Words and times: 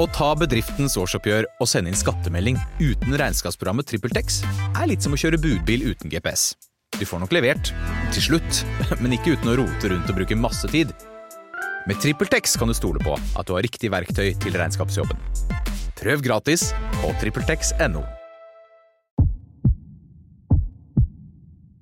Å 0.00 0.06
ta 0.08 0.30
bedriftens 0.32 0.94
årsoppgjør 0.96 1.44
og 1.60 1.68
sende 1.68 1.90
inn 1.92 1.98
skattemelding 1.98 2.56
uten 2.80 3.16
regnskapsprogrammet 3.20 3.84
TrippelTex 3.90 4.38
er 4.70 4.86
litt 4.88 5.04
som 5.04 5.12
å 5.12 5.18
kjøre 5.20 5.36
budbil 5.42 5.90
uten 5.90 6.08
GPS. 6.08 6.54
Du 6.96 7.02
får 7.04 7.20
nok 7.20 7.34
levert, 7.36 7.68
til 8.14 8.24
slutt, 8.30 8.62
men 9.02 9.12
ikke 9.12 9.34
uten 9.34 9.50
å 9.52 9.58
rote 9.60 9.90
rundt 9.92 10.08
og 10.08 10.16
bruke 10.16 10.38
masse 10.40 10.70
tid. 10.72 10.94
Med 11.84 12.00
TrippelTex 12.00 12.56
kan 12.56 12.72
du 12.72 12.76
stole 12.76 13.02
på 13.04 13.12
at 13.12 13.44
du 13.44 13.52
har 13.52 13.66
riktig 13.66 13.90
verktøy 13.92 14.30
til 14.40 14.56
regnskapsjobben. 14.56 15.20
Prøv 16.00 16.24
gratis 16.24 16.70
på 17.02 17.12
TrippelTex.no. 17.20 18.00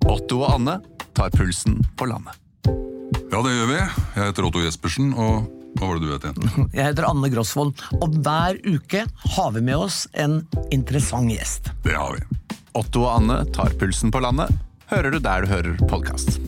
Otto 0.09 0.41
og 0.41 0.57
Anne 0.57 0.75
tar 1.15 1.31
pulsen 1.37 1.79
på 1.95 2.09
landet. 2.11 2.35
Ja, 3.29 3.39
det 3.45 3.55
gjør 3.55 3.71
vi. 3.71 3.79
Jeg 3.79 4.25
heter 4.25 4.49
Otto 4.49 4.65
Jespersen, 4.65 5.13
og 5.15 5.47
hva 5.77 5.87
var 5.87 5.99
det 5.99 6.07
du 6.07 6.13
het 6.13 6.25
igjen? 6.27 6.69
Jeg 6.77 6.87
heter 6.89 7.07
Anne 7.09 7.29
Grosvold, 7.31 7.83
og 8.01 8.17
hver 8.25 8.59
uke 8.67 9.05
har 9.35 9.51
vi 9.55 9.61
med 9.63 9.77
oss 9.87 10.05
en 10.13 10.41
interessant 10.75 11.29
gjest. 11.31 11.71
Det 11.85 11.95
har 11.95 12.17
vi. 12.17 12.23
Otto 12.77 13.05
og 13.05 13.13
Anne 13.19 13.41
tar 13.55 13.73
pulsen 13.79 14.11
på 14.13 14.21
landet. 14.23 14.51
Hører 14.89 15.13
du 15.13 15.19
der 15.21 15.45
du 15.45 15.51
hører 15.53 15.77
podkast. 15.89 16.39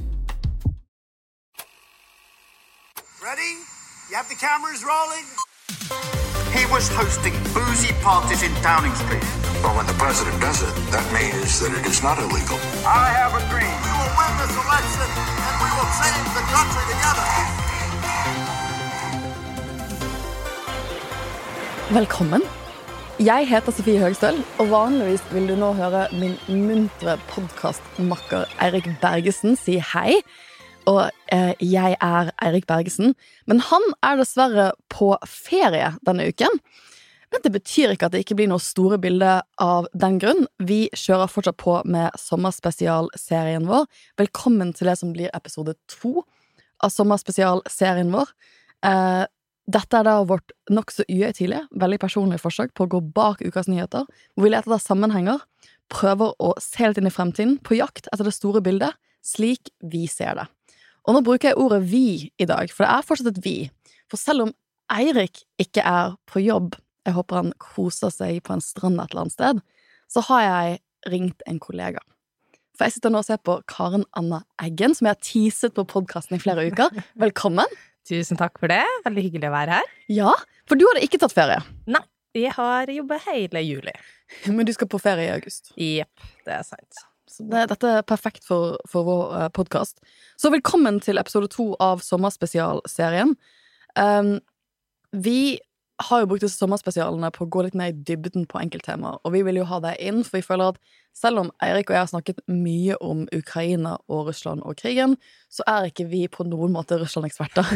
Ready? 3.21 3.53
You 4.09 4.17
have 4.17 4.27
the 4.29 4.35
cameras 4.35 4.81
rolling? 4.84 5.26
He 6.51 6.65
was 6.73 6.90
hosting 6.90 7.34
boozy 7.55 7.93
parties 8.03 8.43
in 8.43 8.51
Downing 8.62 8.95
Street. 9.05 9.23
Well, 9.63 9.77
when 9.77 9.88
the 9.88 9.95
president 9.95 10.35
does 10.41 10.59
it, 10.65 10.73
that 10.91 11.05
means 11.15 11.62
that 11.62 11.71
it 11.71 11.85
is 11.88 12.03
not 12.03 12.17
illegal. 12.20 12.59
I 12.84 13.07
have 13.21 13.31
a 13.38 13.43
dream. 13.53 13.71
We 13.85 13.91
will 13.95 14.13
win 14.20 14.34
this 14.41 14.53
election 14.57 15.07
and 15.48 15.53
we 15.63 15.70
will 15.77 15.91
change 16.01 16.27
the 16.35 16.45
country 16.51 16.84
together. 16.91 17.70
Velkommen. 21.91 22.40
Jeg 23.20 23.50
heter 23.50 23.73
Sofie 23.76 23.99
Høgstøl, 23.99 24.38
og 24.63 24.70
vanligvis 24.72 25.26
vil 25.34 25.49
du 25.49 25.57
nå 25.60 25.74
høre 25.76 26.05
min 26.15 26.38
muntre 26.48 27.18
podkastmakker 27.27 28.46
Eirik 28.63 28.85
Bergesen 29.02 29.57
si 29.60 29.76
hei. 29.90 30.21
Og 30.88 31.02
eh, 31.35 31.52
jeg 31.60 31.98
er 31.98 32.32
Eirik 32.48 32.70
Bergesen, 32.70 33.12
men 33.43 33.60
han 33.68 33.84
er 34.07 34.21
dessverre 34.21 34.70
på 34.88 35.10
ferie 35.27 35.90
denne 36.07 36.30
uken. 36.32 36.55
Men 37.35 37.43
det 37.43 37.52
betyr 37.57 37.98
ikke 37.98 38.08
at 38.08 38.15
det 38.15 38.24
ikke 38.24 38.40
blir 38.40 38.48
noe 38.54 38.63
store 38.63 38.96
bilde 39.04 39.35
av 39.60 39.91
den 39.91 40.15
grunn. 40.24 40.48
Vi 40.63 40.85
kjører 40.96 41.27
fortsatt 41.34 41.60
på 41.60 41.76
med 41.84 42.15
sommerspesialserien 42.24 43.68
vår. 43.68 43.91
Velkommen 44.24 44.71
til 44.80 44.87
det 44.87 44.96
som 45.04 45.12
blir 45.12 45.35
episode 45.35 45.76
to 45.91 46.24
av 46.80 46.96
sommerspesialserien 46.96 48.15
vår. 48.15 48.32
Eh, 48.87 49.27
dette 49.70 49.98
er 49.98 50.07
da 50.07 50.15
vårt 50.26 50.54
nokså 50.73 51.05
uhøytidelige, 51.09 51.67
veldig 51.77 51.99
personlige 52.01 52.41
forsøk 52.41 52.73
på 52.77 52.87
å 52.87 52.91
gå 52.95 53.01
bak 53.15 53.43
ukas 53.45 53.70
nyheter, 53.70 54.07
hvor 54.34 54.45
vi 54.48 54.51
leter 54.53 54.71
etter 54.71 54.84
sammenhenger, 54.84 55.43
prøver 55.91 56.34
å 56.41 56.53
se 56.62 56.87
litt 56.87 57.01
inn 57.01 57.09
i 57.09 57.13
fremtiden, 57.13 57.57
på 57.62 57.77
jakt 57.77 58.09
etter 58.09 58.27
det 58.27 58.35
store 58.35 58.63
bildet, 58.63 58.98
slik 59.21 59.70
vi 59.85 60.07
ser 60.09 60.40
det. 60.40 60.48
Og 61.05 61.15
nå 61.15 61.23
bruker 61.26 61.51
jeg 61.51 61.59
ordet 61.62 61.81
vi 61.90 62.31
i 62.41 62.48
dag, 62.49 62.71
for 62.73 62.85
det 62.85 62.93
er 62.93 63.05
fortsatt 63.05 63.34
et 63.34 63.43
vi. 63.45 63.57
For 64.09 64.22
selv 64.22 64.47
om 64.47 64.56
Eirik 64.91 65.44
ikke 65.62 65.84
er 65.88 66.16
på 66.29 66.44
jobb, 66.44 66.75
jeg 67.07 67.16
håper 67.16 67.40
han 67.40 67.53
koser 67.62 68.13
seg 68.13 68.41
på 68.46 68.56
en 68.56 68.63
strand 68.63 69.01
et 69.01 69.13
eller 69.13 69.25
annet 69.25 69.38
sted, 69.38 69.62
så 70.12 70.23
har 70.29 70.44
jeg 70.46 70.81
ringt 71.09 71.46
en 71.50 71.62
kollega. 71.62 72.01
For 72.78 72.88
jeg 72.88 72.97
sitter 72.97 73.13
nå 73.13 73.22
og 73.22 73.28
ser 73.28 73.40
på 73.46 73.59
Karen 73.69 74.06
Anna 74.18 74.44
Eggen, 74.62 74.94
som 74.97 75.07
jeg 75.07 75.16
har 75.16 75.25
teaset 75.25 75.73
på 75.78 75.85
podkasten 75.90 76.38
i 76.38 76.41
flere 76.41 76.68
uker. 76.69 76.94
Velkommen. 77.25 77.69
Tusen 78.09 78.40
takk 78.40 78.57
for 78.59 78.72
det. 78.72 78.81
Veldig 79.06 79.24
hyggelig 79.28 79.50
å 79.52 79.53
være 79.53 79.78
her. 79.80 79.94
Ja, 80.12 80.31
for 80.69 80.80
du 80.80 80.85
hadde 80.90 81.03
ikke 81.06 81.19
tatt 81.22 81.35
ferie, 81.35 81.59
Nei, 81.91 82.02
jeg 82.38 82.53
har 82.56 82.90
jobba 82.90 83.19
hele 83.28 83.62
juli. 83.66 83.94
men 84.47 84.66
du 84.66 84.74
skal 84.74 84.90
på 84.91 85.00
ferie 85.02 85.28
i 85.30 85.34
august. 85.35 85.74
Jepp, 85.78 86.28
det 86.47 86.56
er 86.58 86.63
sant. 86.68 87.02
Så 87.31 87.46
det, 87.47 87.68
dette 87.72 87.88
er 87.88 88.08
perfekt 88.08 88.44
for, 88.47 88.78
for 88.92 89.08
vår 89.08 89.50
podkast. 89.56 90.02
Så 90.40 90.52
velkommen 90.52 91.00
til 91.03 91.22
episode 91.22 91.48
to 91.53 91.72
av 91.80 92.02
sommerspesialserien. 92.03 93.36
Um, 93.96 94.40
vi 95.12 95.59
har 96.07 96.22
jo 96.22 96.28
brukt 96.29 96.44
disse 96.45 96.59
sommerspesialene 96.62 97.29
på 97.35 97.45
å 97.45 97.50
gå 97.51 97.63
litt 97.66 97.75
mer 97.78 97.91
i 97.91 98.03
dybden 98.07 98.45
på 98.50 98.59
enkelttemaer, 98.62 99.19
og 99.22 99.34
vi 99.34 99.41
vil 99.47 99.59
jo 99.59 99.67
ha 99.69 99.79
det 99.84 99.95
inn, 100.03 100.22
for 100.28 100.39
vi 100.39 100.45
føler 100.45 100.73
at 100.73 100.97
selv 101.17 101.41
om 101.41 101.50
Eirik 101.63 101.89
og 101.89 101.95
jeg 101.95 102.01
har 102.06 102.09
snakket 102.12 102.39
mye 102.47 102.95
om 103.03 103.25
Ukraina 103.35 103.97
og 104.07 104.29
Russland 104.29 104.63
og 104.63 104.78
krigen, 104.79 105.17
så 105.51 105.66
er 105.67 105.89
ikke 105.89 106.07
vi 106.07 106.22
på 106.31 106.45
noen 106.47 106.72
måte 106.72 106.95
Russland-eksperter. 107.01 107.67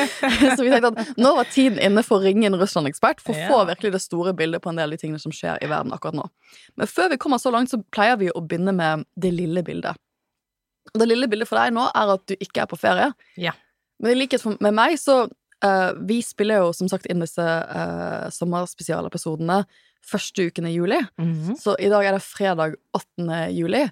så 0.56 0.58
vi 0.58 0.72
tenkte 0.72 0.90
at 0.90 1.14
nå 1.20 1.32
var 1.38 1.50
tiden 1.54 1.78
inne 1.78 2.02
for 2.06 2.18
å 2.18 2.26
ringe 2.26 2.48
en 2.50 2.58
Russland-ekspert, 2.58 3.22
for 3.22 3.36
å 3.36 3.48
få 3.52 3.62
virkelig 3.70 3.94
det 3.94 4.02
store 4.02 4.34
bildet 4.36 4.64
på 4.64 4.72
en 4.72 4.82
del 4.82 4.90
av 4.90 4.98
de 4.98 5.02
tingene 5.04 5.22
som 5.22 5.34
skjer 5.34 5.62
i 5.62 5.70
verden 5.70 5.94
akkurat 5.94 6.18
nå. 6.18 6.26
Men 6.80 6.90
før 6.90 7.12
vi 7.14 7.20
kommer 7.22 7.42
så 7.42 7.54
langt, 7.54 7.70
så 7.70 7.78
pleier 7.94 8.18
vi 8.20 8.32
å 8.34 8.42
begynne 8.42 8.74
med 8.74 9.06
det 9.14 9.34
lille 9.36 9.62
bildet. 9.66 9.98
Og 10.90 11.02
det 11.02 11.10
lille 11.12 11.30
bildet 11.30 11.46
for 11.46 11.60
deg 11.60 11.74
nå 11.76 11.86
er 11.94 12.14
at 12.16 12.26
du 12.26 12.34
ikke 12.40 12.64
er 12.64 12.70
på 12.70 12.78
ferie. 12.80 13.12
Ja. 13.38 13.54
Men 14.00 14.14
i 14.14 14.22
likhet 14.22 14.44
med 14.64 14.74
meg, 14.74 14.96
så 14.98 15.26
eh, 15.64 15.90
Vi 16.08 16.20
spiller 16.24 16.64
jo 16.64 16.74
som 16.76 16.90
sagt 16.90 17.08
inn 17.10 17.22
disse 17.22 17.44
uh, 17.44 18.28
sommerspesialepisodene 18.34 19.62
første 20.06 20.48
uken 20.48 20.68
i 20.68 20.76
juli. 20.76 21.00
Mhm. 21.20 21.58
Så 21.60 21.76
i 21.78 21.90
dag 21.92 22.06
er 22.06 22.16
det 22.16 22.24
fredag 22.24 22.78
8. 22.96 23.50
juli. 23.52 23.84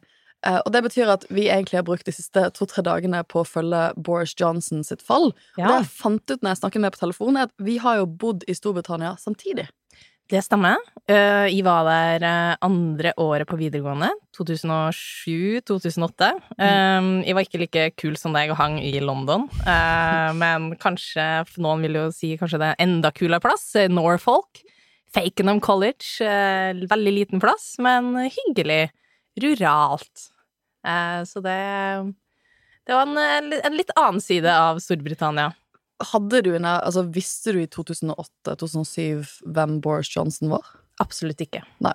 Uh, 0.46 0.60
og 0.62 0.70
det 0.72 0.84
betyr 0.86 1.10
at 1.10 1.24
vi 1.34 1.48
egentlig 1.50 1.80
har 1.80 1.86
brukt 1.86 2.06
de 2.06 2.14
siste 2.14 2.44
to-tre 2.54 2.84
dagene 2.86 3.24
på 3.26 3.42
å 3.42 3.48
følge 3.48 3.88
Boris 3.96 4.36
Johnson 4.38 4.84
sitt 4.86 5.02
fall. 5.02 5.32
Og 5.58 5.64
det 5.64 5.74
jeg 5.80 5.90
fant 5.90 6.30
ut 6.30 6.38
når 6.38 6.54
jeg 6.54 6.60
snakket 6.62 6.84
med 6.84 6.94
på 6.94 7.02
telefonen, 7.02 7.40
er 7.40 7.50
at 7.50 7.66
vi 7.66 7.78
har 7.82 7.98
jo 7.98 8.06
bodd 8.06 8.46
i 8.46 8.54
Storbritannia 8.54 9.16
samtidig. 9.18 9.66
Det 10.28 10.42
stemmer. 10.44 10.76
Eh, 11.08 11.46
Jeg 11.48 11.64
var 11.64 11.84
der 11.88 12.24
eh, 12.28 12.56
andre 12.62 13.12
året 13.16 13.46
på 13.48 13.56
videregående. 13.58 14.10
2007-2008. 14.36 16.28
Mm. 16.58 17.10
Jeg 17.26 17.34
var 17.36 17.44
ikke 17.46 17.60
like 17.62 17.84
kul 18.00 18.16
som 18.20 18.34
deg 18.36 18.50
og 18.52 18.58
hang 18.60 18.78
i 18.82 18.98
London, 19.00 19.48
eh, 19.66 20.30
men 20.42 20.70
kanskje 20.80 21.24
noen 21.62 21.82
vil 21.86 21.96
jo 22.00 22.06
si 22.14 22.34
kanskje 22.40 22.60
det 22.62 22.68
er 22.74 22.82
enda 22.84 23.10
kulere 23.16 23.40
plass. 23.44 23.70
eh, 23.76 23.88
Norfolk. 23.88 24.62
Fakenham 25.14 25.60
College. 25.64 26.20
eh, 26.20 26.74
Veldig 26.88 27.14
liten 27.16 27.40
plass, 27.40 27.76
men 27.80 28.12
hyggelig. 28.28 28.90
Ruralt. 29.40 30.28
Eh, 30.86 31.22
Så 31.24 31.40
det 31.42 31.58
Det 32.86 32.94
var 32.96 33.02
en, 33.06 33.16
eh, 33.18 33.60
en 33.64 33.76
litt 33.76 33.90
annen 33.96 34.20
side 34.20 34.46
av 34.48 34.78
Storbritannia. 34.80 35.54
Hadde 36.12 36.42
du 36.46 36.52
en, 36.54 36.66
altså 36.68 37.02
Visste 37.10 37.54
du 37.56 37.62
i 37.62 37.70
2008-2007 37.70 39.42
hvem 39.50 39.78
Boris 39.82 40.10
Johnson 40.14 40.52
var? 40.52 40.66
Absolutt 41.02 41.42
ikke. 41.42 41.64
Nei. 41.84 41.94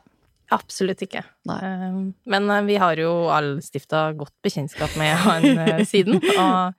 Absolutt 0.53 1.01
ikke. 1.05 1.23
Nei. 1.49 1.57
Eh, 1.63 1.99
Men 2.29 2.49
eh, 2.51 2.63
vi 2.67 2.77
har 2.81 2.99
jo 2.99 3.13
alle 3.33 3.63
stifta 3.63 4.09
godt 4.17 4.35
bekjentskap 4.45 4.95
med 4.99 5.15
han 5.23 5.47
eh, 5.65 5.83
siden. 5.87 6.19
Og 6.35 6.75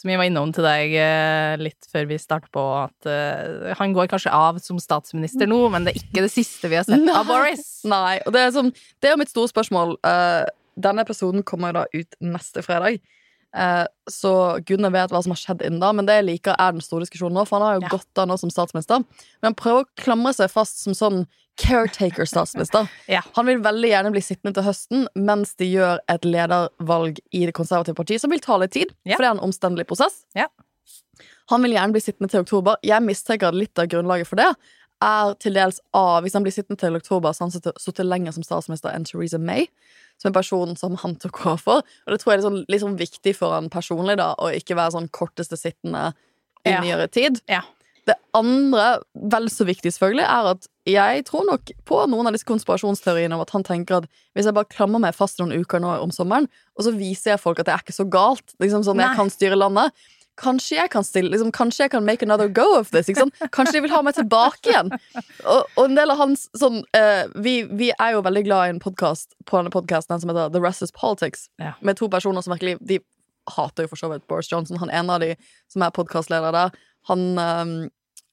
som 0.00 0.08
jeg 0.08 0.18
var 0.18 0.26
innom 0.26 0.54
til 0.56 0.64
deg 0.64 0.94
eh, 0.96 1.54
litt 1.60 1.86
før 1.92 2.08
vi 2.08 2.16
startet 2.18 2.48
på, 2.56 2.62
at 2.80 3.76
han 3.78 3.92
går 3.92 4.08
kanskje 4.10 4.32
av 4.32 4.56
som 4.64 4.80
statsminister 4.80 5.46
nå, 5.50 5.58
men 5.70 5.84
det 5.84 5.92
er 5.92 6.00
ikke 6.00 6.24
det 6.24 6.32
siste 6.32 6.70
vi 6.72 6.78
har 6.80 6.88
sett 6.88 7.04
av 7.12 7.28
Boris. 7.28 7.66
Nei, 7.84 8.16
og 8.24 8.32
det 8.34 8.46
er, 8.46 8.54
som, 8.56 8.72
det 8.72 9.10
er 9.12 9.20
mitt 9.20 9.30
store 9.30 9.52
spørsmål. 9.52 9.98
Denne 10.80 11.04
episoden 11.04 11.44
kommer 11.44 11.76
da 11.76 11.84
ut 11.92 12.16
neste 12.24 12.64
fredag. 12.64 13.04
Eh, 13.54 13.84
så 14.08 14.32
gudene 14.64 14.90
vet 14.94 15.10
hva 15.12 15.20
som 15.22 15.32
har 15.34 15.36
skjedd 15.40 15.62
innen 15.66 15.80
da, 15.82 15.90
men 15.92 16.06
det 16.08 16.24
liker, 16.24 16.54
er 16.58 16.72
den 16.72 16.80
store 16.84 17.04
diskusjonen 17.04 17.36
nå. 17.36 17.46
For 17.46 17.58
han 17.58 17.66
har 17.66 17.74
jo 17.80 17.82
Ja. 17.86 17.88
gått 17.98 18.18
av 18.22 18.28
nå 18.28 18.38
som 18.40 18.50
statsminister, 18.50 18.98
men 19.04 19.50
han 19.50 19.54
prøver 19.54 19.84
å 19.84 19.90
klamre 19.96 20.32
seg 20.34 20.50
fast 20.50 20.82
som 20.82 20.94
sånn 20.94 21.26
caretaker-statsminister. 21.60 22.88
Ja. 23.08 23.20
Han 23.36 23.46
vil 23.46 23.60
veldig 23.60 23.90
gjerne 23.92 24.12
bli 24.14 24.22
sittende 24.24 24.54
til 24.56 24.64
høsten 24.66 25.06
mens 25.14 25.54
de 25.60 25.68
gjør 25.74 26.00
et 26.08 26.24
ledervalg 26.24 27.18
i 27.32 27.44
Det 27.46 27.54
konservative 27.54 27.94
partiet, 27.98 28.20
som 28.22 28.30
vil 28.32 28.40
ta 28.40 28.56
litt 28.56 28.72
tid, 28.72 28.92
Ja. 29.04 29.16
for 29.16 29.22
det 29.24 29.28
er 29.30 29.36
en 29.36 29.46
omstendelig 29.50 29.86
prosess. 29.90 30.24
Ja. 30.34 30.46
Han 31.50 31.62
vil 31.62 31.72
gjerne 31.74 31.92
bli 31.92 32.00
sittende 32.00 32.30
til 32.30 32.40
oktober. 32.44 32.76
Jeg 32.82 33.02
mistenker 33.04 33.52
litt 33.52 33.76
av 33.78 33.86
grunnlaget 33.92 34.26
for 34.26 34.36
det 34.36 34.54
er 35.02 35.34
til 35.42 35.56
dels 35.56 35.80
av 35.96 36.22
Hvis 36.24 36.36
han 36.38 36.44
blir 36.46 36.54
sittende 36.54 36.78
til 36.80 36.96
oktober, 36.98 37.34
så 37.34 37.44
har 37.44 37.50
han 37.50 37.74
sittet- 37.78 38.06
lenger 38.06 38.32
som 38.36 38.42
statsminister 38.46 38.94
enn 38.94 39.04
Theresa 39.08 39.38
May, 39.38 39.66
som 40.18 40.30
er 40.30 40.38
personen 40.40 40.78
som 40.78 40.96
han 41.02 41.16
tok 41.16 41.44
over. 41.46 41.82
Og 41.82 42.08
det 42.14 42.20
tror 42.22 42.32
jeg 42.32 42.40
er 42.42 42.48
sånn, 42.48 42.66
sånn 42.66 42.98
viktig 42.98 43.34
for 43.36 43.52
han 43.56 43.68
personlig, 43.70 44.16
da, 44.16 44.34
å 44.38 44.50
ikke 44.54 44.76
være 44.78 44.92
sånn 44.96 45.10
korteste 45.10 45.58
sittende 45.58 46.14
i 46.64 46.70
Ja. 46.70 46.80
nyere 46.80 47.10
tid. 47.10 47.40
Ja. 47.48 47.62
Det 48.04 48.16
andre, 48.34 49.00
vel 49.14 49.44
så 49.46 49.64
viktig 49.64 49.92
selvfølgelig, 49.92 50.24
er 50.26 50.50
at 50.50 50.66
jeg 50.86 51.24
tror 51.26 51.46
nok 51.46 51.70
på 51.86 52.08
noen 52.10 52.26
av 52.26 52.32
disse 52.32 52.44
konspirasjonsteoriene 52.44 53.32
om 53.34 53.40
at 53.40 53.50
han 53.50 53.62
tenker 53.62 53.98
at 54.02 54.08
hvis 54.34 54.44
jeg 54.44 54.54
bare 54.54 54.64
klamrer 54.66 55.00
meg 55.00 55.14
fast 55.14 55.38
noen 55.38 55.52
uker 55.54 55.78
nå 55.78 56.00
om 56.02 56.10
sommeren, 56.10 56.48
og 56.76 56.84
så 56.84 56.90
viser 56.96 57.32
jeg 57.32 57.40
folk 57.40 57.60
at 57.60 57.66
det 57.66 57.74
er 57.74 57.78
ikke 57.84 57.94
så 57.94 58.08
galt, 58.10 58.54
liksom 58.60 58.82
sånn 58.82 58.96
Nei. 58.96 59.06
jeg 59.06 59.16
kan 59.16 59.30
styre 59.30 59.56
landet 59.56 59.92
Kanskje 60.40 60.78
jeg 60.78 60.90
kan 60.90 61.04
stille 61.04 61.28
liksom, 61.30 61.50
Kanskje 61.52 61.84
jeg 61.84 61.92
kan 61.92 62.04
make 62.06 62.24
another 62.24 62.48
go 62.48 62.64
of 62.78 62.90
this. 62.90 63.10
Kanskje 63.52 63.72
de 63.76 63.82
vil 63.84 63.92
ha 63.92 64.00
meg 64.02 64.16
tilbake 64.16 64.72
igjen. 64.72 64.92
Og, 65.44 65.66
og 65.76 65.84
en 65.84 65.96
del 65.98 66.12
av 66.14 66.20
hans 66.22 66.46
sånn 66.58 66.80
uh, 66.96 67.24
vi, 67.36 67.62
vi 67.68 67.90
er 67.98 68.14
jo 68.16 68.22
veldig 68.24 68.44
glad 68.48 68.66
i 68.68 68.74
en 68.76 68.80
podkast 68.82 69.36
på 69.44 69.58
denne 69.60 69.72
podkasten 69.74 70.22
som 70.22 70.32
heter 70.32 70.52
The 70.54 70.62
Rest 70.64 70.82
is 70.86 70.94
Politics, 70.96 71.48
Ja. 71.60 71.74
med 71.80 72.00
to 72.00 72.08
personer 72.08 72.42
som 72.44 72.54
virkelig 72.54 72.78
De 72.80 73.00
hater 73.56 73.84
jo 73.84 73.92
for 73.92 74.00
så 74.00 74.08
vidt 74.12 74.26
Boris 74.30 74.48
Johnson. 74.52 74.78
Han 74.80 74.90
ene 74.90 75.16
av 75.16 75.20
de 75.20 75.34
som 75.72 75.82
er 75.82 75.90
podkastleder 75.94 76.54
der, 76.54 76.76
han, 77.10 77.24
um, 77.38 77.72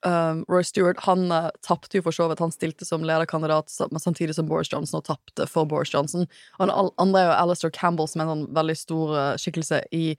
um, 0.06 0.44
Roy 0.48 0.64
Stewart 0.64 1.02
han 1.08 1.32
uh, 1.34 1.50
tapte 1.66 1.98
jo 1.98 2.04
for 2.06 2.14
så 2.16 2.28
vidt. 2.30 2.40
Han 2.40 2.54
stilte 2.54 2.86
som 2.86 3.04
lederkandidat 3.04 3.74
samtidig 3.74 4.38
som 4.38 4.48
Boris 4.48 4.70
Johnson 4.72 5.02
og 5.02 5.08
tapte 5.10 5.48
for 5.50 5.66
Boris 5.66 5.92
Johnson. 5.94 6.28
Og 6.60 6.68
den 6.70 6.76
andre 7.02 7.24
er 7.24 7.32
jo 7.32 7.38
Alistair 7.40 7.74
Campbell, 7.74 8.08
som 8.08 8.22
er 8.22 8.28
en 8.30 8.36
sånn 8.36 8.52
veldig 8.56 8.78
stor 8.78 9.16
uh, 9.18 9.32
skikkelse 9.42 9.82
i 9.98 10.14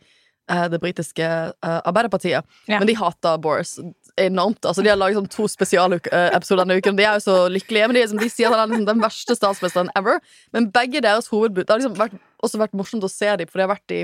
det 0.73 0.81
britiske 0.83 1.27
uh, 1.27 1.81
Arbeiderpartiet. 1.89 2.47
Ja. 2.67 2.79
Men 2.79 2.89
de 2.89 2.97
hater 2.99 3.39
Boris 3.43 3.77
enormt. 4.21 4.65
Altså, 4.65 4.83
de 4.85 4.91
har 4.93 4.99
laget 4.99 5.21
sånn 5.21 5.31
to 5.33 5.47
spesialepisoder 5.51 6.65
denne 6.65 6.79
uken. 6.81 6.97
De 6.99 7.07
er 7.07 7.19
jo 7.19 7.25
så 7.29 7.37
lykkelige, 7.53 7.89
men 7.89 7.97
de, 7.97 8.05
liksom, 8.05 8.21
de 8.23 8.31
sier 8.33 8.51
at 8.51 8.59
han 8.59 8.67
er 8.67 8.75
liksom 8.75 8.89
den 8.91 9.05
verste 9.05 9.37
statsministeren 9.39 9.93
ever. 9.99 10.21
Men 10.57 10.71
begge 10.75 11.03
deres 11.05 11.31
hovedbud 11.33 11.65
Det 11.65 11.73
har 11.73 11.83
liksom 11.83 11.97
vært, 11.99 12.19
også 12.45 12.61
vært 12.61 12.77
morsomt 12.77 13.07
å 13.07 13.13
se 13.13 13.31
dem, 13.41 13.51
for 13.51 13.61
de 13.61 13.67
har 13.67 13.73
vært 13.75 13.97
i 13.97 14.03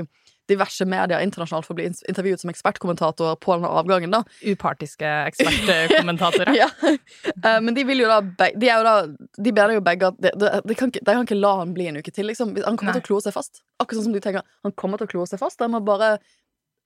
diverse 0.49 0.85
medier 0.87 1.23
internasjonalt 1.23 1.67
for 1.67 1.75
å 1.75 1.79
bli 1.79 1.87
intervjuet 1.89 2.41
som 2.41 2.51
ekspertkommentator 2.51 3.35
på 3.43 3.55
denne 3.57 3.71
avgangen. 3.79 4.13
da 4.13 4.23
Upartiske 4.47 5.09
ekspertkommentatorer. 5.31 6.53
ja. 6.57 6.69
uh, 6.83 7.59
Men 7.61 7.73
de 7.77 7.85
vil 7.87 8.03
jo 8.03 8.09
da 8.11 8.21
De, 8.23 8.69
er 8.69 8.79
jo 8.79 8.85
da, 8.87 8.95
de 9.37 9.53
mener 9.53 9.77
jo 9.77 9.85
begge 9.85 10.11
at 10.11 10.19
de, 10.23 10.33
de, 10.35 10.51
de, 10.63 10.77
kan 10.77 10.93
ikke, 10.93 11.03
de 11.03 11.15
kan 11.19 11.27
ikke 11.27 11.39
la 11.39 11.53
han 11.61 11.73
bli 11.75 11.89
en 11.91 12.01
uke 12.01 12.13
til. 12.13 12.29
Liksom. 12.31 12.55
Han 12.65 12.79
kommer 12.79 12.95
Nei. 12.95 12.99
til 12.99 13.05
å 13.05 13.09
klore 13.11 13.27
seg 13.27 13.37
fast. 13.37 13.63
Akkurat 13.81 13.99
sånn 13.99 14.09
som 14.09 14.17
du 14.17 14.23
tenker 14.23 14.45
Han 14.65 14.75
kommer 14.79 15.01
til 15.01 15.09
å 15.09 15.13
klore 15.15 15.29
seg 15.29 15.41
fast. 15.41 15.59
Dere 15.59 15.73
må 15.73 15.83
bare 15.85 16.17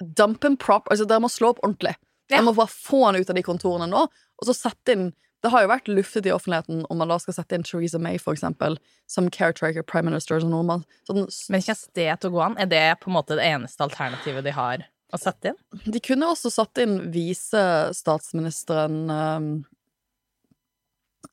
dump 0.02 0.46
him 0.48 0.58
prop 0.58 0.90
Altså, 0.92 1.06
dere 1.10 1.24
må 1.24 1.30
slå 1.31 1.54
opp 1.54 1.62
ordentlig. 1.66 1.96
Ja. 2.28 2.38
Dere 2.38 2.48
må 2.50 2.56
bare 2.58 2.72
få 2.72 3.06
han 3.08 3.19
ut 3.19 3.30
av 3.30 3.38
de 3.38 3.44
kontorene 3.46 3.90
nå, 3.92 4.06
og 4.08 4.48
så 4.48 4.56
sette 4.56 4.96
inn 4.96 5.10
det 5.41 5.49
har 5.49 5.63
jo 5.63 5.71
vært 5.71 5.89
luftet 5.89 6.27
i 6.29 6.33
offentligheten 6.33 6.83
om 6.93 6.99
man 7.01 7.09
da 7.09 7.17
skal 7.21 7.35
sette 7.39 7.57
inn 7.57 7.65
Theresa 7.65 7.99
May 8.01 8.19
for 8.21 8.38
eksempel, 8.38 8.77
som 9.09 9.29
caretaker 9.33 9.85
prime 9.88 10.11
minister. 10.11 10.41
Sånn, 10.41 10.53
man, 10.67 10.85
sånn, 11.09 11.25
Men 11.49 11.63
det 11.97 12.09
til 12.21 12.29
å 12.29 12.35
gå 12.35 12.43
an? 12.45 12.57
Er 12.61 12.69
det 12.69 12.83
på 13.01 13.09
en 13.09 13.17
måte 13.17 13.38
det 13.39 13.47
eneste 13.49 13.85
alternativet 13.85 14.45
de 14.45 14.53
har 14.53 14.85
å 14.85 15.19
sette 15.19 15.51
inn? 15.51 15.59
De 15.89 16.01
kunne 16.03 16.29
også 16.29 16.53
satt 16.53 16.83
inn 16.83 16.99
visestatsministeren 17.13 18.99
um, 19.09 19.49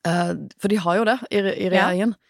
uh, 0.07 0.33
For 0.57 0.73
de 0.73 0.81
har 0.81 0.99
jo 1.01 1.05
det 1.11 1.19
i, 1.29 1.37
i 1.37 1.69
regjeringen. 1.69 2.17
Eh, 2.17 2.28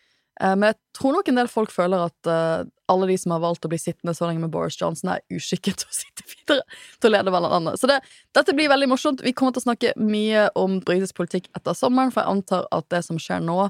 men 0.55 0.69
jeg 0.71 0.77
tror 0.95 1.17
nok 1.17 1.29
en 1.29 1.39
del 1.41 1.49
folk 1.51 1.71
føler 1.73 2.05
at 2.07 2.29
eh, 2.31 2.67
alle 2.89 3.09
de 3.09 3.17
som 3.19 3.33
har 3.35 3.41
valgt 3.43 3.65
å 3.67 3.71
bli 3.71 3.79
sittende 3.81 4.15
så 4.15 4.27
lenge 4.27 4.43
med 4.45 4.53
Boris 4.53 4.77
Johnson, 4.79 5.11
er 5.13 5.35
uskikket 5.35 5.81
til 5.81 5.89
å 5.89 5.95
sitte 5.95 6.25
videre 6.31 6.79
til 7.01 7.09
å 7.09 7.13
lede 7.17 7.41
landet. 7.43 7.79
Så 7.81 7.89
det, 7.91 7.99
dette 8.35 8.55
blir 8.55 8.71
veldig 8.71 8.89
morsomt. 8.91 9.23
Vi 9.25 9.33
kommer 9.35 9.55
til 9.55 9.63
å 9.63 9.67
snakke 9.67 9.93
mye 9.99 10.47
om 10.59 10.79
britisk 10.85 11.19
politikk 11.19 11.49
etter 11.57 11.75
sommeren, 11.77 12.13
for 12.15 12.23
jeg 12.23 12.37
antar 12.37 12.69
at 12.75 12.87
det 12.93 13.03
som 13.05 13.19
skjer 13.21 13.43
nå, 13.45 13.67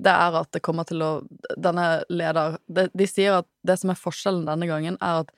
det 0.00 0.12
er 0.12 0.38
at 0.40 0.48
det 0.56 0.62
kommer 0.64 0.86
til 0.88 1.02
å 1.04 1.10
Denne 1.60 2.00
leder 2.08 2.54
De, 2.72 2.86
de 2.96 3.04
sier 3.04 3.34
at 3.42 3.48
det 3.68 3.74
som 3.76 3.90
er 3.92 3.98
forskjellen 4.00 4.46
denne 4.48 4.68
gangen, 4.70 4.96
er 4.96 5.26
at 5.26 5.34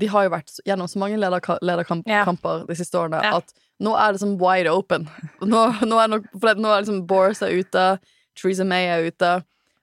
de 0.00 0.08
har 0.12 0.26
jo 0.26 0.32
vært 0.32 0.58
gjennom 0.68 0.88
så 0.88 1.00
mange 1.00 1.18
lederka- 1.20 1.58
lederkamper 1.64 2.08
yeah. 2.10 2.66
de 2.68 2.76
siste 2.76 2.98
årene 3.00 3.20
yeah. 3.24 3.38
at 3.38 3.52
nå 3.80 3.94
er 3.96 4.12
det 4.12 4.20
som 4.22 4.34
wide 4.40 4.72
open. 4.72 5.06
Nå, 5.40 5.62
nå 5.88 6.00
er, 6.00 6.10
nok, 6.12 6.28
nå 6.34 6.72
er 6.72 6.82
liksom 6.82 7.02
Boris 7.08 7.42
er 7.44 7.52
ute, 7.56 7.84
Theresa 8.36 8.64
May 8.68 8.88
er 8.92 9.08
ute. 9.08 9.30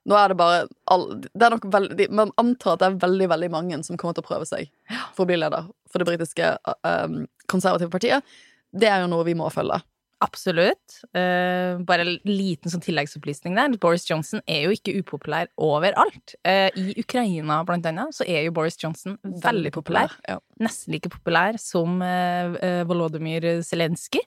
Nå 0.09 0.17
er 0.19 0.33
det 0.33 0.37
bare 0.39 0.65
all, 0.91 1.05
det 1.23 1.45
er 1.45 1.53
nok 1.53 1.69
veldig, 1.71 2.09
Man 2.11 2.33
antar 2.41 2.75
at 2.75 2.81
det 2.81 2.89
er 2.89 2.99
veldig 3.05 3.29
veldig 3.31 3.49
mange 3.53 3.79
som 3.87 3.99
kommer 3.99 4.17
til 4.17 4.25
å 4.25 4.27
prøve 4.27 4.47
seg 4.49 4.67
for 5.15 5.23
å 5.23 5.29
bli 5.29 5.39
leder 5.39 5.69
for 5.91 6.03
det 6.03 6.09
britiske 6.09 6.49
um, 6.83 7.23
konservative 7.51 7.93
partiet. 7.93 8.35
Det 8.73 8.89
er 8.89 9.03
jo 9.03 9.11
noe 9.11 9.25
vi 9.27 9.37
må 9.37 9.47
følge. 9.53 9.79
Absolutt. 10.23 11.01
Uh, 11.15 11.79
bare 11.83 12.05
en 12.05 12.13
liten 12.27 12.71
sånn 12.71 12.83
tilleggsopplysning 12.83 13.57
der. 13.57 13.75
Boris 13.81 14.05
Johnson 14.07 14.43
er 14.47 14.67
jo 14.67 14.75
ikke 14.75 14.95
upopulær 15.01 15.49
overalt. 15.61 16.35
Uh, 16.47 16.69
I 16.79 16.95
Ukraina, 17.01 17.61
blant 17.67 17.87
annet, 17.89 18.15
så 18.15 18.27
er 18.27 18.45
jo 18.47 18.55
Boris 18.55 18.79
Johnson 18.79 19.17
veldig, 19.23 19.73
populær. 19.75 20.15
Ja. 20.29 20.39
Nesten 20.63 20.95
like 20.95 21.11
populær 21.11 21.59
som 21.61 21.99
uh, 22.03 22.83
Volodymyr 22.89 23.49
Zelenskyj. 23.67 24.23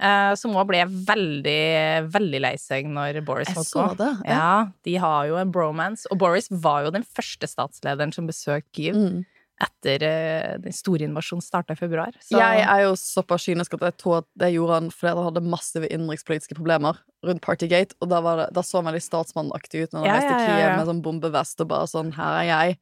Eh, 0.00 0.34
som 0.38 0.54
òg 0.56 0.66
ble 0.70 0.84
veldig, 0.86 2.10
veldig 2.12 2.40
lei 2.40 2.54
seg 2.60 2.86
når 2.90 3.22
Boris 3.26 3.48
Jeg 3.48 3.56
måtte 3.56 3.70
så 3.72 3.86
gå. 3.88 3.96
det, 3.98 4.10
ja. 4.28 4.36
Ja, 4.38 4.52
de 4.84 4.94
har 5.02 5.26
jo 5.30 5.36
en 5.40 5.50
bromance. 5.52 6.06
Og 6.12 6.18
Boris 6.18 6.48
var 6.50 6.84
jo 6.86 6.90
den 6.94 7.04
første 7.04 7.48
statslederen 7.50 8.12
som 8.14 8.26
besøkte 8.26 8.70
Kyiv 8.74 8.94
Mm. 8.98 9.24
etter 9.60 10.02
eh, 10.06 10.58
den 10.62 10.72
store 10.72 11.02
invasjonen 11.02 11.42
starta 11.42 11.72
i 11.74 11.76
februar. 11.76 12.12
Så 12.22 12.38
Jeg 12.38 12.60
er 12.62 12.82
jo 12.84 12.92
såpass 12.94 13.42
kynisk 13.48 13.74
at 13.74 13.80
jeg 13.80 13.96
tror 13.98 14.18
at 14.18 14.26
det 14.38 14.52
gjorde 14.54 14.74
han 14.74 14.90
fordi 14.90 15.16
han 15.16 15.24
hadde 15.32 15.42
massive 15.50 15.88
innenrikspolitiske 15.90 16.54
problemer 16.54 16.94
rundt 17.26 17.42
Partygate, 17.42 17.96
og 18.00 18.08
da, 18.08 18.20
var 18.22 18.36
det, 18.36 18.46
da 18.54 18.62
så 18.62 18.78
han 18.78 18.86
veldig 18.92 19.02
statsmannaktig 19.02 19.82
ut 19.82 19.90
når 19.92 19.98
han 19.98 20.06
Ja, 20.06 20.14
reiste 20.14 20.30
ja, 20.30 20.38
til 20.38 20.46
ja, 20.46 20.54
Kiev 20.54 20.68
ja. 20.70 20.76
med 20.76 20.86
sånn 20.86 21.02
bombevest 21.02 21.60
og 21.60 21.68
bare 21.68 21.86
sånn 21.90 22.12
'her 22.14 22.38
er 22.44 22.46
jeg'. 22.52 22.78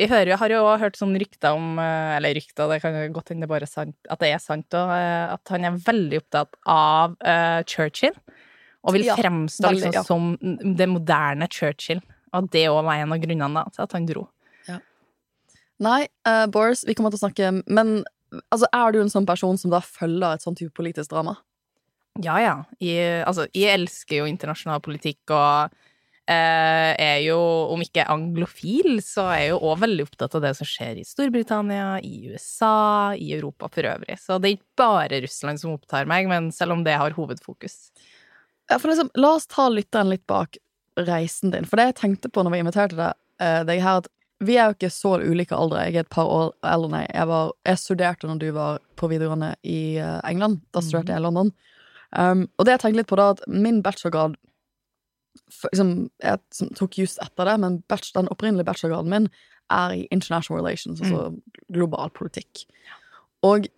Vi 0.00 0.08
hører, 0.08 0.30
jeg 0.32 0.40
har 0.40 0.52
jo 0.54 0.62
også 0.64 0.80
hørt 0.80 0.96
sånn 0.96 1.16
rykter 1.20 1.52
om 1.52 1.76
eh, 1.82 2.14
Eller 2.16 2.32
rykter, 2.38 2.70
det 2.70 2.78
kan 2.80 2.96
godt 3.12 3.32
hende 3.32 3.44
det 3.44 3.50
bare 3.50 3.68
sant, 3.68 3.96
at 4.08 4.22
det 4.22 4.30
er 4.32 4.40
sant 4.40 4.78
òg. 4.78 4.92
At 5.36 5.52
han 5.52 5.68
er 5.68 5.76
veldig 5.84 6.22
opptatt 6.22 6.56
av 6.64 7.18
uh, 7.20 7.60
Churchill. 7.68 8.16
Og 8.82 8.96
vil 8.96 9.06
Ja, 9.06 9.18
fremstå 9.20 9.68
veldig, 9.68 9.92
liksom 9.92 9.98
ja. 10.00 10.02
som 10.06 10.76
det 10.80 10.88
moderne 10.90 11.48
Churchill. 11.52 12.00
Og 12.32 12.48
det 12.54 12.64
òg 12.72 12.80
var 12.88 13.02
en 13.02 13.12
av 13.14 13.20
grunnene 13.22 13.60
da, 13.60 13.68
til 13.74 13.84
at 13.84 13.98
han 13.98 14.08
dro. 14.08 14.26
Nei, 15.82 16.06
uh, 16.28 16.46
Boris, 16.52 16.84
vi 16.86 16.94
kommer 16.94 17.10
til 17.10 17.18
å 17.18 17.24
snakke 17.24 17.48
Men 17.66 18.02
altså, 18.52 18.68
er 18.70 18.92
du 18.94 19.00
en 19.02 19.10
sånn 19.12 19.26
person 19.28 19.58
som 19.58 19.72
da 19.72 19.82
følger 19.82 20.36
et 20.36 20.44
sånn 20.44 20.58
type 20.58 20.74
politisk 20.76 21.10
drama? 21.12 21.36
Ja, 22.20 22.36
ja. 22.42 22.56
Jeg, 22.82 23.22
altså, 23.26 23.48
jeg 23.56 23.72
elsker 23.80 24.20
jo 24.20 24.28
internasjonal 24.28 24.82
politikk 24.84 25.32
og 25.32 25.72
eh, 25.72 25.88
er 26.30 27.18
jo, 27.24 27.36
om 27.74 27.80
ikke 27.82 28.04
anglofil, 28.08 29.00
så 29.02 29.24
er 29.32 29.38
jeg 29.40 29.48
jo 29.50 29.60
òg 29.72 29.80
veldig 29.82 30.04
opptatt 30.06 30.36
av 30.38 30.44
det 30.44 30.52
som 30.54 30.68
skjer 30.68 31.00
i 31.00 31.04
Storbritannia, 31.06 31.96
i 32.06 32.30
USA, 32.30 33.10
i 33.18 33.32
Europa 33.34 33.68
for 33.74 33.88
øvrig. 33.90 34.16
Så 34.22 34.38
det 34.38 34.48
er 34.48 34.56
ikke 34.56 34.80
bare 34.80 35.22
Russland 35.24 35.60
som 35.60 35.74
opptar 35.74 36.06
meg, 36.10 36.30
men 36.30 36.52
selv 36.54 36.76
om 36.76 36.84
det 36.86 36.94
har 37.00 37.16
hovedfokus. 37.18 37.90
Ja, 38.70 38.78
for 38.78 38.92
liksom, 38.92 39.10
la 39.18 39.34
oss 39.36 39.50
ta 39.50 39.66
lytteren 39.68 40.12
litt 40.12 40.26
bak 40.30 40.56
reisen 40.96 41.52
din. 41.52 41.66
For 41.68 41.80
det 41.80 41.90
jeg 41.90 42.00
tenkte 42.00 42.30
på 42.32 42.44
når 42.44 42.54
vi 42.54 42.62
inviterte 42.62 42.98
deg, 42.98 43.18
eh, 43.42 43.62
deg 43.68 43.82
her, 43.82 44.02
at 44.04 44.10
vi 44.42 44.56
er 44.58 44.70
jo 44.70 44.76
ikke 44.76 44.90
så 44.90 45.16
ulike 45.22 45.56
aldre. 45.56 45.84
Jeg 45.86 46.00
er 46.00 46.06
et 46.06 46.14
par 46.14 46.30
år 46.30 46.48
eldre 46.66 46.88
enn 46.88 46.96
deg. 46.98 47.10
Jeg, 47.14 47.28
var, 47.30 47.52
jeg 47.68 47.82
studerte 47.82 48.30
når 48.30 48.40
du 48.42 48.48
var 48.56 48.80
på 48.98 49.10
videregående 49.10 49.52
i 49.62 49.98
eh, 50.02 50.18
England. 50.28 50.62
Da 50.74 50.82
studerte 50.82 51.14
jeg 51.14 51.22
i 51.22 51.26
London. 51.26 51.52
Um, 52.12 52.42
og 52.60 52.66
det 52.66 52.74
jeg 52.74 52.82
tenkte 52.82 53.00
litt 53.00 53.08
på 53.08 53.16
da, 53.16 53.30
at 53.32 53.44
min 53.48 53.78
bachelorgrad 53.84 54.34
liksom, 55.72 56.10
Jeg 56.22 56.40
som 56.52 56.68
tok 56.78 56.98
just 56.98 57.18
etter 57.22 57.48
det, 57.48 57.60
men 57.60 57.80
bachelor, 57.88 58.22
den 58.22 58.32
opprinnelige 58.34 58.68
bachelorgraden 58.68 59.10
min 59.10 59.30
er 59.72 59.94
i 59.96 60.08
international 60.10 60.60
relations, 60.60 61.00
altså 61.00 61.30
global 61.72 62.10
politikk. 62.10 62.66
Og 63.42 63.68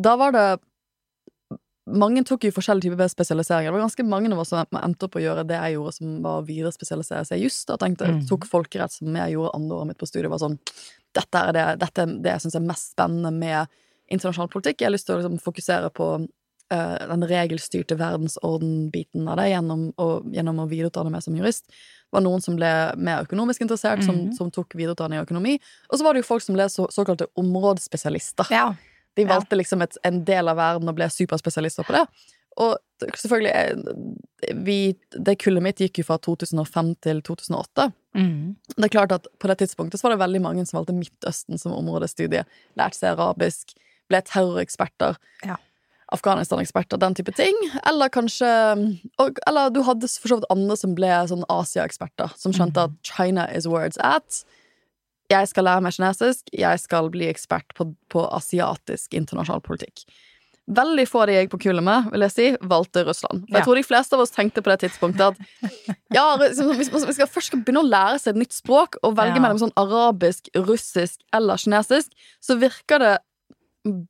da 0.00 0.16
var 0.16 0.32
det 0.32 0.60
mange 1.90 2.22
tok 2.24 2.44
jo 2.46 2.52
forskjellige 2.54 2.92
typer 2.92 3.08
spesialiseringer. 3.10 3.72
Det 3.72 3.74
var 3.74 3.88
ganske 3.88 4.04
mange 4.06 4.30
av 4.32 4.38
oss 4.38 4.52
som 4.52 4.78
endte 4.78 5.08
opp 5.08 5.16
å 5.18 5.22
gjøre 5.22 5.42
det 5.48 5.58
jeg 5.58 5.74
gjorde, 5.74 5.94
som 5.96 6.12
var 6.22 6.38
å 6.38 6.44
viderespesialisere 6.46 7.24
seg 7.26 7.40
i 7.40 7.46
juss. 7.48 7.64
Da 7.66 7.76
tenkte 7.76 8.06
Mm. 8.06 8.28
tok 8.28 8.46
folkerett, 8.46 8.92
som 8.92 9.16
jeg 9.16 9.32
gjorde 9.34 9.54
andre 9.54 9.76
året 9.76 9.86
mitt 9.88 9.98
på 9.98 10.06
studiet, 10.06 10.30
var 10.30 10.38
sånn 10.38 10.58
Dette 11.12 11.34
er 11.34 11.52
det, 11.52 11.78
dette 11.78 11.98
er 11.98 12.06
det 12.06 12.30
jeg 12.32 12.40
syns 12.40 12.54
er 12.54 12.60
mest 12.60 12.94
spennende 12.94 13.30
med 13.32 13.68
internasjonal 14.10 14.48
politikk. 14.48 14.80
Jeg 14.80 14.86
har 14.86 14.92
lyst 14.92 15.06
til 15.06 15.16
å 15.16 15.20
liksom, 15.20 15.38
fokusere 15.42 15.90
på 15.92 16.26
eh, 16.72 17.06
den 17.10 17.26
regelstyrte 17.28 17.96
verdensorden-biten 18.00 19.28
av 19.28 19.38
det 19.40 19.50
gjennom 19.52 19.88
å, 20.00 20.08
gjennom 20.32 20.62
å 20.64 20.68
videreutdanne 20.70 21.12
meg 21.14 21.24
som 21.24 21.36
jurist. 21.36 21.68
Det 21.68 22.18
var 22.18 22.24
noen 22.26 22.42
som 22.44 22.56
ble 22.58 22.70
mer 23.00 23.24
økonomisk 23.26 23.64
interessert, 23.64 24.04
som, 24.04 24.16
-hmm. 24.16 24.32
som 24.36 24.50
tok 24.50 24.74
videreutdanning 24.74 25.20
i 25.20 25.22
økonomi. 25.22 25.58
Og 25.88 25.98
så 25.98 26.04
var 26.04 26.14
det 26.14 26.24
jo 26.24 26.30
folk 26.32 26.42
som 26.42 26.54
ble 26.54 26.68
så, 26.68 26.88
såkalte 26.90 27.26
områdespesialister. 27.36 28.46
Ja. 28.50 28.74
De 29.16 29.22
Ja. 29.22 29.28
valgte 29.28 29.56
liksom 29.56 29.82
et, 29.82 29.96
en 30.04 30.24
del 30.24 30.48
av 30.48 30.56
verden 30.56 30.88
og 30.88 30.94
ble 30.96 31.08
superspesialister 31.08 31.84
på 31.84 31.92
det. 31.92 32.06
Og 32.56 32.76
selvfølgelig 33.16 33.52
eh, 33.52 34.54
vi, 34.54 34.94
Det 35.10 35.38
kullet 35.40 35.62
mitt 35.62 35.80
gikk 35.80 35.98
jo 36.02 36.04
fra 36.04 36.18
2005 36.18 36.94
til 37.00 37.22
2008. 37.22 37.92
Mm. 38.14 38.56
Det 38.76 38.84
er 38.84 38.88
klart 38.92 39.12
at 39.12 39.26
På 39.38 39.48
det 39.48 39.58
tidspunktet 39.62 40.00
så 40.00 40.08
var 40.08 40.16
det 40.16 40.24
veldig 40.24 40.42
mange 40.44 40.66
som 40.66 40.78
valgte 40.78 40.92
Midtøsten 40.96 41.58
som 41.58 41.72
områdestudie. 41.72 42.44
Lærte 42.76 42.98
seg 42.98 43.16
arabisk, 43.16 43.72
ble 44.08 44.20
terroreksperter. 44.20 45.16
Ja. 45.46 45.56
Afghanistan-eksperter, 46.12 46.98
den 47.00 47.14
type 47.18 47.32
ting. 47.36 47.54
Eller 47.88 48.08
kanskje 48.12 48.48
og, 49.18 49.38
Eller 49.46 49.70
du 49.70 49.82
hadde 49.82 50.08
for 50.08 50.28
så 50.28 50.36
vidt 50.40 50.50
andre 50.52 50.76
som 50.76 50.94
ble 50.98 51.08
sånn 51.30 51.44
Asia-eksperter, 51.48 52.32
som 52.36 52.52
skjønte 52.52 52.76
Mhm. 52.76 52.84
at 52.84 53.02
China 53.02 53.46
is 53.54 53.66
words 53.66 53.96
at. 53.98 54.44
Jeg 55.30 55.48
skal 55.48 55.64
lære 55.64 55.80
meg 55.82 55.92
kinesisk, 55.96 56.50
jeg 56.52 56.80
skal 56.80 57.08
bli 57.10 57.26
ekspert 57.32 57.72
på, 57.74 57.94
på 58.12 58.26
asiatisk 58.36 59.14
internasjonal 59.14 59.62
politikk. 59.64 60.04
Veldig 60.70 61.08
få 61.08 61.22
av 61.22 61.26
de 61.26 61.32
jeg 61.34 61.48
gikk 61.48 61.54
på 61.56 61.62
kule 61.64 61.82
med, 61.82 62.10
vil 62.12 62.20
jeg 62.20 62.30
si, 62.30 62.44
valgte 62.62 63.02
Russland. 63.06 63.40
For 63.48 63.50
Ja. 63.50 63.58
jeg 63.58 63.64
tror 63.66 63.74
de 63.74 63.82
fleste 63.82 64.12
av 64.14 64.20
oss 64.20 64.30
tenkte 64.30 64.62
på 64.62 64.70
det 64.70 64.80
tidspunktet 64.84 65.20
at 65.32 65.36
ja, 66.14 66.36
liksom, 66.36 66.70
hvis 66.76 66.92
man 66.92 67.00
skal 67.12 67.26
først 67.26 67.46
skal 67.50 67.60
begynne 67.64 67.82
å 67.82 67.88
lære 67.90 68.20
seg 68.20 68.34
et 68.36 68.42
nytt 68.44 68.52
språk, 68.52 68.94
og 69.02 69.16
velge 69.16 69.34
Ja. 69.36 69.40
mellom 69.40 69.58
sånn 69.58 69.72
arabisk, 69.76 70.48
russisk 70.54 71.18
eller 71.32 71.56
kinesisk, 71.56 72.10
så 72.40 72.58
virker 72.60 72.98
det 73.00 73.18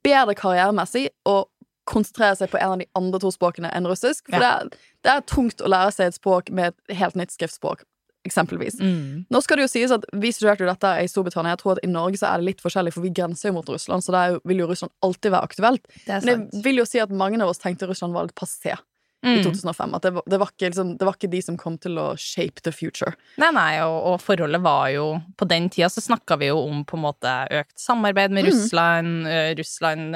bedre 0.05 0.35
karrieremessig 0.37 1.09
å 1.27 1.45
konsentrere 1.85 2.37
seg 2.39 2.51
på 2.53 2.59
en 2.61 2.75
av 2.75 2.79
de 2.79 2.87
andre 2.99 3.19
to 3.23 3.31
språkene 3.35 3.71
enn 3.75 3.87
russisk. 3.91 4.29
For 4.31 4.39
det, 4.39 4.51
er, 4.51 4.69
det 5.03 5.11
er 5.17 5.25
tungt 5.27 5.61
å 5.65 5.71
lære 5.73 5.93
seg 5.97 6.07
et 6.13 6.19
språk 6.21 6.51
med 6.55 6.73
et 6.73 6.97
helt 7.01 7.17
nytt 7.19 7.35
skriftspråk. 7.35 7.83
eksempelvis. 8.25 8.77
Mm. 8.79 9.25
Nå 9.35 9.41
skal 9.43 9.59
det 9.59 9.65
jo 9.65 9.71
sies 9.73 9.91
at 9.91 10.05
Vi 10.15 10.31
studerte 10.31 10.63
jo 10.63 10.69
dette 10.71 10.93
i 11.03 11.09
Storbritannia. 11.11 11.57
Jeg 11.57 11.59
tror 11.65 11.73
at 11.75 11.81
I 11.83 11.91
Norge 11.91 12.21
så 12.21 12.29
er 12.31 12.39
det 12.39 12.47
litt 12.53 12.61
forskjellig, 12.63 12.93
for 12.95 13.03
vi 13.03 13.11
grenser 13.11 13.51
jo 13.51 13.57
mot 13.57 13.67
Russland. 13.69 14.05
Så 14.07 14.15
der 14.15 14.37
vil 14.47 14.63
jo 14.63 14.69
Russland 14.71 14.93
alltid 15.03 15.33
være 15.35 15.49
aktuelt. 15.51 15.83
Det 16.07 16.21
Men 16.25 16.45
jeg 16.53 16.63
vil 16.63 16.79
jo 16.79 16.85
si 16.87 17.01
at 17.03 17.11
mange 17.11 17.43
av 17.43 17.51
oss 17.51 17.59
tenkte 17.59 17.89
Russland 17.91 18.15
var 18.15 18.29
litt 18.31 18.39
passé 18.39 18.77
i 18.79 18.81
Mm. 19.23 19.43
2005. 19.45 19.93
At 19.95 20.03
det 20.03 20.11
var, 20.15 20.23
det, 20.27 20.39
var 20.39 20.49
ikke, 20.51 20.67
liksom, 20.71 20.97
det 20.99 21.07
var 21.07 21.15
ikke 21.15 21.31
de 21.31 21.41
som 21.43 21.57
kom 21.57 21.77
til 21.79 21.95
å 21.99 22.09
shape 22.19 22.63
the 22.63 22.73
future. 22.75 23.13
Nei, 23.39 23.51
nei, 23.55 23.79
og, 23.83 23.99
og 24.13 24.17
forholdet 24.21 24.59
var 24.65 24.89
jo 24.91 25.05
På 25.39 25.47
den 25.47 25.69
tida 25.71 25.87
så 25.91 26.03
snakka 26.03 26.39
vi 26.39 26.49
jo 26.49 26.57
om 26.59 26.81
på 26.85 26.97
en 26.99 27.05
måte 27.05 27.35
økt 27.59 27.79
samarbeid 27.79 28.31
med 28.35 28.45
Mm. 28.45 28.51
Russland. 28.51 29.27
eh, 29.31 29.55
Russland 29.59 30.15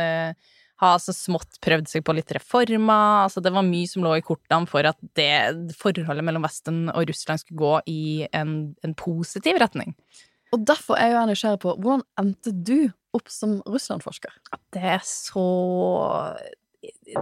har 0.82 0.98
så 1.00 1.14
smått 1.16 1.56
prøvd 1.64 1.88
seg 1.88 2.04
på 2.04 2.14
litt 2.16 2.30
reformer. 2.36 3.24
Altså, 3.24 3.40
det 3.44 3.52
var 3.54 3.64
mye 3.64 3.88
som 3.88 4.04
lå 4.04 4.16
i 4.18 4.24
kortene 4.24 4.68
for 4.68 4.84
at 4.88 4.98
det 5.16 5.72
forholdet 5.78 6.24
mellom 6.26 6.44
Vesten 6.44 6.86
og 6.92 7.06
Russland 7.08 7.40
skulle 7.40 7.62
gå 7.62 7.74
i 7.92 8.02
en, 8.36 8.56
en 8.84 8.96
positiv 8.98 9.60
retning. 9.62 9.94
Og 10.54 10.62
derfor 10.68 11.00
er 11.00 11.14
jeg 11.14 11.30
nysgjerrig 11.30 11.62
på 11.64 11.74
hvordan 11.80 12.04
endte 12.20 12.52
du 12.52 12.90
opp 13.16 13.32
som 13.32 13.58
Russland-forsker? 13.64 14.34
Det 14.76 14.82
er 14.96 15.00
så 15.06 15.46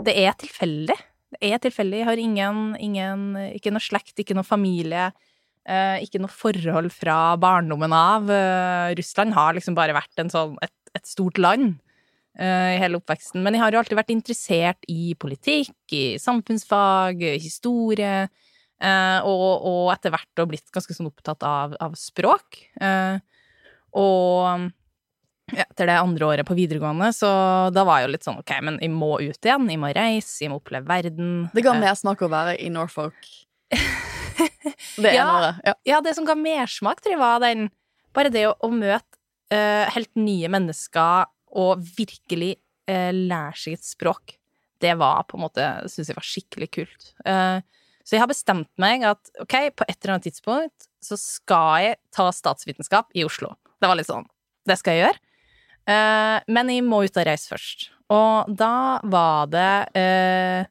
Det 0.05 0.17
er 0.25 0.35
tilfeldig. 0.41 0.99
Det 1.35 1.53
er 1.55 1.63
tilfeldig. 1.63 2.03
Jeg 2.03 2.09
har 2.11 2.21
ingen, 2.21 2.75
ingen 2.83 3.23
Ikke 3.55 3.73
noe 3.75 3.83
slekt, 3.83 4.19
ikke 4.19 4.37
noe 4.37 4.47
familie. 4.47 5.13
eh, 5.67 6.03
ikke 6.05 6.21
noe 6.21 6.29
forhold 6.29 6.91
fra 6.93 7.37
barndommen 7.41 7.95
av. 7.97 8.29
Eh, 8.29 8.95
Russland 8.99 9.33
har 9.33 9.55
liksom 9.55 9.75
bare 9.79 9.95
vært 9.97 10.19
en 10.21 10.29
sånn, 10.29 10.59
et, 10.61 10.75
et 10.95 11.07
stort 11.09 11.39
land 11.39 11.79
i 12.38 12.79
hele 12.83 12.99
oppveksten. 12.99 13.43
Men 13.45 13.55
jeg 13.55 13.62
har 13.62 13.73
jo 13.76 13.79
alltid 13.83 13.99
vært 14.00 14.11
interessert 14.14 14.88
i 14.91 15.14
politikk, 15.14 15.75
i 15.95 16.17
samfunnsfag, 16.19 17.23
historie. 17.41 18.29
eh, 18.81 19.19
og, 19.25 19.62
og 19.71 19.93
etter 19.95 20.11
hvert 20.11 20.43
og 20.43 20.49
blitt 20.50 20.73
ganske 20.75 20.95
sånn 20.97 21.07
opptatt 21.12 21.43
av, 21.47 21.76
av 21.81 21.95
språk. 21.95 22.59
Eh, 22.81 23.19
og 23.95 24.71
ja, 25.55 25.62
etter 25.69 25.87
det 25.91 25.99
andre 26.00 26.26
året 26.26 26.47
på 26.49 26.57
videregående, 26.57 27.12
så 27.14 27.29
da 27.71 27.85
var 27.87 28.00
jeg 28.00 28.09
jo 28.09 28.12
litt 28.14 28.25
sånn 28.26 28.41
ok, 28.41 28.53
men 28.64 28.79
jeg 28.83 28.91
må 28.91 29.12
ut 29.21 29.38
igjen, 29.45 29.69
jeg 29.71 29.79
må 29.83 29.91
reise, 29.95 30.38
jeg 30.43 30.50
må 30.50 30.57
oppleve 30.59 30.88
verden. 30.88 31.35
Det 31.55 31.62
ga 31.67 31.75
Eh, 31.76 31.83
mersmak 31.85 32.23
å 32.25 32.31
være 32.33 32.57
i 32.64 32.71
Norfolk. 32.73 33.29
Det 34.97 35.11
ene 35.11 35.14
Ja. 35.14 35.26
året. 35.38 35.61
Ja. 35.67 35.75
Ja, 35.87 36.00
det 36.00 36.14
som 36.17 36.25
ga 36.26 36.35
mersmak, 36.35 37.00
tror 37.03 37.14
jeg 37.14 37.21
var 37.23 37.41
den 37.45 37.69
Bare 38.14 38.31
det 38.31 38.45
å, 38.47 38.55
å 38.62 38.69
møte 38.71 39.19
uh, 39.53 39.85
helt 39.91 40.11
nye 40.14 40.47
mennesker 40.49 41.26
og 41.55 41.83
virkelig 41.97 42.57
eh, 42.91 43.13
lære 43.15 43.59
seg 43.61 43.79
et 43.79 43.87
språk, 43.87 44.37
det 44.83 44.93
var 45.01 45.25
på 45.29 45.39
en 45.39 45.45
måte 45.47 45.65
Syns 45.89 46.11
jeg 46.11 46.19
var 46.19 46.27
skikkelig 46.27 46.71
kult. 46.75 47.11
Eh, 47.25 47.61
så 48.05 48.17
jeg 48.17 48.21
har 48.21 48.29
bestemt 48.29 48.71
meg 48.81 49.07
at 49.09 49.31
ok, 49.41 49.55
på 49.79 49.87
et 49.89 49.97
eller 49.97 50.17
annet 50.17 50.29
tidspunkt 50.29 50.89
så 51.05 51.17
skal 51.21 51.87
jeg 51.87 52.01
ta 52.13 52.29
statsvitenskap 52.33 53.15
i 53.17 53.25
Oslo. 53.25 53.55
Det 53.81 53.89
var 53.89 53.99
litt 53.99 54.11
sånn 54.11 54.27
Det 54.69 54.77
skal 54.81 54.97
jeg 54.97 55.07
gjøre. 55.07 55.21
Eh, 55.95 56.39
men 56.53 56.73
jeg 56.73 56.85
må 56.85 57.03
ut 57.05 57.21
og 57.21 57.29
reise 57.29 57.51
først. 57.51 57.89
Og 58.13 58.53
da 58.61 59.01
var 59.09 59.49
det 59.53 59.73
eh, 60.01 60.69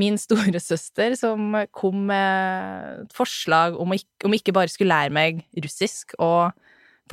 min 0.00 0.18
storesøster 0.20 1.16
som 1.22 1.56
kom 1.72 2.06
med 2.10 3.06
et 3.06 3.16
forslag 3.16 3.78
om 3.80 3.92
å 3.92 4.00
om 4.28 4.36
ikke 4.36 4.54
bare 4.56 4.72
skulle 4.72 4.92
lære 4.92 5.14
meg 5.14 5.42
russisk, 5.64 6.16
og, 6.20 6.52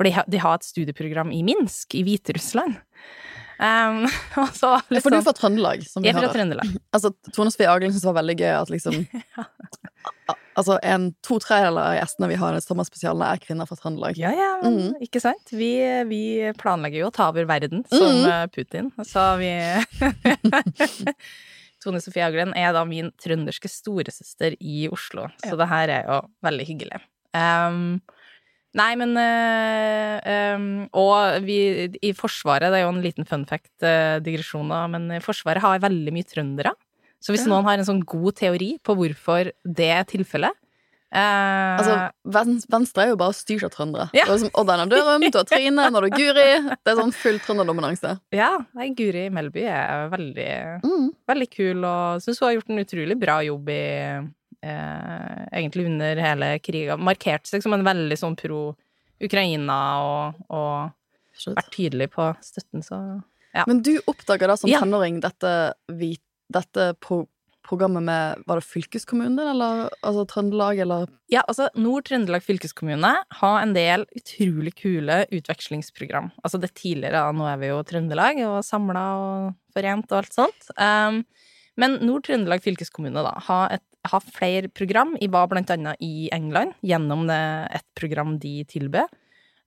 for 0.00 0.08
de, 0.08 0.14
de 0.32 0.40
har 0.40 0.56
et 0.56 0.64
studieprogram 0.64 1.28
i 1.36 1.42
Minsk, 1.44 1.98
i 1.98 2.06
Hviterussland. 2.06 2.80
Um, 3.60 4.06
så 4.54 4.80
liksom, 4.88 5.02
For 5.02 5.12
du 5.12 5.16
er 5.18 5.20
sånn- 5.20 5.24
fra 5.26 5.32
Trøndelag, 5.36 5.82
som 5.84 6.04
Jeg 6.06 6.14
er 6.14 6.22
fra. 6.22 6.30
Trøndelag. 6.32 6.70
Altså, 6.96 7.10
Tone 7.36 7.52
Sofie 7.52 7.68
Aglen 7.68 7.90
syntes 7.92 8.06
det 8.06 8.08
var 8.08 8.16
veldig 8.16 8.36
gøy 8.38 8.52
at 8.56 8.70
liksom 8.72 8.94
Altså, 10.56 10.78
en 10.80 11.10
to 11.20 11.36
tredjedeler 11.44 11.90
av 11.90 11.98
gjestene 11.98 12.30
vi 12.30 12.38
har 12.40 12.56
i 12.56 12.62
sommerspesialene, 12.64 13.28
er 13.28 13.42
kvinner 13.42 13.68
fra 13.68 13.76
Trøndelag. 13.76 14.16
Ja, 14.16 14.32
ja, 14.32 14.48
men 14.62 14.78
mm. 14.78 15.04
ikke 15.04 15.20
sant? 15.20 15.52
Vi, 15.52 15.74
vi 16.08 16.22
planlegger 16.56 17.02
jo 17.02 17.10
å 17.10 17.14
ta 17.14 17.28
over 17.34 17.44
verden 17.50 17.84
som 17.92 18.24
eh, 18.24 18.46
Putin, 18.54 18.88
så 19.04 19.26
vi 19.40 19.52
Tone 21.84 22.00
Sofie 22.00 22.24
Aglen 22.24 22.56
er 22.56 22.72
da 22.76 22.86
min 22.88 23.12
trønderske 23.20 23.68
storesøster 23.72 24.56
i 24.56 24.86
Oslo, 24.88 25.28
så 25.44 25.60
det 25.60 25.68
her 25.68 25.94
er 26.00 26.08
jo 26.08 26.22
veldig 26.48 26.68
hyggelig. 26.72 27.04
Um, 27.36 28.00
nei, 28.74 28.94
men 28.96 29.16
øh, 29.18 30.20
øh, 30.34 30.86
Og 30.94 31.42
vi 31.46 31.58
i 32.02 32.12
Forsvaret, 32.16 32.70
det 32.70 32.78
er 32.80 32.86
jo 32.86 32.92
en 32.94 33.02
liten 33.02 33.26
fun 33.26 33.44
fact, 33.46 33.70
uh, 33.82 34.18
digresjon 34.22 34.68
da, 34.70 34.84
men 34.86 35.08
Forsvaret 35.24 35.62
har 35.64 35.78
veldig 35.82 36.12
mye 36.14 36.26
trøndere. 36.28 36.72
Så 37.20 37.34
hvis 37.34 37.44
Ja. 37.46 37.50
noen 37.52 37.64
har 37.68 37.78
en 37.78 37.84
sånn 37.84 38.04
god 38.04 38.34
teori 38.36 38.78
på 38.82 38.94
hvorfor 38.96 39.50
det 39.66 39.90
er 39.92 40.04
tilfellet 40.08 40.54
eh, 41.12 41.76
Altså, 41.76 41.96
Venstre 42.70 43.02
er 43.04 43.08
jo 43.10 43.16
bare 43.20 43.34
styrt 43.36 43.64
av 43.66 43.70
trøndere. 43.74 44.06
Ja. 44.14 44.24
Du 44.24 44.30
har 44.30 44.38
liksom 44.38 44.54
Odd 44.54 44.70
Einar 44.70 44.86
Dørum, 44.88 45.26
du 45.30 45.36
har 45.38 45.44
Trine, 45.44 45.90
nå 45.90 45.98
har 45.98 46.06
du 46.06 46.14
Guri. 46.14 46.46
Det 46.70 46.92
er 46.92 46.96
sånn 46.96 47.12
full 47.12 47.38
trønderdominanse. 47.44 48.14
Ja, 48.32 48.52
nei, 48.78 48.88
Guri 48.96 49.26
Melby 49.28 49.64
er 49.68 50.08
veldig, 50.14 50.80
Mm. 50.86 51.10
veldig 51.28 51.50
kul, 51.50 51.84
og 51.84 52.22
syns 52.22 52.38
hun 52.40 52.48
har 52.48 52.54
gjort 52.56 52.70
en 52.70 52.84
utrolig 52.84 53.18
bra 53.20 53.40
jobb 53.44 53.68
i 53.68 53.82
eh, 54.62 55.42
Egentlig 55.52 55.86
under 55.86 56.16
hele 56.16 56.52
krigen. 56.58 57.02
markerte 57.04 57.48
seg 57.48 57.62
som 57.64 57.74
en 57.76 57.84
veldig 57.86 58.18
sånn 58.18 58.36
pro 58.38 58.76
Ukraina 59.20 59.80
og, 60.04 60.40
og 60.48 61.52
vært 61.56 61.74
tydelig 61.74 62.10
på 62.14 62.30
støtten, 62.44 62.84
så 62.84 63.00
ja. 63.54 63.64
Men 63.66 63.82
du 63.82 63.96
oppdaga 64.06 64.46
da 64.46 64.56
som 64.56 64.70
Ja. 64.70 64.80
tenåring 64.80 65.20
dette, 65.20 65.74
dette 65.88 66.94
pro 67.00 67.26
programmet 67.70 68.02
med 68.02 68.42
Var 68.46 68.56
det 68.56 68.64
fylkeskommunen 68.66 69.36
din, 69.36 69.48
eller 69.48 69.90
altså 70.02 70.26
Trøndelag, 70.26 70.78
eller 70.78 71.08
Ja, 71.30 71.42
altså 71.46 71.68
Nord-Trøndelag 71.76 72.42
fylkeskommune 72.42 73.12
har 73.40 73.62
en 73.62 73.74
del 73.74 74.06
utrolig 74.16 74.74
kule 74.80 75.26
utvekslingsprogram. 75.30 76.30
Altså 76.42 76.58
det 76.58 76.72
tidligere, 76.74 77.12
da, 77.12 77.32
nå 77.32 77.46
er 77.46 77.60
vi 77.60 77.70
jo 77.70 77.82
Trøndelag 77.86 78.40
og 78.46 78.64
samla 78.64 79.04
og 79.20 79.54
forent 79.74 80.10
og 80.10 80.18
alt 80.18 80.34
sånt. 80.34 80.70
Um, 80.78 81.24
men 81.76 81.98
Nord-Trøndelag 82.02 82.64
fylkeskommune 82.64 83.22
da, 83.22 83.36
har, 83.46 83.76
et, 83.78 83.84
har 84.08 84.24
flere 84.24 84.70
program. 84.72 85.14
Jeg 85.20 85.32
var 85.32 85.48
blant 85.50 85.70
annet 85.72 86.00
i 86.04 86.28
England 86.34 86.76
gjennom 86.86 87.28
et 87.30 87.86
program 87.98 88.38
de 88.40 88.60
tilbød. 88.70 89.10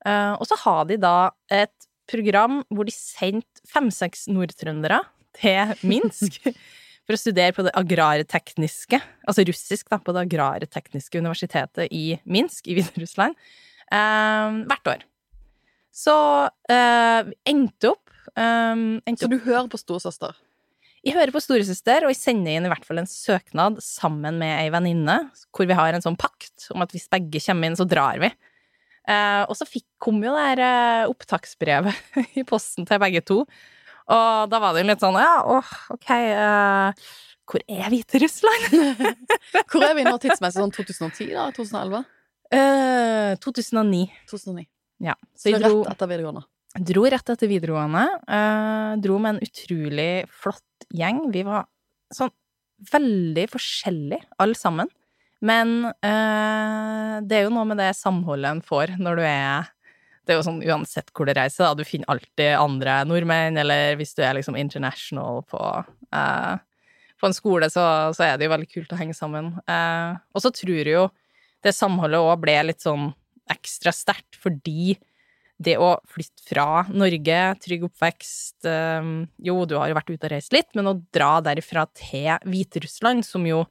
Uh, 0.04 0.36
og 0.36 0.48
så 0.50 0.58
har 0.66 0.86
de 0.90 0.98
da 1.00 1.32
et 1.54 1.88
program 2.12 2.60
hvor 2.74 2.88
de 2.88 2.92
sendte 2.92 3.64
fem-seks 3.72 4.26
nordtrøndere 4.28 5.00
til 5.38 5.72
Minsk 5.88 6.42
for 7.06 7.16
å 7.16 7.20
studere 7.20 7.56
på 7.56 7.64
det 7.64 7.72
agrartekniske, 7.80 9.00
altså 9.28 9.46
russisk, 9.48 9.88
da, 9.92 10.02
på 10.04 10.16
det 10.16 10.26
agrartekniske 10.26 11.24
universitetet 11.24 11.88
i 11.96 12.18
Minsk 12.28 12.68
i 12.68 12.76
Hviterussland, 12.78 13.40
eh, 13.96 14.60
hvert 14.68 14.92
år. 14.92 15.08
Så 15.96 16.16
eh, 16.72 17.32
endte 17.48 17.94
opp, 17.94 18.04
Um, 18.34 19.02
Så 19.18 19.30
du 19.30 19.38
hører 19.44 19.68
på 19.70 19.78
storesøster? 19.78 20.34
Jeg 21.04 21.18
hører 21.18 21.34
på 21.36 21.42
storesøster, 21.44 22.06
og 22.06 22.14
jeg 22.14 22.20
sender 22.20 22.56
inn 22.56 22.68
i 22.68 22.72
hvert 22.72 22.86
fall 22.88 23.02
en 23.02 23.10
søknad 23.10 23.82
sammen 23.84 24.40
med 24.40 24.54
ei 24.62 24.70
venninne, 24.74 25.18
hvor 25.52 25.68
vi 25.68 25.76
har 25.78 25.96
en 25.96 26.04
sånn 26.04 26.20
pakt 26.20 26.70
om 26.74 26.86
at 26.86 26.96
hvis 26.96 27.10
begge 27.12 27.42
kommer 27.44 27.70
inn, 27.70 27.78
så 27.80 27.88
drar 27.90 28.22
vi. 28.24 28.32
Eh, 29.12 29.42
og 29.44 29.58
så 29.60 29.68
fikk, 29.68 29.86
kom 30.00 30.22
jo 30.24 30.32
det 30.32 30.46
her 30.48 30.64
eh, 30.64 31.12
opptaksbrevet 31.12 32.16
i 32.40 32.46
posten 32.48 32.88
til 32.88 33.02
begge 33.04 33.24
to. 33.28 33.42
Og 34.14 34.50
da 34.52 34.60
var 34.64 34.76
det 34.76 34.84
jo 34.84 34.90
litt 34.92 35.04
sånn 35.04 35.20
ja, 35.20 35.36
åh, 35.48 35.76
ok, 35.96 36.10
eh, 36.16 37.06
hvor 37.52 37.64
er 37.68 37.90
Hviterussland? 37.92 38.72
Hvor 39.72 39.84
er 39.84 39.98
vi 39.98 40.06
nå 40.08 40.14
tidsmessig? 40.24 40.62
Sånn 40.62 40.72
2010, 40.72 41.34
da? 41.36 41.50
2011? 41.52 42.06
Eh, 42.56 43.34
2009. 43.44 44.06
2009. 44.32 44.64
Ja. 45.04 45.18
Så 45.36 45.50
Så 45.50 45.52
jeg 45.52 45.60
dro, 45.64 45.82
rett 45.84 45.92
etter 45.92 46.08
videregående. 46.08 46.46
Dro 46.80 47.06
rett 47.06 47.30
etter 47.30 47.50
videregående. 47.50 48.06
eh, 48.28 48.96
dro 49.02 49.20
med 49.20 49.36
en 49.36 49.44
utrolig 49.46 50.26
flott 50.30 50.88
gjeng. 50.90 51.32
Vi 51.32 51.44
var 51.44 51.68
sånn 52.14 52.32
veldig 52.92 53.48
forskjellige, 53.52 54.26
alle 54.40 54.56
sammen. 54.56 54.90
Men 55.44 55.86
eh, 55.86 57.22
det 57.22 57.38
er 57.38 57.46
jo 57.46 57.54
noe 57.54 57.68
med 57.68 57.78
det 57.78 57.94
samholdet 58.00 58.50
en 58.50 58.62
får 58.64 58.96
når 58.98 59.20
du 59.20 59.24
er 59.28 59.72
Det 60.24 60.32
er 60.32 60.38
jo 60.38 60.46
sånn 60.46 60.62
uansett 60.64 61.10
hvor 61.12 61.28
du 61.28 61.34
reiser, 61.36 61.66
da. 61.66 61.76
Du 61.76 61.84
finner 61.84 62.08
alltid 62.08 62.54
andre 62.56 63.02
nordmenn, 63.04 63.58
eller 63.60 63.98
hvis 64.00 64.16
du 64.16 64.22
er 64.24 64.38
liksom 64.38 64.56
international 64.56 65.42
på 65.52 65.60
eh, 66.16 66.56
på 67.20 67.28
en 67.28 67.36
skole, 67.36 67.68
så, 67.72 68.12
så 68.16 68.24
er 68.26 68.38
det 68.38 68.48
jo 68.48 68.54
veldig 68.54 68.70
kult 68.72 68.94
å 68.96 69.00
henge 69.00 69.16
sammen. 69.16 69.54
Eh, 69.68 70.16
og 70.32 70.44
så 70.44 70.52
tror 70.56 70.80
jeg 70.80 70.96
jo 70.96 71.04
det 71.64 71.76
samholdet 71.76 72.24
òg 72.24 72.40
ble 72.40 72.56
litt 72.68 72.84
sånn 72.84 73.12
ekstra 73.52 73.92
sterkt 73.96 74.40
fordi 74.40 74.96
det 75.62 75.76
å 75.78 75.94
flytte 76.10 76.44
fra 76.48 76.84
Norge, 76.90 77.40
trygg 77.62 77.86
oppvekst 77.88 78.68
eh, 78.70 79.10
Jo, 79.46 79.58
du 79.70 79.78
har 79.78 79.92
jo 79.92 79.98
vært 79.98 80.12
ute 80.12 80.28
og 80.28 80.34
reist 80.34 80.56
litt, 80.56 80.72
men 80.78 80.90
å 80.90 80.98
dra 81.14 81.38
derifra 81.46 81.86
til 81.98 82.32
Hviterussland, 82.50 83.26
som 83.28 83.46
jo 83.48 83.62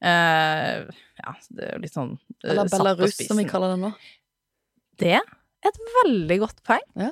eh, 0.00 0.84
Ja, 0.86 1.34
det 1.50 1.66
er 1.66 1.74
jo 1.74 1.82
litt 1.82 1.96
sånn 1.96 2.14
eh, 2.14 2.52
Eller 2.52 2.70
Belarus, 2.70 3.18
som 3.26 3.40
vi 3.40 3.48
kaller 3.48 3.74
det 3.74 3.80
nå. 3.82 3.92
Det 5.02 5.16
er 5.18 5.26
et 5.66 5.80
veldig 5.98 6.38
godt 6.44 6.62
poeng. 6.66 6.84
Ja. 6.96 7.10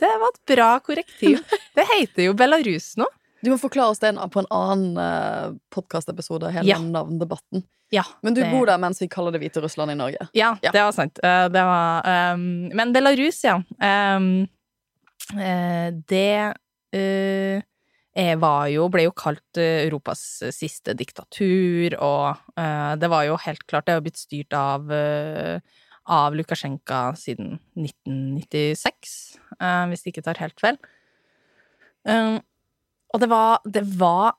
Det 0.00 0.10
var 0.20 0.32
et 0.32 0.40
bra 0.50 0.70
korrektiv. 0.82 1.42
Det 1.76 1.84
heter 1.92 2.30
jo 2.30 2.38
Belarus 2.38 2.94
nå. 2.98 3.06
Du 3.44 3.50
må 3.52 3.58
forklare 3.60 3.92
oss 3.92 4.00
det 4.00 4.14
på 4.32 4.40
en 4.40 4.48
annen 4.54 4.96
uh, 4.96 5.52
podkastepisode, 5.74 6.48
hele 6.54 6.66
Ja. 6.70 6.78
navndebatten. 6.80 7.62
Ja, 7.92 8.02
Men 8.22 8.34
du 8.34 8.40
det- 8.40 8.50
bor 8.50 8.64
der 8.66 8.78
mens 8.80 8.98
vi 9.02 9.06
kaller 9.12 9.30
det 9.32 9.40
Hviterussland 9.42 9.92
i 9.92 9.94
Norge. 9.94 10.28
Ja, 10.32 10.54
Ja. 10.62 10.70
det 10.72 10.80
var 10.82 10.92
sant. 10.96 11.18
Uh, 11.22 11.48
Det 11.52 11.62
var, 11.62 12.34
um, 12.34 12.68
men 12.74 12.92
Belarus, 12.94 13.42
ja. 13.44 13.58
Um, 14.16 14.48
uh, 15.34 15.90
det 16.08 16.54
eh, 16.94 17.60
er- 18.16 18.36
var 18.38 18.68
jo, 18.70 18.88
ble 18.88 19.02
jo 19.04 19.12
kalt 19.12 19.58
eh, 19.58 19.84
Europas 19.88 20.42
siste 20.54 20.94
diktatur, 20.94 21.96
og 22.00 22.36
eh, 22.56 22.94
det 22.96 23.10
var 23.10 23.24
jo 23.26 23.36
helt 23.36 23.66
klart 23.66 23.86
Det 23.86 23.94
har 23.94 24.00
blitt 24.00 24.16
styrt 24.20 24.52
av, 24.54 24.90
eh, 24.92 25.58
av 26.06 26.32
Lukasjenko 26.34 27.16
siden 27.18 27.58
1996, 27.76 29.36
eh, 29.60 29.86
hvis 29.90 30.02
det 30.04 30.12
ikke 30.14 30.24
tar 30.24 30.38
helt 30.40 30.60
feil. 30.60 30.78
Um, 32.06 32.40
og 33.14 33.22
det 33.22 33.28
var, 33.30 33.62
det 33.64 33.84
var 33.98 34.34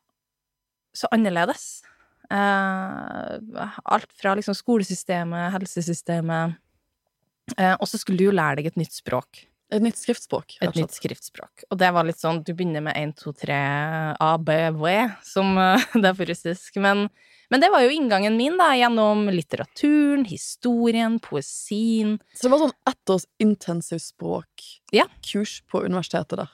så 0.96 1.08
annerledes. 1.16 1.82
Eh, 2.32 3.66
alt 3.96 4.14
fra 4.20 4.34
liksom 4.36 4.56
skolesystemet, 4.58 5.52
helsesystemet 5.54 6.56
eh, 7.60 7.76
Og 7.78 7.86
så 7.86 8.00
skulle 8.02 8.18
du 8.18 8.26
jo 8.32 8.34
lære 8.34 8.58
deg 8.60 8.72
et 8.72 8.80
nytt 8.82 8.96
språk. 8.96 9.44
Et 9.74 9.82
nytt 9.82 9.98
skriftspråk. 9.98 10.56
Et 10.62 10.76
nytt 10.78 10.94
skriftspråk. 10.94 11.66
Og 11.70 11.78
det 11.82 11.92
var 11.94 12.06
litt 12.08 12.22
sånn 12.22 12.44
Du 12.46 12.54
begynner 12.54 12.84
med 12.86 12.98
1, 12.98 13.14
2, 13.22 13.34
3 13.46 13.60
A, 14.22 14.32
B, 14.42 14.58
V, 14.78 14.96
som 15.26 15.54
eh, 15.62 15.86
det 16.02 16.12
er 16.12 16.18
på 16.18 16.28
russisk. 16.32 16.80
Men, 16.82 17.08
men 17.54 17.62
det 17.64 17.70
var 17.74 17.86
jo 17.86 17.94
inngangen 17.94 18.38
min, 18.40 18.58
da, 18.62 18.72
gjennom 18.78 19.28
litteraturen, 19.34 20.26
historien, 20.30 21.20
poesien. 21.22 22.18
Så 22.34 22.48
det 22.48 22.54
var 22.56 22.64
sånn 22.66 22.76
ett 22.90 23.14
års 23.16 23.28
intensivspråkkurs 23.42 24.82
Ja. 24.96 25.06
på 25.72 25.86
universitetet 25.86 26.42
der. 26.42 26.50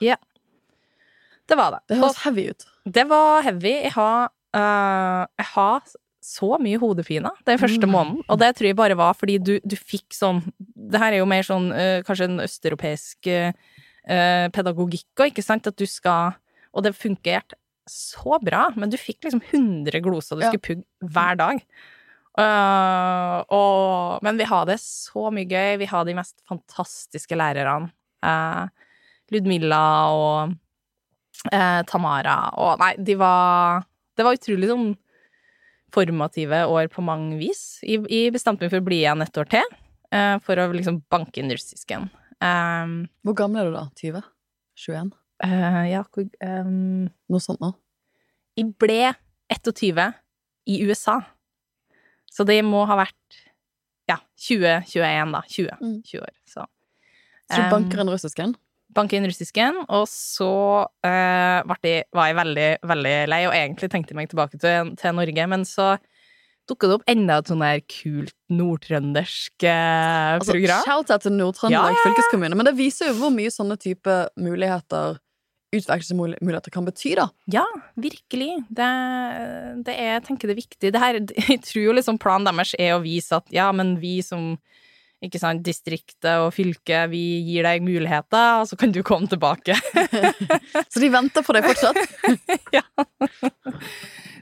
Det 1.52 1.58
var 1.60 1.74
det. 1.76 1.82
Det 1.92 1.98
høres 2.00 2.20
heavy 2.24 2.46
ut. 2.52 2.64
Det 2.98 3.04
var 3.10 3.44
heavy. 3.46 3.74
Jeg 3.84 3.92
har, 3.94 4.30
uh, 4.56 5.22
jeg 5.38 5.48
har 5.52 5.92
så 6.22 6.52
mye 6.62 6.78
hodepine 6.78 7.30
den 7.48 7.58
første 7.58 7.82
Mm. 7.88 7.90
måneden, 7.92 8.20
og 8.30 8.38
det 8.38 8.52
tror 8.56 8.68
jeg 8.70 8.76
bare 8.78 8.94
var 8.96 9.14
fordi 9.18 9.36
du, 9.42 9.56
du 9.66 9.74
fikk 9.76 10.14
sånn 10.14 10.38
Det 10.92 11.00
her 11.02 11.16
er 11.16 11.18
jo 11.18 11.26
mer 11.26 11.42
sånn 11.42 11.66
uh, 11.74 11.98
kanskje 12.06 12.28
en 12.30 12.38
østeuropeisk 12.44 13.26
eh, 13.26 14.46
pedagogikk 14.54 15.18
òg, 15.22 15.32
ikke 15.32 15.42
sant? 15.44 15.66
At 15.66 15.76
du 15.78 15.84
skal 15.86 16.34
Og 16.74 16.82
det 16.86 16.94
fungerte 16.94 17.58
så 17.90 18.38
bra, 18.42 18.68
men 18.78 18.88
du 18.90 18.96
fikk 18.96 19.26
liksom 19.26 19.42
100 19.50 19.98
gloser 20.04 20.38
du 20.38 20.44
Ja. 20.46 20.52
skulle 20.52 20.62
pugge 20.62 21.10
hver 21.12 21.36
dag. 21.36 21.58
Uh, 22.38 23.42
og, 23.52 24.22
men 24.24 24.38
vi 24.38 24.46
har 24.48 24.64
det 24.70 24.78
så 24.80 25.26
mye 25.34 25.44
gøy. 25.50 25.76
Vi 25.82 25.88
har 25.90 26.06
de 26.08 26.14
mest 26.16 26.38
fantastiske 26.48 27.36
lærerne. 27.36 27.90
Uh, 28.24 28.68
Ludmilla 29.34 29.82
og 30.14 30.54
eh, 31.52 31.80
Tamara 31.88 32.36
og 32.60 32.78
Nei, 32.82 32.92
de 32.98 33.16
var 33.20 33.84
Det 34.16 34.24
var 34.26 34.36
utrolig 34.36 34.68
sånn 34.68 34.90
formative 35.92 36.62
år 36.72 36.86
på 36.92 37.02
mange 37.04 37.36
vis. 37.40 37.80
Jeg, 37.84 38.02
jeg 38.08 38.32
bestemte 38.32 38.64
meg 38.64 38.70
for 38.72 38.80
å 38.80 38.86
bli 38.86 39.02
igjen 39.02 39.20
et 39.24 39.38
år 39.40 39.48
til, 39.52 39.74
eh, 40.12 40.38
for 40.44 40.56
å 40.56 40.70
liksom 40.72 41.02
banke 41.12 41.40
inn 41.42 41.52
russisken. 41.52 42.06
Um, 42.40 42.94
Hvor 43.22 43.36
gammel 43.38 43.60
er 43.60 43.68
du 43.68 43.76
da? 43.76 43.84
20? 44.00 44.22
21? 44.86 45.10
Uh, 45.44 45.82
ja, 45.90 46.00
hvor 46.08 46.24
um, 46.48 47.10
Noe 47.28 47.42
sånt 47.44 47.60
nå? 47.60 47.72
Jeg 48.56 48.72
ble 48.80 49.12
21 49.52 50.14
i 50.72 50.80
USA. 50.88 51.18
Så 52.32 52.46
det 52.48 52.60
må 52.64 52.86
ha 52.88 52.96
vært 53.02 53.40
ja, 54.08 54.16
2021, 54.48 55.32
da. 55.36 55.42
20, 55.48 55.76
Mm. 55.80 55.98
20 56.08 56.24
år. 56.24 56.34
Så. 56.48 56.64
Så 57.52 57.60
du 57.60 57.68
banker 57.72 58.00
en 58.00 58.10
russisken? 58.12 58.56
Banke 58.94 59.16
inn 59.18 59.26
russisken, 59.28 59.82
og 59.88 60.06
så 60.10 60.52
eh, 61.06 61.58
var, 61.68 61.80
jeg, 61.84 62.06
var 62.14 62.30
jeg 62.30 62.38
veldig, 62.38 62.70
veldig 62.92 63.14
lei, 63.32 63.42
og 63.48 63.56
egentlig 63.56 63.90
tenkte 63.92 64.14
jeg 64.14 64.20
meg 64.20 64.32
tilbake 64.32 64.60
til, 64.62 64.92
til 65.00 65.16
Norge, 65.18 65.46
men 65.54 65.66
så 65.68 65.94
dukka 66.70 66.88
det 66.88 66.96
opp 67.00 67.10
enda 67.10 67.40
et 67.40 67.50
sånn 67.50 67.64
der 67.64 67.82
kult 67.90 68.34
nordtrøndersk 68.52 69.66
eh, 69.66 70.36
Altså, 70.36 70.54
program. 70.54 70.86
Shout-out 70.86 71.26
til 71.26 71.36
Nord-Trøndelag 71.36 71.96
Ja, 71.96 72.04
fylkeskommune. 72.06 72.58
Men 72.58 72.68
det 72.68 72.76
viser 72.78 73.10
jo 73.10 73.18
hvor 73.18 73.34
mye 73.34 73.52
sånne 73.52 73.78
type 73.82 74.18
muligheter 74.40 75.18
utvekslingsmuligheter 75.72 76.72
kan 76.72 76.84
bety, 76.84 77.14
da. 77.16 77.30
Ja, 77.52 77.64
virkelig. 77.96 78.58
Det, 78.68 78.88
det 79.86 79.94
er, 79.96 80.10
jeg 80.18 80.24
tenker 80.26 80.50
det 80.50 80.56
er 80.56 80.60
viktig. 80.60 80.92
Det 80.92 81.00
her, 81.00 81.18
jeg 81.54 81.62
tror 81.64 81.86
jo 81.86 81.96
liksom 81.96 82.20
planen 82.22 82.48
deres 82.50 82.74
er 82.78 82.96
å 82.96 83.02
vise 83.04 83.40
at 83.40 83.48
ja, 83.54 83.70
men 83.76 83.96
vi 84.02 84.18
som 84.24 84.54
ikke 85.22 85.40
sant, 85.40 85.62
distriktet 85.64 86.40
og 86.42 86.50
fylket, 86.54 87.10
vi 87.12 87.22
gir 87.46 87.66
deg 87.66 87.84
muligheter, 87.84 88.62
og 88.62 88.66
så 88.70 88.78
kan 88.78 88.94
du 88.94 89.02
komme 89.06 89.30
tilbake. 89.30 89.76
Så 90.92 91.02
de 91.02 91.10
venter 91.12 91.44
på 91.46 91.54
deg 91.54 91.68
fortsatt. 91.68 92.00
ja. 92.76 92.82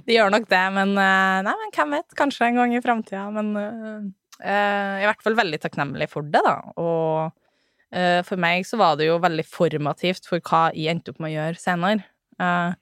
De 0.07 0.17
gjør 0.17 0.33
nok 0.33 0.49
det, 0.51 0.63
men 0.75 0.95
eh, 0.97 1.43
nei, 1.47 1.55
men 1.63 1.75
hvem 1.77 1.99
vet? 1.99 2.17
Kanskje 2.19 2.49
en 2.49 2.63
gang 2.63 2.73
i 2.75 2.81
framtida. 2.83 3.27
Men 3.35 3.53
eh, 3.61 4.09
eh, 4.41 4.49
jeg 4.49 5.03
er 5.03 5.05
i 5.05 5.11
hvert 5.11 5.27
fall 5.27 5.39
veldig 5.39 5.61
takknemlig 5.63 6.09
for 6.11 6.27
det, 6.27 6.41
da. 6.47 6.57
Og 6.81 7.29
uh, 7.29 8.21
for 8.27 8.41
meg 8.41 8.65
så 8.69 8.81
var 8.81 8.97
det 8.97 9.11
jo 9.11 9.21
veldig 9.23 9.45
formativt 9.47 10.31
for 10.31 10.43
hva 10.49 10.69
jeg 10.73 10.95
endte 10.95 11.13
opp 11.13 11.21
med 11.21 11.35
å 11.35 11.37
gjøre 11.37 11.61
senere. 11.61 12.09
Uh, 12.41 12.73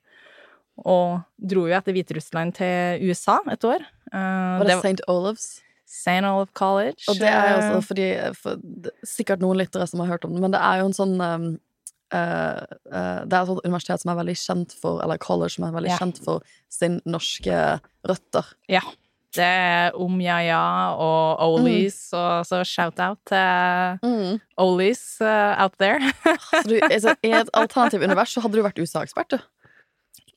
og 0.87 1.25
dro 1.39 1.67
jo 1.67 1.75
etter 1.75 1.95
Hviterussland 1.97 2.55
til 2.59 3.09
USA 3.09 3.41
et 3.51 3.65
år. 3.67 3.83
Eh, 4.13 4.59
Var 4.61 4.69
det 4.69 4.77
St. 4.79 5.03
Olaves? 5.11 5.49
St. 5.89 6.21
Olaf 6.29 6.53
College. 6.53 7.01
Og 7.09 7.17
det 7.17 7.31
er 7.31 7.49
jo 7.49 7.57
eh, 7.57 7.71
også 7.71 7.89
fordi 7.89 8.09
for, 8.37 8.61
Sikkert 9.09 9.41
noen 9.45 9.57
lyttere 9.63 9.89
som 9.89 10.05
har 10.05 10.13
hørt 10.13 10.29
om 10.29 10.37
det, 10.37 10.43
men 10.45 10.53
det 10.53 10.61
er 10.61 10.83
jo 10.83 10.91
en 10.91 11.01
sånn 11.01 11.17
um, 11.23 11.49
Uh, 12.09 12.65
uh, 12.89 13.21
Det 13.29 13.37
er 13.37 13.43
et 13.43 13.67
universitet 13.69 14.01
som 14.01 14.15
er 14.15 14.17
veldig 14.17 14.35
kjent 14.41 14.71
for 14.81 15.03
Eller 15.05 15.19
college 15.21 15.59
som 15.59 15.67
er 15.67 15.75
veldig 15.75 15.91
yeah. 15.91 15.99
kjent 16.01 16.21
for 16.25 16.55
sin 16.73 16.95
norske 17.05 17.59
røtter. 18.09 18.49
Ja. 18.73 18.81
Det 19.37 19.45
er 19.45 19.93
Omjaja 19.93 20.97
og 20.97 21.43
Olies, 21.45 21.99
og 22.17 22.47
så 22.49 22.63
shout-out 22.65 23.21
til 23.29 24.01
mm. 24.01 24.39
Olis 24.65 25.03
uh, 25.21 25.53
out 25.61 25.77
there. 25.77 26.01
Så 26.49 26.65
du, 26.65 26.79
altså, 26.81 27.13
I 27.21 27.35
et 27.43 27.53
alternativt 27.53 28.09
univers 28.09 28.33
så 28.33 28.41
hadde 28.41 28.57
du 28.57 28.65
vært 28.65 28.81
USA-ekspert, 28.81 29.37
du. 29.37 29.45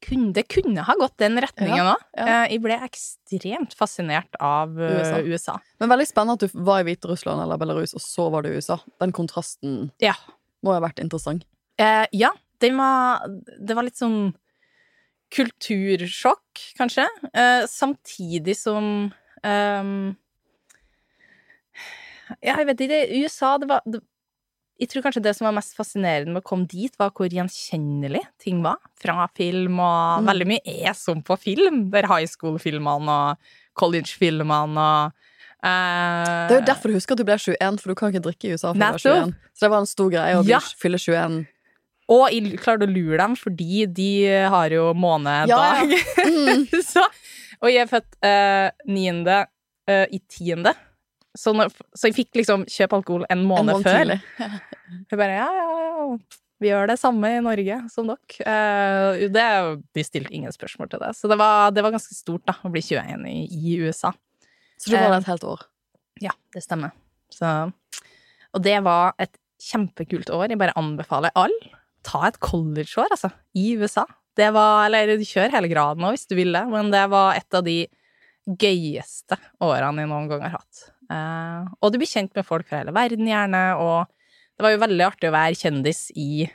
Kunne, 0.02 0.34
det 0.34 0.44
kunne 0.50 0.84
ha 0.88 0.96
gått 1.00 1.18
den 1.22 1.38
retningen 1.42 1.78
Ja, 1.78 1.94
òg. 1.94 2.04
ja. 2.18 2.42
Jeg 2.50 2.62
ble 2.64 2.78
ekstremt 2.88 3.74
fascinert 3.78 4.36
av 4.40 4.76
eh, 4.82 4.98
USA. 5.00 5.20
USA. 5.24 5.56
Men 5.80 5.90
veldig 5.94 6.08
spennende 6.10 6.38
at 6.40 6.46
du 6.52 6.60
var 6.66 6.82
i 6.82 6.88
Hviterussland 6.90 7.42
eller 7.44 7.58
Belarus, 7.62 7.94
og 7.98 8.02
så 8.04 8.30
var 8.34 8.44
du 8.44 8.50
i 8.52 8.56
USA. 8.60 8.80
Den 9.00 9.12
kontrasten 9.14 9.92
Ja. 10.02 10.14
må 10.64 10.74
ha 10.74 10.80
vært 10.84 11.00
interessant. 11.04 11.46
Eh, 11.78 12.06
ja, 12.14 12.32
Det 12.62 12.70
var 12.78 13.26
Det 13.60 13.74
var 13.76 13.84
litt 13.84 13.98
sånn 13.98 14.34
kultursjokk, 15.32 16.60
kanskje. 16.78 17.06
Eh, 17.34 17.64
samtidig 17.72 18.56
som 18.60 19.12
ehm, 19.44 20.16
Ja, 22.42 22.56
jeg 22.60 22.68
vet 22.68 22.80
ikke. 22.86 23.00
USA, 23.24 23.58
det 23.58 23.68
var 23.68 23.82
det, 23.86 24.00
Jeg 24.82 24.90
tror 24.90 25.04
kanskje 25.06 25.22
det 25.22 25.36
som 25.38 25.46
var 25.46 25.54
mest 25.54 25.76
fascinerende 25.78 26.34
med 26.34 26.42
å 26.42 26.48
komme 26.50 26.66
dit, 26.68 26.94
var 26.98 27.12
hvor 27.14 27.30
gjenkjennelig 27.30 28.24
ting 28.42 28.64
var 28.66 28.80
fra 28.98 29.28
film, 29.38 29.78
og 29.80 30.24
Mm. 30.24 30.30
veldig 30.32 30.48
mye 30.50 30.78
er 30.90 30.94
som 30.98 31.22
på 31.22 31.38
film. 31.38 31.84
Der 31.94 32.08
high 32.10 32.26
school-filmene 32.26 33.14
og 33.14 33.38
college-filmene 33.78 34.82
og 34.82 35.14
uh, 35.64 36.48
Det 36.50 36.56
er 36.56 36.60
jo 36.60 36.66
derfor 36.66 36.90
du 36.90 36.98
husker 36.98 37.14
at 37.14 37.22
du 37.22 37.28
ble 37.30 37.38
21, 37.38 37.78
for 37.80 37.92
du 37.94 37.96
kan 38.00 38.10
ikke 38.12 38.24
drikke 38.26 38.50
i 38.50 38.54
USA 38.58 38.74
før 38.74 38.80
du 38.80 39.10
er 39.10 39.26
21. 39.30 39.34
Så 39.54 39.66
det 39.68 39.70
var 39.76 39.80
en 39.84 39.92
stor 39.92 40.10
greie 40.10 40.36
å 40.40 40.46
Ja. 40.50 40.60
fylle 40.82 40.98
21. 40.98 41.46
Og 42.12 42.26
jeg 42.34 42.58
klarte 42.60 42.88
å 42.88 42.92
lure 42.92 43.18
dem, 43.22 43.36
fordi 43.40 43.86
de 43.94 44.10
har 44.50 44.70
jo 44.74 44.90
månedag. 44.98 45.48
Ja, 45.48 45.84
ja. 45.86 45.98
Mm. 46.26 46.66
så, 46.84 47.06
og 47.62 47.70
jeg 47.70 47.86
er 47.86 47.92
født 47.92 48.18
eh, 48.26 48.72
niende 48.90 49.46
uh, 49.90 50.06
i 50.12 50.20
tiende. 50.28 50.74
Så, 51.38 51.54
når, 51.56 51.72
så 51.96 52.10
jeg 52.10 52.18
fikk 52.18 52.42
liksom 52.42 52.66
kjøpe 52.68 52.98
alkohol 53.00 53.26
en 53.30 53.40
En 53.40 53.48
måned, 53.48 53.78
måned 53.78 53.88
før. 53.88 54.56
Jeg 55.12 55.20
bare 55.20 55.38
ja, 55.38 55.48
ja, 55.56 55.68
ja. 55.88 56.08
Vi 56.62 56.70
gjør 56.70 56.92
det 56.92 56.98
samme 57.02 57.30
i 57.34 57.42
Norge 57.42 57.78
som 57.90 58.10
dere. 58.12 58.44
Eh, 58.46 59.24
det, 59.34 59.46
de 59.98 60.04
stilte 60.06 60.34
ingen 60.36 60.54
spørsmål 60.54 60.92
til 60.92 61.02
det. 61.02 61.14
Så 61.18 61.30
det 61.32 61.38
var, 61.42 61.72
det 61.74 61.82
var 61.82 61.96
ganske 61.96 62.14
stort 62.14 62.44
da, 62.46 62.58
å 62.62 62.70
bli 62.70 62.84
21 62.86 63.24
i, 63.32 63.38
i 63.50 63.78
USA. 63.82 64.12
Så 64.78 64.92
du 64.92 64.98
var 64.98 65.08
Eh, 65.08 65.14
der 65.16 65.24
et 65.24 65.32
helt 65.32 65.48
år. 65.48 65.64
Ja, 66.22 66.36
det 66.54 66.62
stemmer. 66.68 66.94
Så, 67.34 67.50
og 68.52 68.66
det 68.68 68.76
var 68.86 69.16
et 69.22 69.34
kjempekult 69.72 70.30
år. 70.36 70.52
Jeg 70.52 70.62
bare 70.62 70.78
anbefaler 70.78 71.34
alle. 71.40 71.72
Ta 72.06 72.28
et 72.28 72.38
collegeår, 72.42 73.10
altså, 73.14 73.32
i 73.58 73.72
USA. 73.80 74.06
Det 74.38 74.52
var, 74.54 74.86
eller 74.86 75.18
kjør 75.28 75.54
hele 75.54 75.70
graden 75.72 76.06
òg, 76.06 76.16
hvis 76.16 76.30
du 76.30 76.38
vil 76.38 76.54
det, 76.56 76.64
men 76.72 76.94
det 76.94 77.04
var 77.12 77.36
et 77.38 77.58
av 77.58 77.66
de 77.66 77.80
gøyeste 78.62 79.38
årene 79.62 80.06
jeg 80.06 80.10
noen 80.10 80.30
gang 80.30 80.46
har 80.46 80.60
hatt. 80.60 80.86
Eh, 81.12 81.70
og 81.82 81.92
du 81.92 82.00
blir 82.02 82.10
kjent 82.10 82.34
med 82.38 82.48
folk 82.48 82.70
fra 82.70 82.82
hele 82.82 82.96
verden, 82.96 83.30
gjerne, 83.30 83.66
og 83.82 84.08
det 84.56 84.66
var 84.66 84.76
jo 84.76 84.84
veldig 84.86 85.06
artig 85.08 85.32
å 85.32 85.36
være 85.36 85.60
kjendis 85.60 86.08
i 86.16 86.48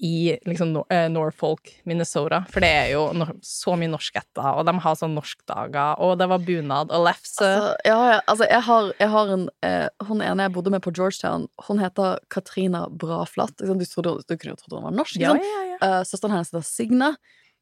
i 0.00 0.38
liksom 0.48 0.84
eh, 0.88 1.10
Norfolk, 1.12 1.80
Minnesota, 1.84 2.38
for 2.48 2.64
det 2.64 2.68
er 2.72 2.86
jo 2.94 3.02
så 3.44 3.74
mye 3.76 3.90
norskætter, 3.92 4.46
og 4.56 4.64
de 4.64 4.72
har 4.80 4.94
sånn 4.96 5.12
norskdager, 5.12 6.00
og 6.00 6.14
det 6.20 6.28
var 6.30 6.46
bunad 6.46 6.94
og 6.96 7.04
lefse. 7.04 7.44
Altså, 7.44 7.74
ja, 7.84 7.98
ja, 8.14 8.20
altså 8.24 8.48
jeg 8.48 8.64
har, 8.64 8.88
jeg 8.96 9.10
har 9.12 9.32
en 9.34 9.44
eh, 9.66 10.06
Hun 10.08 10.22
ene 10.24 10.46
jeg 10.46 10.54
bodde 10.54 10.72
med 10.72 10.80
på 10.86 10.94
Georgetown, 10.96 11.44
hun 11.66 11.82
heter 11.84 12.16
Katrina 12.32 12.86
Braflat. 12.88 13.52
Du, 13.60 13.84
trodde, 13.84 14.16
du 14.24 14.36
kunne 14.38 14.54
jo 14.54 14.62
trodd 14.62 14.78
hun 14.78 14.88
var 14.88 14.96
norsk. 15.02 15.20
ja, 15.20 15.34
ja, 15.36 15.60
ja. 15.74 15.76
Eh, 15.84 16.00
søsteren 16.08 16.32
hennes 16.32 16.48
heter 16.48 16.64
Signe. 16.64 17.12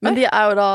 Men 0.07 0.15
de 0.15 0.29
er 0.31 0.53
jo 0.53 0.57
da 0.61 0.71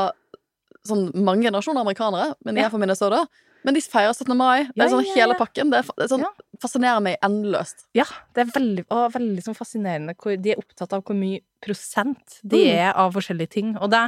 sånn 0.84 1.08
mange 1.16 1.46
generasjoner 1.46 1.80
amerikanere, 1.80 2.34
men 2.44 2.58
de 2.58 2.60
er 2.60 2.68
fra 2.68 2.82
Minnesota. 2.82 3.24
Men 3.64 3.74
de 3.76 3.80
feirer 3.80 4.12
17. 4.12 4.34
mai. 4.36 4.66
Det 4.74 4.84
er 4.84 4.90
sånn 4.92 5.06
hele 5.14 5.34
pakken. 5.38 5.70
Det, 5.72 5.78
er, 5.80 5.94
det 5.96 6.04
er 6.04 6.10
sånn, 6.12 6.24
fascinerer 6.60 7.00
meg 7.04 7.14
endeløst. 7.24 7.86
Ja, 7.96 8.04
det 8.36 8.42
er 8.44 8.50
veldig, 8.52 8.84
å, 8.92 9.06
veldig 9.14 9.44
sånn 9.46 9.56
fascinerende 9.56 10.14
de 10.42 10.52
er 10.52 10.60
opptatt 10.60 10.92
av 10.92 11.02
hvor 11.06 11.16
mye 11.16 11.40
prosent 11.64 12.40
de 12.42 12.60
Mm. 12.66 12.74
er 12.76 12.92
av 13.00 13.14
forskjellige 13.16 13.50
ting. 13.56 13.70
Og 13.80 13.88
det, 13.90 14.02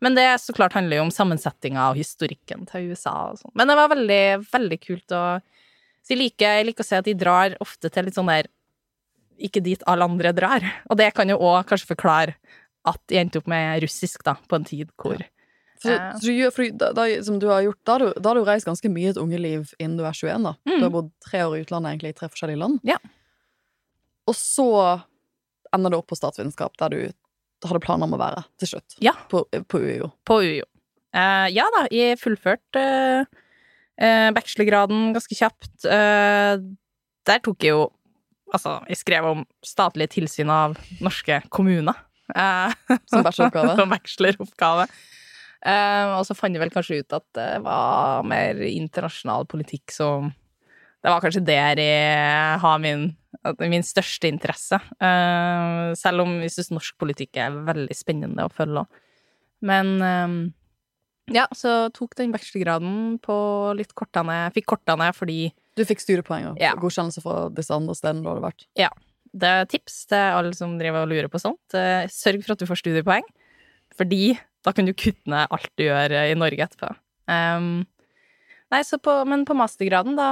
men 0.00 0.14
det 0.16 0.24
så 0.40 0.54
klart 0.56 0.72
handler 0.72 0.96
jo 0.96 1.02
om 1.02 1.10
sammensetninga 1.12 1.90
og 1.90 2.00
historikken 2.00 2.64
til 2.70 2.88
USA 2.94 3.12
og 3.32 3.38
sånn. 3.42 3.52
Men 3.54 3.68
det 3.68 3.76
var 3.76 3.92
veldig, 3.92 4.24
veldig 4.50 4.80
kult 4.80 5.12
å 5.12 5.24
Så 6.02 6.16
jeg 6.16 6.18
liker, 6.18 6.56
jeg 6.58 6.66
liker 6.66 6.82
å 6.82 6.86
se 6.88 6.96
at 6.98 7.04
de 7.04 7.14
drar 7.14 7.52
ofte 7.62 7.88
til 7.92 8.04
litt 8.08 8.16
sånn 8.16 8.26
der 8.26 8.48
Ikke 9.38 9.62
dit 9.62 9.82
alle 9.86 10.02
andre 10.04 10.32
drar. 10.32 10.64
Og 10.90 10.96
det 10.96 11.12
kan 11.14 11.28
jo 11.28 11.36
òg 11.38 11.66
kanskje 11.68 11.92
forklare 11.94 12.34
at 12.84 12.98
de 13.08 13.16
endte 13.20 13.38
opp 13.38 13.46
med 13.46 13.82
russisk, 13.84 14.24
da, 14.24 14.34
på 14.48 14.56
en 14.56 14.64
tid 14.64 14.88
hvor 14.96 15.20
Ja. 15.20 15.28
Så 15.82 15.96
du, 16.22 16.30
gjør- 16.32 16.54
fordi 16.54 16.70
da, 16.80 16.90
da, 16.96 17.06
som 17.26 17.38
du 17.42 17.48
har 17.50 17.64
gjort, 17.66 17.80
da 17.86 17.96
har 17.96 18.04
du, 18.04 18.20
da 18.20 18.30
har 18.30 18.38
du 18.40 18.46
reist 18.48 18.68
ganske 18.68 18.90
mye 18.92 19.12
et 19.12 19.20
unge 19.20 19.40
liv 19.40 19.72
innen 19.78 19.98
du 19.98 20.04
er 20.06 20.14
21. 20.16 20.46
da. 20.46 20.54
Mm. 20.68 20.76
Du 20.76 20.86
har 20.86 20.94
bodd 20.94 21.10
tre 21.24 21.42
år 21.46 21.56
i 21.58 21.64
utlandet 21.64 21.94
egentlig, 21.94 22.14
i 22.14 22.18
tre 22.20 22.30
forskjellige 22.32 22.62
land. 22.62 22.78
Ja. 22.86 22.98
Og 24.30 24.38
så 24.38 24.68
ender 25.74 25.92
du 25.92 25.98
opp 25.98 26.10
på 26.12 26.18
statsvitenskap, 26.18 26.76
der 26.80 26.92
du 26.94 27.00
hadde 27.66 27.82
planer 27.82 28.08
om 28.08 28.16
å 28.16 28.20
være 28.20 28.44
til 28.60 28.74
slutt. 28.74 28.98
Ja. 29.02 29.14
På, 29.30 29.44
på 29.50 29.80
UiO. 29.82 30.12
på 30.28 30.40
UiO. 30.42 30.66
Uh, 31.12 31.46
ja 31.52 31.66
da, 31.74 31.84
jeg 31.92 32.16
fullførte 32.20 32.82
uh, 32.82 33.40
eh, 34.02 34.28
bachelorgraden 34.34 35.12
ganske 35.16 35.36
kjapt. 35.36 35.84
Eh, 35.84 36.54
der 37.28 37.44
tok 37.44 37.66
jeg 37.66 37.76
jo 37.76 37.90
Altså, 38.52 38.82
jeg 38.84 38.98
skrev 39.00 39.24
om 39.24 39.44
statlige 39.64 40.10
tilsyn 40.12 40.50
av 40.52 40.74
norske 41.00 41.38
kommuner. 41.48 41.96
Eh, 42.36 42.74
Som 43.08 43.22
bacheloroppgave? 43.24 43.76
som 43.78 43.88
bacheloroppgave. 43.88 44.84
Eh, 45.62 46.12
og 46.18 46.24
så 46.26 46.34
fant 46.34 46.54
jeg 46.56 46.62
vel 46.62 46.72
kanskje 46.74 47.02
ut 47.02 47.14
at 47.14 47.26
det 47.38 47.50
var 47.62 48.24
mer 48.26 48.58
internasjonal 48.66 49.46
politikk 49.50 49.94
som 49.94 50.32
Det 51.02 51.10
var 51.10 51.22
kanskje 51.22 51.42
der 51.42 51.78
jeg 51.82 52.58
har 52.62 52.78
min, 52.78 53.16
min 53.58 53.82
største 53.82 54.28
interesse. 54.30 54.78
Uh, 55.02 55.90
selv 55.98 56.22
om 56.22 56.36
jeg 56.44 56.52
syns 56.54 56.70
norsk 56.70 56.94
politikk 57.02 57.40
er 57.42 57.56
veldig 57.66 57.96
spennende 57.98 58.46
å 58.46 58.52
følge 58.54 58.84
òg. 58.84 59.00
Men 59.66 59.90
eh, 60.02 60.36
ja, 61.34 61.48
så 61.54 61.88
tok 61.94 62.14
den 62.18 62.30
bachelorgraden 62.34 63.18
på 63.22 63.34
litt 63.78 63.92
kortene 63.98 64.50
Fikk 64.54 64.66
kortene 64.74 65.10
fordi 65.14 65.52
Du 65.78 65.84
fikk 65.86 66.02
studiepoeng 66.02 66.52
og 66.52 66.62
Ja. 66.62 66.74
godkjennelse 66.78 67.22
fra 67.22 67.48
disse 67.54 67.74
andre 67.74 67.94
stedene 67.98 68.22
du 68.22 68.30
hadde 68.30 68.46
vært. 68.46 68.66
det 69.32 69.48
er 69.48 69.64
tips 69.70 70.06
til 70.10 70.18
alle 70.18 70.54
som 70.54 70.74
driver 70.78 71.02
og 71.06 71.08
lurer 71.08 71.30
på 71.32 71.40
sånt. 71.40 71.62
Sørg 71.72 72.42
for 72.44 72.52
at 72.52 72.58
du 72.62 72.66
får 72.68 72.82
studiepoeng, 72.82 73.24
fordi 73.98 74.34
da 74.62 74.72
kan 74.74 74.86
du 74.86 74.94
kutte 74.94 75.30
ned 75.30 75.50
alt 75.50 75.72
du 75.78 75.86
gjør 75.86 76.14
eh, 76.14 76.32
i 76.32 76.38
Norge 76.38 76.66
etterpå. 76.66 76.92
Um, 77.30 77.84
nei, 78.72 78.82
på, 78.82 79.14
men 79.28 79.46
på 79.48 79.56
mastergraden, 79.58 80.16
da, 80.18 80.28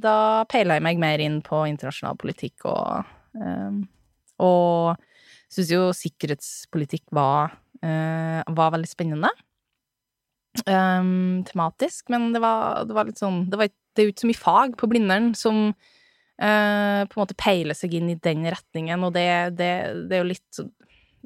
da 0.00 0.16
peila 0.50 0.78
jeg 0.78 0.86
meg 0.86 1.02
mer 1.02 1.22
inn 1.22 1.40
på 1.44 1.64
internasjonal 1.68 2.18
politikk 2.20 2.68
og 2.70 3.12
um, 3.40 3.84
Og 4.42 4.96
syns 5.52 5.70
jo 5.72 5.82
sikkerhetspolitikk 5.96 7.06
var, 7.14 7.54
uh, 7.84 8.40
var 8.56 8.72
veldig 8.74 8.90
spennende. 8.90 9.30
Um, 10.64 11.44
tematisk, 11.44 12.08
men 12.12 12.30
det 12.32 12.40
var, 12.40 12.86
det 12.88 12.96
var 12.96 13.04
litt 13.04 13.20
sånn 13.20 13.42
Det, 13.52 13.58
er 13.60 14.06
jo 14.06 14.12
ikke 14.14 14.22
så 14.22 14.28
mye 14.30 14.40
fag 14.40 14.76
på 14.80 14.88
Blindern 14.88 15.34
som 15.36 15.58
uh, 15.68 17.02
på 17.04 17.12
en 17.12 17.20
måte 17.20 17.36
peiler 17.36 17.76
seg 17.76 17.96
inn 17.98 18.08
i 18.12 18.16
den 18.16 18.44
retningen, 18.48 19.04
og 19.04 19.12
det, 19.16 19.28
det, 19.60 19.70
det 20.08 20.16
er 20.16 20.24
jo 20.24 20.30
litt 20.32 20.62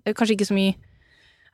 er 0.05 0.17
Kanskje 0.17 0.35
ikke 0.35 0.49
så 0.49 0.57
mye 0.57 0.90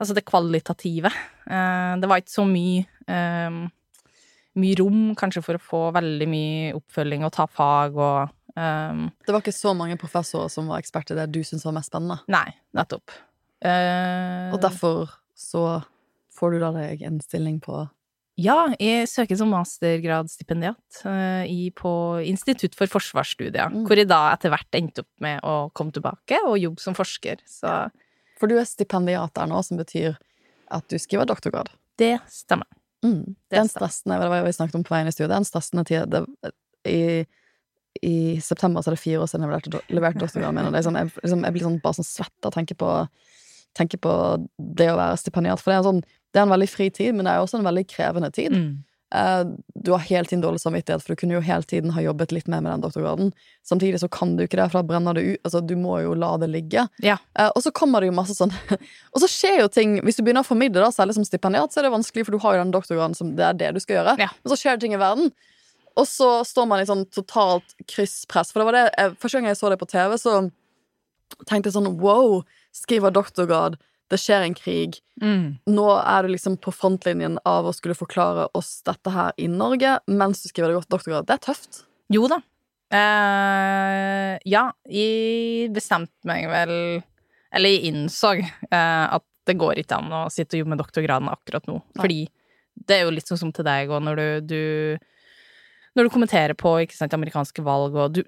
Altså 0.00 0.14
det 0.16 0.26
kvalitative. 0.28 1.10
Eh, 1.48 1.94
det 2.02 2.08
var 2.10 2.20
ikke 2.20 2.34
så 2.34 2.44
mye 2.48 2.84
eh, 3.08 3.60
mye 4.56 4.76
rom 4.80 5.14
kanskje 5.16 5.42
for 5.44 5.56
å 5.58 5.62
få 5.62 5.80
veldig 5.96 6.26
mye 6.32 6.74
oppfølging 6.78 7.24
og 7.28 7.32
ta 7.36 7.44
fag 7.48 7.96
og 7.96 8.30
eh, 8.56 9.02
Det 9.26 9.32
var 9.34 9.42
ikke 9.44 9.52
så 9.56 9.74
mange 9.76 9.98
professorer 10.00 10.48
som 10.52 10.68
var 10.72 10.80
eksperter 10.84 11.16
i 11.16 11.20
det 11.22 11.28
du 11.34 11.42
syntes 11.44 11.64
var 11.68 11.76
mest 11.76 11.92
spennende. 11.92 12.20
Nei, 12.32 12.48
nettopp. 12.76 13.12
Eh, 13.64 14.52
Og 14.52 14.60
derfor 14.64 15.10
så 15.36 15.82
får 16.36 16.52
du 16.56 16.58
da 16.60 16.70
deg 16.76 17.02
en 17.08 17.20
stilling 17.24 17.60
på 17.64 17.86
Ja, 18.36 18.66
jeg 18.76 19.08
søker 19.08 19.36
som 19.40 19.48
mastergradsstipendiat 19.48 20.98
i, 21.48 21.70
på 21.72 21.92
Institutt 22.28 22.74
for 22.76 22.86
forsvarsstudier, 22.92 23.70
Mm. 23.72 23.86
hvor 23.88 23.96
jeg 23.96 24.08
da 24.08 24.18
etter 24.34 24.50
hvert 24.52 24.76
endte 24.76 25.00
opp 25.04 25.08
med 25.24 25.40
å 25.42 25.70
komme 25.72 25.92
tilbake 25.92 26.36
og 26.44 26.58
jobbe 26.60 26.80
som 26.84 26.92
forsker. 26.94 27.40
Så 27.48 27.90
For 28.36 28.50
du 28.50 28.58
er 28.60 28.68
stipendiat 28.68 29.34
der 29.36 29.48
nå, 29.50 29.60
som 29.64 29.80
betyr 29.80 30.16
at 30.72 30.86
du 30.90 30.98
skriver 30.98 31.28
doktorgrad. 31.28 31.70
det 31.96 32.18
stemmer. 32.28 32.66
Mm. 33.04 33.36
Det 33.50 33.56
Den 33.56 33.68
stressende, 33.68 34.18
det 34.20 34.28
var 34.28 34.44
vi 34.44 34.52
snakket 34.52 34.74
om 34.74 34.84
på 34.84 34.94
veien 34.94 35.08
i 35.08 35.12
studiet, 35.12 35.32
den 35.32 35.44
stressende 35.44 35.84
tida 35.84 36.24
i, 36.88 37.24
I 38.02 38.40
september 38.40 38.82
så 38.82 38.90
er 38.90 38.96
det 38.96 39.02
fire 39.02 39.22
år 39.22 39.30
siden 39.30 39.46
jeg 39.46 39.52
leverte, 39.52 39.80
leverte 39.88 40.20
doktorgraden 40.20 40.58
min, 40.58 40.68
og 40.68 40.84
sånn, 40.84 40.98
jeg, 41.00 41.12
liksom, 41.22 41.44
jeg 41.46 41.54
blir 41.54 41.66
sånn, 41.68 41.78
bare 41.84 41.98
sånn 42.00 42.08
svett 42.08 42.44
av 42.44 42.50
å 42.50 42.56
tenke 42.56 42.76
på, 42.78 42.90
tenke 43.78 44.00
på 44.02 44.12
det 44.58 44.90
å 44.92 44.98
være 44.98 45.20
stipendiat, 45.22 45.62
for 45.62 45.72
det 45.72 45.76
er, 45.76 45.84
en 45.84 45.88
sånn, 45.88 46.02
det 46.32 46.42
er 46.42 46.48
en 46.48 46.54
veldig 46.56 46.68
fri 46.72 46.90
tid, 46.90 47.14
men 47.14 47.28
det 47.28 47.32
er 47.32 47.44
også 47.44 47.60
en 47.60 47.68
veldig 47.68 47.86
krevende 47.92 48.32
tid. 48.34 48.52
Mm. 48.52 48.74
Eh, 49.14 49.44
du 49.74 49.90
har 49.92 49.98
hele 49.98 50.24
tiden 50.24 50.42
dårlig 50.42 50.60
samvittighet, 50.60 51.02
for 51.02 51.14
du 51.14 51.20
kunne 51.20 51.36
jo 51.36 51.42
hele 51.44 51.62
tiden 51.62 51.92
ha 51.94 52.02
jobbet 52.02 52.32
litt 52.34 52.48
mer 52.50 52.60
med 52.64 52.72
den 52.72 52.84
doktorgraden. 52.86 53.32
Samtidig 53.66 54.00
så 54.02 54.08
kan 54.10 54.34
du 54.36 54.44
ikke 54.44 54.58
det, 54.58 54.66
for 54.72 54.80
da 54.80 54.88
brenner 54.88 55.14
det 55.14 55.22
ut. 55.22 55.40
Altså, 55.46 55.62
du 55.62 55.76
må 55.78 56.00
jo 56.02 56.14
la 56.18 56.32
det 56.42 56.50
ligge. 56.50 56.86
Ja. 57.04 57.18
Eh, 57.38 57.50
og 57.54 57.62
så 57.62 57.72
kommer 57.74 58.02
det 58.02 58.10
jo 58.10 58.16
masse 58.18 58.34
sånn 58.36 58.54
Og 59.14 59.22
så 59.22 59.28
skjer 59.30 59.60
jo 59.62 59.68
ting 59.72 59.98
Hvis 60.04 60.18
du 60.18 60.24
begynner 60.26 60.42
å 60.42 60.48
formidle, 60.48 60.82
da, 60.82 60.90
særlig 60.94 61.16
som 61.18 61.26
stipendiat, 61.26 61.72
så 61.72 61.80
er 61.80 61.88
det 61.88 61.94
vanskelig, 61.94 62.26
for 62.26 62.34
du 62.34 62.42
har 62.42 62.56
jo 62.56 62.64
den 62.64 62.74
doktorgraden 62.74 63.16
som 63.18 63.34
det 63.38 63.46
er 63.46 63.60
det 63.60 63.74
du 63.76 63.82
skal 63.82 64.00
gjøre. 64.00 64.16
Ja. 64.26 64.32
Men 64.42 64.52
så 64.52 64.58
skjer 64.60 64.76
det 64.76 64.86
ting 64.86 64.96
i 64.96 65.02
verden. 65.02 65.30
Og 65.96 66.04
så 66.10 66.30
står 66.44 66.66
man 66.68 66.82
i 66.82 66.88
sånn 66.88 67.06
totalt 67.14 67.76
krysspress. 67.88 68.50
For 68.52 68.60
det 68.60 68.68
var 68.68 68.76
det 68.76 68.86
jeg, 68.90 69.18
Første 69.22 69.38
gang 69.38 69.50
jeg 69.52 69.60
så 69.60 69.72
det 69.72 69.80
på 69.80 69.88
TV, 69.88 70.16
så 70.20 70.38
tenkte 71.46 71.70
jeg 71.70 71.76
sånn 71.78 71.94
wow, 72.02 72.42
skriver 72.76 73.14
doktorgrad, 73.14 73.78
det 74.12 74.18
skjer 74.22 74.44
en 74.46 74.54
krig. 74.56 74.98
Mm. 75.22 75.56
Nå 75.72 75.86
er 75.98 76.26
du 76.26 76.32
liksom 76.34 76.58
på 76.62 76.72
frontlinjen 76.74 77.40
av 77.48 77.66
å 77.66 77.74
skulle 77.74 77.96
forklare 77.98 78.46
oss 78.56 78.78
dette 78.86 79.12
her 79.12 79.34
i 79.40 79.48
Norge 79.50 79.96
mens 80.06 80.44
du 80.44 80.50
skriver 80.50 80.76
doktorgrad. 80.76 81.26
Det 81.28 81.38
er 81.38 81.44
tøft. 81.48 81.82
Jo 82.12 82.28
da. 82.30 82.40
Uh, 82.94 84.36
ja, 84.46 84.68
jeg 84.86 85.72
bestemte 85.74 86.28
meg 86.30 86.44
vel 86.46 86.70
Eller 87.50 87.72
jeg 87.72 87.88
innså 87.88 88.36
uh, 88.38 89.16
at 89.16 89.24
det 89.50 89.56
går 89.58 89.80
ikke 89.82 89.98
an 89.98 90.12
å 90.14 90.20
sitte 90.30 90.54
og 90.54 90.62
jobbe 90.62 90.72
med 90.76 90.80
doktorgraden 90.84 91.30
akkurat 91.32 91.66
nå. 91.66 91.80
Ja. 91.80 92.04
Fordi 92.04 92.20
det 92.86 92.98
er 92.98 93.06
jo 93.06 93.14
litt 93.16 93.26
sånn 93.26 93.40
som 93.40 93.50
til 93.54 93.66
deg 93.66 93.90
òg, 93.90 94.04
når 94.06 94.20
du, 94.20 94.54
du 94.54 94.62
Når 95.98 96.06
du 96.06 96.12
kommenterer 96.14 96.54
på 96.58 96.76
ikke 96.84 96.98
sant, 96.98 97.14
amerikanske 97.16 97.64
valg 97.66 97.98
og 97.98 98.18
du 98.18 98.22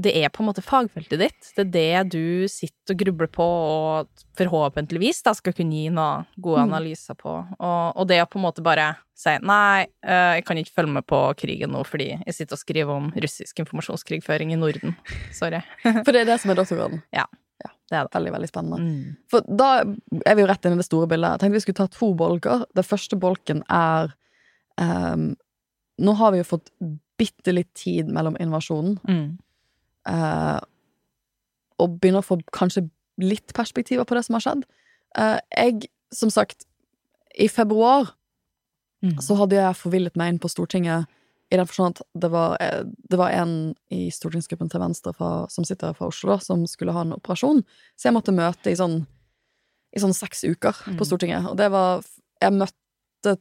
det 0.00 0.12
er 0.16 0.30
på 0.32 0.40
en 0.42 0.48
måte 0.48 0.62
fagfeltet 0.64 1.18
ditt. 1.20 1.48
Det 1.56 1.64
er 1.66 1.70
det 2.04 2.12
du 2.14 2.48
sitter 2.48 2.94
og 2.94 3.00
grubler 3.02 3.28
på, 3.32 3.44
og 3.44 4.24
forhåpentligvis 4.38 5.22
da 5.26 5.34
skal 5.36 5.52
kunne 5.56 5.76
gi 5.76 5.90
noen 5.92 6.26
gode 6.40 6.62
Mm. 6.64 6.72
analyser 6.72 7.14
på. 7.18 7.34
Og, 7.58 7.96
og 7.96 8.06
det 8.08 8.20
å 8.22 8.28
på 8.30 8.38
en 8.40 8.44
måte 8.46 8.62
bare 8.64 8.96
si 9.14 9.34
nei, 9.44 9.86
eh, 10.02 10.38
jeg 10.38 10.44
kan 10.48 10.56
ikke 10.56 10.74
følge 10.78 10.94
med 10.96 11.06
på 11.06 11.20
krigen 11.36 11.70
nå 11.74 11.82
fordi 11.84 12.08
jeg 12.26 12.34
sitter 12.34 12.56
og 12.56 12.62
skriver 12.62 12.94
om 12.96 13.10
russisk 13.20 13.58
informasjonskrigføring 13.60 14.52
i 14.52 14.56
Norden. 14.56 14.96
Sorry. 15.36 15.60
For 16.04 16.12
det 16.12 16.22
er 16.24 16.30
det 16.32 16.40
som 16.40 16.50
er 16.54 16.60
doktorgraden. 16.62 17.02
Det 17.10 17.98
er 17.98 18.06
det. 18.06 18.14
Veldig, 18.14 18.32
veldig 18.32 18.48
spennende. 18.48 18.78
Mm. 18.80 19.16
For 19.28 19.42
da 19.44 19.68
er 19.82 20.34
vi 20.38 20.42
jo 20.44 20.48
rett 20.48 20.64
inn 20.64 20.76
i 20.78 20.80
det 20.80 20.86
store 20.86 21.08
bildet. 21.10 21.32
Jeg 21.34 21.40
tenkte 21.42 21.58
vi 21.58 21.62
skulle 21.66 21.80
ta 21.82 21.86
to 21.90 22.12
bolker. 22.14 22.62
Den 22.78 22.86
første 22.86 23.18
bolken 23.20 23.64
er 23.68 24.12
um, 24.80 25.32
Nå 26.00 26.14
har 26.16 26.30
vi 26.32 26.38
jo 26.40 26.46
fått 26.48 26.70
bitte 27.20 27.52
litt 27.52 27.74
tid 27.76 28.08
mellom 28.08 28.38
invasjonen, 28.40 28.94
Mm. 29.04 29.26
Eh, 30.08 30.60
og 31.80 31.98
begynner 32.00 32.20
å 32.22 32.26
få 32.26 32.40
kanskje 32.52 32.88
litt 33.20 33.52
perspektiver 33.56 34.04
på 34.04 34.14
det 34.16 34.24
som 34.26 34.34
har 34.34 34.44
skjedd. 34.44 34.64
Eh, 35.18 35.38
jeg, 35.56 35.88
som 36.12 36.30
sagt, 36.30 36.66
i 37.38 37.48
februar 37.48 38.14
Mm. 39.02 39.16
så 39.16 39.32
hadde 39.34 39.56
jeg 39.56 39.76
forvillet 39.80 40.16
meg 40.16 40.28
inn 40.28 40.38
på 40.38 40.48
Stortinget 40.52 41.06
i 41.50 41.56
den 41.56 41.64
forstand 41.64 41.96
at 41.96 42.06
det 42.20 42.30
var, 42.30 42.58
eh, 42.60 42.82
det 43.08 43.16
var 43.16 43.30
en 43.30 43.74
i 43.90 44.10
stortingsgruppen 44.10 44.68
til 44.70 44.78
venstre 44.80 45.14
fra, 45.16 45.46
som 45.48 45.64
sitter 45.64 45.94
fra 45.96 46.06
Oslo, 46.08 46.34
da, 46.34 46.38
som 46.38 46.66
skulle 46.66 46.92
ha 46.92 47.00
en 47.00 47.14
operasjon. 47.16 47.64
Så 47.96 48.04
jeg 48.10 48.12
måtte 48.12 48.34
møte 48.36 48.68
i 48.70 48.76
sånn, 48.76 49.06
i 49.96 49.98
sånn 49.98 50.12
seks 50.14 50.44
uker 50.44 50.72
på 50.84 51.00
Mm. 51.00 51.06
Stortinget. 51.06 51.48
Og 51.48 51.56
det 51.56 51.70
var 51.70 52.02
Jeg 52.42 52.52
møtte 52.52 53.38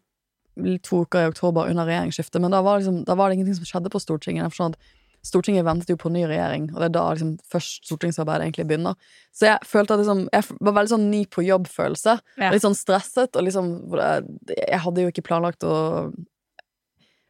to 0.84 1.02
uker 1.06 1.20
i 1.24 1.28
oktober 1.30 1.70
under 1.70 1.86
regjeringsskiftet, 1.86 2.42
men 2.42 2.52
da 2.52 2.62
var, 2.62 2.80
liksom, 2.80 3.06
da 3.06 3.16
var 3.16 3.30
det 3.30 3.38
ingenting 3.38 3.56
som 3.56 3.66
skjedde 3.66 3.90
på 3.92 4.00
Stortinget. 4.00 4.40
i 4.40 4.44
den 4.48 4.52
forstand 4.52 4.76
at 4.76 4.80
Stortinget 5.26 5.66
ventet 5.68 5.92
jo 5.92 5.98
på 6.00 6.12
ny 6.14 6.24
regjering, 6.30 6.70
og 6.72 6.80
det 6.80 6.90
er 6.90 6.96
da 6.96 7.04
liksom 7.12 7.36
først 7.52 7.90
stortingsarbeidet 7.90 8.48
egentlig 8.48 8.68
begynner. 8.70 9.14
Så 9.36 9.50
jeg 9.50 9.68
følte 9.68 9.96
at 9.96 10.04
liksom, 10.04 10.26
jeg 10.32 10.60
var 10.64 10.78
veldig 10.80 10.94
sånn 10.94 11.08
ny 11.12 11.22
på 11.32 11.44
jobb-følelse. 11.44 12.18
Ja. 12.40 12.52
Litt 12.54 12.66
sånn 12.66 12.78
stresset, 12.78 13.36
og 13.36 13.48
liksom 13.48 13.72
Jeg 14.50 14.80
hadde 14.84 15.04
jo 15.04 15.12
ikke 15.12 15.26
planlagt 15.26 15.66
å 15.68 15.76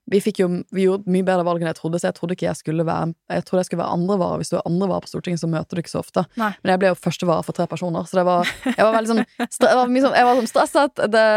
vi 0.09 0.33
jo 0.37 0.47
vi 0.73 0.85
gjorde 0.87 1.11
mye 1.11 1.25
bedre 1.25 1.45
valg 1.45 1.61
enn 1.61 1.69
jeg 1.69 1.77
trodde, 1.77 1.99
så 2.01 2.09
jeg 2.09 2.17
trodde 2.17 2.33
ikke 2.33 2.47
jeg 2.47 2.57
skulle 2.57 2.85
være 2.87 3.11
Jeg 3.29 3.43
trodde 3.45 3.61
jeg 3.61 3.69
skulle 3.69 3.83
være 3.83 3.97
andrevare. 3.97 4.39
Hvis 4.41 4.49
du 4.49 4.55
er 4.57 4.65
andrevare 4.65 5.03
på 5.05 5.11
Stortinget, 5.11 5.41
så 5.41 5.49
møter 5.51 5.77
du 5.77 5.83
ikke 5.83 5.93
så 5.93 6.01
ofte. 6.01 6.23
Nei. 6.39 6.51
Men 6.63 6.73
jeg 6.73 6.81
ble 6.81 6.91
jo 6.91 6.97
førstevare 6.97 7.45
for 7.45 7.57
tre 7.57 7.67
personer, 7.69 8.07
så 8.09 8.21
det 8.21 8.25
var 8.29 8.49
Jeg 8.65 8.79
var 8.79 8.95
veldig 8.95 9.11
sånn 9.11 9.25
stre, 9.45 9.69
jeg, 9.69 9.77
var 9.77 9.93
sånn, 10.07 10.17
jeg 10.17 10.29
var 10.29 10.39
sånn 10.39 10.49
stresset. 10.49 11.03
Det, 11.13 11.27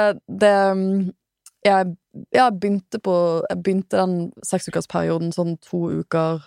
det 0.43 0.55
mm, 0.79 0.95
jeg, 2.14 2.27
jeg 2.33 2.59
begynte 2.61 2.98
på 3.03 3.14
Jeg 3.51 3.62
begynte 3.62 3.96
den 4.01 4.33
seksukersperioden 4.44 5.33
sånn 5.33 5.57
to 5.64 5.90
uker 6.03 6.42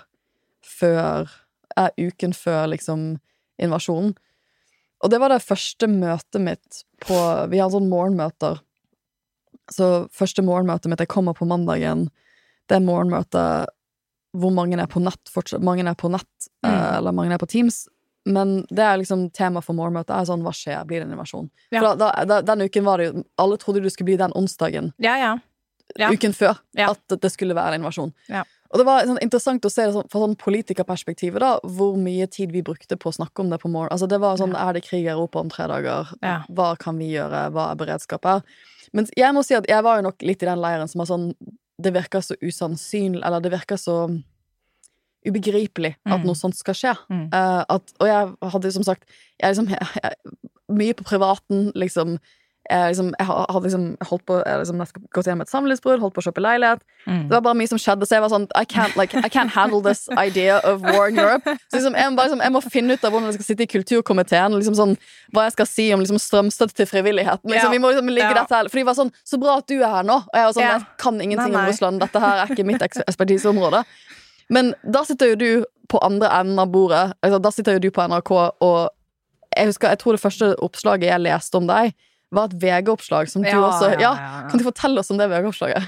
før 0.65 1.29
eh, 1.77 1.89
Uken 1.97 2.33
før 2.33 2.67
liksom 2.71 3.17
invasjonen. 3.61 4.15
Og 5.03 5.11
det 5.11 5.19
var 5.21 5.29
det 5.29 5.41
første 5.43 5.87
møtet 5.91 6.41
mitt 6.41 6.83
på 7.05 7.17
Vi 7.51 7.59
har 7.61 7.69
sånn 7.73 7.89
morgenmøter. 7.91 8.61
Så 9.71 10.07
første 10.13 10.43
morgenmøtet 10.45 10.89
mitt 10.91 10.99
Jeg 11.03 11.11
kommer 11.11 11.33
på 11.37 11.47
mandagen. 11.49 12.07
Det 12.69 12.77
er 12.79 12.85
morgenmøtet 12.85 13.71
hvor 14.35 14.51
mange 14.51 14.75
er 14.81 14.89
på 14.91 14.99
nett 14.99 15.29
fortsatt. 15.31 15.63
Mange 15.63 15.85
er 15.87 15.95
på 15.95 16.09
nett, 16.11 16.49
eh, 16.65 16.69
Mm. 16.69 16.97
eller 16.97 17.11
mange 17.15 17.31
er 17.33 17.37
på 17.39 17.47
Teams. 17.47 17.87
Men 18.25 18.65
det 18.69 18.79
er 18.83 18.97
liksom 18.97 19.29
tema 19.31 19.61
for 19.61 19.73
morgenmøtet. 19.73 20.09
er 20.09 20.25
sånn, 20.25 20.41
Hva 20.43 20.51
skjer? 20.51 20.83
Blir 20.85 20.99
det 20.99 21.07
en 21.07 21.13
invasjon? 21.17 21.49
Ja. 21.71 21.79
For 21.79 21.95
da, 21.95 22.11
da, 22.25 22.41
den 22.41 22.61
uken 22.67 22.83
var 22.83 22.97
det 22.97 23.13
jo 23.13 23.23
Alle 23.37 23.57
trodde 23.57 23.81
det 23.83 23.91
skulle 23.93 24.07
bli 24.07 24.17
den 24.17 24.31
onsdagen 24.33 24.93
Ja, 24.99 25.15
ja. 25.17 25.37
Ja. 25.97 26.09
uken 26.11 26.33
før 26.33 26.57
Ja. 26.77 26.89
at 26.91 27.19
det 27.21 27.31
skulle 27.31 27.55
være 27.55 27.73
en 27.75 27.81
invasjon. 27.83 28.13
Ja. 28.29 28.43
Og 28.73 28.79
det 28.81 28.85
var 28.85 29.05
sånn 29.07 29.21
interessant 29.21 29.63
å 29.63 29.71
se 29.71 29.85
det 29.85 29.93
sånn, 29.93 30.09
fra 30.11 30.19
sånn 30.19 30.35
politikerperspektivet, 30.35 31.39
da, 31.39 31.59
hvor 31.63 31.95
mye 31.95 32.27
tid 32.27 32.51
vi 32.51 32.61
brukte 32.61 32.97
på 32.99 33.09
å 33.09 33.15
snakke 33.15 33.39
om 33.39 33.49
det 33.49 33.59
på 33.61 33.69
morgen. 33.71 33.89
Altså, 33.93 34.07
det 34.09 34.19
var 34.19 34.35
sånn, 34.37 34.55
er 34.57 34.73
det 34.73 34.83
krig 34.83 35.05
i 35.05 35.11
Europa 35.13 35.39
om 35.39 35.49
tre 35.49 35.67
dager? 35.67 36.11
Hva 36.51 36.75
kan 36.77 36.97
vi 36.97 37.11
gjøre? 37.13 37.51
Hva 37.53 37.71
er 37.71 37.75
beredskap 37.79 38.25
her? 38.25 38.41
Men 38.91 39.07
jeg 39.15 39.33
må 39.33 39.43
si 39.45 39.55
at 39.55 39.65
jeg 39.67 39.83
var 39.83 39.97
jo 40.01 40.09
nok 40.09 40.21
litt 40.21 40.43
i 40.43 40.45
den 40.45 40.59
leiren 40.59 40.87
som 40.89 40.99
var 40.99 41.05
sånn 41.07 41.33
Det 41.81 41.91
virker 41.93 42.21
så 42.23 42.35
usannsynlig, 42.41 43.21
eller 43.25 43.39
det 43.41 43.51
virker 43.51 43.75
så 43.75 44.09
ubegripelig 45.25 45.95
at 46.05 46.19
Mm. 46.21 46.25
noe 46.25 46.35
sånt 46.35 46.55
skal 46.55 46.73
skje. 46.73 46.93
Mm. 47.09 47.29
Uh, 47.33 47.65
at, 47.69 47.93
og 47.99 48.07
jeg 48.07 48.51
hadde 48.51 48.71
som 48.71 48.83
sagt 48.83 49.03
jeg 49.41 49.55
liksom, 49.55 49.67
jeg, 49.69 49.87
jeg, 50.03 50.13
Mye 50.67 50.93
på 50.97 51.03
privaten, 51.05 51.71
liksom. 51.75 52.17
Jeg, 52.69 52.95
liksom, 52.95 53.13
jeg 53.19 53.27
har- 53.27 53.45
hadde 53.53 53.63
liksom 53.67 53.97
holdt 54.09 54.25
på 54.25 54.35
liksom 54.43 54.77
gått 55.13 55.25
gjennom 55.27 55.41
et 55.41 55.49
samlivsbrudd, 55.51 55.99
holdt 56.01 56.15
på 56.15 56.21
å 56.23 56.25
kjøpe 56.25 56.41
leilighet. 56.41 56.79
Mm. 57.05 57.27
Det 57.29 57.31
var 57.35 57.41
bare 57.41 57.53
mye 57.59 57.67
som 57.69 57.77
skjedde, 57.77 58.07
så 58.07 58.15
jeg 58.17 58.21
var 58.23 58.29
sånn 58.33 58.47
I 58.55 58.63
can't, 58.65 58.95
like, 58.97 59.13
I 59.13 59.29
can't 59.29 59.49
handle 59.53 59.81
this 59.81 60.09
idea 60.17 60.57
of 60.63 60.81
war 60.81 61.07
in 61.07 61.19
Europe. 61.19 61.43
Så 61.69 61.77
liksom, 61.77 61.93
jeg, 61.93 62.09
må 62.09 62.15
bare, 62.17 62.29
liksom, 62.31 62.41
jeg 62.41 62.51
må 62.51 62.61
finne 62.63 62.93
ut 62.97 63.03
av 63.05 63.11
hvordan 63.11 63.25
jeg 63.29 63.33
skal 63.35 63.45
sitte 63.51 63.63
i 63.67 63.69
kulturkomiteen. 63.75 64.51
Liksom 64.57 64.73
sånn, 64.75 64.97
hva 65.31 65.43
jeg 65.45 65.51
skal 65.53 65.65
si 65.69 65.93
om 65.93 65.99
liksom, 66.01 66.17
strømstøtte 66.17 66.73
til 66.73 66.85
frivilligheten. 66.89 67.45
Liksom, 67.45 67.69
Ja. 67.69 67.75
vi 67.77 67.77
må 67.77 67.93
liksom 67.93 68.09
ligge 68.09 68.33
Ja. 68.33 68.33
dette 68.41 68.49
her 68.55 68.67
For 68.69 68.77
de 68.77 68.83
var 68.83 68.93
sånn 68.95 69.11
Så 69.23 69.39
bra 69.39 69.57
at 69.57 69.67
du 69.67 69.81
er 69.83 69.87
her 69.87 70.03
nå. 70.03 70.15
Og 70.25 70.33
jeg 70.33 70.45
var 70.45 70.53
sånn 70.53 70.65
Ja. 70.65 70.77
Jeg 70.79 70.85
kan 70.97 71.21
ingenting 71.21 71.51
Nei, 71.53 71.61
om. 71.61 71.67
Russland. 71.69 71.99
Dette 72.01 72.19
her 72.19 72.43
er 72.43 72.47
ikke 72.47 72.65
mitt 72.65 72.81
ekspertiseområde. 72.81 73.83
Men 74.49 74.73
da 74.89 75.03
sitter 75.03 75.27
jo 75.33 75.35
du 75.35 75.65
på 75.87 75.99
andre 76.01 76.29
enden 76.29 76.57
av 76.59 76.67
bordet. 76.71 77.13
Altså, 77.21 77.39
da 77.41 77.49
sitter 77.51 77.73
jo 77.73 77.79
du 77.79 77.91
på 77.91 78.01
NRK, 78.07 78.31
og 78.61 78.89
jeg 79.55 79.67
husker 79.67 79.89
Jeg 79.89 79.99
tror 79.99 80.11
det 80.13 80.21
første 80.21 80.55
oppslaget 80.59 81.03
jeg 81.11 81.21
leste 81.21 81.55
om 81.55 81.67
deg, 81.67 81.93
var 82.33 82.49
et 82.49 82.57
VG-oppslag 82.61 83.29
som 83.31 83.45
du 83.45 83.49
Ja, 83.49 83.61
også 83.67 83.93
ja, 83.93 84.11
ja. 84.15 84.41
Kan 84.49 84.61
du 84.61 84.65
fortelle 84.65 85.01
oss 85.01 85.11
om 85.13 85.19
det 85.21 85.29
VG-oppslaget? 85.31 85.85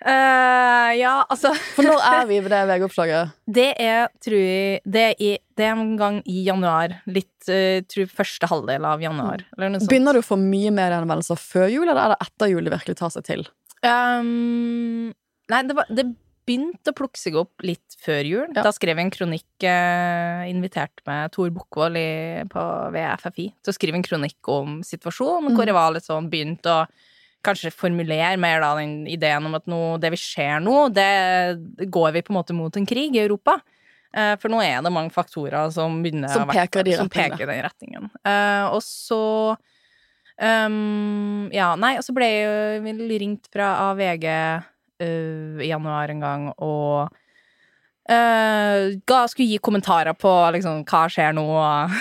Uh, 0.00 0.96
ja, 0.96 1.26
altså 1.28 1.50
For 1.76 1.84
når 1.84 2.00
er 2.08 2.22
vi 2.30 2.38
ved 2.40 2.48
det 2.54 2.62
VG-oppslaget? 2.70 3.34
Det 3.60 3.68
er, 3.82 4.06
tror 4.24 4.38
jeg 4.38 4.80
det 4.88 5.02
er, 5.10 5.14
i, 5.20 5.30
det 5.58 5.66
er 5.66 5.74
en 5.76 5.96
gang 6.00 6.20
i 6.24 6.40
januar. 6.46 6.94
Litt 7.10 7.50
uh, 7.50 7.82
tror 7.90 8.08
første 8.22 8.48
halvdel 8.48 8.86
av 8.88 9.02
januar. 9.04 9.44
Eller 9.58 9.74
noe 9.74 9.82
sånt. 9.82 9.90
Begynner 9.92 10.16
du 10.16 10.22
å 10.22 10.26
få 10.26 10.38
mye 10.40 10.72
mer 10.72 10.94
gjennomvendelser 10.94 11.40
før 11.42 11.68
jul, 11.68 11.84
eller 11.88 12.00
er 12.06 12.14
det 12.14 12.20
etter 12.28 12.52
jul 12.54 12.64
det 12.64 12.72
virkelig 12.78 13.00
tar 13.02 13.12
seg 13.12 13.26
til? 13.28 13.44
Um, 13.84 15.10
nei, 15.52 15.62
det, 15.68 15.76
var, 15.76 15.92
det 15.92 16.06
begynte 16.48 16.92
å 16.92 16.96
plukke 16.96 17.20
seg 17.20 17.36
opp 17.38 17.62
litt 17.66 17.96
før 18.00 18.26
jul. 18.26 18.48
Ja. 18.54 18.64
Da 18.64 18.72
skrev 18.74 18.96
jeg 18.98 19.06
en 19.06 19.12
kronikk, 19.14 19.48
eh, 19.66 20.48
inviterte 20.50 21.04
med 21.06 21.32
Tor 21.32 21.50
Bukkvold 21.54 22.00
på- 22.50 22.66
VFFI 22.94 23.30
FFI 23.30 23.46
til 23.62 23.72
å 23.72 23.76
skrive 23.76 24.00
en 24.00 24.06
kronikk 24.06 24.48
om 24.48 24.80
situasjonen, 24.82 25.54
hvor 25.54 25.66
jeg 25.66 25.76
var 25.76 25.92
litt 25.94 26.06
sånn 26.06 26.30
begynt 26.30 26.66
å 26.66 26.86
kanskje 27.44 27.72
formulere 27.72 28.36
mer 28.38 28.60
da 28.60 28.74
den 28.76 29.06
ideen 29.08 29.46
om 29.46 29.54
at 29.56 29.66
nå, 29.66 29.98
det 30.00 30.10
vi 30.10 30.20
ser 30.20 30.60
nå, 30.60 30.92
det 30.92 31.88
går 31.90 32.12
vi 32.12 32.22
på 32.22 32.34
en 32.34 32.40
måte 32.40 32.56
mot 32.56 32.76
en 32.76 32.86
krig 32.86 33.16
i 33.16 33.24
Europa. 33.24 33.60
Eh, 34.12 34.34
For 34.42 34.50
nå 34.50 34.60
er 34.62 34.82
det 34.82 34.92
mange 34.92 35.12
faktorer 35.14 35.70
som 35.72 36.02
begynner 36.02 36.32
Som 36.34 36.48
peker 36.50 36.82
de 36.84 36.96
som 36.98 37.08
peker 37.08 37.44
i 37.44 37.46
den 37.46 37.62
retningen. 37.62 38.10
Eh, 38.26 38.66
og 38.66 38.82
så 38.82 39.56
um, 40.40 41.48
Ja, 41.54 41.76
nei, 41.76 41.96
og 41.96 42.02
så 42.02 42.14
ble 42.16 42.26
jeg 42.26 42.42
jo 42.48 43.18
ringt 43.22 43.46
fra 43.52 43.70
av 43.86 44.00
VG 44.00 44.26
eh, 45.00 45.64
i 45.64 45.70
januar 45.70 46.12
en 46.12 46.20
gang 46.24 46.46
og 46.56 47.08
uh, 48.10 48.84
ga, 49.06 49.20
skulle 49.30 49.48
gi 49.50 49.58
kommentarer 49.62 50.16
på 50.18 50.30
liksom 50.56 50.84
hva 50.88 51.04
skjer 51.12 51.34
nå, 51.36 51.44
og, 51.46 51.96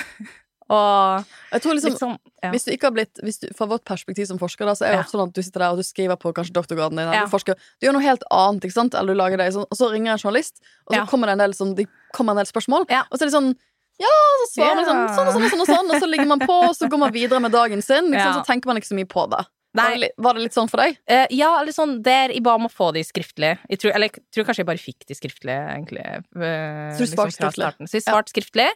og 0.73 1.29
Jeg 1.53 1.63
tror 1.63 1.77
liksom 1.77 1.95
sånn 1.97 2.17
ja. 2.43 2.51
Hvis 2.53 2.67
du 2.67 2.71
ikke 2.71 2.88
har 2.88 2.95
blitt, 2.95 3.19
du, 3.19 3.47
Fra 3.57 3.65
vårt 3.67 3.83
perspektiv 3.89 4.29
som 4.29 4.38
forsker, 4.39 4.69
da, 4.69 4.75
så 4.77 4.85
er 4.88 4.93
det 4.93 4.99
Ja. 4.99 5.03
ofte 5.03 5.17
sånn 5.17 5.27
at 5.27 5.35
du 5.35 5.41
sitter 5.43 5.65
der 5.65 5.73
og 5.73 5.81
du 5.81 5.83
skriver 5.83 6.19
på 6.19 6.31
kanskje 6.35 6.55
doktorgraden 6.55 6.95
din, 6.95 7.07
eller 7.07 7.17
Ja. 7.17 7.25
du 7.27 7.33
forsker 7.33 7.57
Du 7.79 7.88
gjør 7.88 7.97
noe 7.97 8.05
helt 8.05 8.23
annet, 8.31 8.63
ikke 8.63 8.77
sant? 8.77 8.95
Eller 8.95 9.13
du 9.13 9.19
lager 9.19 9.41
det, 9.41 9.49
og 9.59 9.75
så 9.75 9.89
ringer 9.91 10.13
en 10.13 10.21
journalist, 10.21 10.62
og 10.88 10.95
så 10.95 11.07
kommer 11.09 11.27
det 11.27 11.35
en 11.35 11.43
del, 11.43 11.57
sånn, 11.57 11.75
de 11.75 11.88
kommer 12.15 12.31
en 12.38 12.43
del 12.43 12.47
spørsmål, 12.47 12.88
og 12.88 13.17
så 13.17 13.21
er 13.23 13.27
det 13.27 13.35
sånn 13.35 13.51
ja, 13.99 14.15
så 14.39 14.45
svarer 14.53 14.77
man 14.79 14.85
sånn, 14.88 14.99
sånn 15.12 15.27
og 15.27 15.33
sånn 15.33 15.43
og 15.43 15.51
sånn, 15.51 15.59
og 15.59 15.67
sånn, 15.67 15.89
og 15.91 15.99
så 15.99 16.07
ligger 16.07 16.27
man 16.29 16.39
på, 16.39 16.55
og 16.69 16.75
så 16.77 16.88
går 16.88 17.01
man 17.01 17.12
videre 17.12 17.41
med 17.43 17.51
dagen 17.51 17.81
sin. 17.83 18.07
Liksom. 18.07 18.29
Ja. 18.31 18.38
Så 18.38 18.45
tenker 18.47 18.71
man 18.71 18.79
ikke 18.79 18.88
så 18.88 18.95
mye 18.95 19.09
på 19.12 19.25
det. 19.33 19.41
Var 19.77 19.97
det, 20.01 20.10
var 20.17 20.34
det 20.34 20.47
litt 20.47 20.55
sånn 20.55 20.69
for 20.71 20.82
deg? 20.82 20.95
Uh, 21.05 21.27
ja, 21.36 21.49
litt 21.62 21.77
sånn 21.77 21.99
der 22.05 22.34
jeg 22.34 22.41
ba 22.45 22.55
om 22.58 22.65
å 22.65 22.71
få 22.73 22.89
de 22.95 23.03
skriftlig. 23.05 23.51
Jeg 23.69 23.82
tror, 23.84 23.93
eller 23.93 24.10
jeg 24.10 24.23
tror 24.34 24.47
kanskje 24.47 24.63
jeg 24.63 24.69
bare 24.71 24.82
fikk 24.82 25.05
de 25.05 25.17
skriftlig, 25.17 25.58
egentlig. 25.75 26.05
Uh, 26.34 26.89
Så 26.97 27.05
du 27.05 27.12
svarte 27.12 27.29
liksom, 27.29 27.51
skriftlig? 27.53 27.89
Så 27.91 27.99
jeg 27.99 28.05
svarte 28.08 28.34
skriftlig. 28.34 28.69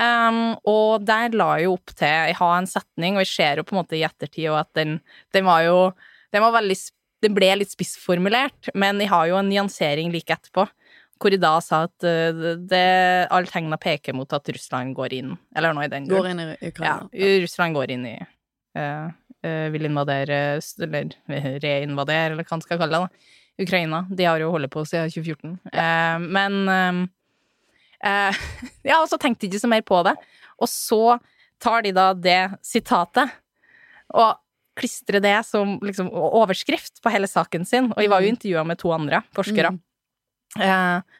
Um, 0.00 0.54
og 0.70 1.04
der 1.04 1.34
la 1.36 1.48
jeg 1.58 1.66
jo 1.66 1.74
opp 1.74 1.92
til 1.98 2.08
Jeg 2.08 2.36
har 2.38 2.52
en 2.56 2.68
setning, 2.70 3.18
og 3.18 3.24
jeg 3.24 3.30
ser 3.32 3.60
jo 3.60 3.64
på 3.66 3.74
en 3.74 3.80
måte 3.82 3.98
i 3.98 4.04
ettertid 4.06 4.46
og 4.48 4.60
at 4.62 4.70
den, 4.78 4.94
den 5.34 5.44
var 5.44 5.64
jo 5.66 5.74
Den 6.32 6.44
var 6.44 6.54
veldig 6.54 6.76
Den 7.26 7.34
ble 7.36 7.48
litt 7.58 7.74
spissformulert, 7.74 8.70
men 8.72 9.02
jeg 9.02 9.10
har 9.10 9.26
jo 9.28 9.36
en 9.36 9.50
nyansering 9.50 10.14
like 10.14 10.32
etterpå. 10.32 10.64
Hvor 11.20 11.34
jeg 11.34 11.42
da 11.42 11.52
sa 11.60 11.82
at 11.84 12.06
eh, 12.06 12.32
det, 12.70 12.86
alle 13.28 13.50
tegna 13.50 13.76
peker 13.76 14.16
mot 14.16 14.30
at 14.32 14.48
Russland 14.48 14.94
går 14.96 15.18
inn, 15.18 15.34
eller 15.52 15.74
noe 15.76 15.84
i 15.84 15.90
den 15.92 16.06
Går 16.08 16.30
inn 16.30 16.40
i 16.40 16.46
Ukraina. 16.70 17.10
Ja. 17.12 17.34
Russland 17.42 17.76
går 17.76 17.92
inn 17.92 18.06
i 18.08 18.14
eh, 18.16 19.10
Vil 19.40 19.86
invadere 19.88 20.60
Eller 20.60 21.14
reinvadere, 21.64 22.34
eller 22.34 22.44
hva 22.44 22.58
man 22.58 22.64
skal 22.64 22.80
kalle 22.80 22.98
det. 22.98 23.06
da 23.08 23.38
Ukraina. 23.60 24.06
De 24.10 24.24
har 24.24 24.40
jo 24.40 24.50
holdt 24.54 24.72
på 24.72 24.84
siden 24.88 25.10
2014. 25.12 25.58
Eh, 25.72 26.18
men 26.32 26.60
eh, 26.68 27.00
eh, 28.10 28.40
Ja, 28.90 29.00
og 29.02 29.08
så 29.10 29.18
tenkte 29.20 29.44
de 29.44 29.52
ikke 29.52 29.64
så 29.64 29.70
mer 29.70 29.84
på 29.86 30.00
det. 30.06 30.16
Og 30.60 30.70
så 30.70 31.18
tar 31.60 31.84
de 31.84 31.92
da 31.96 32.12
det 32.16 32.42
sitatet 32.64 33.32
og 34.16 34.38
klistrer 34.80 35.20
det 35.20 35.36
som 35.44 35.76
liksom 35.84 36.08
overskrift 36.10 37.02
på 37.04 37.12
hele 37.12 37.28
saken 37.28 37.66
sin. 37.68 37.90
Og 37.92 38.00
jeg 38.00 38.12
var 38.12 38.24
jo 38.24 38.32
intervjua 38.32 38.64
med 38.66 38.80
to 38.80 38.92
andre 38.94 39.20
forskere. 39.36 39.74
Mm. 39.76 39.82
Eh, 40.64 41.18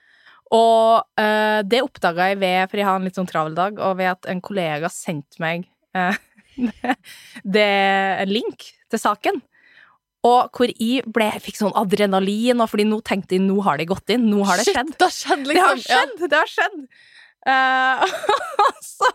og 0.57 1.21
eh, 1.21 1.61
det 1.69 1.83
oppdaga 1.85 2.31
jeg 2.33 2.41
ved, 2.41 2.63
for 2.71 2.81
jeg 2.81 2.89
har 2.89 2.97
en 2.99 3.05
litt 3.07 3.21
sånn 3.21 3.29
travel 3.29 3.55
dag, 3.55 3.77
og 3.79 4.01
ved 4.01 4.15
at 4.17 4.31
en 4.33 4.41
kollega 4.43 4.91
sendte 4.91 5.43
meg 5.43 5.69
det, 7.57 7.71
en 8.25 8.33
link 8.33 8.71
til 8.91 9.03
saken. 9.03 9.41
Og 10.29 10.51
hvor 10.53 10.69
jeg 10.69 11.07
ble, 11.09 11.31
jeg 11.33 11.45
fikk 11.47 11.63
sånn 11.63 11.77
adrenalin, 11.81 12.61
og 12.61 12.69
fordi 12.69 12.85
nå 12.89 12.99
tenkte 13.07 13.39
jeg 13.39 13.47
nå 13.47 13.57
har 13.65 13.81
det 13.81 13.89
gått 13.89 14.13
inn. 14.13 14.27
Nå 14.29 14.43
har 14.49 14.61
det 14.61 14.67
Shit, 14.69 14.77
skjedd. 14.77 14.91
det 14.99 15.07
har 15.07 15.15
skjedd, 15.17 15.47
Det 15.49 15.65
har 15.65 15.81
skjedd! 15.81 16.13
Ja. 16.19 16.29
Det 16.29 16.43
har 16.43 16.53
skjedd! 16.57 16.83
Uh, 17.41 18.05
så, 18.85 19.07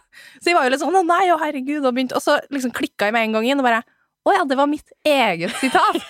så 0.42 0.50
jeg 0.50 0.56
var 0.58 0.66
jo 0.66 0.72
litt 0.74 0.82
sånn 0.82 0.96
å 0.98 1.04
nei, 1.06 1.28
å 1.30 1.36
herregud, 1.38 1.84
og 1.86 1.94
begynte 1.94 2.18
Og 2.18 2.24
så 2.26 2.40
liksom 2.50 2.72
klikka 2.74 3.06
jeg 3.06 3.14
med 3.14 3.28
en 3.28 3.36
gang 3.38 3.46
inn 3.52 3.62
og 3.62 3.68
bare 3.68 3.84
å 4.26 4.34
ja, 4.34 4.42
det 4.50 4.58
var 4.58 4.66
mitt 4.66 4.90
eget 5.06 5.54
sitat! 5.62 6.00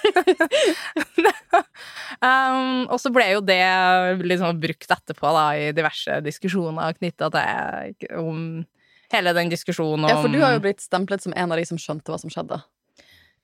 um, 2.24 2.86
og 2.88 2.95
så 3.04 3.12
ble 3.12 3.26
jo 3.34 3.41
det 3.43 3.60
liksom 4.24 4.62
brukt 4.63 4.88
etterpå 4.95 5.34
da, 5.36 5.43
i 5.60 5.74
diverse 5.76 6.21
diskusjoner 6.24 6.95
knytta 6.95 7.28
til 7.36 8.15
om 8.21 8.39
hele 9.13 9.34
den 9.38 9.52
diskusjonen 9.52 10.06
om 10.08 10.12
ja, 10.12 10.20
for 10.22 10.34
du 10.34 10.39
har 10.41 10.56
jo 10.56 10.63
blitt 10.63 10.84
stemplet 10.84 11.24
som 11.24 11.36
en 11.36 11.52
av 11.54 11.60
de 11.60 11.65
som 11.68 11.80
skjønte 11.82 12.12
hva 12.12 12.20
som 12.22 12.34
skjedde. 12.34 12.62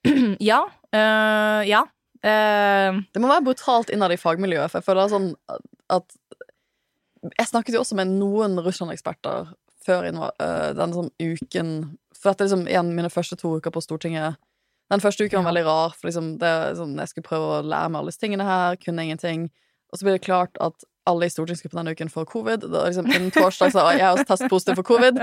Ja. 0.41 0.63
øh, 0.95 1.62
ja. 1.69 1.86
Uh, 2.21 3.02
Det 3.13 3.21
må 3.21 3.30
være 3.30 3.45
brutalt 3.45 3.89
innad 3.89 4.13
i 4.13 4.19
fagmiljøet, 4.21 4.69
for 4.69 4.82
jeg 4.82 4.88
føler 4.89 5.10
sånn 5.10 5.32
at 5.89 6.17
Jeg 7.38 7.50
snakket 7.50 7.74
jo 7.76 7.82
også 7.82 7.97
med 7.97 8.13
noen 8.13 8.60
Russland-eksperter 8.62 9.50
før 9.86 10.06
denne 10.06 10.30
øh, 10.41 10.93
sånn 10.93 11.10
uken 11.21 11.71
For 12.13 12.32
dette 12.32 12.45
er 12.45 12.50
liksom 12.50 12.67
igjen 12.69 12.93
mine 12.97 13.10
første 13.13 13.38
to 13.38 13.56
uker 13.58 13.74
på 13.74 13.82
Stortinget. 13.82 14.38
Den 14.93 15.02
første 15.02 15.26
uken 15.26 15.41
var 15.41 15.50
veldig 15.50 15.63
rar, 15.65 15.93
for 15.97 16.10
liksom 16.10 16.36
det 16.41 16.50
er 16.50 16.76
sånn, 16.78 16.97
jeg 17.00 17.10
skulle 17.10 17.30
prøve 17.30 17.47
å 17.47 17.62
lære 17.65 17.89
meg 17.89 18.02
alle 18.02 18.12
disse 18.12 18.21
tingene 18.21 18.45
her, 18.45 18.78
kunne 18.82 19.06
ingenting. 19.08 19.47
Og 19.89 19.97
så 19.97 20.06
ble 20.06 20.17
det 20.17 20.26
klart 20.26 20.60
at 20.62 20.86
alle 21.09 21.25
i 21.25 21.31
stortingsgruppen 21.33 21.79
denne 21.79 21.91
uken 21.97 22.09
får 22.13 22.25
covid. 22.29 22.65
Da, 22.69 22.83
liksom, 22.85 23.07
innen 23.09 23.31
torsdag 23.33 23.71
så 23.73 23.81
var 23.87 23.95
jeg 23.97 24.05
også 24.13 24.25
testpositiv 24.29 24.75
for 24.77 24.85
covid. 24.85 25.17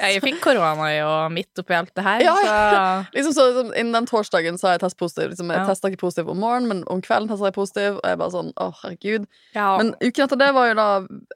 Jeg 0.00 0.20
fikk 0.24 0.40
korona 0.42 0.88
jo 0.96 1.10
midt 1.32 1.60
oppi 1.62 1.76
alt 1.76 1.92
det 1.94 2.02
her, 2.04 2.24
Ja, 2.24 2.34
så 2.34 3.14
Liksom 3.14 3.32
så, 3.36 3.44
liksom, 3.52 3.70
Innen 3.78 3.92
den 3.94 4.08
torsdagen 4.10 4.58
så 4.58 4.68
er 4.68 4.74
jeg 4.76 4.82
testpositiv. 4.82 5.30
Liksom, 5.30 5.52
jeg 5.54 5.60
Ja. 5.62 5.66
testa 5.68 5.88
ikke 5.92 6.02
positiv 6.02 6.28
om 6.32 6.40
morgenen, 6.42 6.68
men 6.68 6.82
om 6.90 7.00
kvelden 7.00 7.28
testa 7.30 7.46
jeg 7.46 7.54
positiv. 7.54 8.00
Og 8.02 8.04
jeg 8.10 8.18
bare 8.18 8.34
sånn, 8.34 8.50
å 8.58 8.66
herregud 8.82 9.26
ja. 9.54 9.76
Men 9.78 9.94
uken 10.02 10.24
etter 10.26 10.36
det 10.42 10.50
var 10.54 10.66
jo 10.68 10.74
da 10.74 10.88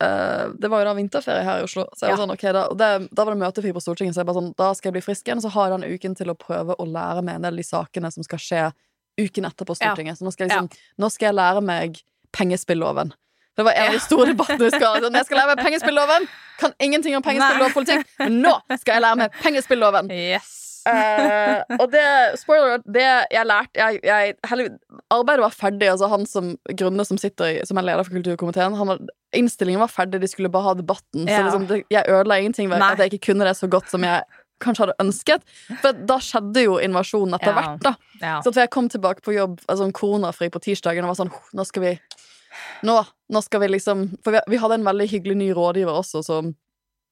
eh, 0.03 0.45
Det 0.59 0.71
var 0.71 0.83
jo 0.83 0.89
da 0.91 0.95
vinterferie 0.99 1.45
her 1.47 1.61
i 1.61 1.63
Oslo. 1.69 1.87
Så 1.95 2.07
jeg 2.09 2.17
var 2.17 2.25
sånn, 2.27 2.35
ok 2.35 2.45
da, 2.59 2.67
det, 2.75 3.09
da 3.15 3.25
var 3.25 3.35
det 3.35 3.43
møtefri 3.45 3.73
på 3.73 3.81
Stortinget, 3.85 4.15
så 4.15 4.21
jeg 4.25 4.27
bare 4.33 4.41
sånn, 4.43 4.53
da 4.59 4.73
skal 4.75 4.91
jeg 4.91 4.99
bli 4.99 5.07
frisk 5.07 5.27
igjen. 5.31 5.39
Og 5.39 5.47
så 5.47 5.55
har 5.55 5.71
jeg 5.71 5.79
den 5.81 5.95
uken 5.95 6.19
til 6.19 6.35
å 6.35 6.37
prøve 6.39 6.75
å 6.75 6.85
lære 6.85 7.23
meg 7.23 7.39
en 7.39 7.43
del 7.47 7.55
av 7.55 7.63
de 7.63 7.67
sakene 7.71 8.11
som 8.13 8.27
skal 8.27 8.39
skje 8.43 8.67
uken 9.19 9.47
etter 9.47 9.65
på 9.65 9.75
Stortinget. 9.79 10.19
Så 10.19 10.27
nå 10.27 10.33
skal, 10.35 10.49
jeg 10.49 10.59
liksom, 10.59 10.69
nå 10.99 11.11
skal 11.15 11.31
jeg 11.31 11.39
lære 11.39 11.63
meg 11.63 12.03
pengespilloven. 12.35 13.13
Det 13.59 13.65
var 13.67 13.75
en 13.75 13.89
av 13.91 13.97
de 13.97 14.03
store 14.05 14.31
debattene 14.31 14.69
vi 14.69 14.71
skal 14.71 15.01
sånn, 15.03 15.17
Jeg 15.19 15.27
skal 15.27 15.41
lære 15.41 15.55
meg 15.55 15.65
pengespilloven! 15.67 16.29
Kan 16.59 16.73
ingenting 16.83 17.17
om 17.19 17.23
pengespill 17.27 17.65
og 17.67 17.75
politikk, 17.75 18.07
men 18.23 18.39
nå 18.45 18.55
skal 18.79 18.97
jeg 18.97 19.05
lære 19.05 19.19
meg 19.25 19.43
pengespilloven! 19.43 20.11
Yes. 20.15 20.55
Uh, 20.89 21.61
og 21.83 21.91
det, 21.93 22.03
spoiler 22.41 22.79
det 22.89 23.03
jeg 23.05 23.45
lærte 23.45 23.77
jeg, 23.77 23.99
jeg, 24.07 24.71
Arbeidet 25.13 25.43
var 25.43 25.53
ferdig. 25.53 25.89
Altså 25.91 26.09
han 26.09 26.25
som 26.31 26.55
Grunne 26.79 27.05
som 27.05 27.19
sitter 27.21 27.51
i, 27.51 27.57
Som 27.69 27.81
er 27.81 27.85
leder 27.91 28.07
for 28.07 28.15
kulturkomiteen, 28.17 28.77
han 28.79 29.09
innstillingen 29.37 29.83
var 29.83 29.93
ferdig, 29.93 30.23
de 30.23 30.31
skulle 30.31 30.49
bare 30.53 30.71
ha 30.71 30.77
debatten. 30.79 31.27
Så 31.29 31.43
liksom, 31.45 31.67
det, 31.69 31.83
jeg 31.93 32.09
ødela 32.09 32.39
ingenting 32.41 32.71
ved 32.71 32.81
at 32.81 33.03
jeg 33.03 33.13
ikke 33.13 33.33
kunne 33.33 33.45
det 33.51 33.59
så 33.59 33.69
godt 33.69 33.91
som 33.91 34.07
jeg 34.07 34.23
kanskje 34.63 34.87
hadde 34.87 34.97
ønsket. 35.03 35.45
For 35.83 35.99
da 36.09 36.17
skjedde 36.25 36.65
jo 36.65 36.79
invasjonen 36.83 37.37
etter 37.37 37.53
Ja. 37.53 37.59
hvert. 37.59 37.83
da 37.85 37.95
Ja. 38.23 38.41
Så 38.43 38.55
jeg 38.55 38.71
kom 38.71 38.89
tilbake 38.89 39.23
på 39.23 39.35
jobb 39.35 39.61
altså, 39.69 39.91
koronafri 39.93 40.49
på 40.51 40.63
tirsdagen 40.63 41.05
og 41.05 41.13
var 41.15 41.21
sånn 41.25 41.35
Nå 41.55 41.67
skal 41.67 41.83
vi 41.83 41.93
Nå, 42.87 42.95
nå 43.29 43.43
skal 43.45 43.61
vi 43.65 43.69
liksom 43.75 44.07
For 44.25 44.35
vi, 44.35 44.41
vi 44.55 44.61
hadde 44.63 44.79
en 44.79 44.87
veldig 44.87 45.07
hyggelig 45.11 45.37
ny 45.41 45.51
rådgiver 45.57 46.01
også, 46.01 46.23
som 46.27 46.55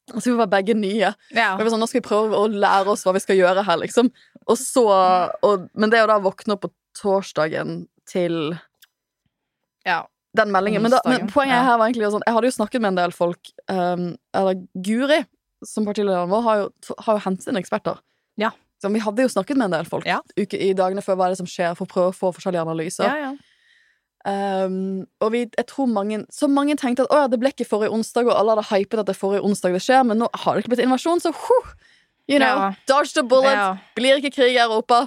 så 0.06 0.30
vi 0.30 0.36
var 0.38 0.46
begge 0.46 0.74
nye. 0.78 1.12
ja. 1.34 1.46
Og 1.54 1.58
vi 1.58 1.66
var 1.66 1.72
sånn, 1.72 1.82
Nå 1.82 1.88
skal 1.90 1.98
vi 1.98 2.08
prøve 2.08 2.38
å 2.38 2.46
lære 2.46 2.92
oss 2.92 3.02
hva 3.06 3.14
vi 3.16 3.22
skal 3.24 3.40
gjøre 3.40 3.64
her, 3.66 3.80
liksom. 3.82 4.12
Og 4.46 4.58
så, 4.60 4.84
og, 5.42 5.64
men 5.74 5.90
det 5.90 6.04
å 6.04 6.10
da 6.10 6.20
våkne 6.22 6.54
opp 6.54 6.62
på 6.62 6.70
torsdagen 6.96 7.80
til 8.06 8.54
ja. 9.86 10.04
den 10.38 10.52
meldingen 10.54 10.84
Men, 10.84 10.94
da, 10.94 11.00
men 11.10 11.26
poenget 11.32 11.66
her 11.66 11.74
var 11.80 11.88
egentlig 11.88 12.12
sånn 12.14 12.24
Jeg 12.24 12.36
hadde 12.36 12.48
jo 12.48 12.54
snakket 12.54 12.84
med 12.84 12.92
en 12.92 13.00
del 13.00 13.14
folk 13.14 13.50
um, 13.66 14.06
Eller 14.36 14.62
Guri, 14.86 15.18
som 15.66 15.88
partilederen 15.88 16.30
vår, 16.30 16.46
har 16.46 16.62
jo, 16.62 16.70
har 17.02 17.18
jo 17.18 17.24
hentet 17.26 17.50
inn 17.50 17.58
eksperter. 17.58 17.98
Ja. 18.38 18.52
Så 18.78 18.92
vi 18.92 19.02
hadde 19.02 19.24
jo 19.24 19.32
snakket 19.32 19.58
med 19.58 19.70
en 19.70 19.78
del 19.80 19.90
folk 19.90 20.06
Ja. 20.06 20.20
uke, 20.38 20.54
i 20.60 20.70
dagene 20.76 21.02
før 21.02 21.18
hva 21.18 21.26
er 21.26 21.34
det 21.34 21.42
som 21.42 21.50
skjer, 21.50 21.74
for 21.74 21.88
å 21.88 21.90
prøve 21.90 22.14
å 22.14 22.16
få 22.16 22.32
forskjellige 22.36 22.62
analyser. 22.68 23.10
ja, 23.10 23.30
ja. 23.30 23.34
Um, 24.26 25.06
og 25.22 25.30
vi, 25.30 25.44
jeg 25.54 25.66
tror 25.70 25.86
mange 25.86 26.24
Så 26.34 26.48
mange 26.50 26.74
tenkte 26.74 27.04
at 27.06 27.12
å 27.14 27.18
ja, 27.20 27.26
det 27.30 27.38
ble 27.38 27.52
ikke 27.52 27.66
forrige 27.68 27.92
onsdag, 27.94 28.26
og 28.26 28.34
alle 28.34 28.56
hadde 28.56 28.64
hypet 28.72 28.98
at 28.98 29.06
det 29.06 29.14
er 29.14 29.20
forrige 29.20 29.44
onsdag 29.46 29.76
det 29.76 29.82
skjer, 29.84 30.02
men 30.08 30.18
nå 30.18 30.26
har 30.42 30.56
det 30.56 30.64
ikke 30.64 30.72
blitt 30.74 30.82
invasjon, 30.86 31.20
så 31.22 31.30
huh, 31.30 31.68
you 32.26 32.40
know, 32.40 32.56
Ja. 32.66 32.72
dodge 32.90 33.14
the 33.14 33.22
bullet. 33.22 33.54
Ja. 33.54 33.68
Blir 33.94 34.18
ikke 34.18 34.34
krig 34.34 34.56
i 34.56 34.62
Europa. 34.64 35.04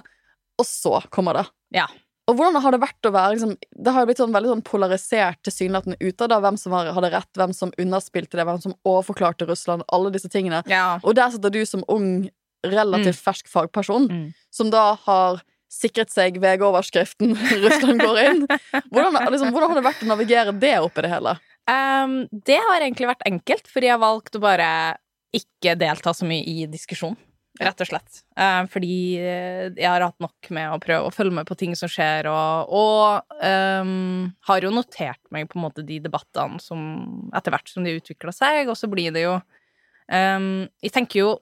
Og 0.60 0.66
så 0.66 1.02
kommer 1.12 1.34
det. 1.36 1.46
Ja. 1.76 1.88
Og 2.30 2.36
hvordan 2.38 2.62
har 2.62 2.72
det 2.72 2.80
vært 2.84 3.08
å 3.10 3.12
være 3.12 3.34
liksom, 3.36 3.58
Det 3.76 3.92
har 3.92 4.02
jo 4.04 4.06
blitt 4.12 4.20
sånn 4.22 4.32
veldig 4.36 4.50
sånn 4.54 4.64
polarisert 4.64 5.40
tilsynelatende 5.44 5.98
utad 6.00 6.32
av 6.32 6.44
hvem 6.44 6.58
som 6.62 6.72
hadde 6.78 7.12
rett, 7.12 7.32
hvem 7.36 7.54
som 7.56 7.72
underspilte 7.80 8.38
det, 8.38 8.46
hvem 8.46 8.62
som 8.62 8.76
overforklarte 8.86 9.48
Russland, 9.50 9.84
alle 9.92 10.12
disse 10.12 10.30
tingene. 10.30 10.64
ja. 10.68 11.00
Og 11.04 11.16
der 11.16 11.30
sitter 11.32 11.50
du 11.50 11.66
som 11.66 11.84
ung, 11.90 12.30
relativt 12.64 13.20
fersk 13.24 13.48
fagperson, 13.48 14.08
Mm. 14.10 14.34
som 14.52 14.70
da 14.70 14.94
har 14.96 15.42
sikret 15.70 16.12
seg 16.14 16.40
VG-overskriften 16.42 17.36
'Russland 17.62 18.02
går 18.02 18.20
inn'. 18.24 18.44
Hvordan, 18.90 19.20
liksom, 19.30 19.54
hvordan 19.54 19.72
har 19.72 19.80
det 19.80 19.88
vært 19.88 20.04
å 20.04 20.10
navigere 20.10 20.56
det 20.58 20.76
oppi 20.82 21.06
det 21.06 21.14
hele? 21.14 21.38
Um, 21.70 22.24
det 22.34 22.58
har 22.58 22.82
egentlig 22.82 23.12
vært 23.12 23.28
enkelt, 23.30 23.70
fordi 23.70 23.90
jeg 23.90 23.98
har 23.98 24.02
valgt 24.02 24.38
å 24.38 24.42
bare 24.42 24.70
ikke 25.36 25.76
delta 25.78 26.14
så 26.16 26.26
mye 26.26 26.46
i 26.50 26.64
diskusjon. 26.70 27.18
Rett 27.60 27.82
og 27.84 27.90
slett. 27.90 28.22
Eh, 28.40 28.62
fordi 28.72 28.96
eh, 29.20 29.66
jeg 29.74 29.88
har 29.90 30.04
hatt 30.06 30.22
nok 30.24 30.48
med 30.56 30.70
å 30.72 30.80
prøve 30.80 31.10
å 31.10 31.12
følge 31.12 31.36
med 31.42 31.48
på 31.50 31.58
ting 31.60 31.74
som 31.76 31.92
skjer, 31.92 32.30
og, 32.32 32.72
og 32.72 33.36
um, 33.44 34.30
har 34.48 34.64
jo 34.64 34.72
notert 34.72 35.20
meg 35.34 35.50
på 35.50 35.60
en 35.60 35.66
måte 35.66 35.84
de 35.84 35.98
debattene 36.06 36.62
som 36.64 36.80
etter 37.36 37.52
hvert 37.52 37.72
som 37.72 37.84
de 37.84 37.98
utvikla 38.00 38.32
seg, 38.36 38.70
og 38.72 38.80
så 38.80 38.88
blir 38.92 39.12
det 39.16 39.26
jo 39.26 39.36
um, 39.36 40.70
Jeg 40.80 40.94
tenker 40.96 41.24
jo 41.24 41.34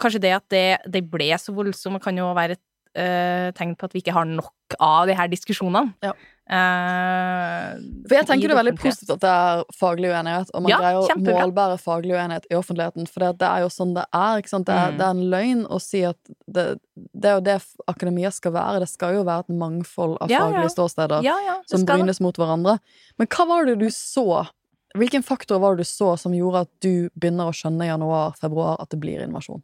kanskje 0.00 0.22
det 0.22 0.34
at 0.36 0.46
det, 0.54 0.68
det 0.94 1.02
ble 1.10 1.32
så 1.42 1.54
voldsomt, 1.56 2.02
kan 2.04 2.22
jo 2.22 2.30
være 2.38 2.58
et 2.58 2.64
eh, 2.94 3.50
tegn 3.56 3.74
på 3.76 3.84
at 3.88 3.92
vi 3.96 4.00
ikke 4.04 4.14
har 4.16 4.24
nok 4.28 4.76
av 4.80 5.06
de 5.10 5.14
her 5.18 5.28
diskusjonene. 5.32 5.92
Ja. 6.04 6.12
Uh, 6.44 7.78
For 8.04 8.18
jeg 8.18 8.26
tenker 8.28 8.50
det 8.50 8.52
er 8.52 8.58
veldig 8.58 8.74
positivt 8.76 9.14
at 9.14 9.22
det 9.22 9.30
er 9.32 9.62
faglig 9.72 10.10
uenighet, 10.12 10.50
og 10.52 10.64
man 10.66 10.72
Ja, 10.74 10.78
greier 10.82 10.98
å 11.00 11.06
kjempebra. 11.08 11.38
målbære 11.40 11.78
faglig 11.80 12.12
uenighet 12.18 12.44
i 12.50 12.58
offentligheten, 12.58 13.06
for 13.08 13.24
det, 13.24 13.30
det 13.40 13.48
er 13.48 13.62
jo 13.64 13.70
sånn 13.72 13.94
det 13.96 14.04
er. 14.12 14.42
Det, 14.42 14.68
er 14.68 14.90
Mm. 14.92 14.98
det 14.98 15.06
er 15.06 15.14
en 15.14 15.30
løgn 15.32 15.62
å 15.72 15.80
si 15.80 16.02
at 16.04 16.18
det, 16.46 16.66
det 17.14 17.30
er 17.30 17.34
jo 17.38 17.44
det 17.48 17.56
akademia 17.88 18.30
skal 18.30 18.52
være. 18.52 18.80
Det 18.84 18.90
skal 18.92 19.14
jo 19.16 19.24
være 19.24 19.46
et 19.46 19.54
mangfold 19.56 20.18
av 20.20 20.28
Ja, 20.30 20.40
faglige 20.44 20.74
ståsteder 20.76 21.24
Ja, 21.24 21.38
ja, 21.46 21.56
som 21.66 21.86
brynes 21.88 22.20
mot 22.20 22.36
hverandre. 22.36 22.78
Men 23.18 23.26
hva 23.26 23.46
var 23.48 23.64
det 23.64 23.78
du 23.80 23.88
så? 23.88 24.46
Hvilken 24.94 25.24
faktor 25.24 25.58
var 25.58 25.74
det 25.76 25.86
du 25.86 25.90
så 25.90 26.12
som 26.20 26.32
gjorde 26.36 26.60
at 26.68 26.70
du 26.84 27.08
begynner 27.18 27.48
å 27.48 27.56
skjønne 27.56 27.88
i 27.88 27.88
januar-februar 27.90 28.76
at 28.80 28.90
det 28.90 29.00
blir 29.00 29.24
invasjon? 29.24 29.62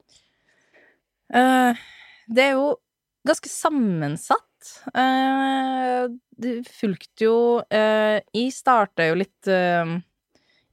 Uh, 1.32 1.74
det 2.26 2.48
er 2.48 2.56
jo 2.56 2.72
ganske 3.26 3.50
sammensatt. 3.52 4.46
Eh, 4.94 6.06
det 6.40 6.54
fulgte 6.68 7.24
jo 7.24 7.36
uh, 7.64 8.18
Jeg 8.36 8.52
starta 8.52 9.06
jo 9.08 9.14
litt 9.16 9.48
eh, 9.48 9.94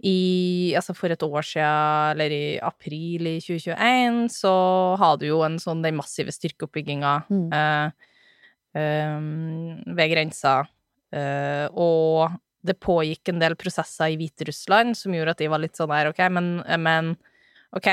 i 0.04 0.74
Altså 0.78 0.94
for 0.96 1.10
et 1.12 1.24
år 1.24 1.46
siden, 1.48 2.12
eller 2.14 2.34
i 2.36 2.60
april 2.62 3.30
i 3.32 3.38
2021, 3.42 4.28
så 4.32 4.54
hadde 5.02 5.30
jo 5.32 5.40
en 5.46 5.56
sånn 5.62 5.82
den 5.86 5.98
massive 5.98 6.36
styrkeoppbygginga 6.36 7.14
Mm. 7.32 7.48
eh, 7.56 8.12
eh, 8.78 9.96
ved 9.98 10.12
grensa. 10.12 10.60
Eh, 11.12 11.66
og 11.74 12.36
det 12.68 12.76
pågikk 12.84 13.32
en 13.32 13.40
del 13.40 13.56
prosesser 13.56 14.12
i 14.12 14.18
Hviterussland 14.20 14.98
som 15.00 15.16
gjorde 15.16 15.32
at 15.32 15.40
de 15.42 15.48
var 15.48 15.64
litt 15.64 15.80
sånn 15.80 15.90
der, 15.94 16.12
ok, 16.12 16.20
men, 16.36 16.50
men 16.84 17.14
ok, 17.72 17.88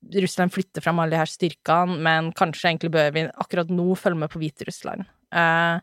Russland 0.00 0.52
flytter 0.54 0.82
frem 0.82 0.98
alle 1.00 1.14
de 1.14 1.20
her 1.20 1.30
styrkene, 1.30 1.98
men 2.00 2.30
kanskje 2.36 2.70
egentlig 2.70 2.92
bør 2.94 3.10
vi 3.14 3.26
akkurat 3.42 3.70
nå 3.72 3.92
følge 3.98 4.22
med 4.22 4.32
på 4.32 4.40
Hviterussland. 4.40 5.04
Eh, 5.36 5.76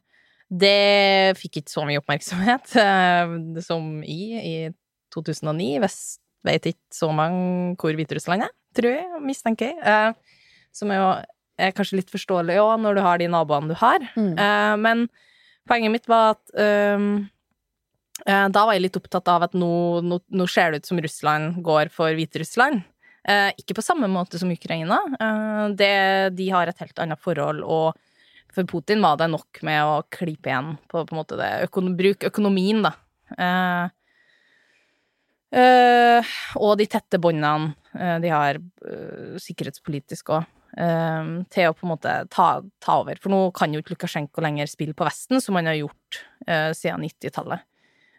det 0.47 1.37
fikk 1.37 1.61
ikke 1.61 1.73
så 1.73 1.83
mye 1.87 2.01
oppmerksomhet 2.01 2.73
eh, 2.81 3.35
som 3.63 3.99
i 4.03 4.21
i 4.39 4.55
2009. 5.13 5.69
Vest 5.83 6.21
vet 6.47 6.69
ikke 6.71 6.95
så 6.95 7.11
mange 7.15 7.75
hvor 7.79 7.95
Hviterussland 7.95 8.47
er, 8.47 8.53
tror 8.77 8.95
jeg, 8.95 9.23
mistenker 9.23 9.73
jeg. 9.73 9.79
Eh, 9.85 10.43
som 10.75 10.93
er 10.93 11.01
jo 11.01 11.09
er 11.57 11.73
kanskje 11.73 11.97
litt 12.01 12.11
forståelig 12.13 12.59
òg, 12.61 12.75
når 12.83 12.97
du 12.97 13.01
har 13.01 13.17
de 13.17 13.31
naboene 13.33 13.71
du 13.71 13.79
har. 13.79 14.03
Mm. 14.13 14.35
Men 14.77 14.99
poenget 15.65 15.89
mitt 15.89 16.05
var 16.05 16.35
at 16.35 16.51
da 18.53 18.61
var 18.61 18.75
jeg 18.75 18.83
litt 18.83 18.99
opptatt 18.99 19.31
av 19.33 19.47
at 19.47 19.55
nå, 19.57 19.71
nå, 20.05 20.19
nå 20.29 20.45
ser 20.53 20.69
det 20.69 20.83
ut 20.83 20.91
som 20.91 21.01
Russland 21.01 21.57
går 21.65 21.89
for 21.95 22.13
Hviterussland. 22.13 22.85
Eh, 23.27 23.49
ikke 23.59 23.75
på 23.75 23.83
samme 23.83 24.07
måte 24.07 24.39
som 24.39 24.51
Ukraina. 24.51 25.01
Eh, 25.19 25.63
det, 25.75 25.93
de 26.37 26.49
har 26.53 26.69
et 26.69 26.79
helt 26.79 26.99
annet 27.03 27.19
forhold, 27.19 27.59
og 27.63 27.97
for 28.55 28.67
Putin 28.69 29.03
var 29.03 29.19
det 29.19 29.27
nok 29.33 29.59
med 29.67 29.83
å 29.83 29.99
klype 30.13 30.47
igjen 30.49 30.77
på, 30.87 31.03
på 31.03 31.13
en 31.13 31.19
måte 31.19 31.39
det 31.39 31.49
økonom, 31.67 31.97
Bruk 31.99 32.23
økonomien, 32.29 32.85
da. 32.87 32.95
Uh, 35.47 36.27
og 36.59 36.73
de 36.75 36.85
tette 36.91 37.19
båndene 37.23 37.69
uh, 37.95 38.17
de 38.19 38.31
har 38.33 38.57
uh, 38.59 39.35
sikkerhetspolitisk 39.39 40.33
òg. 40.35 40.53
til 40.77 41.69
å 41.69 41.73
på 41.73 41.87
en 41.87 41.89
måte 41.89 42.11
ta, 42.29 42.47
ta 42.83 42.97
over. 43.01 43.17
For 43.17 43.33
nå 43.33 43.39
kan 43.55 43.71
jo 43.73 43.79
ikke 43.81 43.95
Lukasjenko 43.95 44.43
lenger 44.43 44.69
spille 44.69 44.93
på 44.93 45.07
Vesten, 45.07 45.39
som 45.41 45.55
han 45.57 45.65
har 45.71 45.79
gjort 45.79 46.19
siden 46.77 47.01
90-tallet. 47.07 47.63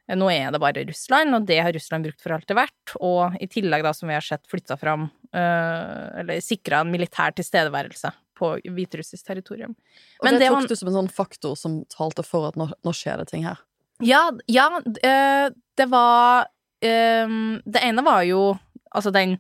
Eh, 0.09 0.17
Nå 0.17 0.31
er 0.33 0.51
det 0.55 0.61
bare 0.63 0.85
Russland, 0.89 1.35
og 1.37 1.47
det 1.49 1.61
har 1.63 1.73
Russland 1.77 2.09
brukt 2.09 2.23
for 2.25 2.35
alt 2.35 2.47
det 2.49 2.57
er 2.57 2.63
verdt. 2.63 2.95
Og 3.05 3.37
i 3.43 3.49
tillegg, 3.51 3.85
da, 3.85 3.93
som 3.97 4.09
vi 4.09 4.17
har 4.17 4.25
sett, 4.25 4.47
flytta 4.49 4.79
fram 4.81 5.09
eh, 5.33 6.21
Eller 6.23 6.41
sikra 6.45 6.81
en 6.83 6.93
militær 6.93 7.35
tilstedeværelse 7.37 8.13
på 8.39 8.53
hviterussisk 8.71 9.27
territorium. 9.27 9.75
Og 10.21 10.29
det, 10.29 10.39
det 10.39 10.49
tok 10.49 10.61
var- 10.61 10.69
du 10.71 10.77
som 10.79 10.89
en 10.93 10.99
sånn 11.01 11.11
faktor 11.13 11.57
som 11.59 11.81
talte 11.91 12.23
for 12.25 12.49
at 12.49 12.57
nå, 12.57 12.69
nå 12.87 12.95
skjer 12.95 13.19
det 13.19 13.29
ting 13.33 13.43
her. 13.45 13.59
Ja, 14.01 14.29
ja 14.47 14.69
eh, 15.03 15.51
det 15.77 15.89
var 15.91 16.47
Det 16.81 17.81
ene 17.83 18.03
var 18.07 18.23
jo 18.23 18.53
altså 18.95 19.11
den, 19.11 19.33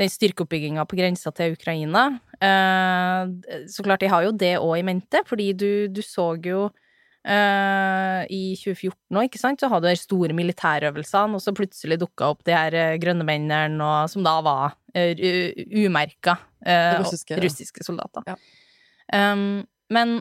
den 0.00 0.08
styrkeoppbygginga 0.08 0.86
på 0.88 0.96
grensa 0.96 1.28
til 1.36 1.52
Ukraina. 1.52 2.06
Så 3.68 3.84
klart, 3.84 4.00
de 4.00 4.08
har 4.08 4.24
jo 4.24 4.30
det 4.32 4.54
òg 4.56 4.78
i 4.78 4.86
mente, 4.88 5.20
fordi 5.28 5.50
du, 5.52 5.88
du 5.92 6.00
så 6.00 6.30
jo 6.40 6.70
eh, 7.24 8.22
i 8.32 8.42
2014 8.58 9.18
òg, 9.18 9.28
ikke 9.28 9.40
sant, 9.40 9.62
så 9.62 9.70
hadde 9.72 9.92
de 9.92 10.00
store 10.00 10.36
militærøvelsene, 10.36 11.38
og 11.38 11.44
så 11.44 11.54
plutselig 11.56 12.00
dukka 12.02 12.32
opp 12.32 12.42
de 12.48 12.56
her 12.56 12.76
eh, 12.78 12.98
grønne 13.02 13.26
mennene, 13.28 13.78
og, 13.82 14.10
som 14.12 14.26
da 14.26 14.38
var 14.44 14.74
uh, 14.74 15.24
umerka 15.82 16.36
uh, 16.66 17.00
Russiske- 17.00 17.40
russiske 17.42 17.86
soldater. 17.86 18.26
Ja. 18.28 18.36
Um, 19.12 19.64
men 19.92 20.20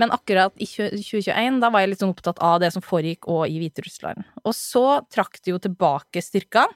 men 0.00 0.12
akkurat 0.14 0.54
i 0.56 0.66
2021, 0.66 1.58
da 1.60 1.68
var 1.72 1.84
jeg 1.84 1.92
litt 1.92 2.02
sånn 2.02 2.14
opptatt 2.14 2.40
av 2.42 2.60
det 2.62 2.70
som 2.74 2.84
foregikk 2.84 3.28
òg 3.30 3.52
i 3.52 3.58
Hviterussland. 3.60 4.24
Og 4.40 4.54
så 4.56 5.02
trakk 5.12 5.36
de 5.44 5.52
jo 5.52 5.60
tilbake 5.62 6.22
styrkene, 6.24 6.72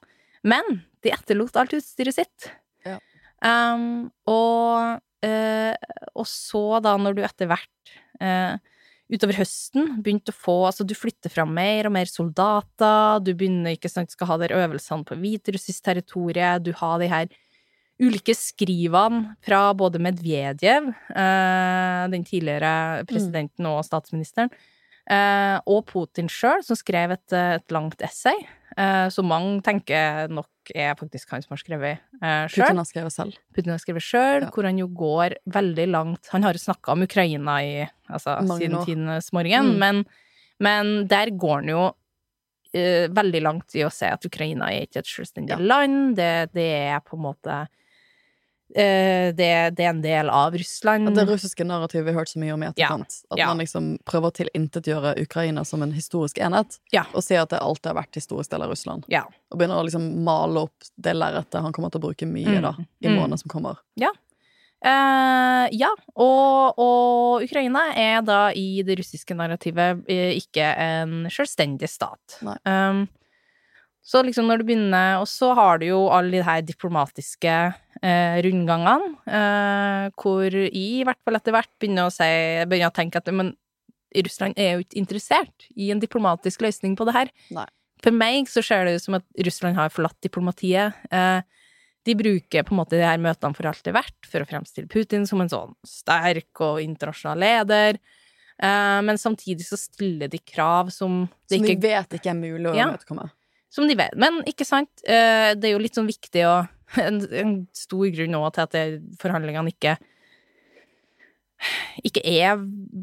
men 0.47 0.83
de 1.05 1.15
etterlot 1.15 1.57
alt 1.59 1.75
utstyret 1.79 2.19
sitt. 2.19 2.51
Ja. 2.87 2.99
Um, 3.41 4.09
og, 4.31 5.01
eh, 5.25 5.73
og 6.13 6.29
så, 6.29 6.65
da, 6.85 6.97
når 7.01 7.17
du 7.17 7.23
etter 7.27 7.51
hvert 7.51 7.95
eh, 8.21 8.61
utover 9.13 9.39
høsten 9.39 9.97
begynte 10.03 10.35
å 10.35 10.37
få 10.37 10.57
Altså, 10.69 10.87
du 10.87 10.95
flytter 10.99 11.33
fram 11.33 11.53
mer 11.55 11.89
og 11.89 11.95
mer 11.95 12.11
soldater, 12.11 13.23
du 13.23 13.33
begynner, 13.35 13.77
ikke 13.77 13.91
sant, 13.93 14.13
skal 14.13 14.33
ha 14.33 14.39
der 14.43 14.55
øvelsene 14.57 15.07
på 15.07 15.19
hviterussisk 15.21 15.85
territorium, 15.87 16.63
du 16.65 16.73
har 16.81 16.99
de 17.03 17.11
her 17.13 17.29
ulike 18.03 18.35
skrivene 18.37 19.37
fra 19.45 19.71
både 19.77 20.01
Medvedev, 20.05 20.91
eh, 21.17 22.03
den 22.13 22.27
tidligere 22.29 23.07
presidenten 23.09 23.69
og 23.71 23.81
statsministeren, 23.87 24.51
eh, 25.09 25.57
og 25.65 25.87
Putin 25.89 26.29
sjøl, 26.29 26.65
som 26.67 26.77
skrev 26.77 27.17
et, 27.17 27.33
et 27.33 27.73
langt 27.73 28.05
essay, 28.05 28.37
eh, 28.77 29.09
som 29.13 29.27
mange 29.29 29.63
tenker 29.63 30.29
nok 30.33 30.73
er 30.75 30.95
faktisk 30.99 31.31
han 31.31 31.43
som 31.45 31.55
har 31.55 31.61
skrevet 31.63 31.99
eh, 32.23 32.47
sjøl. 32.51 32.65
Putin 32.67 32.81
har 32.83 32.89
skrevet 32.89 33.13
selv. 33.15 33.37
Putin 33.55 33.73
har 33.75 33.79
skrevet 33.83 34.03
sjøl, 34.05 34.43
Ja. 34.43 34.51
hvor 34.55 34.65
han 34.65 34.79
jo 34.79 34.89
går 34.89 35.37
veldig 35.49 35.87
langt 35.93 36.29
Han 36.33 36.43
har 36.43 36.53
jo 36.55 36.59
snakka 36.59 36.93
om 36.93 37.03
Ukraina 37.07 37.59
i, 37.63 37.89
altså, 38.11 38.37
siden 38.59 38.85
tidenes 38.85 39.33
morgen, 39.33 39.73
Mm. 39.75 39.79
men, 39.79 40.05
men 40.61 41.07
der 41.09 41.31
går 41.31 41.61
han 41.63 41.69
jo 41.69 41.85
uh, 42.77 43.07
veldig 43.09 43.41
langt 43.43 43.75
i 43.79 43.85
å 43.87 43.91
si 43.93 44.05
at 44.05 44.25
Ukraina 44.27 44.67
er 44.73 44.87
ikke 44.87 44.99
et 45.01 45.07
selvstendig 45.09 45.51
Ja. 45.55 45.57
land. 45.59 46.17
Det, 46.17 46.51
det 46.53 46.67
er 46.93 47.01
på 47.01 47.17
en 47.17 47.23
måte 47.23 47.67
eh, 48.75 49.33
det, 49.37 49.77
det 49.77 49.85
er 49.85 49.91
en 49.91 50.03
del 50.03 50.29
av 50.31 50.53
Russland. 50.59 51.09
At 51.09 51.15
det 51.15 51.27
russiske 51.29 51.65
narrativet 51.65 52.05
vi 52.07 52.13
har 52.13 52.21
hørt 52.21 52.33
så 52.33 52.39
mye 52.43 52.53
om 52.57 52.63
i 52.63 52.67
etterkant. 52.67 53.23
At 53.31 53.39
Ja. 53.39 53.47
man 53.47 53.59
liksom 53.59 53.99
prøver 54.05 54.31
å 54.33 54.37
tilintetgjøre 54.41 55.15
Ukraina 55.23 55.65
som 55.65 55.83
en 55.83 55.93
historisk 55.93 56.39
enhet, 56.39 56.79
Ja. 56.93 57.05
og 57.15 57.23
si 57.23 57.35
at 57.37 57.51
det 57.51 57.61
alltid 57.61 57.93
har 57.93 58.03
vært 58.03 58.15
historisk 58.15 58.51
del 58.51 58.63
av 58.63 58.71
Russland. 58.71 59.05
Ja. 59.09 59.25
Og 59.53 59.59
begynner 59.59 59.79
å 59.81 59.85
liksom 59.87 60.25
male 60.25 60.67
opp 60.67 60.91
det 60.99 61.15
lerretet 61.15 61.61
han 61.63 61.73
kommer 61.73 61.91
til 61.91 62.01
å 62.01 62.09
bruke 62.09 62.27
mye 62.27 62.59
Mm. 62.59 62.63
da, 62.63 62.75
i 63.03 63.09
Mm. 63.09 63.39
som 63.39 63.49
kommer. 63.49 63.77
Eh, 64.85 65.69
ja, 65.73 65.89
og, 66.21 66.75
og 66.79 67.43
Ukraina 67.47 67.89
er 67.97 68.21
da 68.23 68.51
i 68.55 68.83
det 68.87 68.99
russiske 69.01 69.35
narrativet 69.35 70.05
eh, 70.13 70.35
ikke 70.37 70.63
en 70.63 71.25
selvstendig 71.33 71.89
stat. 71.89 72.37
Nei. 72.45 72.57
Um, 72.67 73.09
så 74.07 74.23
liksom 74.23 74.47
når 74.47 74.61
du 74.63 74.69
begynner 74.69 75.19
Og 75.19 75.27
så 75.27 75.49
har 75.59 75.81
du 75.83 75.89
jo 75.89 76.05
alle 76.15 76.37
de 76.39 76.43
her 76.47 76.61
diplomatiske 76.63 77.55
eh, 78.03 78.37
rundgangene, 78.47 79.17
eh, 79.27 80.05
hvor 80.15 80.47
jeg 80.47 80.71
i 80.77 81.07
hvert 81.07 81.19
fall 81.27 81.39
etter 81.41 81.57
hvert 81.57 81.73
begynner 81.83 82.07
å, 82.07 82.13
si, 82.15 82.29
begynner 82.69 82.93
å 82.93 82.95
tenke 82.95 83.19
at 83.19 83.33
men 83.35 83.55
Russland 84.17 84.55
er 84.57 84.77
jo 84.77 84.85
ikke 84.85 85.01
interessert 85.01 85.67
i 85.75 85.91
en 85.93 86.01
diplomatisk 86.01 86.63
løsning 86.65 86.95
på 86.97 87.05
det 87.09 87.17
her. 87.17 87.33
Nei. 87.53 87.67
For 88.05 88.15
meg 88.15 88.49
så 88.49 88.63
ser 88.65 88.87
det 88.87 88.97
ut 88.97 89.05
som 89.05 89.17
at 89.19 89.27
Russland 89.45 89.77
har 89.77 89.91
forlatt 89.93 90.17
diplomatiet. 90.25 90.95
Eh, 91.11 91.41
de 92.07 92.15
bruker 92.15 92.63
på 92.63 92.75
en 92.75 92.79
måte 92.79 92.95
de 92.95 93.03
her 93.05 93.19
møtene 93.19 93.57
for 93.59 93.67
alt 93.69 93.83
det 93.83 93.91
er 93.91 93.99
verdt, 93.99 94.29
for 94.31 94.45
å 94.45 94.49
fremstille 94.49 94.89
Putin 94.93 95.27
som 95.27 95.43
en 95.43 95.51
sånn 95.51 95.75
sterk 95.85 96.63
og 96.63 96.79
internasjonal 96.85 97.43
leder. 97.43 97.99
Eh, 98.63 99.01
men 99.05 99.19
samtidig 99.21 99.67
så 99.67 99.77
stiller 99.81 100.31
de 100.33 100.39
krav 100.39 100.93
som 100.95 101.25
Som 101.51 101.67
vi 101.67 101.75
ikke 101.75 101.91
vet 101.91 102.17
ikke 102.21 102.31
er 102.33 102.39
mulig 102.39 102.71
å 102.71 102.77
Ja. 102.77 102.87
imøtekomme. 102.87 103.27
Som 103.73 103.89
de 103.91 103.97
vet. 103.99 104.15
Men 104.17 104.41
ikke 104.49 104.67
sant, 104.67 104.91
eh, 105.05 105.53
det 105.59 105.69
er 105.69 105.75
jo 105.75 105.83
litt 105.83 105.97
sånn 105.99 106.11
viktig 106.11 106.47
å 106.49 106.57
En, 107.03 107.17
en 107.35 107.55
stor 107.75 108.07
grunn 108.15 108.37
òg 108.39 108.53
til 108.55 108.63
at 108.63 108.77
forhandlingene 109.19 109.73
ikke 109.73 109.97
ikke 112.07 112.23
er 112.29 112.61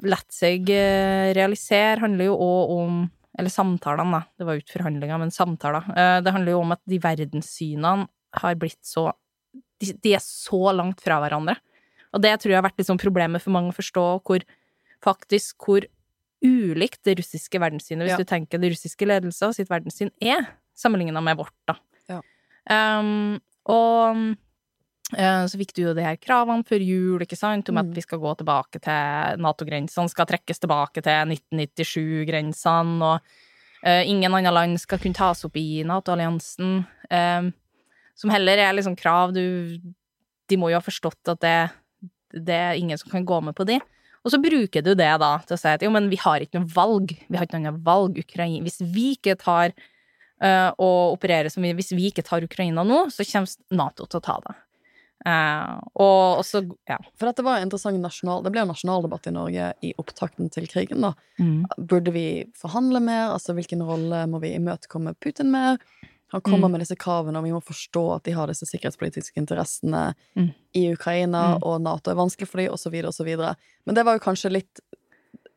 lett 0.07 0.29
seg 0.33 0.69
eh, 0.71 1.33
realisere, 1.35 1.99
handler 2.03 2.29
jo 2.29 2.37
òg 2.37 2.73
om 2.77 3.03
Eller 3.33 3.49
samtalene, 3.49 4.13
da. 4.13 4.29
Det 4.37 4.45
var 4.45 4.55
jo 4.55 4.61
ikke 4.61 4.75
forhandlinger, 4.75 5.17
men 5.17 5.31
samtaler. 5.33 5.87
Eh, 5.97 6.19
Det 6.21 6.31
handler 6.35 6.53
jo 6.53 6.59
om 6.61 6.73
at 6.75 6.81
de 6.85 6.99
verdenssynene 7.01 8.07
har 8.43 8.57
blitt 8.61 8.81
så 8.85 9.07
de, 9.81 10.13
er 10.13 10.21
så 10.21 10.71
langt 10.71 11.01
fra 11.01 11.17
hverandre. 11.19 11.57
Og 12.13 12.21
det 12.21 12.35
tror 12.39 12.53
jeg 12.53 12.59
har 12.59 12.67
vært 12.67 12.85
sånn 12.85 13.01
problemet 13.01 13.41
for 13.41 13.55
mange 13.55 13.73
å 13.73 13.75
forstå, 13.75 14.05
hvor 14.23 14.45
faktisk 15.03 15.65
hvor 15.65 15.87
ulikt 16.43 17.03
det 17.07 17.17
russiske 17.19 17.59
verdenssynet, 17.59 18.03
hvis 18.05 18.17
Ja. 18.17 18.17
du 18.17 18.25
tenker 18.25 18.59
det 18.59 18.71
russiske 18.73 19.05
ledelsen 19.07 19.53
sitt 19.55 19.69
verdenssyn, 19.69 20.11
er, 20.21 20.47
sammenligna 20.75 21.21
med 21.23 21.37
vårt, 21.37 21.53
da. 21.67 21.75
Ja. 22.09 22.21
Um, 22.99 23.39
og 23.65 24.35
eh, 25.17 25.45
så 25.47 25.57
fikk 25.59 25.73
du 25.75 25.81
jo 25.83 25.93
de 25.93 26.01
her 26.03 26.17
kravene 26.17 26.65
før 26.65 26.81
jul, 26.83 27.19
ikke 27.21 27.37
sant, 27.37 27.69
om 27.69 27.77
at 27.77 27.85
Mm. 27.85 27.93
vi 27.95 28.01
skal 28.01 28.19
gå 28.19 28.35
tilbake 28.37 28.81
til 28.81 29.39
Nato-grensene, 29.41 30.09
skal 30.09 30.25
trekkes 30.25 30.59
tilbake 30.59 31.01
til 31.03 31.11
1997-grensene, 31.31 33.01
og 33.01 33.21
uh, 33.85 34.01
ingen 34.07 34.33
andre 34.33 34.51
land 34.53 34.79
skal 34.79 34.99
kunne 34.99 35.15
tas 35.17 35.43
opp 35.45 35.55
i 35.59 35.83
Nato-alliansen. 35.83 36.85
Um, 37.11 37.53
som 38.15 38.29
heller 38.29 38.57
er 38.57 38.73
liksom 38.73 38.95
krav 38.95 39.33
du 39.33 39.77
De 40.49 40.57
må 40.57 40.69
jo 40.69 40.75
ha 40.77 40.83
forstått 40.83 41.31
at 41.31 41.39
det, 41.41 41.71
det 42.45 42.53
er 42.53 42.73
ingen 42.77 42.97
som 42.97 43.09
kan 43.09 43.25
gå 43.25 43.41
med 43.41 43.55
på 43.55 43.65
de. 43.65 43.79
Og 44.23 44.31
så 44.31 44.39
bruker 44.39 44.83
du 44.83 44.93
det 44.95 45.11
da 45.19 45.33
til 45.43 45.57
å 45.57 45.59
si 45.59 45.71
at 45.71 45.83
jo, 45.83 45.91
men 45.93 46.07
vi 46.11 46.19
har 46.21 46.43
ikke 46.43 46.61
noe 46.61 46.71
valg. 46.71 47.15
Vi 47.27 47.39
har 47.39 47.47
ikke 47.47 47.59
noe 47.59 47.75
valg. 47.83 48.19
Ukraina 48.23 48.63
Hvis 48.63 48.79
vi 48.79 49.13
ikke 49.17 49.35
tar 49.39 49.73
uh, 49.75 50.71
og 50.77 51.17
opererer 51.17 51.51
som 51.51 51.65
vi 51.65 51.73
Hvis 51.75 51.91
vi 51.95 52.07
ikke 52.11 52.25
tar 52.25 52.45
Ukraina 52.45 52.85
nå, 52.87 53.05
så 53.11 53.27
kommer 53.27 53.75
Nato 53.75 54.07
til 54.07 54.21
å 54.21 54.23
ta 54.23 54.37
det. 54.47 54.55
Uh, 55.23 55.79
og, 55.95 56.39
og 56.39 56.45
så 56.47 56.63
Ja. 56.89 56.97
For 57.15 57.29
dette 57.29 57.45
var 57.45 57.59
en 57.59 57.69
interessant 57.69 57.99
nasjonal 58.03 58.41
Det 58.43 58.51
ble 58.51 58.59
jo 58.65 58.67
nasjonaldebatt 58.73 59.29
i 59.29 59.35
Norge 59.35 59.69
i 59.79 59.93
opptakten 60.01 60.51
til 60.51 60.67
krigen, 60.71 61.03
da. 61.03 61.13
Mm. 61.39 61.63
Burde 61.79 62.15
vi 62.15 62.27
forhandle 62.59 63.03
mer? 63.03 63.29
Altså 63.35 63.55
hvilken 63.55 63.83
rolle 63.87 64.25
må 64.31 64.43
vi 64.43 64.55
imøtekomme 64.57 65.15
Putin 65.23 65.51
med? 65.51 65.83
Han 66.33 66.41
kommer 66.41 66.67
Mm. 66.67 66.71
med 66.71 66.81
disse 66.81 66.95
kravene, 66.97 67.37
og 67.37 67.43
vi 67.45 67.51
må 67.53 67.61
forstå 67.63 68.15
at 68.15 68.23
de 68.23 68.31
har 68.33 68.47
disse 68.47 68.65
sikkerhetspolitiske 68.65 69.37
interessene 69.37 70.15
Mm. 70.35 70.51
i 70.75 70.91
Ukraina, 70.93 71.55
Mm. 71.57 71.63
og 71.63 71.81
Nato 71.81 72.11
er 72.11 72.15
vanskelig 72.15 72.47
for 72.49 72.57
dem, 72.57 72.73
så 72.75 73.23
videre. 73.23 73.55
Men 73.85 73.95
det 73.95 74.03
var 74.05 74.17
jo 74.17 74.19
kanskje 74.25 74.51
litt 74.51 74.79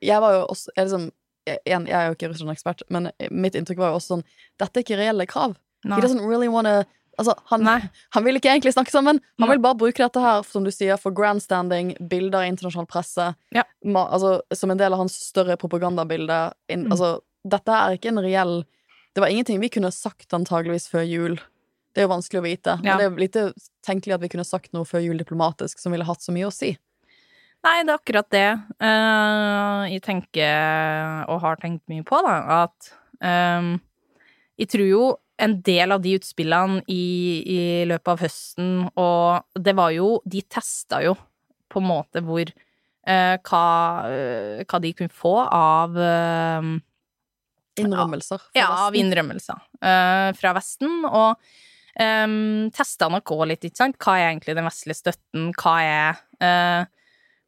Jeg 0.02 0.20
var 0.20 0.32
jo 0.34 0.46
også 0.50 0.68
jeg, 0.76 0.84
liksom, 0.86 1.10
jeg, 1.46 1.58
jeg 1.66 1.90
er 1.90 2.06
jo 2.08 2.14
ikke 2.14 2.28
Russland-ekspert, 2.28 2.82
men 2.90 3.10
mitt 3.30 3.54
inntrykk 3.54 3.78
var 3.78 3.90
jo 3.92 3.96
også 3.96 4.18
sånn 4.18 4.24
Dette 4.58 4.76
er 4.76 4.82
ikke 4.84 4.98
reelle 4.98 5.26
krav. 5.26 5.56
He 5.84 6.00
doesn't 6.02 6.26
really 6.26 6.48
wanna 6.48 6.84
Altså, 7.18 7.32
han, 7.46 7.64
han 7.64 8.24
vil 8.24 8.34
ikke 8.36 8.50
egentlig 8.52 8.74
snakke 8.74 8.90
sammen. 8.90 9.20
Han 9.40 9.48
Nei. 9.48 9.54
vil 9.56 9.62
bare 9.62 9.74
bruke 9.78 9.96
dette 10.04 10.20
her 10.20 10.42
som 10.42 10.64
du 10.64 10.70
sier, 10.70 10.98
for 10.98 11.10
grandstanding, 11.12 11.96
bilder 12.06 12.40
i 12.44 12.50
internasjonal 12.52 12.86
presse. 12.86 13.34
Ja. 13.54 13.62
Ma, 13.82 14.02
altså, 14.12 14.42
som 14.52 14.70
en 14.70 14.76
del 14.76 14.92
av 14.92 14.98
hans 14.98 15.14
større 15.14 15.56
propagandabilde. 15.56 16.52
In, 16.68 16.84
Mm. 16.84 16.90
altså, 16.92 17.20
dette 17.48 17.68
er 17.72 17.96
ikke 17.96 18.08
en 18.08 18.18
reell 18.18 18.64
Det 19.16 19.22
var 19.24 19.32
ingenting 19.32 19.60
vi 19.62 19.70
kunne 19.72 19.88
sagt 19.96 20.34
antageligvis 20.36 20.90
før 20.92 21.04
jul. 21.08 21.38
Det 21.96 22.02
er 22.02 22.04
jo 22.04 22.10
vanskelig 22.10 22.40
å 22.42 22.44
vite. 22.44 22.72
Ja. 22.84 22.98
Men 22.98 22.98
det 23.00 23.04
er 23.06 23.20
litt 23.22 23.60
tenkelig 23.86 24.12
at 24.18 24.20
vi 24.26 24.28
kunne 24.28 24.44
sagt 24.44 24.74
noe 24.76 24.84
før 24.84 25.00
jul 25.00 25.16
diplomatisk 25.16 25.80
som 25.80 25.94
ville 25.94 26.04
hatt 26.04 26.20
så 26.20 26.34
mye 26.36 26.50
å 26.50 26.52
si. 26.52 26.74
Nei, 27.64 27.78
det 27.80 27.94
er 27.94 27.96
akkurat 27.96 28.28
det 28.34 28.50
uh, 28.84 29.86
jeg 29.88 30.02
tenker, 30.04 31.24
og 31.32 31.40
har 31.46 31.56
tenkt 31.62 31.86
mye 31.88 32.04
på, 32.04 32.18
da, 32.26 32.34
at 32.66 32.90
um, 33.24 33.70
jeg 34.60 34.68
tror 34.74 34.90
jo 34.90 35.06
en 35.40 35.54
del 35.64 35.96
av 35.96 36.04
de 36.04 36.12
utspillene 36.18 36.82
i, 36.92 37.06
i 37.40 37.60
løpet 37.88 38.12
av 38.12 38.20
høsten, 38.26 38.74
og 39.00 39.64
det 39.64 39.72
var 39.80 39.96
jo 39.96 40.18
De 40.28 40.44
testa 40.44 41.00
jo 41.04 41.16
på 41.72 41.80
en 41.80 41.88
måte 41.88 42.20
hvor 42.28 42.44
uh, 42.44 43.36
hva, 43.48 43.64
uh, 44.12 44.60
hva 44.60 44.82
de 44.84 44.92
kunne 45.00 45.16
få 45.24 45.38
av 45.40 45.96
eh, 45.96 46.70
Innrømmelser. 47.82 48.40
ja, 48.56 48.66
av 48.86 48.94
innrømmelser 48.94 49.60
uh, 49.82 50.32
fra 50.38 50.52
Vesten, 50.56 51.04
og 51.04 51.36
um, 52.00 52.70
testa 52.74 53.08
nok 53.12 53.32
òg 53.36 53.46
litt, 53.52 53.64
ikke 53.68 53.76
sant. 53.84 53.98
Hva 54.02 54.18
er 54.18 54.30
egentlig 54.32 54.56
den 54.58 54.68
vestlige 54.68 55.00
støtten? 55.02 55.50
Hva 55.56 55.78
er 55.84 56.20
uh, 56.42 56.92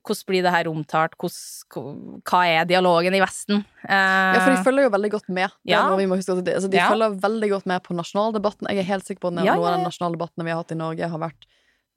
Hvordan 0.08 0.24
blir 0.30 0.42
det 0.46 0.52
her 0.54 0.68
omtalt? 0.70 1.16
Hvordan, 1.20 2.20
hva 2.24 2.38
er 2.48 2.64
dialogen 2.64 3.12
i 3.12 3.20
Vesten? 3.20 3.58
Eh, 3.84 3.92
Ja, 3.92 4.38
for 4.40 4.54
de 4.54 4.62
følger 4.64 4.86
jo 4.86 4.92
veldig 4.94 5.10
godt 5.12 5.28
med. 5.28 5.50
Det 5.66 5.74
er 5.74 5.74
Ja. 5.74 5.82
altså, 5.90 6.70
de 6.70 6.76
Ja. 6.78 6.88
følger 6.88 7.20
veldig 7.20 7.50
godt 7.50 7.66
med 7.66 7.82
på 7.82 7.96
nasjonaldebatten. 7.98 8.70
Jeg 8.70 8.78
er 8.78 8.88
helt 8.88 9.04
sikker 9.04 9.20
på 9.20 9.28
at 9.36 9.44
Ja, 9.44 9.54
noen 9.54 9.68
av 9.68 9.76
de 9.76 9.84
nasjonaldebattene 9.84 10.44
vi 10.44 10.50
har 10.50 10.62
hatt 10.62 10.72
i 10.72 10.78
Norge, 10.80 11.10
har 11.10 11.18
vært 11.18 11.44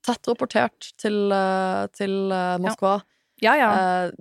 tett 0.03 0.27
rapportert 0.27 0.91
til, 0.97 1.31
eh, 1.31 1.87
til 1.95 2.31
eh, 2.33 2.57
Moskva. 2.57 3.01
ja. 3.39 3.53
Eh, 4.09 4.11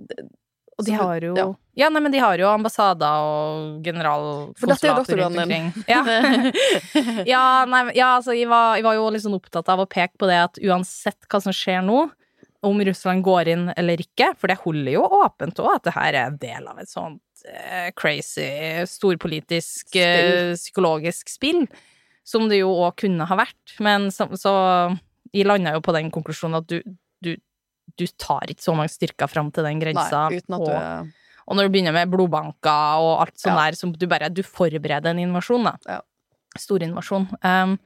Og 0.81 0.87
de 0.87 0.95
har 0.97 1.25
jo 1.27 1.33
ja. 1.37 1.47
ja. 1.83 1.89
nei, 1.93 2.01
men 2.03 2.13
de 2.13 2.21
har 2.23 2.41
jo 2.41 2.49
ambassader 2.51 3.25
og 3.25 3.67
er 3.77 3.83
generalkonsulater 3.85 5.21
rundt 5.21 5.43
omkring. 5.43 5.69
Ja. 5.87 6.01
ja, 7.33 7.43
nei, 7.69 7.83
ja, 7.97 8.15
altså, 8.17 8.35
jeg 8.37 8.49
var, 8.51 8.79
jeg 8.79 8.87
var 8.87 8.97
jo 8.97 9.11
sånn 9.21 9.37
opptatt 9.37 9.69
av 9.71 9.83
å 9.83 9.89
peke 9.89 10.17
på 10.21 10.29
det 10.29 10.39
at 10.47 10.59
uansett 10.65 11.29
hva 11.29 11.43
som 11.43 11.55
skjer 11.55 11.85
nå, 11.85 12.07
om 12.61 12.81
Russland 12.85 13.23
går 13.25 13.49
inn 13.49 13.69
eller 13.73 14.01
ikke, 14.03 14.33
for 14.37 14.51
det 14.51 14.59
holder 14.61 14.93
jo 14.93 15.05
åpent 15.21 15.59
òg 15.63 15.79
at 15.79 15.87
det 15.87 15.93
her 15.95 16.13
er 16.13 16.27
en 16.27 16.41
del 16.41 16.67
av 16.69 16.81
et 16.81 16.91
sånt 16.91 17.45
eh, 17.49 17.89
crazy, 17.97 18.45
storpolitisk, 18.89 19.95
eh, 19.97 20.53
psykologisk 20.53 21.31
spill, 21.33 21.63
som 22.27 22.45
det 22.51 22.61
jo 22.61 22.69
òg 22.85 22.99
kunne 23.01 23.25
ha 23.25 23.39
vært. 23.39 23.77
Men 23.81 24.11
så, 24.13 24.29
så 24.37 24.53
jeg 25.33 25.47
landa 25.49 25.73
jo 25.73 25.81
på 25.85 25.95
den 25.97 26.11
konklusjonen 26.13 26.59
at 26.61 26.69
du, 26.69 26.83
du 27.25 27.33
du 27.97 28.05
tar 28.19 28.51
ikke 28.51 28.63
så 28.63 28.75
mange 28.77 28.93
styrker 28.93 29.29
fram 29.31 29.49
til 29.53 29.67
den 29.67 29.81
grensa. 29.81 30.27
Nei, 30.29 30.39
uten 30.41 30.57
at 30.57 30.61
og, 30.61 30.69
du 30.69 30.75
er 30.75 31.09
og 31.51 31.57
når 31.57 31.67
du 31.67 31.73
begynner 31.73 31.95
med 31.95 32.11
blodbanker 32.11 33.03
og 33.03 33.25
alt 33.25 33.39
sånt 33.39 33.57
Ja. 33.57 33.65
der, 33.65 33.75
så 33.75 33.91
du 33.91 34.07
bare 34.07 34.29
Du 34.29 34.43
forbereder 34.43 35.11
en 35.11 35.19
invasjon, 35.19 35.63
da. 35.63 35.75
Ja. 35.85 36.01
Stor 36.57 36.79
invasjon. 36.83 37.27
Um, 37.43 37.79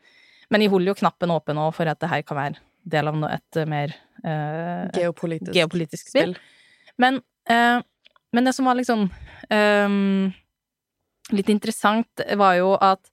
men 0.52 0.62
jeg 0.62 0.70
holder 0.70 0.94
jo 0.94 1.00
knappen 1.02 1.32
åpen 1.32 1.58
òg 1.58 1.74
for 1.74 1.86
at 1.88 2.00
det 2.00 2.10
her 2.10 2.22
kan 2.22 2.38
være 2.38 2.62
del 2.86 3.08
av 3.08 3.24
et 3.32 3.58
eh, 3.58 3.66
mer 3.66 3.90
uh, 4.24 4.86
geopolitisk, 4.94 5.54
geopolitisk 5.54 6.08
spill. 6.08 6.36
Men, 6.98 7.18
uh, 7.50 7.82
men 8.32 8.46
det 8.46 8.54
som 8.54 8.66
var 8.66 8.76
liksom 8.76 9.10
um, 9.50 10.34
litt 11.32 11.50
interessant, 11.50 12.08
var 12.38 12.56
jo 12.56 12.76
at 12.78 13.12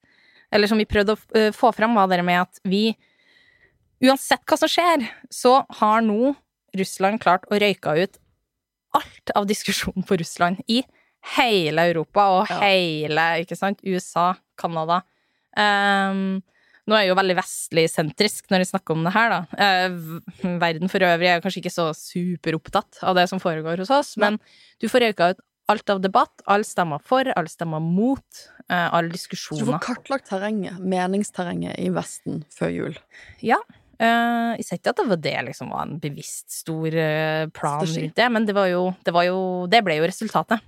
Eller 0.52 0.68
som 0.68 0.76
vi 0.76 0.84
prøvde 0.84 1.14
å 1.16 1.50
få 1.56 1.72
fram, 1.72 1.94
var 1.94 2.08
det 2.08 2.22
med 2.22 2.42
at 2.42 2.60
vi 2.64 2.94
Uansett 4.02 4.42
hva 4.44 4.58
som 4.58 4.68
skjer, 4.68 5.06
så 5.30 5.64
har 5.78 6.02
nå 6.02 6.34
Russland 6.78 7.20
klart 7.22 7.46
å 7.50 7.58
røyke 7.60 7.94
ut 8.02 8.18
alt 8.96 9.32
av 9.38 9.46
diskusjon 9.48 10.04
på 10.04 10.18
Russland 10.20 10.60
i 10.68 10.82
hele 11.36 11.84
Europa 11.92 12.24
og 12.34 12.50
Ja. 12.50 12.60
hele 12.60 13.26
ikke 13.44 13.56
sant, 13.56 13.80
USA, 13.84 14.34
Canada. 14.58 15.02
Um, 15.56 16.42
nå 16.88 16.96
er 16.96 17.04
jeg 17.04 17.12
jo 17.12 17.18
veldig 17.20 17.36
vestlig-sentrisk 17.38 18.50
når 18.50 18.64
jeg 18.64 18.72
snakker 18.72 18.96
om 18.96 19.04
det 19.06 19.12
her, 19.14 19.30
da. 19.30 19.40
Uh, 19.54 20.58
verden 20.58 20.90
for 20.90 20.98
øvrig 21.06 21.30
er 21.30 21.40
kanskje 21.44 21.62
ikke 21.62 21.72
så 21.74 21.92
superopptatt 21.94 23.02
av 23.06 23.14
det 23.16 23.28
som 23.30 23.40
foregår 23.42 23.78
hos 23.78 23.92
oss, 23.94 24.16
men 24.18 24.40
du 24.82 24.88
får 24.90 25.06
røyka 25.06 25.30
ut 25.32 25.44
alt 25.70 25.92
av 25.94 26.00
debatt, 26.02 26.42
alle 26.50 26.66
stemmer 26.66 27.00
for, 27.06 27.28
alle 27.38 27.48
stemmer 27.48 27.80
mot, 27.80 28.42
uh, 28.66 28.88
alle 28.92 29.16
Så 29.16 29.54
du 29.56 29.64
får 29.70 29.78
kartlagt 29.84 30.28
terrenget, 30.28 30.80
meningsterrenget 30.80 31.78
i 31.78 31.88
Vesten 31.94 32.42
før 32.50 32.74
jul. 32.74 32.98
Ja. 33.40 33.60
Eh, 34.02 34.50
jeg 34.58 34.66
ser 34.66 34.80
ikke 34.80 34.92
at 34.92 35.00
det 35.00 35.08
var 35.10 35.22
det 35.22 35.36
liksom 35.48 35.70
var 35.72 35.86
en 35.86 36.00
bevisst 36.02 36.50
stor 36.62 36.88
eh, 36.90 37.46
plan 37.54 37.82
rundt 37.86 38.18
det, 38.18 38.28
men 38.34 38.48
det 38.48 38.56
var 38.56 38.68
jo 38.72 38.84
Det, 39.04 39.14
var 39.14 39.28
jo, 39.28 39.40
det 39.70 39.82
ble 39.86 39.98
jo 40.00 40.08
resultatet. 40.10 40.62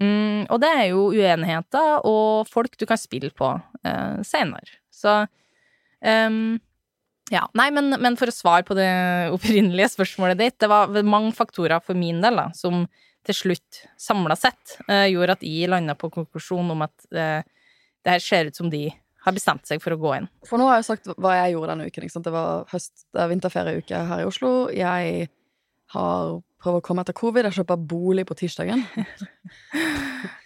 Mm, 0.00 0.50
og 0.50 0.58
det 0.62 0.70
er 0.74 0.86
jo 0.90 1.08
uenigheter 1.14 2.06
og 2.08 2.48
folk 2.50 2.74
du 2.80 2.86
kan 2.90 2.98
spille 2.98 3.30
på 3.30 3.52
uh, 3.54 4.16
senere. 4.26 4.80
Så 4.90 5.20
um, 6.02 6.56
ja. 7.30 7.44
Nei, 7.54 7.68
men, 7.74 7.94
men 8.02 8.18
for 8.18 8.30
å 8.30 8.34
svare 8.34 8.66
på 8.66 8.74
det 8.74 8.90
opprinnelige 9.34 9.92
spørsmålet 9.94 10.40
ditt, 10.40 10.58
det 10.60 10.70
var 10.70 10.90
mange 11.06 11.30
faktorer 11.36 11.78
for 11.84 11.98
min 11.98 12.18
del 12.24 12.42
da, 12.42 12.48
som 12.58 12.88
til 13.24 13.38
slutt, 13.38 13.84
samla 13.96 14.36
sett, 14.36 14.76
uh, 14.90 15.06
gjorde 15.06 15.38
at 15.38 15.46
jeg 15.46 15.70
landa 15.70 15.94
på 15.96 16.10
konklusjonen 16.12 16.74
om 16.74 16.84
at 16.88 17.08
uh, 17.14 17.46
det 18.04 18.16
her 18.16 18.24
ser 18.24 18.50
ut 18.50 18.58
som 18.58 18.68
de 18.72 18.88
har 19.24 19.36
bestemt 19.36 19.66
seg 19.68 19.80
for 19.82 19.94
å 19.94 20.00
gå 20.00 20.14
inn. 20.18 20.26
For 20.48 20.60
nå 20.60 20.66
har 20.68 20.80
jeg 20.80 20.88
sagt 20.90 21.08
hva 21.16 21.34
jeg 21.38 21.54
gjorde 21.54 21.72
denne 21.72 21.88
uken. 21.88 22.08
Det 22.26 22.32
var 22.34 22.66
høst, 22.72 23.06
er 23.16 23.30
vinterferieuke 23.32 24.02
her 24.10 24.24
i 24.24 24.28
Oslo. 24.28 24.52
Jeg 24.74 25.28
har 25.94 26.34
prøvd 26.64 26.80
å 26.80 26.84
komme 26.84 27.04
etter 27.04 27.16
covid. 27.16 27.48
Jeg 27.48 27.58
kjøper 27.60 27.80
bolig 27.94 28.26
på 28.28 28.36
tirsdagen. 28.40 28.84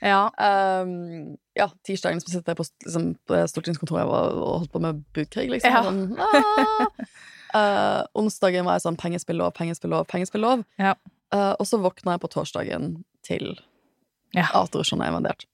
Ja. 0.02 0.28
Um, 0.38 1.36
ja, 1.58 1.66
tirsdagen 1.86 2.20
så 2.22 2.30
sitter 2.30 2.52
jeg 2.52 2.58
på, 2.58 2.64
liksom, 2.86 3.04
stortingskontoret 3.50 4.06
og, 4.06 4.38
og 4.38 4.52
holdt 4.60 4.72
på 4.74 4.80
med 4.82 5.00
budkrig, 5.14 5.48
liksom. 5.52 5.74
Ja. 5.74 5.82
Sånn! 5.86 7.08
Eh, 7.48 8.00
onsdagen 8.20 8.66
var 8.66 8.76
jeg 8.76 8.84
sånn 8.84 8.98
pengespillov, 9.00 9.54
pengespillov, 9.56 10.04
pengespillov. 10.10 10.66
Ja. 10.76 10.90
Uh, 11.32 11.54
og 11.56 11.64
så 11.64 11.78
våkna 11.80 12.16
jeg 12.16 12.20
på 12.20 12.28
torsdagen 12.34 12.90
til 13.24 13.54
Ja. 14.36 14.44
at 14.52 14.74
Russland 14.76 15.00
er 15.02 15.14
invadert. 15.14 15.46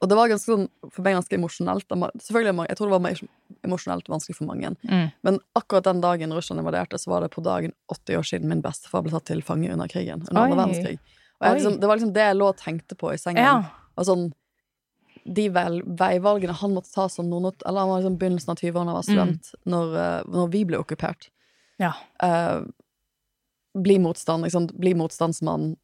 Og 0.00 0.08
det 0.08 0.16
var 0.16 0.30
ganske 0.30 0.48
sånn, 0.48 0.68
for 0.88 1.04
meg 1.04 1.16
ganske 1.16 1.36
emosjonelt. 1.36 1.88
Selvfølgelig, 2.24 2.68
Jeg 2.68 2.78
tror 2.78 2.88
det 2.88 2.94
var 2.94 3.04
mer 3.04 3.20
emosjonelt 3.66 4.08
vanskelig 4.08 4.36
for 4.38 4.48
mange. 4.48 4.72
Mm. 4.88 5.10
Men 5.26 5.38
akkurat 5.58 5.84
den 5.84 6.00
dagen 6.00 6.32
Russland 6.32 6.62
invaderte, 6.62 6.98
så 6.98 7.12
var 7.12 7.24
det 7.24 7.32
på 7.34 7.44
dagen 7.44 7.72
80 7.92 8.18
år 8.18 8.26
siden 8.30 8.48
min 8.48 8.62
bestefar 8.64 9.04
ble 9.04 9.12
tatt 9.12 9.28
til 9.28 9.44
fange 9.44 9.70
under 9.72 9.88
krigen. 9.88 10.24
Under 10.28 10.42
andre 10.46 10.58
verdenskrig. 10.62 10.98
Og 11.36 11.46
jeg, 11.46 11.58
liksom, 11.58 11.78
det 11.80 11.88
var 11.90 12.00
liksom 12.00 12.14
det 12.16 12.24
jeg 12.24 12.38
lå 12.38 12.48
og 12.48 12.60
tenkte 12.60 12.96
på 12.98 13.12
i 13.12 13.20
sengen. 13.20 13.44
Ja. 13.44 13.88
Og 13.96 14.08
sånn, 14.08 14.26
de 15.26 15.46
veivalgene 15.50 16.56
han 16.56 16.74
måtte 16.76 16.92
ta 16.94 17.08
som 17.10 17.28
noen 17.28 17.50
Eller 17.50 17.80
han 17.80 17.90
var 17.90 18.00
liksom 18.00 18.18
begynnelsen 18.20 18.52
av 18.52 18.60
20-årene, 18.62 18.96
var 18.96 19.06
student, 19.06 19.52
når, 19.64 19.96
eh, 20.02 20.20
når 20.32 20.52
vi 20.52 20.64
ble 20.68 20.80
okkupert. 20.80 21.28
Ja. 21.82 21.92
Uh, 22.22 22.64
bli 23.76 23.98
motstand, 24.00 24.46
liksom, 24.46 24.70
bli 24.72 24.94
motstandsmann. 24.96 25.74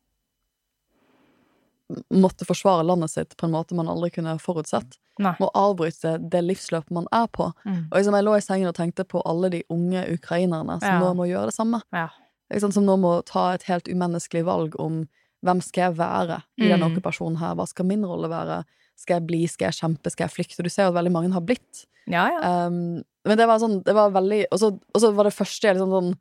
Måtte 2.13 2.47
forsvare 2.49 2.85
landet 2.87 3.11
sitt 3.11 3.37
på 3.37 3.47
en 3.47 3.53
måte 3.55 3.75
man 3.75 3.89
aldri 3.89 4.11
kunne 4.15 4.39
forutsett. 4.41 4.99
Nei. 5.19 5.35
Må 5.41 5.51
avbryte 5.55 6.17
det 6.31 6.41
livsløpet 6.45 6.91
man 6.91 7.07
er 7.13 7.27
på. 7.29 7.51
Mm. 7.67 7.89
Og 7.91 7.97
liksom, 7.99 8.15
jeg 8.17 8.25
lå 8.25 8.37
i 8.39 8.45
sengen 8.45 8.69
og 8.71 8.75
tenkte 8.79 9.05
på 9.09 9.23
alle 9.29 9.51
de 9.51 9.63
unge 9.71 10.05
ukrainerne 10.15 10.79
som 10.81 10.89
Ja. 10.89 11.01
nå 11.01 11.15
må 11.15 11.27
gjøre 11.29 11.47
det 11.51 11.55
samme. 11.55 11.83
Ja. 11.93 12.09
Liksom, 12.53 12.73
Som 12.73 12.85
nå 12.87 12.97
må 12.99 13.25
ta 13.25 13.53
et 13.55 13.63
helt 13.65 13.89
umenneskelig 13.89 14.45
valg 14.45 14.75
om 14.81 15.07
hvem 15.45 15.61
skal 15.63 15.91
jeg 15.91 15.97
være 15.99 16.43
i 16.59 16.69
denne 16.69 16.87
Mm. 16.89 16.97
okkupasjonen 16.97 17.39
her. 17.39 17.55
Hva 17.55 17.67
skal 17.69 17.85
min 17.87 18.05
rolle 18.05 18.29
være? 18.29 18.65
Skal 18.97 19.15
jeg 19.21 19.27
bli? 19.27 19.47
Skal 19.47 19.67
jeg 19.73 19.75
kjempe? 19.81 20.11
Skal 20.11 20.29
jeg 20.29 20.35
flykte? 20.37 20.63
Du 20.63 20.69
ser 20.71 20.85
jo 20.85 20.89
at 20.91 20.95
veldig 21.05 21.13
mange 21.13 21.33
har 21.33 21.41
blitt. 21.41 21.87
Ja, 22.07 22.29
ja. 22.31 22.67
Um, 22.67 23.03
men 23.25 23.39
det 23.39 23.47
var 23.47 23.59
sånn, 23.59 23.83
det 23.85 23.95
var 23.95 24.11
veldig 24.11 24.47
Og 24.53 24.59
så 24.59 24.67
og 24.95 25.01
så 25.01 25.13
var 25.15 25.25
det 25.25 25.35
første 25.35 25.63
jeg 25.63 25.77
liksom 25.77 25.91
sånn 25.91 26.15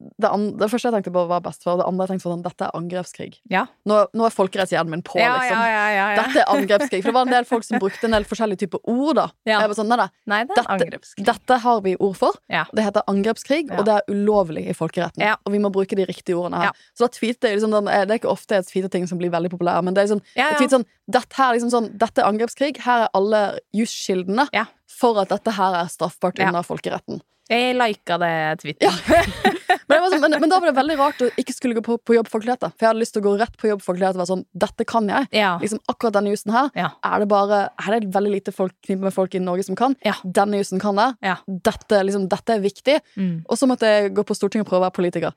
det, 0.00 0.28
an, 0.32 0.46
det 0.56 0.68
første 0.72 0.88
jeg 0.88 0.94
tenkte 0.96 1.12
på, 1.12 1.22
var 1.28 1.44
og 1.44 1.78
Det 1.80 1.84
andre 1.86 2.04
jeg 2.06 2.10
tenkte 2.14 2.24
på 2.24 2.32
sånn, 2.32 2.44
dette 2.44 2.66
er 2.66 2.76
angrepskrig. 2.78 3.34
Ja. 3.52 3.66
Nå, 3.88 3.98
nå 4.16 4.24
er 4.24 4.32
folkerettshjernen 4.32 4.94
min 4.94 5.02
på, 5.04 5.18
ja, 5.20 5.34
liksom. 5.36 5.58
ja, 5.60 5.66
ja, 5.68 5.82
ja, 5.92 6.06
ja. 6.14 6.22
Dette 6.22 6.40
er 6.40 6.52
angrepskrig. 6.54 7.02
For 7.04 7.10
det 7.12 7.16
var 7.18 7.28
en 7.28 7.34
del 7.34 7.48
folk 7.48 7.66
som 7.66 7.82
brukte 7.82 8.08
en 8.08 8.16
del 8.16 8.26
forskjellige 8.28 8.62
typer 8.64 8.80
ord, 8.88 9.18
da. 9.18 9.26
Ja. 9.48 9.58
Jeg 9.60 9.72
var 9.72 9.78
sånn, 9.80 9.92
nei, 9.92 9.98
nei, 10.00 10.08
Nei, 10.30 10.40
det 10.48 10.56
dette, 10.56 11.26
dette 11.28 11.60
har 11.66 11.82
vi 11.84 11.94
ord 12.00 12.16
for. 12.16 12.40
Ja. 12.52 12.64
Det 12.72 12.86
heter 12.86 13.04
angrepskrig, 13.12 13.68
og 13.76 13.84
det 13.88 13.98
er 13.98 14.08
ulovlig 14.14 14.64
i 14.72 14.76
folkeretten. 14.76 15.24
Ja. 15.26 15.36
Og 15.44 15.52
vi 15.52 15.60
må 15.62 15.72
bruke 15.74 15.98
de 15.98 16.08
riktige 16.08 16.38
ordene 16.40 16.62
her. 16.64 16.70
Ja. 16.72 16.90
Så 16.96 17.04
da 17.04 17.12
tweeter 17.18 17.50
jeg 17.52 17.60
liksom, 17.60 17.76
den- 17.76 17.90
Det 17.90 18.16
er 18.16 18.20
ikke 18.22 18.32
ofte 18.32 18.56
jeg 18.56 18.64
tweeter 18.70 18.90
ting 18.90 19.06
som 19.06 19.18
blir 19.18 19.30
veldig 19.30 19.50
populære, 19.52 19.84
men 19.84 19.94
det 19.94 20.08
er 20.08 20.20
Ja, 20.36 20.50
jeg 20.58 20.70
sånn, 20.70 20.86
dette, 21.08 21.34
her, 21.36 21.50
er 21.52 21.58
liksom 21.58 21.70
sånn, 21.70 21.98
dette 21.98 22.18
er 22.22 22.30
angrepskrig. 22.30 22.76
Her 22.78 23.04
er 23.04 23.08
alle 23.14 23.58
juskildene 23.74 24.48
for 24.86 25.18
at 25.20 25.28
dette 25.28 25.52
her 25.56 25.74
er 25.84 25.90
straffbart 25.92 26.38
under 26.40 26.62
folkeretten. 26.62 27.20
Jeg 27.50 27.74
lika 27.74 28.16
det 28.22 28.34
Twitter. 28.62 28.86
Ja. 28.86 29.22
Men, 29.90 29.96
det 29.96 30.02
var 30.04 30.12
sånn, 30.12 30.22
men, 30.22 30.34
men 30.44 30.50
da 30.50 30.58
var 30.62 30.70
det 30.70 30.76
veldig 30.76 30.96
rart 31.00 31.22
å 31.24 31.28
ikke 31.40 31.54
skulle 31.54 31.74
gå 31.74 31.82
på, 31.82 31.96
på 32.06 32.14
jobb 32.14 32.28
folkelighet. 32.30 32.62
For 32.62 32.84
jeg 32.84 32.88
hadde 32.92 33.02
lyst 33.02 33.14
til 33.16 33.24
å 33.24 33.26
gå 33.26 33.32
rett 33.40 33.56
på 33.58 33.70
jobb 33.70 33.82
folkelighet 33.82 34.14
og 34.14 34.20
være 34.20 34.30
sånn 34.30 34.44
Dette 34.64 34.86
kan 34.86 35.08
jeg. 35.10 35.26
Ja. 35.34 35.48
Liksom 35.62 35.80
Akkurat 35.90 36.14
denne 36.14 36.30
jusen 36.30 36.54
her 36.54 36.68
Ja. 36.78 36.92
er 37.06 37.22
det 37.22 37.26
bare 37.30 37.60
Er 37.74 37.96
det 37.96 38.12
veldig 38.14 38.32
lite 38.36 38.54
folk, 38.54 38.74
knipe 38.86 39.02
med 39.02 39.14
folk 39.14 39.34
i 39.34 39.42
Norge 39.42 39.66
som 39.66 39.78
kan. 39.78 39.96
Ja. 40.06 40.14
Denne 40.22 40.60
jusen 40.62 40.82
kan. 40.82 41.00
Ja. 41.26 41.40
Dette, 41.46 42.02
liksom, 42.06 42.28
dette 42.30 42.54
er 42.54 42.62
viktig. 42.62 43.00
Mm. 43.18 43.40
Og 43.48 43.58
så 43.58 43.66
måtte 43.70 43.90
jeg 43.90 44.14
gå 44.14 44.26
på 44.26 44.36
Stortinget 44.38 44.68
og 44.68 44.70
prøve 44.70 44.84
å 44.84 44.86
være 44.86 44.98
politiker. 45.00 45.34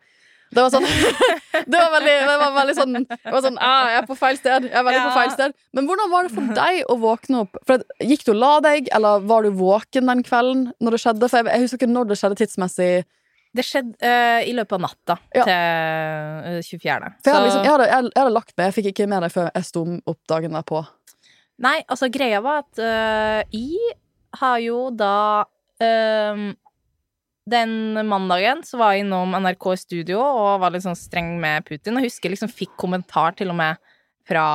Det 0.54 0.62
var 0.66 0.70
sånn 0.74 0.86
Det 1.74 1.80
var 1.80 1.92
veldig, 1.94 2.14
det 2.28 2.36
var 2.42 2.54
veldig 2.58 2.76
sånn, 2.78 2.94
det 3.08 3.32
var 3.34 3.44
sånn 3.46 3.58
ah, 3.62 3.90
Jeg 3.94 3.98
er 4.02 4.08
på 4.10 4.18
feil 4.20 4.38
sted. 4.40 4.68
Jeg 4.70 4.78
er 4.80 4.86
veldig 4.88 5.00
Ja. 5.02 5.08
på 5.10 5.18
feil 5.18 5.34
sted 5.36 5.56
Men 5.78 5.88
hvordan 5.90 6.12
var 6.14 6.28
det 6.28 6.34
for 6.36 6.54
deg 6.60 6.80
å 6.92 6.98
våkne 7.02 7.42
opp? 7.46 7.60
For 7.70 7.84
Gikk 8.04 8.26
du 8.28 8.32
og 8.36 8.40
la 8.42 8.54
deg, 8.66 8.90
eller 8.96 9.26
var 9.30 9.46
du 9.48 9.52
våken 9.60 10.10
den 10.12 10.24
kvelden 10.26 10.64
når 10.84 10.98
det 10.98 11.02
skjedde? 11.06 11.30
For 11.32 11.42
jeg, 11.42 11.52
jeg 11.54 11.66
husker 11.66 11.82
ikke 11.82 11.92
når 11.94 12.10
det 12.12 12.18
skjedde 12.22 12.40
tidsmessig. 12.42 12.90
Det 13.54 13.62
skjedde 13.68 14.02
uh, 14.02 14.42
i 14.50 14.54
løpet 14.58 14.74
av 14.80 14.82
natta 14.82 15.16
Ja. 15.38 15.44
til 15.46 15.54
eh, 15.54 16.62
24. 16.66 17.12
For 17.22 17.30
jeg, 17.30 17.36
hadde 17.38 17.46
liksom, 17.46 17.64
jeg, 17.68 17.72
hadde, 17.76 17.88
jeg, 17.92 18.08
jeg 18.10 18.22
hadde 18.24 18.34
lagt 18.34 18.54
meg. 18.58 18.66
Jeg 18.72 18.76
fikk 18.80 18.88
ikke 18.94 19.10
med 19.12 19.22
deg 19.28 19.34
før 19.36 19.50
jeg 19.54 19.68
sto 19.70 19.84
opp 20.10 20.22
dagen 20.32 20.58
derpå. 20.58 20.82
Nei, 21.62 21.76
altså 21.86 22.10
greia 22.10 22.42
var 22.42 22.64
at 22.64 22.82
uh, 22.82 23.42
jeg 23.54 23.94
har 24.42 24.58
jo 24.64 24.88
da 24.98 25.46
eh, 25.78 26.42
Den 27.50 27.94
mandagen 28.08 28.62
så 28.64 28.78
var 28.80 28.94
jeg 28.96 29.04
innom 29.04 29.34
NRK 29.36 29.66
studio 29.82 30.22
og 30.24 30.62
var 30.64 30.72
litt 30.72 30.86
sånn 30.86 30.96
streng 30.96 31.34
med 31.44 31.66
Putin. 31.68 31.98
Og 32.00 32.06
husker 32.06 32.30
jeg 32.30 32.38
liksom 32.38 32.52
fikk 32.54 32.78
kommentar 32.80 33.36
til 33.36 33.52
og 33.52 33.58
med 33.60 33.82
fra 34.30 34.46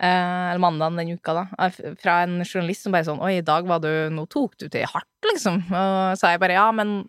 eh, 0.00 0.08
Eller 0.54 0.62
mandagen 0.64 0.96
den 0.96 1.10
uka, 1.18 1.34
da. 1.36 1.42
eh, 1.66 1.94
Fra 2.00 2.22
en 2.24 2.38
journalist 2.40 2.86
som 2.86 2.92
bare 2.96 3.04
sånn 3.04 3.20
Oi, 3.20 3.34
i 3.42 3.44
dag 3.44 3.68
var 3.68 3.82
du 3.84 3.90
Nå 4.16 4.24
tok 4.32 4.56
du 4.62 4.68
til 4.72 4.86
hardt, 4.88 5.10
liksom. 5.28 5.60
Og 5.68 6.16
så 6.16 6.22
sa 6.22 6.30
jeg 6.32 6.40
bare 6.40 6.56
ja, 6.56 6.70
men 6.72 7.02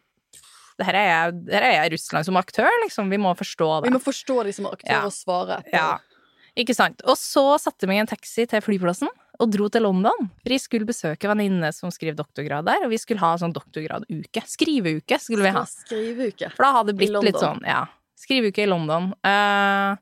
det 0.82 0.88
her 0.88 0.98
er 0.98 1.08
jeg, 1.12 1.34
det 1.46 1.54
her 1.56 1.66
er 1.68 1.74
jeg 1.76 1.92
Russland 1.94 2.26
som 2.26 2.38
aktør, 2.40 2.68
liksom. 2.84 3.10
Vi 3.14 3.18
må 3.22 3.32
forstå 3.38 3.66
det. 3.84 3.90
Vi 3.92 3.94
må 3.94 4.00
forstå 4.02 4.38
de 4.48 4.54
som 4.56 4.66
aktør, 4.72 4.90
Ja. 4.90 5.02
og 5.06 5.14
svare. 5.14 5.60
etter. 5.62 5.76
Ja, 5.78 6.32
ikke 6.58 6.74
sant. 6.74 7.04
Og 7.06 7.16
så 7.22 7.44
satte 7.62 7.86
jeg 7.86 7.92
meg 7.92 8.00
i 8.00 8.02
en 8.02 8.10
taxi 8.10 8.48
til 8.50 8.64
flyplassen 8.66 9.12
og 9.42 9.50
dro 9.50 9.68
til 9.74 9.86
London. 9.86 10.30
For 10.44 10.54
jeg 10.54 10.64
skulle 10.64 10.88
besøke 10.88 11.28
en 11.28 11.34
venninne 11.34 11.72
som 11.74 11.92
skriver 11.94 12.18
doktorgrad 12.18 12.68
der, 12.68 12.86
og 12.86 12.94
vi 12.94 13.00
skulle 13.02 13.24
ha 13.24 13.34
sånn 13.42 13.56
doktorgraduke. 13.56 14.44
Skriveuke 14.50 15.18
skulle 15.22 15.48
vi 15.48 15.54
ha. 15.56 15.64
Skriveuke. 15.70 16.52
For 16.54 16.68
da 16.68 16.72
hadde 16.78 16.94
det 16.94 17.00
blitt 17.00 17.18
litt 17.26 17.42
sånn, 17.42 17.64
ja. 17.68 17.84
Skriveuke 18.22 18.64
i 18.64 18.70
London. 18.70 19.12
Uh, 19.26 19.98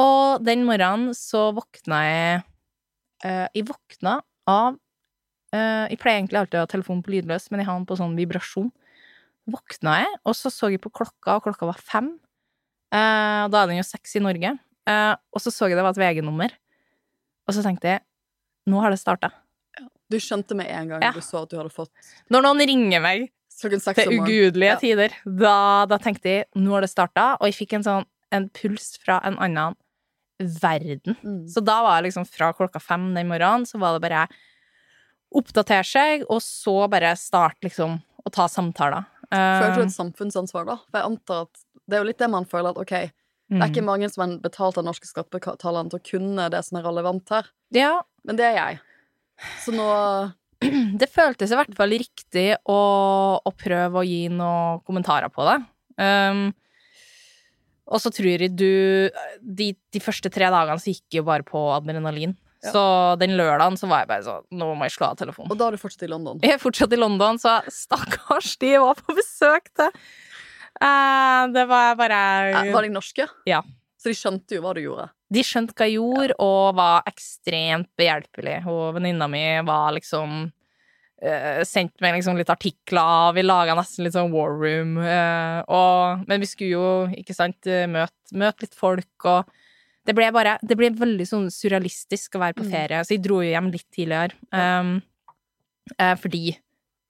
og 0.00 0.44
den 0.44 0.66
morgenen 0.68 1.16
så 1.16 1.48
våkna 1.56 2.00
jeg 2.04 2.42
uh, 3.24 3.46
Jeg 3.56 3.64
våkna 3.66 4.20
av 4.46 4.76
uh, 4.76 5.86
Jeg 5.90 5.98
pleier 5.98 6.20
egentlig 6.20 6.38
alltid 6.38 6.60
å 6.60 6.66
ha 6.66 6.70
telefonen 6.70 7.02
på 7.06 7.14
lydløs, 7.16 7.48
men 7.50 7.62
jeg 7.62 7.70
har 7.70 7.80
den 7.80 7.88
på 7.88 7.98
sånn 7.98 8.18
vibrasjon. 8.18 8.68
Våkna 9.50 10.02
jeg, 10.04 10.18
og 10.28 10.36
så 10.36 10.52
så 10.52 10.68
jeg 10.70 10.82
på 10.84 10.92
klokka, 10.92 11.38
og 11.38 11.48
klokka 11.48 11.70
var 11.72 11.80
fem. 11.80 12.12
Uh, 12.92 13.48
da 13.48 13.62
er 13.62 13.70
den 13.70 13.80
jo 13.80 13.88
seks 13.88 14.18
i 14.20 14.24
Norge. 14.24 14.58
Og 14.90 15.38
så 15.38 15.52
så 15.54 15.68
jeg 15.70 15.76
det 15.78 15.84
var 15.86 15.94
et 15.94 16.00
VG-nummer. 16.00 16.50
Og 17.46 17.54
så 17.54 17.62
tenkte 17.62 17.86
jeg 17.86 18.00
nå 18.68 18.80
har 18.82 18.92
det 18.92 19.00
starta. 19.00 19.32
Du 20.10 20.18
skjønte 20.18 20.56
med 20.58 20.66
en 20.66 20.88
gang 20.88 21.04
Ja. 21.04 21.12
du 21.14 21.20
så 21.22 21.44
at 21.44 21.52
du 21.52 21.56
hadde 21.56 21.70
fått 21.70 21.92
Når 22.28 22.42
noen 22.42 22.58
ringer 22.66 23.00
meg 23.00 23.30
til 23.60 23.76
ugudelige 24.16 24.78
tider. 24.80 25.14
Da, 25.24 25.86
da 25.86 25.98
tenkte 25.98 26.28
jeg 26.32 26.46
nå 26.56 26.72
har 26.72 26.80
det 26.80 26.90
starta, 26.90 27.36
og 27.38 27.46
jeg 27.46 27.58
fikk 27.58 27.76
en 27.78 27.86
sånn 27.86 28.08
en 28.30 28.48
puls 28.54 28.94
fra 29.02 29.18
en 29.26 29.36
annen 29.42 29.76
verden. 30.40 31.16
Mm. 31.22 31.48
Så 31.50 31.60
da 31.60 31.80
var 31.82 31.98
det 31.98 32.08
liksom 32.08 32.24
fra 32.28 32.52
klokka 32.56 32.80
fem 32.80 33.10
den 33.14 33.28
morgenen, 33.28 33.66
så 33.66 33.80
var 33.82 33.96
det 33.96 34.04
bare 34.06 34.26
oppdatere 35.36 35.86
seg, 35.86 36.24
og 36.30 36.40
så 36.42 36.88
bare 36.90 37.12
starte 37.18 37.66
liksom 37.66 37.98
å 38.00 38.32
ta 38.32 38.48
samtaler. 38.50 39.06
Føler 39.30 39.76
du 39.76 39.82
Eh, 39.82 39.86
et 39.86 39.94
samfunnsansvar, 39.94 40.66
da? 40.66 40.76
For 40.90 40.98
jeg 40.98 41.06
antar 41.06 41.42
at 41.46 41.60
det 41.86 41.96
er 41.96 42.02
jo 42.02 42.08
litt 42.08 42.18
det 42.18 42.30
man 42.30 42.46
føler 42.48 42.72
at 42.72 42.80
ok, 42.82 42.94
det 43.50 43.58
mm. 43.58 43.62
er 43.62 43.70
ikke 43.70 43.86
mange 43.86 44.08
som 44.10 44.24
er 44.24 44.38
betalt 44.42 44.78
av 44.78 44.86
norske 44.86 45.06
skattebetalere 45.06 45.90
til 45.90 46.00
å 46.00 46.06
kunne 46.10 46.48
det 46.50 46.62
som 46.66 46.78
er 46.78 46.86
relevant 46.86 47.30
her. 47.34 47.50
Ja, 47.74 47.92
Men 48.26 48.38
det 48.38 48.46
er 48.50 48.56
jeg. 48.58 48.80
Så 49.64 49.74
nå 49.74 49.88
det 51.00 51.08
føltes 51.08 51.52
i 51.52 51.58
hvert 51.58 51.76
fall 51.76 51.94
riktig 51.96 52.48
å, 52.68 52.80
å 53.40 53.52
prøve 53.56 54.02
å 54.02 54.06
gi 54.06 54.26
noen 54.32 54.82
kommentarer 54.84 55.32
på 55.32 55.46
det. 55.48 55.56
Um, 56.00 56.50
og 57.90 57.98
så 58.02 58.12
tror 58.14 58.28
jeg 58.30 58.52
du 58.54 59.10
de, 59.40 59.72
de 59.74 60.02
første 60.02 60.30
tre 60.32 60.50
dagene 60.52 60.78
så 60.80 60.92
gikk 60.92 61.06
jeg 61.10 61.22
jo 61.22 61.26
bare 61.26 61.46
på 61.46 61.64
adrenalin. 61.74 62.36
Ja. 62.60 62.74
Så 62.74 62.82
den 63.16 63.38
lørdagen 63.38 63.78
så 63.80 63.88
var 63.88 64.02
jeg 64.02 64.10
bare 64.10 64.24
sånn 64.26 64.42
Nå 64.60 64.66
må 64.76 64.84
jeg 64.84 64.92
slå 64.98 65.06
av 65.14 65.16
telefonen. 65.16 65.48
Og 65.48 65.56
da 65.56 65.70
er 65.70 65.76
du 65.76 65.80
fortsatt 65.80 66.04
i 66.04 66.10
London. 66.12 66.42
Jeg 66.44 66.58
er 66.58 66.60
fortsatt 66.60 66.92
i 66.92 66.98
London, 67.00 67.40
så 67.40 67.56
stakkars 67.72 68.58
de 68.60 68.74
jeg 68.74 68.82
var 68.84 69.00
på 69.00 69.16
besøk 69.16 69.70
til. 69.80 69.94
Uh, 70.80 71.48
det 71.54 71.64
var 71.68 71.96
bare 71.98 72.18
uh, 72.52 72.68
Var 72.76 72.86
de 72.86 72.92
norske? 72.92 73.26
Ja. 73.48 73.62
Så 74.00 74.08
de 74.08 74.16
skjønte 74.16 74.56
jo 74.56 74.62
hva 74.64 74.72
du 74.76 74.80
gjorde. 74.80 75.10
De 75.30 75.42
skjønte 75.44 75.74
hva 75.76 75.86
jeg 75.86 75.98
gjorde, 75.98 76.34
og 76.40 76.74
var 76.78 77.02
ekstremt 77.10 77.90
behjelpelig. 78.00 78.62
Og 78.72 78.94
venninna 78.96 79.26
mi 79.28 79.42
var 79.68 79.92
liksom 79.92 80.38
uh, 80.48 81.60
Sendte 81.68 82.00
meg 82.00 82.16
liksom 82.16 82.38
litt 82.40 82.48
artikler, 82.52 83.34
vi 83.36 83.44
laga 83.44 83.74
nesten 83.76 84.06
litt 84.06 84.16
sånn 84.16 84.32
war 84.32 84.54
room. 84.56 84.96
Uh, 84.96 85.60
og, 85.68 86.24
men 86.30 86.40
vi 86.40 86.48
skulle 86.48 86.72
jo, 86.72 86.86
ikke 87.20 87.36
sant, 87.36 87.60
eh, 87.68 87.84
møte, 87.92 88.32
møte 88.40 88.64
litt 88.64 88.78
folk, 88.78 89.28
og 89.28 89.52
det 90.08 90.14
ble 90.16 90.30
bare 90.32 90.54
Det 90.64 90.74
ble 90.80 90.88
veldig 90.96 91.26
sånn 91.28 91.50
surrealistisk 91.52 92.38
å 92.38 92.40
være 92.46 92.56
på 92.56 92.64
Mm. 92.64 92.70
ferie, 92.72 93.04
så 93.04 93.12
jeg 93.14 93.22
dro 93.22 93.42
jo 93.44 93.50
hjem 93.52 93.68
litt 93.70 93.86
tidligere. 93.92 94.32
Um, 94.50 95.02
uh, 96.00 96.14
fordi 96.16 96.56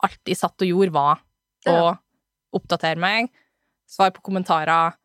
alt 0.02 0.18
jeg 0.26 0.36
satt 0.42 0.58
og 0.66 0.66
gjorde, 0.68 0.92
var 0.92 1.20
å 1.70 1.76
Ja. 1.76 1.94
oppdatere 2.52 2.98
meg, 2.98 3.30
svare 3.86 4.10
på 4.16 4.22
kommentarer, 4.26 4.96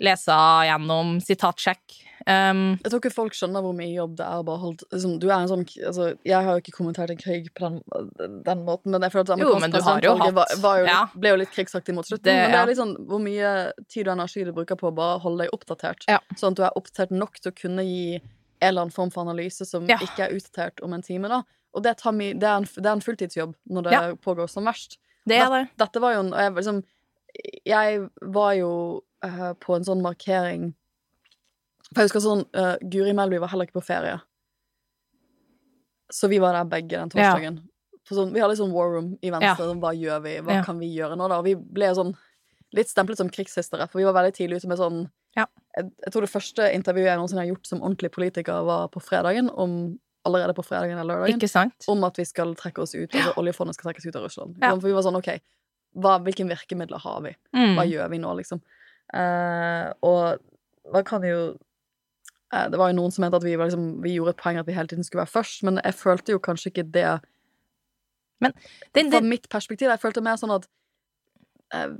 lese 0.00 0.36
gjennom, 0.66 1.18
sitatsjekk. 1.20 1.98
Um, 2.28 2.76
Jeg 2.84 2.90
tror 2.92 3.00
ikke 3.00 3.14
folk 3.14 3.32
skjønner 3.32 3.62
hvor 3.64 3.72
mye 3.72 3.94
jobb 3.94 4.18
det 4.18 4.26
er 4.28 4.42
bare 4.44 4.60
holdt, 4.60 4.82
liksom, 4.92 5.14
Du 5.22 5.24
er 5.30 5.38
en 5.40 5.48
sånn 5.48 5.62
altså, 5.88 6.10
Jeg 6.28 6.36
har 6.44 6.50
jo 6.52 6.60
ikke 6.60 6.74
kommentert 6.76 7.08
en 7.14 7.16
krig 7.16 7.46
på 7.56 7.64
den, 7.64 7.78
den 8.44 8.60
måten, 8.66 8.92
men 8.92 9.00
jeg 9.06 9.14
føler 9.14 9.24
at 9.24 9.32
amerikansk 9.38 9.62
men 9.64 9.70
du 9.72 9.78
har 9.80 10.02
jo 10.04 10.10
presidentvalget 10.12 10.34
var, 10.36 10.52
var 10.60 10.78
jo 10.82 10.84
ja. 10.90 10.98
ble 11.16 11.32
jo 11.32 11.38
litt 11.40 11.54
krigsaktig 11.54 11.94
mot 11.96 12.04
slutten. 12.04 12.28
Det- 12.28 12.36
men 12.42 12.52
det 12.52 12.58
er 12.60 12.66
litt 12.68 12.76
sånn 12.82 12.92
hvor 13.08 13.22
mye 13.24 13.54
tid 13.88 14.06
og 14.06 14.12
energi 14.18 14.44
du 14.44 14.52
bruker 14.52 14.76
på 14.76 14.90
å 14.90 14.94
bare 15.00 15.16
holde 15.24 15.46
deg 15.46 15.54
oppdatert. 15.56 16.04
Ja. 16.12 16.18
Sånn 16.36 16.52
at 16.52 16.60
du 16.60 16.62
er 16.68 16.76
oppdatert 16.76 17.10
nok 17.16 17.40
til 17.40 17.52
å 17.52 17.56
kunne 17.56 17.86
gi 17.88 18.16
en 18.20 18.68
eller 18.68 18.82
annen 18.84 18.92
form 19.00 19.10
for 19.10 19.24
analyse 19.24 19.64
som 19.64 19.88
Ja. 19.88 19.96
ikke 19.96 20.28
er 20.28 20.36
utdatert 20.36 20.84
om 20.84 20.92
en 20.92 21.02
time. 21.02 21.26
da 21.28 21.42
Og 21.72 21.82
det, 21.82 21.96
tar 22.04 22.12
mi, 22.12 22.34
det, 22.34 22.44
er 22.44 22.56
en, 22.60 22.64
det 22.68 22.84
er 22.86 22.92
en 22.92 23.00
fulltidsjobb 23.00 23.54
når 23.70 23.82
det 23.88 23.92
Ja. 23.92 24.14
pågår 24.20 24.50
som 24.50 24.64
verst. 24.68 24.98
det 25.26 25.38
er 25.40 25.48
det. 25.48 25.68
Dette 25.78 26.00
var 26.00 26.12
jo 26.12 26.20
en 26.20 26.34
og 26.34 26.38
jeg, 26.38 26.52
liksom, 26.54 26.84
jeg 27.64 28.08
var 28.22 28.52
jo 28.60 29.02
eh, 29.24 29.52
på 29.60 29.76
en 29.76 29.86
sånn 29.86 30.02
markering 30.04 30.70
For 31.90 32.02
jeg 32.02 32.10
husker 32.10 32.22
sånn 32.22 32.44
uh, 32.54 32.76
Guri 32.92 33.12
Melby 33.16 33.40
var 33.42 33.50
heller 33.50 33.66
ikke 33.66 33.80
på 33.80 33.88
ferie. 33.88 34.20
Så 36.12 36.28
vi 36.30 36.38
var 36.42 36.54
der 36.54 36.68
begge 36.70 36.98
den 36.98 37.10
torsdagen. 37.10 37.60
Ja. 37.64 38.14
sånn, 38.14 38.32
vi 38.34 38.42
hadde 38.42 38.58
sånn 38.58 38.74
war 38.74 38.92
room 38.94 39.12
i 39.22 39.30
Venstre. 39.30 39.66
Ja. 39.66 39.74
hva 39.82 39.90
gjør 39.94 40.20
vi? 40.22 40.36
Hva 40.42 40.60
Ja. 40.60 40.64
kan 40.66 40.78
vi 40.78 40.90
gjøre 40.94 41.16
nå, 41.18 41.28
da? 41.28 41.38
Og 41.38 41.44
vi 41.44 41.54
ble 41.54 41.90
sånn 41.94 42.14
litt 42.74 42.88
stemplet 42.88 43.18
som 43.18 43.30
krigshistere, 43.30 43.88
for 43.90 43.98
vi 43.98 44.06
var 44.06 44.14
veldig 44.14 44.34
tidlig 44.34 44.60
ute 44.60 44.68
med 44.68 44.78
sånn 44.78 45.10
Ja. 45.36 45.46
jeg, 45.76 45.90
jeg 46.04 46.12
tror 46.12 46.20
det 46.22 46.30
første 46.30 46.70
intervjuet 46.74 47.10
jeg 47.10 47.18
noensinne 47.18 47.42
har 47.42 47.50
gjort 47.50 47.66
som 47.66 47.82
ordentlig 47.82 48.10
politiker, 48.10 48.64
var 48.64 48.88
på 48.88 49.02
fredagen, 49.02 49.50
om, 49.50 49.98
allerede 50.24 50.54
på 50.54 50.64
fredagen 50.64 50.98
eller 50.98 51.26
lørdagen 51.26 51.72
om 51.88 52.04
at 52.04 52.16
vi 52.16 52.24
skal 52.24 52.54
trekke 52.54 52.82
oss 52.82 52.94
ut, 52.94 53.10
altså 53.10 53.34
oljefondet 53.36 53.74
skal 53.74 53.90
trekkes 53.90 54.06
ut 54.06 54.16
av 54.16 54.22
Russland. 54.22 54.58
Ja. 54.60 54.74
For 54.74 54.88
vi 54.88 54.92
var 54.92 55.02
sånn, 55.02 55.16
ok, 55.16 55.40
hva, 55.98 56.18
hvilke 56.22 56.46
virkemidler 56.46 56.98
har 56.98 57.20
vi? 57.22 57.34
Mm. 57.54 57.74
Hva 57.78 57.86
gjør 57.86 58.10
vi 58.10 58.18
nå, 58.18 58.34
liksom? 58.38 58.60
Eh, 59.14 59.88
og 60.06 60.38
man 60.94 61.06
kan 61.06 61.24
jo 61.26 61.38
eh, 62.54 62.66
Det 62.70 62.78
var 62.78 62.92
jo 62.92 62.98
noen 63.00 63.10
som 63.10 63.24
mente 63.24 63.40
at 63.40 63.46
vi, 63.46 63.56
var 63.58 63.66
liksom, 63.66 63.88
vi 64.04 64.14
gjorde 64.14 64.36
et 64.36 64.42
poeng 64.42 64.60
at 64.60 64.68
vi 64.68 64.76
hele 64.76 64.90
tiden 64.90 65.06
skulle 65.06 65.24
være 65.24 65.34
først, 65.34 65.64
men 65.66 65.80
jeg 65.82 65.96
følte 65.98 66.36
jo 66.36 66.42
kanskje 66.42 66.70
ikke 66.70 66.86
det 66.94 67.08
Den, 68.40 69.10
fra 69.10 69.20
mitt 69.20 69.48
perspektiv. 69.52 69.90
Jeg 69.90 70.00
følte 70.00 70.22
mer 70.24 70.38
sånn 70.40 70.54
at 70.54 70.68
eh, 71.74 71.90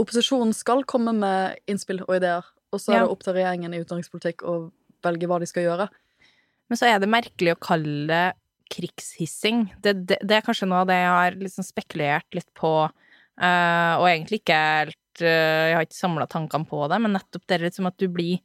opposisjonen 0.00 0.54
skal 0.56 0.84
komme 0.88 1.12
med 1.16 1.58
innspill 1.70 2.00
og 2.06 2.16
ideer, 2.16 2.46
og 2.72 2.80
så 2.80 2.92
er 2.94 2.96
Ja. 3.00 3.02
det 3.04 3.12
opp 3.12 3.26
til 3.26 3.36
regjeringen 3.36 3.74
i 3.74 3.82
utenrikspolitikk 3.82 4.46
å 4.48 4.54
velge 5.04 5.28
hva 5.28 5.40
de 5.42 5.46
skal 5.50 5.66
gjøre. 5.68 5.88
men 6.68 6.78
så 6.80 6.86
er 6.88 6.98
det 6.98 7.10
merkelig 7.12 7.52
å 7.52 7.60
kalle 7.60 8.06
det 8.08 8.32
krigshissing. 8.72 9.66
Det, 9.84 9.92
det, 10.08 10.16
det 10.24 10.38
er 10.38 10.44
kanskje 10.46 10.66
noe 10.66 10.80
av 10.82 10.88
det 10.88 10.96
jeg 10.96 11.12
har 11.12 11.36
liksom 11.36 11.66
spekulert 11.66 12.34
litt 12.34 12.48
på, 12.56 12.70
uh, 12.88 13.94
og 14.00 14.06
egentlig 14.08 14.40
ikke 14.40 14.56
helt 14.56 14.98
Jeg 15.20 15.74
har 15.76 15.82
ikke 15.86 15.94
samla 16.00 16.26
tankene 16.26 16.66
på 16.66 16.88
det, 16.88 17.00
men 17.00 17.12
nettopp 17.12 17.46
det 17.46 17.54
er 17.60 17.64
litt 17.68 17.74
som 17.74 17.86
at 17.86 17.96
du 17.98 18.08
blir 18.08 18.40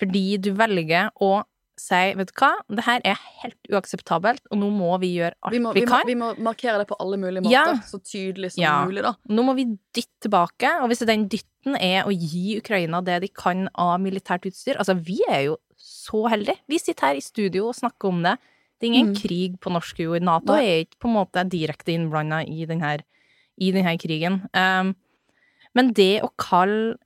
Fordi 0.00 0.38
du 0.40 0.52
velger 0.56 1.10
å 1.20 1.44
si, 1.80 2.14
vet 2.16 2.28
du 2.28 2.32
hva, 2.40 2.50
det 2.68 2.84
her 2.84 3.00
er 3.04 3.16
helt 3.42 3.56
uakseptabelt, 3.72 4.42
og 4.50 4.58
nå 4.58 4.70
må 4.70 4.98
vi 5.00 5.14
gjøre 5.18 5.32
alt 5.42 5.52
Vi 5.54 5.58
må, 5.60 5.72
vi, 5.72 5.80
vi 5.80 5.86
kan. 5.86 6.02
vi 6.06 6.14
må 6.14 6.34
markere 6.38 6.78
det 6.78 6.86
på 6.88 6.96
alle 7.00 7.16
mulige 7.16 7.40
måter, 7.42 7.52
Ja. 7.52 7.74
så 7.88 8.00
tydelig 8.04 8.52
som 8.52 8.62
Ja. 8.62 8.84
mulig, 8.84 9.02
da. 9.02 9.14
Nå 9.28 9.42
må 9.44 9.54
vi 9.56 9.64
dytte 9.94 10.20
tilbake, 10.28 10.82
og 10.82 10.88
hvis 10.90 11.06
den 11.06 11.26
dytten 11.28 11.76
er 11.80 12.04
å 12.04 12.12
gi 12.12 12.58
Ukraina 12.58 13.02
det 13.04 13.20
de 13.22 13.28
kan 13.28 13.68
av 13.74 13.98
militært 14.00 14.44
utstyr 14.48 14.76
Altså, 14.76 14.94
vi 15.02 15.20
er 15.28 15.44
jo 15.46 15.56
så 15.78 16.28
heldige. 16.28 16.56
Vi 16.68 16.78
sitter 16.78 17.06
her 17.06 17.14
i 17.16 17.20
studio 17.20 17.68
og 17.68 17.74
snakker 17.74 18.08
om 18.08 18.22
det. 18.22 18.38
Det 18.80 18.88
er 18.88 18.92
ingen 18.92 19.14
Mm. 19.14 19.20
krig 19.20 19.60
på 19.60 19.70
norsk 19.72 19.96
jord. 19.98 20.22
Nato 20.22 20.52
Nei. 20.52 20.64
er 20.64 20.84
ikke 20.84 20.98
på 21.00 21.08
en 21.08 21.16
måte 21.16 21.48
direkte 21.48 21.92
innblanda 21.92 22.42
i 22.46 22.64
denne, 22.66 23.00
i 23.58 23.70
denne 23.72 23.96
krigen. 23.98 24.48
Um, 24.54 24.94
men 25.78 25.92
det 25.96 26.20
å 26.26 26.32
kalle 26.40 26.98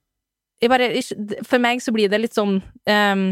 bare, 0.64 0.86
For 1.44 1.60
meg 1.60 1.82
så 1.84 1.92
blir 1.92 2.08
det 2.08 2.22
litt 2.22 2.36
sånn 2.36 2.60
um, 2.88 3.24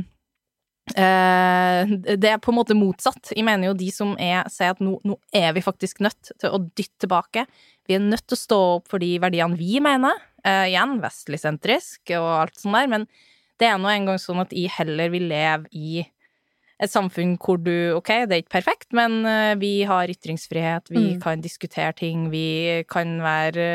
Uh, 0.90 1.86
det 2.18 2.26
er 2.26 2.40
på 2.42 2.50
en 2.50 2.56
måte 2.58 2.74
motsatt. 2.74 3.30
Jeg 3.30 3.44
mener 3.46 3.68
jo 3.68 3.74
de 3.78 3.86
som 3.94 4.16
er, 4.20 4.48
sier 4.50 4.74
at 4.74 4.80
nå, 4.82 4.96
nå 5.06 5.14
er 5.30 5.52
vi 5.54 5.62
faktisk 5.62 6.02
nødt 6.02 6.32
til 6.32 6.50
å 6.50 6.58
dytte 6.64 7.04
tilbake. 7.04 7.44
Vi 7.86 7.94
er 7.96 8.02
nødt 8.02 8.26
til 8.26 8.34
å 8.34 8.40
stå 8.40 8.58
opp 8.80 8.90
for 8.90 9.02
de 9.02 9.12
verdiene 9.22 9.58
vi 9.58 9.78
mener. 9.84 10.18
Uh, 10.42 10.66
igjen, 10.66 10.96
vestligsentrisk 11.02 12.14
og 12.18 12.26
alt 12.40 12.58
sånt 12.58 12.74
der, 12.74 12.90
men 12.90 13.06
det 13.62 13.70
er 13.70 13.78
nå 13.78 13.92
engang 13.92 14.18
sånn 14.18 14.42
at 14.42 14.50
jeg 14.56 14.74
heller 14.74 15.12
vil 15.14 15.28
leve 15.30 15.70
i 15.70 16.02
et 16.80 16.90
samfunn 16.90 17.36
hvor 17.38 17.58
du 17.62 17.92
Ok, 17.96 18.08
det 18.26 18.32
er 18.32 18.42
ikke 18.42 18.56
perfekt, 18.60 18.88
men 18.92 19.24
eh, 19.26 19.54
vi 19.60 19.82
har 19.88 20.08
ytringsfrihet, 20.08 20.90
vi 20.90 21.14
Mm. 21.14 21.20
kan 21.22 21.40
diskutere 21.40 21.92
ting, 21.92 22.30
vi 22.30 22.82
kan 22.88 23.18
være 23.22 23.66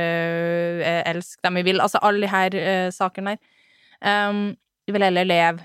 uh, 0.81 1.11
Elske 1.11 1.41
dem 1.43 1.55
vi 1.55 1.63
vil. 1.63 1.79
Altså 1.81 1.99
alle 2.01 2.21
de 2.25 2.31
her 2.31 2.55
eh, 2.55 2.89
sakene 2.91 3.35
der. 3.37 4.29
Um, 4.29 4.57
vi 4.87 4.93
vil 4.93 5.03
heller 5.03 5.23
leve 5.25 5.59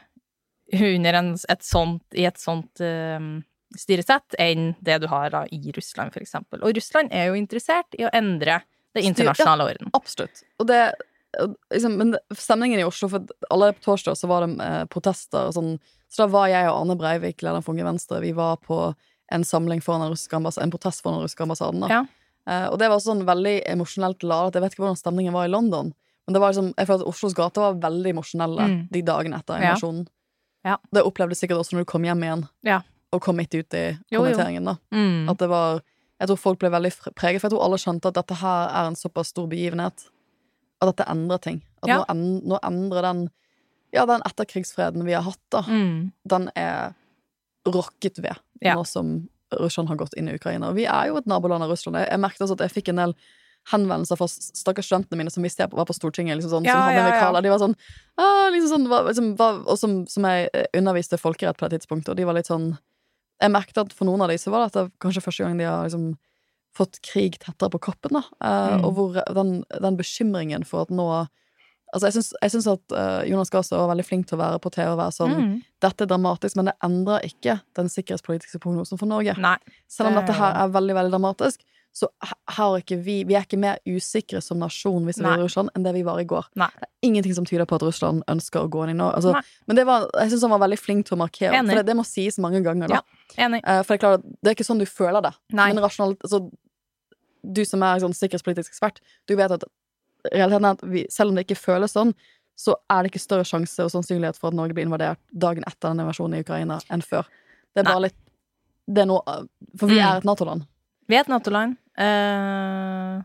under 0.72 1.14
en, 1.18 1.32
et 1.48 1.62
sånt, 1.62 2.02
i 2.14 2.24
et 2.24 2.38
sånt 2.40 2.80
um, 2.80 3.42
styresett 3.76 4.34
enn 4.40 4.74
det 4.80 5.00
du 5.02 5.06
har 5.08 5.30
da 5.30 5.44
i 5.52 5.72
Russland, 5.76 6.12
for 6.12 6.20
eksempel. 6.20 6.62
Og 6.62 6.74
Russland 6.76 7.12
er 7.12 7.26
jo 7.30 7.34
interessert 7.34 7.94
i 7.98 8.04
å 8.04 8.10
endre 8.12 8.62
det 8.94 9.04
internasjonale 9.08 9.64
orden. 9.70 9.90
Absolutt. 9.96 10.42
Og 10.60 10.66
det 10.68 10.80
liksom, 11.72 11.96
Men 11.98 12.16
stemningen 12.36 12.80
i 12.80 12.84
Oslo 12.84 13.08
For 13.08 13.26
allerede 13.50 13.78
på 13.78 13.84
torsdag 13.84 14.16
så 14.18 14.28
var 14.28 14.46
det 14.46 14.60
eh, 14.64 14.84
protester 14.92 15.48
og 15.48 15.54
sånn. 15.56 15.78
Så 16.12 16.24
da 16.24 16.26
var 16.32 16.48
jeg 16.52 16.68
og 16.68 16.76
Arne 16.82 16.96
Breivik, 17.00 17.40
lederen 17.42 17.62
for 17.64 17.72
Unge 17.72 17.84
Venstre, 17.88 18.20
vi 18.20 18.32
var 18.36 18.56
på 18.60 18.94
en 19.32 19.44
samling 19.44 19.80
foran 19.80 20.02
en 20.12 20.70
protest 20.70 21.00
foran 21.02 21.16
den 21.18 21.24
russiske 21.24 21.42
ambassaden. 21.46 21.86
Ja. 21.88 22.02
Eh, 22.46 22.66
og 22.68 22.78
det 22.78 22.90
var 22.92 22.98
sånn 23.00 23.24
veldig 23.24 23.62
emosjonelt 23.72 24.22
ladet. 24.22 24.54
Jeg 24.58 24.62
vet 24.62 24.72
ikke 24.74 24.82
hvordan 24.84 25.00
stemningen 25.00 25.32
var 25.32 25.46
i 25.48 25.52
London. 25.52 25.94
Men 26.26 26.34
det 26.34 26.40
var 26.42 26.52
liksom, 26.52 26.74
jeg 26.76 26.86
føler 26.86 27.00
at 27.00 27.08
Oslos 27.08 27.34
gater 27.34 27.60
var 27.64 27.80
veldig 27.90 28.10
emosjonelle 28.12 28.66
Mm. 28.68 28.88
de 28.92 29.02
dagene 29.02 29.38
etter 29.40 29.56
Ja. 29.60 29.70
invasjonen. 29.72 30.06
Ja. 30.64 30.76
Det 30.92 31.02
opplevde 31.02 31.30
du 31.30 31.34
sikkert 31.34 31.58
også 31.58 31.72
når 31.72 31.80
du 31.80 31.84
kom 31.86 32.02
hjem 32.04 32.22
igjen 32.22 32.48
Ja. 32.62 32.82
og 33.12 33.22
kom 33.22 33.36
midt 33.36 33.54
ut 33.54 33.72
i 33.74 33.96
kommenteringen. 34.12 34.64
da 34.64 34.76
Mm. 34.92 35.30
At 35.30 35.38
det 35.38 35.48
var 35.48 35.80
Jeg 36.20 36.28
tror 36.28 36.36
folk 36.38 36.58
ble 36.60 36.68
veldig 36.70 36.92
preget, 37.16 37.40
for 37.40 37.48
jeg 37.48 37.58
tror 37.58 37.64
alle 37.64 37.76
skjønte 37.78 38.06
at 38.06 38.14
dette 38.14 38.34
her 38.36 38.68
er 38.68 38.86
en 38.86 38.94
såpass 38.94 39.28
stor 39.34 39.48
begivenhet. 39.48 40.04
At 40.82 40.90
dette 40.96 41.06
endrer 41.12 41.38
ting. 41.44 41.60
At 41.84 41.88
Ja. 41.88 41.98
nå, 42.00 42.04
en, 42.10 42.24
nå 42.42 42.58
endrer 42.66 43.02
den 43.06 43.22
Ja, 43.94 44.06
den 44.08 44.22
etterkrigsfreden 44.24 45.04
vi 45.04 45.12
har 45.12 45.22
hatt, 45.22 45.38
da, 45.52 45.60
Mm. 45.68 46.12
den 46.26 46.50
er 46.56 46.94
rokket 47.66 48.18
ved 48.22 48.36
Ja. 48.62 48.74
nå 48.74 48.86
som 48.86 49.28
Russland 49.52 49.88
har 49.90 49.96
gått 49.96 50.14
inn 50.16 50.28
i 50.30 50.34
Ukraina. 50.34 50.68
Og 50.70 50.76
vi 50.76 50.86
er 50.86 51.08
jo 51.08 51.16
et 51.18 51.26
naboland 51.26 51.62
av 51.62 51.68
Russland. 51.70 51.96
Jeg, 51.98 52.08
jeg 52.10 52.20
merket 52.20 52.40
også 52.40 52.52
at 52.56 52.64
jeg 52.70 52.72
fikk 52.82 52.88
en 52.88 52.96
del 52.96 53.14
henvendelser 53.70 54.16
fra 54.16 54.26
stakkars 54.26 54.86
studentene 54.88 55.18
mine 55.20 55.30
som 55.30 55.42
visste 55.44 55.58
jeg 55.62 55.70
var 55.70 55.84
på 55.84 55.94
Stortinget, 55.94 56.38
liksom 56.40 56.50
sånn, 56.50 56.64
Ja, 56.64 56.72
som 56.72 56.82
hadde 56.88 56.96
ja, 56.96 57.10
vikaler. 57.12 57.42
De 57.42 57.50
var 57.52 57.58
sånn, 57.62 57.76
ah, 58.18 58.48
liksom 58.50 58.70
sånn 58.72 58.88
var, 58.88 59.04
liksom, 59.04 59.36
var, 59.36 59.60
Og 59.68 59.78
som, 59.78 60.06
som 60.06 60.24
jeg 60.24 60.48
eh, 60.54 60.64
underviste 60.74 61.18
folkerett 61.20 61.56
på 61.58 61.68
det 61.68 61.78
tidspunktet, 61.80 62.08
og 62.08 62.16
de 62.16 62.24
var 62.24 62.34
litt 62.34 62.46
sånn 62.50 62.78
Jeg 63.42 63.50
merket 63.50 63.78
at 63.78 63.92
for 63.92 64.04
noen 64.06 64.22
av 64.22 64.28
de 64.28 64.34
så 64.38 64.50
var 64.50 64.66
dette 64.68 64.90
kanskje 64.98 65.22
første 65.22 65.44
gang 65.44 65.58
de 65.58 65.64
har 65.64 65.84
liksom 65.86 66.16
fått 66.76 67.00
krig 67.04 67.38
tettere 67.42 67.70
på 67.72 67.80
kroppen, 67.88 68.18
da. 68.18 68.24
Uh, 68.40 68.78
Mm. 68.78 68.84
Og 68.86 68.92
hvor 68.96 69.16
den, 69.36 69.64
den 69.82 69.96
bekymringen 70.00 70.64
for 70.68 70.86
at 70.86 70.90
nå 70.90 71.26
Altså, 71.92 72.08
jeg 72.40 72.50
syns, 72.54 72.66
at 72.72 72.92
uh, 72.96 73.20
Jonas 73.28 73.50
Gahr 73.52 73.60
Støre 73.60 73.82
var 73.82 73.90
veldig 73.90 74.06
flink 74.08 74.24
til 74.24 74.38
å 74.38 74.40
være 74.40 74.60
på 74.64 74.70
TV 74.72 74.86
og 74.94 74.96
være 74.96 75.12
sånn 75.12 75.34
Mm. 75.36 75.50
Dette 75.84 76.06
er 76.06 76.08
dramatisk, 76.08 76.56
men 76.56 76.70
det 76.70 76.72
endrer 76.80 77.26
ikke 77.26 77.58
den 77.76 77.90
sikkerhetspolitiske 77.92 78.60
prognosen 78.62 78.96
for 78.96 79.04
Norge. 79.10 79.34
Nei. 79.36 79.58
Selv 79.92 80.08
om 80.08 80.16
dette 80.16 80.32
her 80.32 80.56
er 80.56 80.72
veldig, 80.72 80.94
veldig 80.96 81.12
dramatisk, 81.12 81.60
så 81.92 82.08
har 82.56 82.78
ikke 82.80 82.96
vi 83.04 83.18
Vi 83.28 83.34
er 83.36 83.42
ikke 83.44 83.58
mer 83.60 83.76
usikre 83.86 84.40
som 84.40 84.58
nasjon 84.58 85.04
hvis 85.04 85.18
vi 85.20 85.26
er 85.28 85.38
i 85.38 85.42
Russland, 85.44 85.68
enn 85.76 85.84
det 85.84 85.92
vi 85.92 86.02
var 86.06 86.18
i 86.22 86.24
går. 86.24 86.46
Nei. 86.56 86.68
Det 86.80 86.86
er 86.88 87.08
ingenting 87.10 87.34
som 87.36 87.44
tyder 87.44 87.66
på 87.68 87.76
at 87.76 87.82
Russland 87.84 88.22
ønsker 88.32 88.64
å 88.64 88.70
gå 88.72 88.84
inn 88.86 88.94
i 88.94 88.98
nå. 88.98 89.10
Altså, 89.12 89.34
men 89.68 89.76
det 89.76 89.84
var, 89.86 90.06
jeg 90.16 90.30
syns 90.32 90.42
han 90.46 90.54
var 90.54 90.62
veldig 90.64 90.78
flink 90.80 91.06
til 91.06 91.18
å 91.18 91.20
markere, 91.20 91.52
Enig. 91.58 91.68
for 91.74 91.76
det, 91.82 91.86
det 91.90 91.96
må 91.98 92.04
sies 92.08 92.38
mange 92.40 92.62
ganger. 92.64 92.88
Ja. 92.96 93.02
Enig. 93.36 93.60
Eh, 93.64 93.82
For 93.82 93.92
det 93.92 93.98
er 94.00 94.04
klart 94.06 94.24
det 94.40 94.48
er 94.50 94.56
ikke 94.56 94.68
sånn 94.70 94.80
du 94.80 94.86
føler 94.88 95.20
det. 95.22 95.34
Nei. 95.52 95.68
Men 95.72 95.82
rasjonalt 95.84 96.20
altså, 96.24 96.50
Du 97.44 97.64
som 97.66 97.82
er 97.82 97.98
sånn 98.00 98.14
sikkerhetspolitisk 98.14 98.70
ekspert, 98.70 99.00
du 99.26 99.34
vet 99.36 99.50
at 99.50 99.64
realiteten 100.32 100.64
er 100.64 100.76
at 100.78 100.82
vi, 100.86 101.06
selv 101.10 101.30
om 101.32 101.34
det 101.36 101.44
ikke 101.48 101.58
føles 101.58 101.92
sånn, 101.92 102.14
så 102.56 102.76
er 102.88 103.02
det 103.02 103.10
ikke 103.12 103.20
større 103.24 103.44
sjanse 103.48 103.82
og 103.82 103.90
sannsynlighet 103.90 104.38
for 104.38 104.48
at 104.52 104.54
Norge 104.54 104.72
blir 104.76 104.84
invadert 104.86 105.18
dagen 105.34 105.64
etter 105.66 105.88
den 105.90 106.00
invasjonen 106.04 106.36
i 106.38 106.42
Ukraina 106.44 106.76
enn 106.92 107.02
før. 107.02 107.26
Det 107.74 107.82
er 107.82 107.88
Nei. 107.88 107.92
bare 107.92 108.04
litt 108.06 108.18
det 108.92 109.02
er 109.02 109.06
noe, 109.06 109.22
For 109.78 109.86
vi 109.88 109.98
Mm. 109.98 110.04
er 110.06 110.16
et 110.18 110.24
Nato-land. 110.24 110.66
Vi 111.12 111.18
er 111.18 111.26
et 111.26 111.28
Nato-land. 111.28 111.74
Eh, 112.00 113.16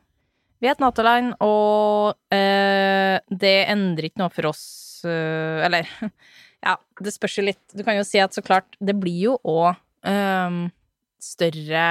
vi 0.59 0.67
er 0.67 0.73
et 0.73 0.81
Nato-land, 0.83 1.37
og 1.39 2.17
uh, 2.35 3.15
det 3.31 3.53
endrer 3.71 4.09
ikke 4.09 4.19
noe 4.19 4.33
for 4.33 4.49
oss 4.49 4.65
uh, 5.07 5.63
Eller, 5.63 5.87
ja, 6.67 6.73
det 6.99 7.13
spørs 7.15 7.37
jo 7.39 7.45
litt. 7.47 7.63
Du 7.71 7.85
kan 7.87 7.95
jo 7.95 8.03
si 8.03 8.19
at 8.19 8.35
så 8.35 8.43
klart, 8.43 8.75
det 8.83 8.97
blir 8.99 9.21
jo 9.29 9.37
òg 9.47 9.77
større 11.23 11.85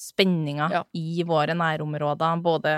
spenninger 0.00 0.72
Ja. 0.72 0.80
i 0.98 1.22
våre 1.26 1.54
nærområder, 1.54 2.40
både 2.42 2.72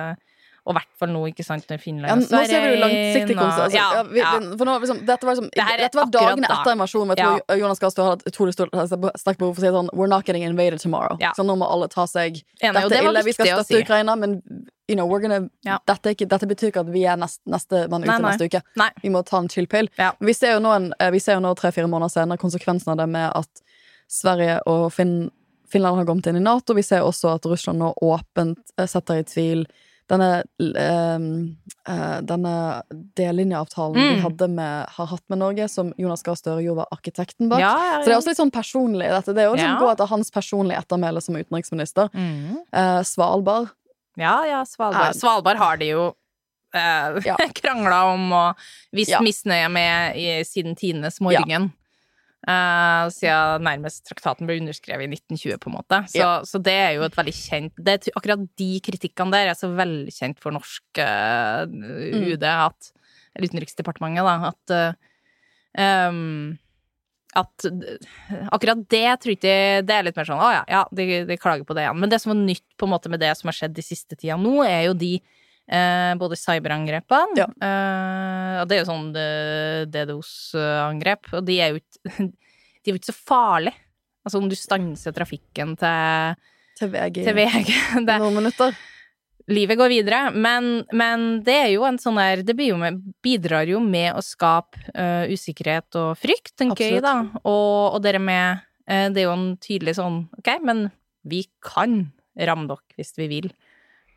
og 0.67 0.73
i 0.73 0.79
hvert 0.79 0.93
fall 0.99 1.11
nå, 1.13 1.21
ikke 1.29 1.45
sant, 1.45 1.67
når 1.69 1.79
Finland 1.83 2.09
Ja, 2.09 2.15
nå 2.17 2.47
ser 2.49 2.63
vi 2.65 2.69
jo 2.75 2.81
langsiktig 2.81 3.35
og- 3.37 3.43
Altså, 3.45 3.77
ja, 3.77 3.89
ja, 3.99 4.03
vi, 4.09 4.19
ja. 4.21 4.31
For 4.57 4.65
nå, 4.65 4.79
liksom, 4.81 5.01
dette 5.05 5.27
var, 5.29 5.35
liksom, 5.35 5.51
Det 5.53 5.61
er 5.65 5.77
dette 5.83 5.95
var 5.99 6.07
dagene 6.07 6.49
da. 6.49 6.55
etter 6.61 6.73
invasjonen. 6.73 7.17
Jeg 7.17 7.27
tror 7.27 7.59
Jonas 7.61 7.79
Gahr 7.83 7.91
Støre 7.91 8.07
hadde 8.11 8.23
et 8.27 8.33
utrolig 8.33 8.55
sterkt 8.55 9.39
behov 9.39 9.55
for 9.55 9.61
å 9.61 9.65
si 9.67 9.73
sånn 9.77 9.91
We're 9.93 10.09
not 10.09 10.25
getting 10.25 10.43
invaded 10.43 10.81
tomorrow. 10.81 11.17
Ja. 11.21 11.33
Så 11.37 11.45
nå 11.45 11.57
må 11.59 11.69
alle 11.71 11.89
ta 11.89 12.07
seg 12.07 12.41
Enig, 12.63 12.75
Dette 12.81 12.97
er 12.97 13.05
ille, 13.11 13.23
vi 13.25 13.33
skal 13.33 13.47
støtte 13.47 13.67
si. 13.67 13.83
Ukraina, 13.83 14.17
men 14.19 14.41
you 14.89 14.97
know, 14.97 15.07
we're 15.09 15.21
gonna, 15.21 15.49
Ja. 15.65 15.79
dette, 15.87 16.15
ikke, 16.17 16.27
dette 16.29 16.47
betyr 16.49 16.69
ikke 16.73 16.81
at 16.81 16.87
vi 16.93 17.05
er 17.05 17.17
nest, 17.17 17.41
neste 17.49 17.89
mann 17.89 18.03
ute 18.03 18.09
Nei, 18.21 18.31
neste 18.31 18.49
uke. 18.49 18.63
Nei. 18.77 18.91
Vi 19.03 19.09
må 19.09 19.25
ta 19.25 19.39
en 19.39 19.49
chill 19.49 19.67
pill. 19.67 19.89
Ja. 19.99 20.13
Vi 20.21 20.33
ser 20.33 20.53
jo 20.55 20.61
nå, 20.61 20.93
eh, 21.01 21.11
vi 21.11 21.19
ser 21.19 21.35
jo 21.35 21.41
nå 21.41 21.55
tre-fire 21.57 21.87
måneder 21.89 22.11
senere 22.13 22.37
konsekvensen 22.39 22.89
av 22.93 22.97
det 22.99 23.09
med 23.09 23.33
at 23.35 23.49
Sverige 24.09 24.61
og 24.67 24.93
Finn, 24.93 25.31
Finland 25.69 25.97
har 25.97 26.05
kommet 26.05 26.27
inn 26.27 26.37
i 26.37 26.41
Nato. 26.41 26.75
Vi 26.75 26.83
ser 26.83 27.01
også 27.01 27.35
at 27.35 27.43
Russland 27.49 27.79
nå 27.81 27.95
åpent 28.03 28.59
eh, 28.79 28.87
setter 28.87 29.21
i 29.21 29.23
tvil 29.25 29.67
denne, 30.11 30.45
eh, 30.61 31.19
eh, 31.95 32.21
denne 32.21 32.83
delelinjeavtalen 33.17 33.97
Mm. 33.97 34.15
vi 34.15 34.21
hadde 34.21 34.49
med, 34.51 34.87
har 34.97 35.07
hatt 35.07 35.23
med 35.29 35.39
Norge, 35.39 35.69
som 35.71 35.93
Jonas 35.99 36.23
Gahr 36.23 36.35
Støre 36.37 36.63
jo 36.65 36.75
var 36.75 36.87
arkitekten 36.93 37.49
bak. 37.49 37.61
Ja, 37.61 37.75
ja, 37.85 38.01
Så 38.03 38.05
det 38.05 38.13
er 38.13 38.19
også 38.21 38.33
litt 38.33 38.37
sånn 38.43 38.51
personlig. 38.53 39.09
Dette. 39.09 39.35
Det 39.35 39.39
er 39.45 39.49
jo 39.49 39.55
liksom 39.55 39.75
Ja. 39.75 39.81
gå 39.81 39.91
etter 39.93 40.07
hans 40.09 40.31
personlige 40.31 40.79
ettermæle 40.85 41.23
som 41.23 41.35
utenriksminister. 41.37 42.11
Mm. 42.13 42.57
Uh, 42.73 43.03
Svalbard. 43.03 43.71
Ja, 44.17 44.45
ja, 44.45 44.63
Svalbard. 44.65 45.09
Er- 45.15 45.19
Svalbard 45.19 45.57
har 45.57 45.77
de 45.77 45.87
jo 45.87 46.15
eh, 46.75 47.21
Ja. 47.25 47.37
krangla 47.55 48.13
om 48.15 48.33
og 48.33 48.57
vist 48.93 49.11
Ja. 49.11 49.21
misnøye 49.21 49.71
med 49.71 50.17
i, 50.17 50.43
siden 50.45 50.75
tidenes 50.77 51.21
morgen. 51.21 51.73
Eh, 52.45 53.05
siden 53.15 53.63
nærmest 53.65 54.03
traktaten 54.05 54.45
ble 54.49 54.59
underskrevet 54.61 55.07
i 55.07 55.15
1920, 55.17 55.57
på 55.63 55.71
en 55.71 55.77
måte. 55.79 56.01
Så, 56.13 56.19
Ja. 56.21 56.33
så 56.45 56.61
det 56.61 56.75
er 56.77 56.91
jo 56.99 57.07
et 57.07 57.17
veldig 57.17 57.33
kjent 57.33 57.73
det, 57.81 57.95
er 58.09 58.19
Akkurat 58.19 58.43
de 58.61 58.81
kritikkene 58.85 59.33
der 59.33 59.49
er 59.49 59.57
så 59.57 59.71
velkjent 59.73 60.43
for 60.43 60.53
norsk 60.53 61.01
eh, 61.01 61.65
Mm. 61.65 62.35
UD 62.35 62.45
at 62.45 62.93
Eller 63.35 63.49
Utenriksdepartementet, 63.49 64.25
da, 64.29 64.53
at 64.53 64.71
uh, 64.71 66.11
um, 66.11 66.59
at 67.35 67.65
akkurat 68.55 68.85
det 68.89 69.09
tror 69.19 69.33
jeg 69.33 69.39
ikke 69.41 69.87
Det 69.89 69.95
er 69.97 70.05
litt 70.07 70.17
mer 70.17 70.29
sånn 70.29 70.39
å 70.39 70.51
ja, 70.55 70.61
ja, 70.71 70.85
de, 70.95 71.25
de 71.27 71.37
klager 71.41 71.65
på 71.67 71.75
det 71.75 71.83
igjen. 71.83 71.99
Men 71.99 72.13
det 72.13 72.21
som 72.23 72.31
var 72.31 72.39
nytt 72.45 72.77
på 72.79 72.87
en 72.87 72.93
måte 72.93 73.11
med 73.11 73.19
det 73.25 73.33
som 73.37 73.49
har 73.51 73.57
skjedd 73.59 73.75
de 73.75 73.83
siste 73.83 74.15
tida 74.15 74.37
nå, 74.39 74.63
er 74.63 74.85
jo 74.87 74.95
de 74.95 75.17
eh, 75.71 76.13
både 76.21 76.37
cyberangrepene 76.41 77.39
Ja. 77.41 77.47
eh, 77.69 78.61
Og 78.63 78.69
det 78.69 78.77
er 78.77 78.83
jo 78.85 78.91
sånn 78.91 79.09
DDoS-angrep, 79.93 81.31
og 81.39 81.45
de 81.49 81.61
er 81.61 81.75
jo 81.75 81.83
ikke 81.83 82.31
De 82.85 82.91
er 82.91 82.97
jo 82.97 83.01
ikke 83.01 83.13
så 83.15 83.17
farlige. 83.17 83.79
Altså 84.25 84.41
om 84.41 84.49
du 84.49 84.55
stanser 84.57 85.13
trafikken 85.17 85.71
til, 85.81 86.35
Til 86.77 86.91
VG. 86.93 87.23
til 87.25 87.37
VG 87.39 87.71
det, 88.09 88.17
Noen 88.21 88.37
minutter. 88.41 88.77
livet 89.49 89.77
går 89.81 89.89
videre, 89.93 90.21
men, 90.33 90.83
men 90.93 91.25
det 91.45 91.55
er 91.63 91.71
jo 91.75 91.85
en 91.89 91.99
sånn 92.01 92.21
der 92.21 92.43
Det 92.45 92.57
jo 92.61 92.77
med, 92.81 93.01
bidrar 93.25 93.69
jo 93.69 93.81
med 93.81 94.13
å 94.17 94.23
skape 94.25 94.81
uh, 94.97 95.25
usikkerhet 95.33 95.97
og 96.01 96.15
frykt, 96.21 96.55
tenker 96.61 96.89
jeg, 96.97 97.03
da. 97.05 97.19
Og, 97.45 97.97
og 97.97 98.01
dere 98.05 98.21
med 98.21 98.61
eh, 98.89 99.09
Det 99.13 99.25
er 99.25 99.29
jo 99.31 99.37
en 99.37 99.49
tydelig 99.61 99.97
sånn 100.01 100.23
Ok, 100.41 100.55
men 100.65 100.87
vi 101.25 101.47
kan 101.65 102.03
ramme 102.37 102.69
dere 102.69 102.99
hvis 102.99 103.15
vi 103.17 103.29
vil. 103.31 103.47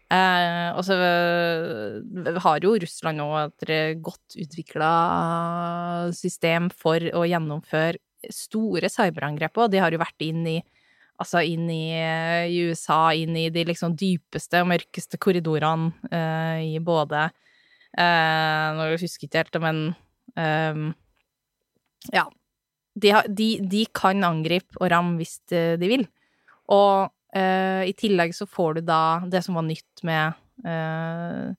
Eh, 0.08 0.70
og 0.72 0.86
så 0.88 0.96
eh, 1.04 2.38
har 2.44 2.64
jo 2.64 2.78
Russland 2.80 3.20
nå 3.20 3.28
et 3.42 4.00
godt 4.00 4.38
utvikla 4.40 4.92
system 6.16 6.70
for 6.72 7.04
å 7.12 7.26
gjennomføre 7.28 8.00
store 8.34 8.90
cyberangrep, 8.92 9.60
og 9.60 9.72
de 9.74 9.82
har 9.84 9.92
jo 9.94 10.02
vært 10.02 10.28
inn 10.28 10.46
i 10.48 10.58
Altså 11.18 11.42
inn 11.50 11.66
i, 11.74 11.98
eh, 11.98 12.46
i 12.46 12.60
USA, 12.70 13.10
inn 13.18 13.34
i 13.38 13.48
de 13.50 13.64
liksom 13.66 13.96
dypeste 13.98 14.60
og 14.62 14.70
mørkeste 14.70 15.18
korridorene 15.18 15.90
eh, 16.14 16.76
i 16.76 16.82
både 16.84 17.24
eh, 17.98 18.68
Nå 18.78 18.86
husker 18.94 19.26
jeg 19.26 19.32
ikke 19.32 19.42
helt, 19.42 19.58
men 19.64 19.80
eh, 20.38 20.84
Ja. 22.14 22.28
De, 22.98 23.12
de, 23.30 23.50
de 23.62 23.84
kan 23.94 24.26
angripe 24.26 24.78
og 24.80 24.90
ramme 24.90 25.20
hvis 25.20 25.36
de, 25.50 25.64
de 25.82 25.90
vil. 25.90 26.06
Og 26.74 27.10
eh, 27.38 27.84
i 27.92 27.94
tillegg 27.98 28.34
så 28.36 28.48
får 28.50 28.80
du 28.80 28.82
da 28.90 29.02
det 29.30 29.44
som 29.46 29.58
var 29.60 29.66
nytt 29.68 30.04
med 30.08 30.34
uh, 30.66 31.54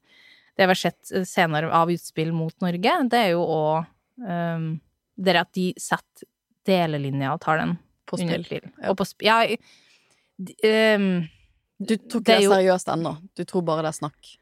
det 0.59 0.67
vi 0.67 0.73
har 0.73 0.81
sett 0.81 1.13
senere 1.29 1.71
av 1.75 1.91
utspill 1.95 2.33
mot 2.35 2.55
Norge, 2.65 2.95
det 3.13 3.21
er 3.29 3.33
jo 3.37 3.45
òg 3.47 3.87
um, 4.27 4.73
det 5.19 5.35
er 5.35 5.41
at 5.43 5.53
de 5.57 5.69
setter 5.81 6.29
delelinjeavtalen 6.69 7.77
På 8.09 8.19
spill. 8.21 8.45
Ja. 8.83 8.95
På 8.97 9.07
sp 9.09 9.25
ja, 9.27 9.39
um, 9.47 11.09
Du 11.79 11.95
tok 11.97 12.25
Det 12.27 12.35
det, 12.35 12.43
jo- 12.45 12.53
seriøst 12.53 12.91
ennå. 12.95 13.17
Du 13.39 13.45
tror 13.47 13.63
bare 13.67 13.87
det 13.87 13.93
er 13.93 13.99
snakk. 13.99 14.35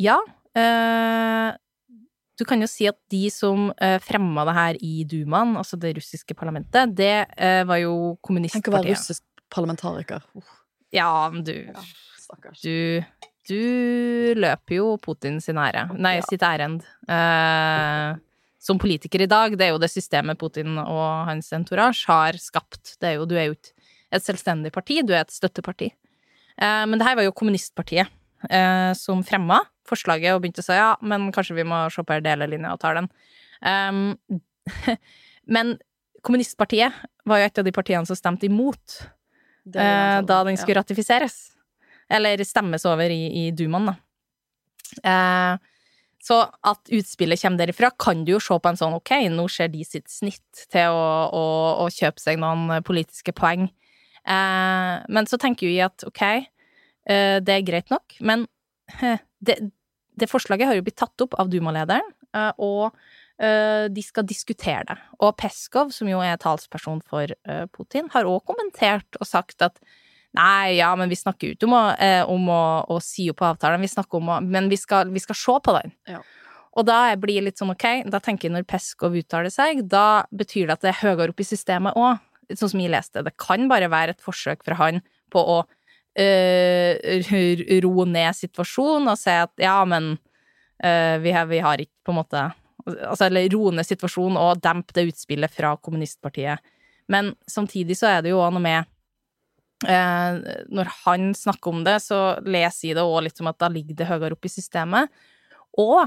Ja. 0.00 0.16
Uh, 0.56 1.52
du 2.36 2.44
kan 2.44 2.60
jo 2.60 2.68
si 2.68 2.86
at 2.88 2.96
de 3.12 3.28
som 3.32 3.70
uh, 3.70 3.98
fremma 4.04 4.44
det 4.48 4.54
her 4.56 4.78
i 4.84 5.04
Dumaen, 5.08 5.56
altså 5.56 5.76
det 5.80 5.94
russiske 5.96 6.36
parlamentet, 6.36 6.92
det 6.96 7.26
uh, 7.36 7.64
var 7.68 7.80
jo 7.80 7.92
Tenk 7.92 8.00
å 8.00 8.02
være 8.02 8.22
kommunistpartiet. 8.28 8.92
russisk 8.92 9.22
parlamentariker. 9.52 10.22
Uff, 10.36 10.48
Ja, 10.94 11.28
men 11.32 11.42
du 11.44 11.54
stakkars. 12.22 12.60
Du, 12.62 13.02
du 13.48 14.34
løper 14.38 14.78
jo 14.78 14.96
Putin 15.02 15.40
sin 15.42 15.58
ære. 15.60 15.88
Nei, 15.98 16.16
Ja. 16.16 16.24
sitt 16.28 16.42
ærend. 16.46 16.86
Eh, 17.08 18.16
som 18.58 18.78
politiker 18.82 19.22
i 19.22 19.28
dag, 19.30 19.56
det 19.58 19.66
er 19.68 19.74
jo 19.74 19.78
det 19.82 19.90
systemet 19.92 20.38
Putin 20.38 20.78
og 20.82 21.26
hans 21.28 21.52
entourage 21.54 22.06
har 22.08 22.38
skapt. 22.42 22.96
Det 23.00 23.12
er 23.12 23.14
jo, 23.20 23.26
du 23.26 23.36
er 23.36 23.46
jo 23.50 23.54
ikke 23.54 23.72
et 24.16 24.22
selvstendig 24.22 24.72
parti, 24.72 25.02
du 25.06 25.12
er 25.14 25.22
et 25.24 25.34
støtteparti. 25.34 25.92
Eh, 26.58 26.84
men 26.86 26.98
det 26.98 27.06
her 27.06 27.16
var 27.18 27.26
jo 27.26 27.34
kommunistpartiet 27.36 28.08
eh, 28.50 28.92
som 28.94 29.22
fremma 29.26 29.60
forslaget 29.86 30.34
og 30.34 30.42
begynte 30.42 30.62
å 30.64 30.66
si 30.66 30.74
ja, 30.74 30.94
men 31.02 31.28
kanskje 31.34 31.58
vi 31.60 31.66
må 31.68 31.84
se 31.94 32.02
på 32.02 32.18
delelinjeavtalen. 32.24 33.06
Um, 33.62 34.16
men 35.54 35.76
kommunistpartiet 36.26 36.92
var 37.26 37.38
jo 37.38 37.46
et 37.46 37.60
av 37.62 37.66
de 37.66 37.74
partiene 37.74 38.08
som 38.08 38.18
stemte 38.18 38.48
imot 38.48 38.96
Det 39.66 39.82
eh, 39.82 40.20
da 40.22 40.40
altså. 40.40 40.42
den 40.48 40.58
skulle 40.60 40.80
ratifiseres. 40.80 41.38
Eller 42.08 42.42
stemmes 42.46 42.84
over 42.86 43.10
i, 43.10 43.46
i 43.46 43.48
Dumaen, 43.56 43.90
da. 43.90 43.96
Eh, 45.02 45.72
så 46.26 46.40
at 46.66 46.90
utspillet 46.94 47.40
kommer 47.42 47.62
derifra, 47.62 47.90
kan 47.98 48.24
du 48.26 48.32
jo 48.34 48.42
se 48.42 48.56
på 48.58 48.70
en 48.70 48.78
sånn 48.78 48.96
ok, 48.96 49.12
nå 49.30 49.46
ser 49.52 49.70
de 49.70 49.84
sitt 49.86 50.08
snitt 50.10 50.66
til 50.72 50.94
å, 50.94 51.06
å, 51.30 51.44
å 51.84 51.88
kjøpe 51.92 52.22
seg 52.22 52.40
noen 52.42 52.80
politiske 52.86 53.34
poeng. 53.36 53.68
Eh, 54.26 54.94
men 55.06 55.30
så 55.30 55.38
tenker 55.42 55.70
vi 55.70 55.78
at 55.84 56.06
ok, 56.06 56.22
eh, 56.26 57.36
det 57.42 57.58
er 57.58 57.66
greit 57.66 57.94
nok, 57.94 58.18
men 58.26 58.46
det, 59.46 59.58
det 60.18 60.30
forslaget 60.30 60.70
har 60.70 60.78
jo 60.78 60.86
blitt 60.86 60.98
tatt 60.98 61.26
opp 61.26 61.34
av 61.42 61.50
Duma-lederen, 61.50 62.14
og 62.62 62.94
de 63.36 64.02
skal 64.02 64.24
diskutere 64.24 64.84
det. 64.88 64.96
Og 65.20 65.34
Peskov, 65.36 65.90
som 65.92 66.08
jo 66.08 66.22
er 66.24 66.38
talsperson 66.40 67.02
for 67.04 67.28
eh, 67.28 67.64
Putin, 67.68 68.08
har 68.14 68.24
òg 68.24 68.46
kommentert 68.48 69.18
og 69.20 69.28
sagt 69.28 69.64
at 69.66 69.76
Nei, 70.36 70.76
ja, 70.76 70.90
men 70.98 71.08
vi 71.08 71.16
snakker 71.16 71.48
jo 71.48 71.56
ikke 71.56 71.68
om, 71.68 71.74
å, 71.78 71.84
eh, 72.02 72.22
om 72.28 72.50
å, 72.52 72.62
å 72.92 72.98
si 73.00 73.24
opp 73.32 73.40
avtalen, 73.46 73.80
vi 73.80 73.88
snakker 73.88 74.18
om 74.18 74.34
å 74.34 74.40
Men 74.44 74.68
vi 74.68 74.76
skal, 74.76 75.08
vi 75.12 75.22
skal 75.22 75.38
se 75.38 75.54
på 75.64 75.76
den. 75.78 75.94
Ja. 76.10 76.20
Og 76.76 76.84
da 76.84 76.98
blir 77.16 77.38
jeg 77.38 77.46
litt 77.46 77.60
sånn, 77.60 77.72
ok, 77.72 78.04
da 78.12 78.20
tenker 78.20 78.48
jeg 78.48 78.56
når 78.56 78.66
Peskov 78.68 79.16
uttaler 79.16 79.52
seg, 79.52 79.80
da 79.88 80.26
betyr 80.28 80.68
det 80.68 80.76
at 80.76 80.84
det 80.84 80.92
er 80.92 81.00
høyere 81.00 81.32
opp 81.32 81.40
i 81.40 81.48
systemet 81.48 81.96
òg. 81.96 82.20
Sånn 82.52 82.70
som 82.74 82.82
jeg 82.82 82.92
leste. 82.92 83.24
Det 83.24 83.32
kan 83.40 83.64
bare 83.70 83.88
være 83.90 84.14
et 84.14 84.22
forsøk 84.22 84.60
fra 84.66 84.76
han 84.78 85.00
på 85.32 85.40
å 85.40 85.56
øh, 86.20 87.32
roe 87.82 88.06
ned 88.06 88.36
situasjonen 88.38 89.10
og 89.10 89.18
si 89.18 89.32
at 89.34 89.50
ja, 89.58 89.80
men 89.88 90.12
øh, 90.14 91.16
vi, 91.24 91.32
har, 91.34 91.48
vi 91.50 91.64
har 91.64 91.80
ikke 91.82 91.96
på 92.06 92.12
en 92.12 92.20
måte 92.20 92.44
Altså, 92.86 93.26
eller 93.26 93.48
roe 93.50 93.72
ned 93.74 93.86
situasjonen 93.86 94.38
og 94.38 94.60
dempe 94.62 94.94
det 94.94 95.08
utspillet 95.10 95.52
fra 95.52 95.72
kommunistpartiet. 95.82 96.62
Men 97.10 97.32
samtidig 97.50 97.96
så 97.98 98.10
er 98.10 98.22
det 98.22 98.32
jo 98.32 98.42
også 98.42 98.56
noe 98.56 98.64
med 98.64 98.86
eh, 99.86 100.38
Når 100.74 100.92
han 101.04 101.32
snakker 101.38 101.72
om 101.72 101.82
det, 101.86 101.98
så 102.04 102.38
leser 102.46 102.90
jeg 102.90 102.98
det 102.98 103.06
òg 103.06 103.24
litt 103.26 103.38
som 103.38 103.50
at 103.50 103.58
da 103.62 103.70
ligger 103.72 103.98
det 103.98 104.08
høyere 104.10 104.38
opp 104.38 104.46
i 104.46 104.52
systemet. 104.52 105.10
Og 105.82 106.06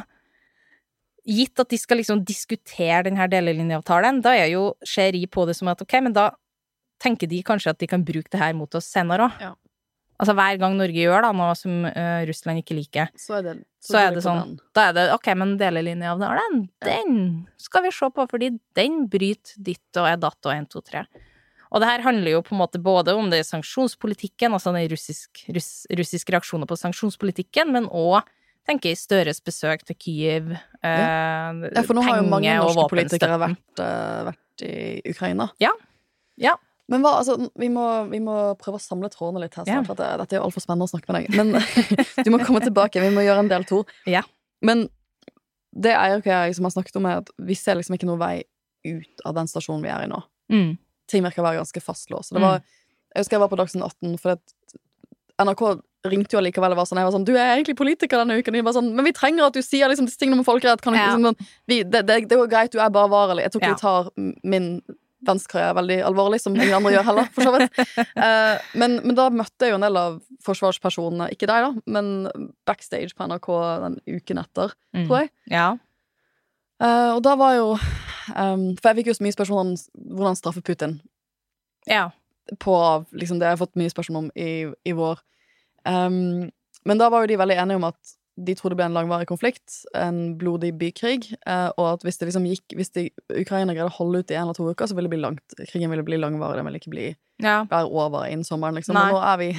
gitt 1.29 1.61
at 1.61 1.69
de 1.69 1.77
skal 1.77 1.99
liksom 1.99 2.23
diskutere 2.25 3.03
denne 3.09 3.27
delelinjeavtalen, 3.29 4.21
da 4.25 4.33
er 4.39 4.53
jo, 4.53 4.73
ser 4.87 5.15
på 5.29 5.45
det 5.45 5.55
som 5.57 5.69
at 5.71 5.81
ok, 5.83 5.99
men 6.05 6.15
da 6.15 6.31
tenker 6.99 7.29
de 7.31 7.41
kanskje 7.45 7.73
at 7.73 7.79
de 7.79 7.87
kan 7.87 8.03
bruke 8.03 8.31
det 8.31 8.41
her 8.41 8.55
mot 8.57 8.73
oss 8.75 8.89
senere 8.91 9.29
òg. 9.29 9.43
Ja. 9.43 9.53
Altså 10.19 10.35
hver 10.35 10.57
gang 10.59 10.75
Norge 10.75 10.99
gjør 10.99 11.23
da, 11.23 11.31
noe 11.35 11.53
som 11.55 11.85
uh, 11.87 12.21
Russland 12.27 12.59
ikke 12.59 12.75
liker, 12.75 13.11
Så 13.15 13.37
er 13.37 13.45
det, 13.45 13.53
så 13.79 13.95
er 14.01 14.09
går 14.09 14.17
det 14.17 14.23
sånn 14.25 14.41
den. 14.41 14.57
Da 14.75 14.89
er 14.89 14.97
det 14.97 15.05
ok, 15.15 15.29
men 15.39 15.53
delelinjeavtalen, 15.61 16.65
den 16.83 17.21
skal 17.61 17.85
vi 17.85 17.93
se 17.95 18.09
på, 18.11 18.25
fordi 18.27 18.51
den 18.75 19.05
bryter 19.11 19.55
ditt 19.69 20.01
og 20.01 20.09
er 20.11 20.19
datt 20.19 20.49
og 20.49 20.55
1, 20.57 20.67
2, 20.75 20.83
3. 20.91 21.05
Og 21.69 21.83
det 21.83 21.89
her 21.91 22.03
handler 22.03 22.33
jo 22.33 22.43
på 22.43 22.55
en 22.55 22.61
måte 22.63 22.81
både 22.81 23.13
om 23.15 23.29
det 23.31 23.43
sanksjonspolitikken, 23.47 24.55
altså 24.57 24.73
den 24.75 24.89
russisk, 24.91 25.43
russ, 25.55 25.85
russiske 25.95 26.33
reaksjoner 26.33 26.67
på 26.69 26.77
sanksjonspolitikken, 26.81 27.71
men 27.75 27.87
òg 27.87 28.25
tenker 28.67 28.91
jeg 28.91 28.99
Støres 29.01 29.39
besøk 29.45 29.85
til 29.87 29.97
Kyiv, 29.97 30.51
eh, 30.83 31.59
Ja, 31.69 31.83
for 31.85 31.95
nå 31.97 32.03
har 32.05 32.19
jo 32.19 32.27
mange 32.29 32.55
norske 32.59 32.89
politikere 32.91 33.37
vært, 33.41 33.83
eh, 33.85 34.23
vært 34.33 34.65
i 34.65 35.13
Ukraina. 35.13 35.49
Ja. 35.61 35.71
Ja. 36.37 36.57
Men 36.89 37.03
hva, 37.05 37.11
altså, 37.21 37.35
vi 37.61 37.69
må, 37.69 37.85
vi 38.09 38.19
må 38.23 38.35
prøve 38.57 38.79
å 38.79 38.81
samle 38.81 39.09
trådene 39.13 39.43
litt 39.43 39.55
her 39.59 39.67
snart, 39.67 39.85
for 39.89 39.99
det, 39.99 40.07
dette 40.23 40.35
er 40.35 40.39
jo 40.41 40.47
altfor 40.47 40.63
spennende 40.63 40.87
å 40.87 40.91
snakke 40.91 41.13
med 41.13 41.19
deg. 41.19 41.35
Men 41.37 41.53
du 42.25 42.31
må 42.33 42.39
komme 42.41 42.61
tilbake. 42.65 43.01
Vi 43.03 43.11
må 43.13 43.21
gjøre 43.25 43.43
en 43.45 43.51
del 43.51 43.65
to. 43.69 43.83
Ja. 44.09 44.23
Men 44.65 44.87
det 45.69 45.93
Eirik 45.93 46.25
og 46.25 46.33
jeg 46.33 46.55
som 46.57 46.65
har 46.65 46.73
snakket 46.73 46.97
om, 46.97 47.05
er 47.05 47.21
at 47.21 47.29
vi 47.45 47.57
ser 47.57 47.77
liksom 47.77 47.93
ikke 47.97 48.09
noen 48.09 48.21
vei 48.21 48.35
ut 48.89 49.21
av 49.27 49.35
den 49.37 49.49
stasjonen 49.51 49.85
vi 49.85 49.91
er 49.93 50.07
i 50.07 50.09
nå. 50.09 50.21
Mm. 50.49 50.71
Ting 51.11 51.25
virker 51.25 51.43
å 51.43 51.47
være 51.49 51.61
ganske 51.61 51.83
fastlåst. 51.83 52.33
Det 52.33 52.41
var, 52.41 52.63
jeg 53.13 53.21
husker 53.23 53.37
jeg 53.37 53.43
var 53.43 53.51
på 53.53 53.59
Dagsnytt 53.59 53.85
18, 53.85 54.17
for 54.21 54.37
at 54.37 54.55
NRK 55.39 55.63
ringte 56.09 56.35
jo 56.35 56.39
allikevel 56.39 56.73
og 56.73 56.79
var 56.79 56.87
sånn, 56.87 56.99
jeg 57.01 57.07
var 57.09 57.13
sånn 57.15 57.25
'Du 57.27 57.33
er 57.35 57.53
egentlig 57.57 57.75
politiker 57.79 58.21
denne 58.21 58.39
uken.' 58.39 58.53
Og 58.55 58.57
de 58.59 58.65
var 58.65 58.75
sånn 58.75 58.89
'Men 58.95 59.05
vi 59.05 59.11
trenger 59.11 59.45
at 59.45 59.53
du 59.53 59.61
sier 59.61 59.87
liksom 59.91 60.07
disse 60.07 60.19
tingene 60.19 60.39
om 60.39 60.47
folkerett.' 60.47 60.81
Kan 60.81 60.93
du, 60.93 60.99
Ja. 60.99 61.11
liksom, 61.15 61.27
sånn, 61.27 61.47
vi, 61.67 61.83
det, 61.83 62.05
det, 62.07 62.27
det 62.27 62.37
går 62.39 62.49
greit, 62.49 62.71
du 62.71 62.79
er 62.79 62.89
bare 62.89 63.09
varelig. 63.11 63.43
Jeg 63.43 63.51
tror 63.51 63.61
ikke 63.61 63.69
Ja. 63.69 63.75
vi 63.75 63.81
tar 63.81 64.09
min 64.43 64.81
venstrekarriere 65.27 65.75
veldig 65.75 65.97
alvorlig, 66.07 66.39
som 66.41 66.55
ingen 66.55 66.73
andre 66.77 66.93
gjør 66.93 67.07
heller, 67.09 67.29
for 67.35 67.47
så 67.47 67.53
vidt. 67.55 67.79
Eh, 68.19 68.61
men, 68.79 68.97
men 69.03 69.15
da 69.17 69.29
møtte 69.31 69.65
jeg 69.65 69.73
jo 69.73 69.77
en 69.79 69.83
del 69.85 69.97
av 69.99 70.17
forsvarspersonene, 70.45 71.29
ikke 71.33 71.47
deg, 71.49 71.65
da, 71.65 71.83
men 71.91 72.09
backstage 72.67 73.15
på 73.15 73.27
NRK 73.27 73.47
den 73.85 73.97
uken 74.17 74.41
etter, 74.43 74.75
Mm. 74.95 75.05
tror 75.05 75.19
jeg. 75.21 75.29
Ja. 75.51 75.67
Eh, 76.81 77.09
og 77.13 77.21
da 77.25 77.35
var 77.37 77.53
jo 77.57 77.65
um, 77.75 78.63
For 78.79 78.89
jeg 78.89 78.99
fikk 79.01 79.09
jo 79.11 79.17
så 79.17 79.25
mye 79.25 79.35
spørsmål 79.35 79.59
om 79.65 79.73
hvordan 80.15 80.37
straffe 80.39 80.63
Putin 80.65 80.95
ja. 81.89 82.07
på 82.59 82.75
liksom, 83.11 83.39
det 83.41 83.49
jeg 83.49 83.57
har 83.57 83.61
fått 83.61 83.77
mye 83.79 83.91
spørsmål 83.91 84.23
om 84.23 84.31
i, 84.39 84.51
i 84.87 84.95
vår. 84.97 85.19
Um, 85.85 86.47
men 86.87 87.01
da 87.01 87.09
var 87.11 87.23
jo 87.25 87.31
de 87.33 87.37
veldig 87.41 87.59
enige 87.61 87.81
om 87.81 87.87
at 87.91 88.15
de 88.45 88.55
trodde 88.55 88.75
det 88.75 88.79
ble 88.79 88.87
en 88.87 88.95
langvarig 88.95 89.27
konflikt, 89.29 89.81
en 89.97 90.35
blodig 90.39 90.71
bykrig, 90.79 91.31
eh, 91.43 91.69
og 91.75 91.85
at 91.93 92.03
hvis 92.05 92.19
det 92.19 92.29
liksom 92.29 92.47
gikk 92.47 92.75
Hvis 92.77 92.93
de, 92.95 93.05
Ukraina 93.35 93.73
greide 93.75 93.89
å 93.89 93.97
holde 93.97 94.21
ut 94.21 94.31
i 94.31 94.37
en 94.37 94.45
eller 94.45 94.57
to 94.57 94.67
uker, 94.69 94.87
så 94.87 94.95
ville 94.95 95.09
det 95.09 95.15
bli 95.15 95.23
langt 95.23 95.55
krigen 95.71 95.91
ville 95.91 96.05
bli 96.07 96.19
langvarig. 96.19 96.59
Den 96.59 96.69
ville 96.69 96.81
ikke 96.81 96.93
bli, 96.93 97.07
ja. 97.43 97.61
være 97.69 97.89
over 97.89 98.27
innen 98.29 98.47
sommeren, 98.47 98.79
liksom. 98.79 98.95
Nei. 98.97 99.09
Og 99.09 99.17
nå 99.17 99.23
er 99.31 99.41
vi 99.41 99.49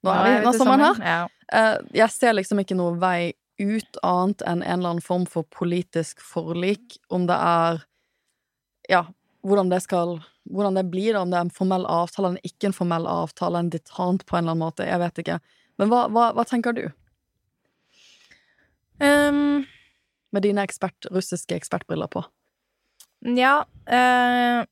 Nå 0.00 0.12
er 0.14 0.24
vi 0.24 0.48
er 0.48 0.56
sommeren 0.56 0.84
her. 0.86 1.00
Ja. 1.04 1.22
Eh, 1.52 1.76
jeg 2.02 2.14
ser 2.14 2.36
liksom 2.36 2.62
ikke 2.62 2.78
noe 2.78 2.96
vei 3.00 3.32
ut 3.60 4.00
annet 4.06 4.42
enn 4.48 4.62
en 4.62 4.78
eller 4.78 4.94
annen 4.94 5.04
form 5.04 5.26
for 5.28 5.44
politisk 5.52 6.22
forlik, 6.24 6.98
om 7.08 7.28
det 7.30 7.36
er 7.36 7.86
Ja, 8.90 9.04
hvordan 9.46 9.70
det 9.70 9.82
skal 9.84 10.18
Hvordan 10.50 10.74
det 10.74 10.88
blir, 10.90 11.12
da, 11.14 11.20
om 11.20 11.30
det 11.30 11.36
er 11.38 11.46
en 11.46 11.52
formell 11.54 11.84
avtale 11.86 12.32
eller 12.32 12.48
ikke 12.48 12.70
en 12.70 12.74
formell 12.74 13.04
avtale, 13.06 13.60
en 13.60 13.68
detant 13.70 14.24
på 14.26 14.34
en 14.34 14.42
eller 14.42 14.56
annen 14.56 14.64
måte, 14.64 14.86
jeg 14.88 14.98
vet 14.98 15.20
ikke. 15.22 15.36
Men 15.78 15.92
hva, 15.92 16.00
hva, 16.10 16.24
hva 16.34 16.44
tenker 16.48 16.74
du, 16.74 16.88
Um, 19.00 19.64
med 20.32 20.44
dine 20.46 20.62
ekspert, 20.66 21.08
russiske 21.14 21.56
ekspertbriller 21.56 22.10
på? 22.12 22.24
Ja, 23.36 23.64
Uh, 23.90 24.62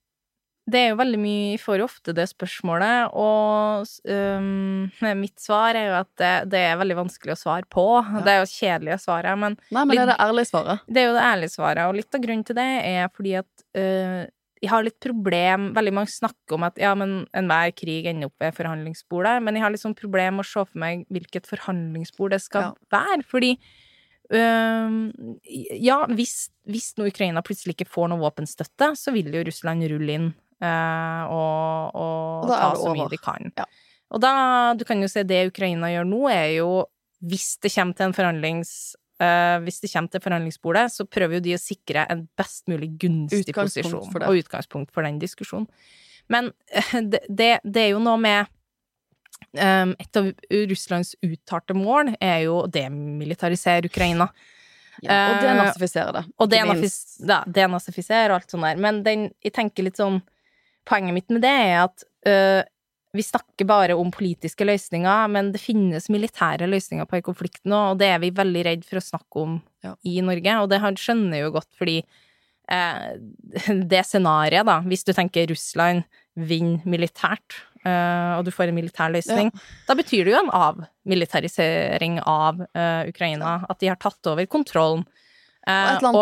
det 0.69 0.79
er 0.79 0.91
jo 0.93 0.99
veldig 1.01 1.19
mye 1.19 1.45
Jeg 1.55 1.61
får 1.63 1.79
jo 1.81 1.87
ofte 1.89 2.13
det 2.15 2.27
spørsmålet, 2.29 3.15
og 3.17 3.89
um, 4.05 4.91
mitt 5.19 5.41
svar 5.41 5.75
er 5.75 5.87
jo 5.89 5.95
at 6.03 6.11
det, 6.21 6.33
det 6.53 6.61
er 6.69 6.77
veldig 6.79 6.99
vanskelig 7.01 7.33
å 7.35 7.41
svare 7.41 7.65
på. 7.73 7.87
Det 8.23 8.35
er 8.35 8.43
jo 8.43 8.51
kjedelige 8.53 8.99
svaret, 9.03 9.33
men 9.41 9.57
Nei, 9.73 9.83
men 9.89 9.97
det 9.97 10.03
er 10.05 10.11
det 10.13 10.19
ærlige 10.27 10.51
svaret. 10.53 10.85
det 10.87 11.03
er 11.03 11.09
jo 11.09 11.17
det 11.17 11.25
ærlige 11.25 11.55
svaret. 11.57 11.83
Og 11.89 11.97
litt 11.99 12.15
av 12.19 12.23
grunnen 12.27 12.45
til 12.47 12.59
det 12.61 12.69
er 12.93 13.09
fordi 13.17 13.33
at 13.41 13.65
uh, 13.81 14.23
jeg 14.61 14.71
har 14.73 14.83
litt 14.85 14.99
problem 15.01 15.69
Veldig 15.77 15.93
mange 15.95 16.11
snakker 16.11 16.57
om 16.59 16.65
at 16.67 16.79
ja, 16.83 16.93
men 16.99 17.23
enhver 17.39 17.73
krig 17.79 18.07
ender 18.11 18.29
opp 18.29 18.39
ved 18.45 18.57
forhandlingsbordet, 18.61 19.37
men 19.43 19.57
jeg 19.57 19.65
har 19.65 19.73
litt 19.75 19.83
sånn 19.87 19.97
problem 19.99 20.39
med 20.39 20.45
å 20.47 20.51
se 20.53 20.65
for 20.69 20.85
meg 20.85 21.07
hvilket 21.15 21.49
forhandlingsbord 21.49 22.35
det 22.37 22.43
skal 22.45 22.69
Ja. 22.69 22.73
være, 22.93 23.23
fordi 23.27 23.55
ja, 24.35 25.97
hvis, 26.13 26.35
hvis 26.69 26.91
nå 26.99 27.07
Ukraina 27.09 27.41
plutselig 27.45 27.77
ikke 27.77 27.89
får 27.89 28.11
noe 28.13 28.21
våpenstøtte, 28.21 28.93
så 28.99 29.15
vil 29.15 29.33
jo 29.33 29.45
Russland 29.49 29.87
rulle 29.89 30.17
inn 30.19 30.29
uh, 30.65 31.23
og, 31.33 31.97
og, 31.97 32.45
Og 32.45 32.53
ta 32.53 32.71
så 32.77 32.93
mye 32.93 33.09
de 33.13 33.21
kan. 33.23 33.53
Ja. 33.57 33.67
Og 34.13 34.23
da, 34.25 34.33
du 34.77 34.85
kan 34.89 35.01
jo 35.01 35.09
se 35.11 35.25
det 35.29 35.47
Ukraina 35.51 35.91
gjør 35.93 36.09
nå, 36.09 36.23
er 36.33 36.59
jo 36.59 36.71
hvis 37.25 37.57
det 37.65 37.73
kommer 37.75 37.97
til 37.99 38.09
en 38.09 38.17
forhandlings 38.17 38.73
uh, 39.23 39.59
hvis 39.65 39.81
det 39.83 39.91
kommer 39.93 40.13
til 40.13 40.23
forhandlingsbordet, 40.25 40.87
så 40.95 41.07
prøver 41.09 41.39
jo 41.39 41.47
de 41.49 41.57
å 41.57 41.63
sikre 41.63 42.05
en 42.13 42.27
best 42.39 42.69
mulig 42.71 42.93
gunstig 43.01 43.55
posisjon 43.57 44.13
og 44.21 44.39
utgangspunkt 44.43 44.95
for 44.95 45.07
den 45.07 45.19
diskusjonen. 45.23 45.69
Men 46.29 46.53
uh, 46.53 46.95
det, 47.01 47.25
det, 47.29 47.53
det 47.65 47.87
er 47.87 47.93
jo 47.95 48.05
noe 48.05 48.21
med 48.23 48.53
Et 49.59 50.19
av 50.21 50.31
Russlands 50.71 51.15
uttalte 51.25 51.75
mål 51.77 52.13
er 52.21 52.43
jo 52.45 52.63
å 52.63 52.71
demilitarisere 52.71 53.89
Ukraina. 53.89 54.29
Ja, 55.03 55.29
og 55.31 55.37
Eh, 55.37 55.43
denazifisere 55.47 56.13
det. 56.13 56.25
Og 56.39 56.51
denazifisere 56.51 58.33
og 58.33 58.41
alt 58.41 58.51
sånt 58.51 58.67
der. 58.67 58.81
Men 58.83 59.03
den, 59.07 59.31
jeg 59.45 59.55
tenker 59.57 59.87
litt 59.87 60.01
sånn 60.01 60.21
Poenget 60.89 61.13
mitt 61.13 61.29
med 61.29 61.43
det 61.45 61.51
er 61.53 61.83
at 61.83 62.03
uh, 62.25 62.63
vi 63.13 63.21
snakker 63.21 63.67
bare 63.69 63.93
om 63.93 64.09
politiske 64.09 64.65
løsninger, 64.65 65.27
men 65.29 65.51
det 65.53 65.61
finnes 65.61 66.07
militære 66.09 66.65
løsninger 66.65 67.05
på 67.05 67.19
en 67.19 67.27
konflikt 67.27 67.61
nå, 67.69 67.81
og 67.91 67.99
det 68.01 68.09
er 68.15 68.23
vi 68.23 68.31
veldig 68.33 68.63
redd 68.65 68.87
for 68.89 68.97
å 68.97 69.05
snakke 69.05 69.43
om 69.43 69.59
Ja. 69.85 69.93
i 70.09 70.23
Norge. 70.25 70.55
Og 70.63 70.71
det 70.73 70.81
skjønner 70.81 71.37
jeg 71.37 71.45
jo 71.45 71.51
godt, 71.59 71.69
fordi 71.77 71.99
det 73.93 74.05
scenarioet, 74.05 74.67
da, 74.69 74.81
hvis 74.89 75.07
du 75.09 75.15
tenker 75.17 75.49
Russland 75.51 76.05
vinner 76.39 76.85
militært, 76.87 77.57
eh, 77.83 78.35
og 78.37 78.45
du 78.47 78.53
får 78.55 78.71
en 78.71 78.77
militær 78.77 79.11
løsning, 79.15 79.49
da 79.89 79.97
betyr 79.99 80.29
det 80.29 80.35
jo 80.35 80.43
en 80.43 80.53
avmilitarisering 80.55 82.21
av 82.23 82.61
eh, 82.69 83.09
Ukraina. 83.09 83.63
At 83.67 83.81
de 83.81 83.91
har 83.91 83.99
tatt 84.03 84.31
over 84.31 84.47
kontrollen. 84.51 85.07
Og 85.07 85.25
Eh, 85.69 85.73
et 85.73 85.99
eller 85.99 86.09
annet 86.09 86.21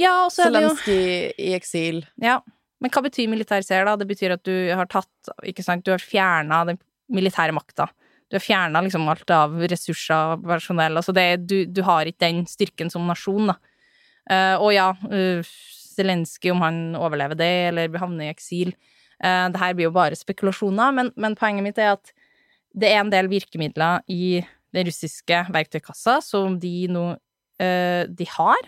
ja, 0.00 0.14
og 0.26 0.32
er 0.42 0.50
det 0.50 0.62
jo 0.64 0.70
Zelenskyj 0.72 1.34
i 1.38 1.50
eksil. 1.54 2.00
Ja, 2.22 2.40
men 2.82 2.90
hva 2.90 3.04
betyr 3.04 3.28
militarisere, 3.30 3.84
da? 3.86 3.94
Det 4.00 4.08
betyr 4.10 4.34
at 4.34 4.42
du 4.46 4.54
har 4.74 4.88
tatt, 4.90 5.30
ikke 5.46 5.62
sant, 5.62 5.84
du 5.86 5.92
har 5.94 6.02
fjerna 6.02 6.64
den 6.70 6.80
militære 7.14 7.54
makta. 7.54 7.86
Du 8.26 8.38
har 8.38 8.42
fjerna 8.42 8.82
liksom 8.82 9.06
alt 9.12 9.30
av 9.30 9.54
ressurser, 9.70 10.40
personell, 10.42 10.98
altså 10.98 11.14
det, 11.14 11.28
du, 11.46 11.60
du 11.70 11.84
har 11.86 12.10
ikke 12.10 12.24
den 12.24 12.42
styrken 12.50 12.90
som 12.90 13.06
nasjon, 13.06 13.52
da. 13.52 13.58
Eh, 14.30 14.56
og 14.56 14.72
ja, 14.74 14.90
uh, 15.10 15.54
Zelenskyj, 15.94 16.52
om 16.54 16.62
han 16.64 16.78
overlever 16.98 17.38
det, 17.38 17.52
eller 17.70 17.98
havner 18.00 18.28
i 18.28 18.32
eksil, 18.32 18.72
uh, 19.20 19.46
det 19.52 19.60
her 19.60 19.76
blir 19.76 19.90
jo 19.90 19.94
bare 19.94 20.18
spekulasjoner, 20.18 20.94
men, 20.96 21.12
men 21.20 21.36
poenget 21.38 21.66
mitt 21.66 21.80
er 21.80 21.96
at 21.96 22.14
det 22.74 22.88
er 22.90 23.04
en 23.04 23.12
del 23.12 23.28
virkemidler 23.30 24.02
i 24.10 24.42
den 24.74 24.88
russiske 24.88 25.44
verktøykassa 25.54 26.18
som 26.24 26.56
de 26.60 26.88
nå 26.90 27.04
eh, 27.62 28.02
de 28.10 28.26
har, 28.34 28.62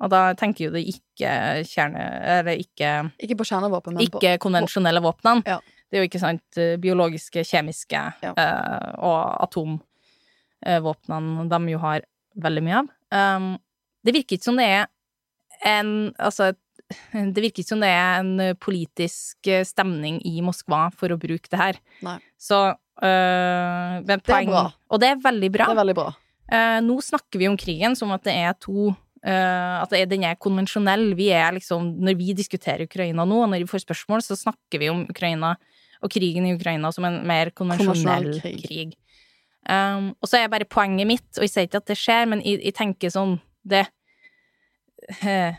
og 0.00 0.08
da 0.12 0.20
tenker 0.38 0.66
jo 0.66 0.70
det 0.72 0.82
ikke 0.88 1.30
kjerne... 1.68 2.02
Eller 2.38 2.54
ikke, 2.62 2.90
Ikke 3.20 3.36
på 3.36 3.44
kjernevåpen, 3.50 3.94
men 3.98 4.08
på 4.08 4.22
ikke 4.22 4.38
konvensjonelle 4.40 5.02
våpnene. 5.04 5.42
Ja. 5.44 5.58
Det 5.90 5.98
er 5.98 6.02
jo 6.04 6.08
ikke 6.08 6.22
sant 6.22 6.60
eh, 6.60 6.78
biologiske, 6.80 7.40
kjemiske 7.44 8.00
Ja. 8.24 8.32
uh, 8.32 8.90
og 9.04 9.20
atomvåpnene 9.48 11.48
de 11.50 11.58
jo 11.74 11.78
har 11.82 12.00
veldig 12.40 12.62
mye 12.64 12.78
av. 12.80 12.86
Um, 13.10 13.50
det 14.06 14.14
virker 14.16 14.38
ikke 14.38 14.48
som 14.48 14.56
det 14.56 14.68
er 14.70 14.88
en 15.66 16.12
Altså, 16.18 16.52
det 17.34 17.44
virker 17.44 17.62
ikke 17.62 17.72
som 17.72 17.82
det 17.82 17.90
er 17.92 18.22
en 18.22 18.56
politisk 18.60 19.50
eh, 19.50 19.66
stemning 19.66 20.20
i 20.26 20.40
Moskva 20.44 20.88
for 20.96 21.12
å 21.12 21.20
bruke 21.20 21.50
det 21.52 21.60
her. 21.60 21.78
Nei. 22.06 22.16
Så 22.40 22.58
øh, 22.70 24.00
Det 24.06 24.16
er 24.16 24.24
poeng, 24.24 24.50
bra. 24.50 24.64
Og 24.90 25.02
det 25.02 25.12
er 25.12 25.22
veldig 25.22 25.52
bra. 25.54 25.70
Det 25.70 25.76
er 25.76 25.82
veldig 25.84 25.98
bra. 26.00 26.10
Uh, 26.50 26.80
nå 26.82 26.96
snakker 27.06 27.38
vi 27.38 27.46
om 27.46 27.54
krigen 27.54 27.94
som 27.94 28.10
at 28.16 28.26
det 28.26 28.34
er 28.40 28.58
to 28.58 28.90
Uh, 29.20 29.82
At 29.84 29.92
den 30.08 30.22
er 30.24 30.38
konvensjonell. 30.40 31.10
Vi 31.12 31.26
er 31.28 31.52
liksom 31.52 31.90
Når 32.00 32.14
vi 32.16 32.32
diskuterer 32.32 32.86
Ukraina 32.88 33.26
nå, 33.28 33.42
og 33.44 33.50
når 33.52 33.66
vi 33.66 33.68
får 33.68 33.82
spørsmål, 33.84 34.22
så 34.24 34.32
snakker 34.32 34.80
vi 34.80 34.88
om 34.88 35.02
Ukraina 35.12 35.58
og 36.00 36.08
krigen 36.08 36.46
i 36.48 36.54
Ukraina 36.56 36.88
som 36.88 37.04
en 37.04 37.18
mer 37.28 37.50
Konvensjonell 37.52 38.40
krig. 38.40 38.62
krig. 38.64 38.94
Um, 39.68 40.14
og 40.22 40.30
så 40.30 40.40
er 40.40 40.48
bare 40.48 40.64
poenget 40.64 41.04
mitt, 41.04 41.28
og 41.36 41.44
jeg 41.44 41.52
sier 41.52 41.68
ikke 41.68 41.82
at 41.82 41.90
det 41.92 41.98
skjer, 42.00 42.30
men 42.32 42.40
jeg, 42.40 42.62
jeg 42.64 42.76
tenker 42.78 43.12
sånn 43.12 43.36
det 43.60 43.84
eh, 45.10 45.58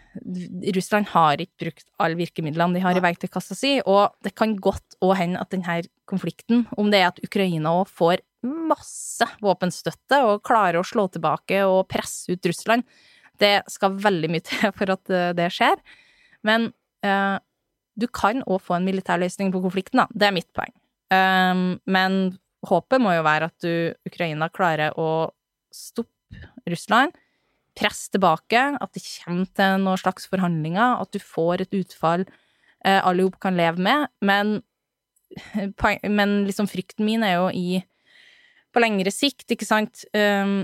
Russland 0.75 1.09
har 1.11 1.41
ikke 1.41 1.65
brukt 1.65 1.87
alle 2.01 2.19
virkemidlene 2.19 2.77
de 2.77 2.83
har 2.83 2.97
i 2.97 3.03
verktøykassa 3.03 3.57
si, 3.57 3.73
og 3.85 4.15
det 4.25 4.33
kan 4.37 4.55
godt 4.61 4.97
òg 5.03 5.15
hende 5.19 5.41
at 5.41 5.51
denne 5.53 5.81
konflikten, 6.09 6.65
om 6.77 6.91
det 6.91 7.01
er 7.01 7.09
at 7.11 7.21
Ukraina 7.23 7.73
òg 7.81 7.91
får 7.91 8.23
masse 8.47 9.27
våpenstøtte 9.43 10.21
og 10.25 10.43
klarer 10.47 10.79
å 10.79 10.87
slå 10.87 11.07
tilbake 11.13 11.61
og 11.67 11.87
presse 11.91 12.33
ut 12.33 12.49
Russland, 12.49 12.85
det 13.41 13.61
skal 13.71 13.97
veldig 14.01 14.29
mye 14.31 14.45
til 14.45 14.71
for 14.77 14.93
at 14.93 15.13
eh, 15.13 15.31
det 15.37 15.49
skjer. 15.53 15.81
Men 16.47 16.71
eh, 17.05 17.37
du 17.99 18.07
kan 18.07 18.45
òg 18.47 18.61
få 18.63 18.77
en 18.77 18.87
militær 18.87 19.21
løsning 19.21 19.51
på 19.53 19.61
konflikten, 19.63 20.03
da. 20.03 20.07
Det 20.13 20.29
er 20.29 20.35
mitt 20.35 20.49
poeng. 20.57 20.73
Um, 21.11 21.75
men 21.91 22.37
håpet 22.63 23.01
må 23.03 23.11
jo 23.17 23.25
være 23.25 23.49
at 23.51 23.65
du, 23.65 23.91
Ukraina 24.07 24.47
klarer 24.53 24.95
å 24.95 25.31
stoppe 25.75 26.39
Russland, 26.71 27.11
presse 27.81 28.11
tilbake, 28.13 28.61
at 28.77 28.93
det 28.95 29.03
kommer 29.03 29.49
til 29.57 29.85
noen 29.85 30.01
slags 30.01 30.27
forhandlinger, 30.31 31.01
at 31.01 31.11
du 31.13 31.19
får 31.21 31.65
et 31.65 31.79
utfall 31.81 32.25
eh, 32.85 32.99
alle 32.99 33.25
sammen 33.25 33.41
kan 33.41 33.57
leve 33.57 33.81
med. 33.81 34.11
Men, 34.21 34.59
men 36.17 36.35
liksom 36.47 36.69
frykten 36.69 37.07
min 37.07 37.25
er 37.27 37.39
jo 37.39 37.49
i 37.53 37.81
På 38.71 38.79
lengre 38.79 39.11
sikt, 39.11 39.49
ikke 39.51 39.67
sant 39.67 40.05
um, 40.15 40.61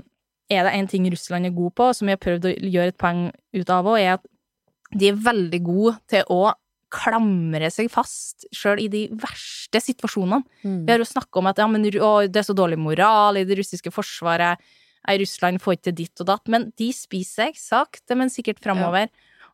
Er 0.48 0.64
det 0.64 0.72
en 0.78 0.88
ting 0.88 1.10
Russland 1.12 1.46
er 1.46 1.52
god 1.52 1.74
på, 1.76 1.90
som 1.94 2.08
jeg 2.08 2.16
har 2.16 2.24
prøvd 2.24 2.46
å 2.48 2.54
gjøre 2.56 2.94
et 2.94 3.00
poeng 3.00 3.26
ut 3.52 3.70
av 3.70 3.90
òg, 3.92 4.00
er 4.00 4.14
at 4.16 4.24
de 4.96 5.10
er 5.10 5.20
veldig 5.20 5.60
gode 5.66 5.98
til 6.08 6.24
å 6.32 6.54
klamre 6.88 7.68
seg 7.74 7.90
fast, 7.92 8.46
sjøl 8.56 8.80
i 8.80 8.88
de 8.88 9.02
verste 9.20 9.82
situasjonene. 9.84 10.40
Vi 10.86 10.94
har 10.94 11.04
jo 11.04 11.08
snakka 11.10 11.42
om 11.42 11.50
at 11.52 11.60
ja, 11.60 11.68
men, 11.68 11.84
å, 11.84 12.12
det 12.32 12.40
er 12.40 12.48
så 12.48 12.56
dårlig 12.56 12.80
moral 12.80 13.42
i 13.42 13.44
det 13.48 13.58
russiske 13.60 13.92
forsvaret, 13.92 14.64
Russland 15.08 15.62
får 15.64 15.78
ikke 15.78 15.96
ditt 15.96 16.22
og 16.24 16.28
datt, 16.28 16.48
men 16.52 16.72
de 16.78 16.92
spiser 16.96 17.52
seg 17.54 17.60
sakte, 17.62 18.16
men 18.20 18.30
sikkert 18.34 18.60
framover. 18.64 19.08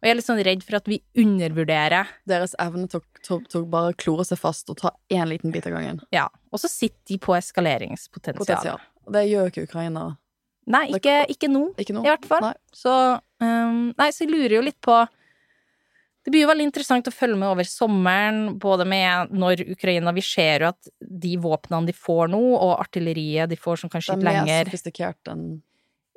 Og 0.04 0.08
jeg 0.08 0.12
er 0.12 0.18
litt 0.20 0.26
sånn 0.28 0.43
redd 0.43 0.64
for 0.66 0.76
at 0.76 0.89
vi 0.91 0.97
undervurderer 1.16 2.10
Deres 2.28 2.56
evne 2.60 2.89
til, 2.91 2.99
å- 3.32 3.70
bare 3.70 3.93
klore 3.93 4.26
seg 4.26 4.38
fast 4.41 4.70
og 4.70 4.78
ta 4.82 4.91
én 5.10 5.30
liten 5.30 5.51
bit 5.51 5.66
av 5.68 5.74
gangen. 5.78 6.01
Ja. 6.12 6.28
Og 6.51 6.60
så 6.60 6.68
sitter 6.68 6.99
de 7.08 7.18
på 7.18 7.38
eskaleringspotensial. 7.38 8.43
Potensial. 8.43 8.80
Det 9.12 9.24
gjør 9.30 9.51
ikke 9.51 9.64
Ukraina. 9.70 10.18
Nei, 10.66 10.88
ikke, 10.95 11.26
ikke 11.30 11.49
nå, 11.51 11.74
nå. 11.76 12.04
i 12.04 12.10
hvert 12.10 12.26
fall. 12.26 12.41
Nei. 12.41 12.54
Så 12.72 12.91
um, 13.43 13.93
Nei, 13.97 14.10
så 14.12 14.24
jeg 14.24 14.32
lurer 14.32 14.58
jo 14.58 14.62
litt 14.62 14.80
på 14.84 14.95
Det 16.24 16.32
blir 16.32 16.46
jo 16.46 16.50
veldig 16.54 16.70
interessant 16.70 17.08
å 17.10 17.12
følge 17.12 17.36
med 17.36 17.50
over 17.52 17.68
sommeren, 17.68 18.56
både 18.62 18.86
med 18.88 19.34
når 19.36 19.66
Ukraina 19.74 20.14
Vi 20.16 20.24
ser 20.24 20.64
jo 20.64 20.72
at 20.72 20.90
de 21.02 21.36
våpnene 21.44 21.90
de 21.90 21.96
får 21.98 22.32
nå, 22.32 22.40
og 22.56 22.78
artilleriet 22.80 23.52
de 23.52 23.60
får 23.60 23.84
som 23.84 23.92
kan 23.92 24.02
Det 24.02 24.16
er 24.16 24.46
mer 24.48 24.66
sofistikert 24.70 25.32
enn 25.34 25.62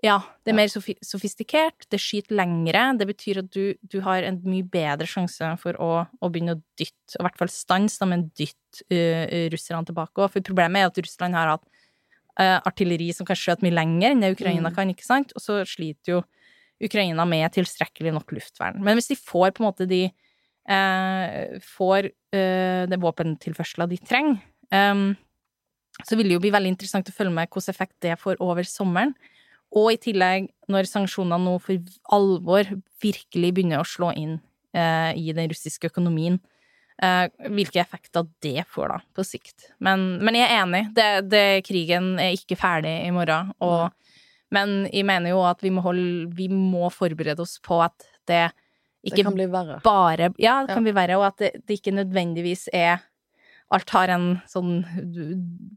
Ja, 0.04 0.20
det 0.44 0.52
er 0.52 0.54
Ja. 0.54 0.60
mer 0.60 0.68
sofistikert, 1.02 1.88
det 1.90 1.98
skyter 1.98 2.36
lengre. 2.36 2.98
Det 2.98 3.06
betyr 3.08 3.38
at 3.42 3.50
du, 3.50 3.74
du 3.82 4.00
har 4.04 4.22
en 4.22 4.38
mye 4.44 4.62
bedre 4.62 5.06
sjanse 5.08 5.58
for 5.58 5.72
å, 5.82 6.06
å 6.22 6.30
begynne 6.30 6.54
å 6.54 6.62
dytte, 6.78 7.16
i 7.18 7.22
hvert 7.24 7.38
fall 7.40 7.48
stanse, 7.50 8.04
med 8.06 8.08
men 8.12 8.30
dytte 8.36 8.84
uh, 8.92 9.48
russerne 9.50 9.88
tilbake 9.88 10.20
òg. 10.22 10.30
For 10.36 10.44
problemet 10.44 10.84
er 10.84 10.86
at 10.92 11.00
Russland 11.00 11.34
har 11.34 11.48
hatt 11.56 11.64
uh, 12.38 12.60
artilleri 12.68 13.08
som 13.16 13.26
kan 13.26 13.34
skjøte 13.40 13.64
mye 13.66 13.74
lenger 13.74 14.12
enn 14.12 14.20
det 14.22 14.34
Ukraina 14.36 14.70
Mm. 14.70 14.74
kan, 14.76 14.92
ikke 14.92 15.08
sant? 15.08 15.32
Og 15.34 15.42
så 15.42 15.64
sliter 15.66 16.12
jo 16.12 16.22
Ukraina 16.82 17.24
med 17.28 17.48
tilstrekkelig 17.54 18.12
nok 18.16 18.34
luftvern. 18.36 18.82
Men 18.84 18.98
hvis 18.98 19.10
de 19.12 19.18
får 19.18 19.54
på 19.56 19.62
en 19.62 19.68
måte 19.68 19.86
de 19.88 20.02
eh, 20.06 21.60
Får 21.64 22.10
eh, 22.10 22.82
det 22.90 22.98
våpentilførsela 23.00 23.86
de 23.88 24.00
trenger, 24.02 24.42
eh, 24.74 25.06
så 26.04 26.18
vil 26.18 26.28
det 26.28 26.36
jo 26.36 26.42
bli 26.44 26.52
veldig 26.52 26.74
interessant 26.74 27.08
å 27.08 27.14
følge 27.16 27.32
med 27.32 27.48
hvilken 27.48 27.72
effekt 27.72 27.96
det 28.04 28.18
får 28.20 28.42
over 28.44 28.66
sommeren. 28.68 29.14
Og 29.76 29.92
i 29.94 30.00
tillegg, 30.00 30.50
når 30.70 30.88
sanksjonene 30.88 31.42
nå 31.42 31.56
for 31.62 31.96
alvor 32.14 32.68
virkelig 33.02 33.54
begynner 33.54 33.82
å 33.82 33.88
slå 33.88 34.12
inn 34.16 34.36
eh, 34.76 35.12
i 35.18 35.32
den 35.36 35.50
russiske 35.50 35.90
økonomien, 35.90 36.38
eh, 37.02 37.26
hvilke 37.50 37.80
effekter 37.82 38.28
det 38.44 38.66
får 38.72 38.92
da, 38.92 38.98
på 39.16 39.26
sikt. 39.26 39.70
Men, 39.82 40.06
men 40.22 40.38
jeg 40.38 40.48
er 40.48 40.62
enig, 40.62 40.82
det, 40.96 41.08
det, 41.32 41.46
krigen 41.66 42.14
er 42.22 42.36
ikke 42.36 42.58
ferdig 42.60 42.94
i 43.06 43.12
morgen. 43.14 43.52
Og, 43.64 43.88
men 44.54 44.84
jeg 44.92 45.04
mener 45.08 45.30
jo 45.30 45.40
at 45.48 45.62
vi 45.64 45.70
må, 45.74 45.80
holde, 45.82 46.28
vi 46.36 46.46
må 46.52 46.86
forberede 46.94 47.40
oss 47.42 47.56
på 47.64 47.80
at 47.82 48.04
det 48.30 48.44
ikke 49.06 49.16
Det 49.20 49.24
kan 49.24 49.34
bli 49.36 49.46
verre. 49.46 49.76
bare 49.84 50.32
Ja, 50.38 50.60
det 50.62 50.68
kan 50.74 50.82
Ja. 50.82 50.86
bli 50.88 50.92
verre, 50.96 51.16
og 51.18 51.24
at 51.28 51.36
det, 51.38 51.50
det 51.66 51.78
ikke 51.80 51.94
nødvendigvis 51.94 52.68
er 52.74 52.98
Alt 53.74 53.90
har 53.90 54.08
en 54.14 54.40
sånn 54.46 54.84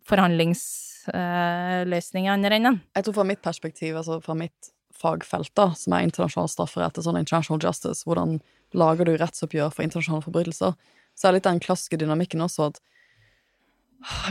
forhandlingsløsning 0.06 2.28
i 2.28 2.32
andre 2.34 2.56
enden. 2.60 2.78
Jeg 2.96 3.04
tror 3.08 3.16
fra 3.20 3.26
mitt 3.28 3.42
perspektiv, 3.42 3.96
altså 3.98 4.20
fra 4.24 4.36
mitt 4.38 4.72
fagfelt, 5.00 5.52
da, 5.56 5.70
som 5.74 5.94
er 5.96 6.04
internasjonal 6.06 6.50
strafferett 6.52 6.98
og 7.00 7.06
sånn 7.06 7.18
international 7.22 7.62
justice, 7.64 8.04
hvordan 8.06 8.40
lager 8.78 9.06
du 9.08 9.14
rettsoppgjør 9.18 9.72
for 9.74 9.86
internasjonale 9.86 10.26
forbrytelser, 10.26 10.76
så 11.16 11.28
er 11.30 11.34
litt 11.38 11.48
den 11.48 11.62
klassiske 11.64 11.98
dynamikken 12.02 12.44
også 12.44 12.68
at 12.70 12.78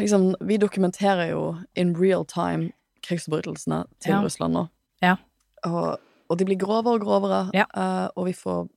liksom, 0.00 0.34
vi 0.44 0.58
dokumenterer 0.60 1.30
jo 1.32 1.42
in 1.74 1.94
real 1.98 2.24
time 2.28 2.70
krigsforbrytelsene 3.02 3.84
til 4.00 4.12
Ja. 4.12 4.22
Russland 4.24 4.54
nå. 4.54 4.68
Ja. 5.02 5.16
Og, 5.66 5.98
og 6.30 6.38
de 6.38 6.44
blir 6.44 6.58
grovere 6.58 6.98
og 6.98 7.04
grovere, 7.04 7.50
Ja. 7.54 7.66
eh, 7.74 8.08
og 8.16 8.26
vi 8.26 8.32
får, 8.32 8.68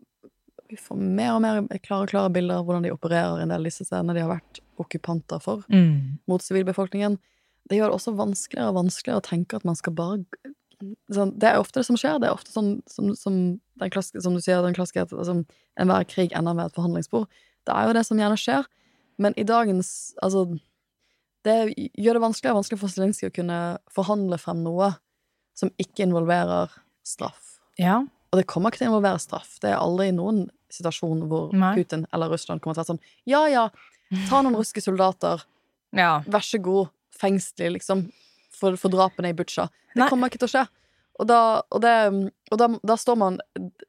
vi 0.70 0.78
får 0.78 0.98
mer 0.98 1.34
og 1.36 1.42
mer 1.42 1.68
klare 1.84 2.04
og 2.04 2.10
klare 2.10 2.32
bilder 2.32 2.56
av 2.62 2.66
hvordan 2.66 2.84
de 2.84 2.92
opererer 2.94 3.40
i 3.40 3.44
en 3.44 3.50
del 3.50 3.60
av 3.60 3.66
disse 3.70 3.86
stedene 3.86 4.14
de 4.16 4.22
har 4.24 4.30
vært 4.40 4.60
okkupanter 4.80 5.42
for 5.42 5.64
mot 6.28 6.42
sivilbefolkningen. 6.42 7.18
Det 7.70 7.78
gjør 7.78 7.92
det 7.92 7.98
også 8.00 8.16
vanskeligere 8.18 8.70
og 8.72 8.76
vanskeligere 8.86 9.22
å 9.22 9.28
tenke 9.28 9.56
at 9.56 9.64
man 9.66 9.76
skal 9.76 9.94
bare 9.94 10.24
sånn, 11.14 11.38
Det 11.38 11.44
er 11.48 11.60
ofte 11.60 11.80
det 11.80 11.86
som 11.86 11.96
skjer. 11.96 12.20
Det 12.20 12.28
er 12.28 12.34
ofte 12.34 12.50
sånn 12.52 12.82
som, 12.90 13.14
som, 13.16 13.60
den 13.78 13.90
klassiske, 13.94 14.22
som 14.24 14.34
du 14.34 14.42
sier, 14.42 14.64
den 14.64 14.74
klassiske 14.74 15.02
at 15.04 15.12
altså, 15.14 15.46
enhver 15.78 16.08
krig 16.10 16.32
ender 16.34 16.56
med 16.58 16.66
et 16.72 16.74
forhandlingsbord. 16.74 17.28
Det 17.68 17.76
er 17.76 17.88
jo 17.88 17.94
det 17.94 18.06
som 18.08 18.18
gjerne 18.18 18.38
skjer. 18.40 18.66
Men 19.22 19.34
i 19.38 19.44
dagens 19.44 20.16
Altså, 20.24 20.58
det 21.48 21.58
gjør 21.76 22.18
det 22.18 22.24
vanskeligere 22.24 22.56
og 22.56 22.62
vanskeligere 22.62 22.84
for 22.84 22.94
Zelenskyj 22.94 23.30
å 23.30 23.36
kunne 23.36 23.60
forhandle 23.94 24.38
frem 24.42 24.62
noe 24.66 24.92
som 25.58 25.72
ikke 25.82 26.06
involverer 26.06 26.74
straff. 27.06 27.58
Ja. 27.82 28.02
Og 28.32 28.39
det 28.39 28.48
kommer 28.50 28.72
ikke 28.72 28.84
til 28.84 28.89
å 28.89 28.94
involvere 28.94 29.22
straff. 29.22 29.58
Det 29.64 29.72
er 29.72 29.80
aldri 29.82 30.12
noen 30.16 30.46
situasjon 30.72 31.26
hvor 31.32 31.52
Nei. 31.56 31.74
Putin 31.80 32.06
eller 32.16 32.32
Russland 32.32 32.64
kommer 32.64 32.78
til 32.78 32.84
å 32.84 32.86
være 32.86 32.94
sånn 32.94 33.02
Ja, 33.28 33.42
ja, 33.52 33.66
ta 34.30 34.42
noen 34.44 34.56
russiske 34.60 34.84
soldater, 34.86 35.44
ja. 35.96 36.22
vær 36.28 36.46
så 36.46 36.60
god, 36.64 36.92
fengsel, 37.18 37.76
liksom, 37.76 38.06
for, 38.56 38.78
for 38.80 38.94
drapene 38.94 39.34
i 39.34 39.36
Butsja. 39.38 39.68
Det 39.92 40.06
Nei. 40.06 40.10
kommer 40.12 40.32
ikke 40.32 40.42
til 40.44 40.50
å 40.50 40.54
skje. 40.54 40.64
Og 41.20 41.28
da, 41.28 41.62
og 41.70 41.82
det, 41.84 42.32
og 42.51 42.57
da, 42.57 42.68
da 42.88 42.95
står 42.97 43.18
man 43.20 43.36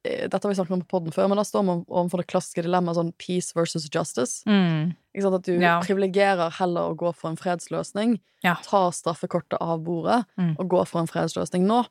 Dette 0.02 0.40
har 0.42 0.50
vi 0.50 0.56
snakket 0.58 0.74
om 0.74 0.80
på 0.82 0.90
podden 0.98 1.12
før, 1.14 1.28
men 1.30 1.38
da 1.38 1.44
står 1.46 1.62
man 1.64 1.84
overfor 1.86 2.18
det 2.20 2.26
klassiske 2.32 2.64
dilemmaet 2.66 2.98
sånn 2.98 3.12
peace 3.16 3.54
versus 3.54 3.86
justice. 3.88 4.42
Mm. 4.44 4.94
At 5.22 5.42
du 5.46 5.52
Ja. 5.60 5.80
privilegerer 5.80 6.50
heller 6.58 6.90
å 6.90 6.96
gå 6.96 7.14
for 7.14 7.30
en 7.30 7.36
fredsløsning, 7.36 8.18
Ja. 8.42 8.56
ta 8.64 8.90
straffekortet 8.90 9.58
av 9.60 9.80
bordet 9.84 10.24
Mm. 10.36 10.56
og 10.58 10.68
gå 10.68 10.86
for 10.86 11.00
en 11.00 11.06
fredsløsning 11.06 11.64
nå. 11.66 11.86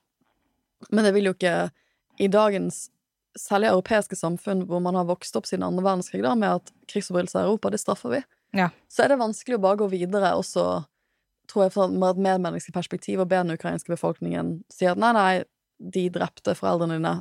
Men 0.91 1.05
det 1.05 1.13
vil 1.13 1.25
jo 1.25 1.33
ikke 1.33 1.71
i 2.19 2.27
dagens 2.27 2.89
særlig 3.37 3.69
europeiske 3.71 4.15
samfunn 4.19 4.65
hvor 4.67 4.81
man 4.81 4.95
har 4.95 5.05
vokst 5.05 5.35
opp 5.37 5.45
siden 5.45 5.63
andre 5.63 5.81
verdenskrig 5.83 6.21
da, 6.21 6.35
med 6.35 6.49
at 6.49 6.71
krigsforbrytelser 6.87 7.39
i 7.39 7.47
Europa, 7.47 7.69
det 7.71 7.79
straffer 7.79 8.09
vi. 8.09 8.23
Ja. 8.53 8.69
Så 8.89 9.05
er 9.05 9.07
det 9.07 9.19
vanskelig 9.19 9.55
å 9.57 9.61
bare 9.61 9.77
gå 9.77 9.89
videre 9.89 10.35
og 10.35 10.43
så 10.43 10.85
tror 11.51 11.65
jeg 11.67 11.73
fra 11.75 11.87
med 11.91 12.09
et 12.15 12.21
medmenneskelig 12.27 12.73
perspektiv 12.75 13.19
og 13.23 13.27
be 13.31 13.41
den 13.43 13.53
ukrainske 13.57 13.91
befolkningen 13.93 14.63
si 14.71 14.87
at 14.89 14.97
nei, 15.01 15.11
nei, 15.17 15.43
de 15.81 16.07
drepte 16.13 16.55
foreldrene 16.55 16.97
dine, 16.99 17.13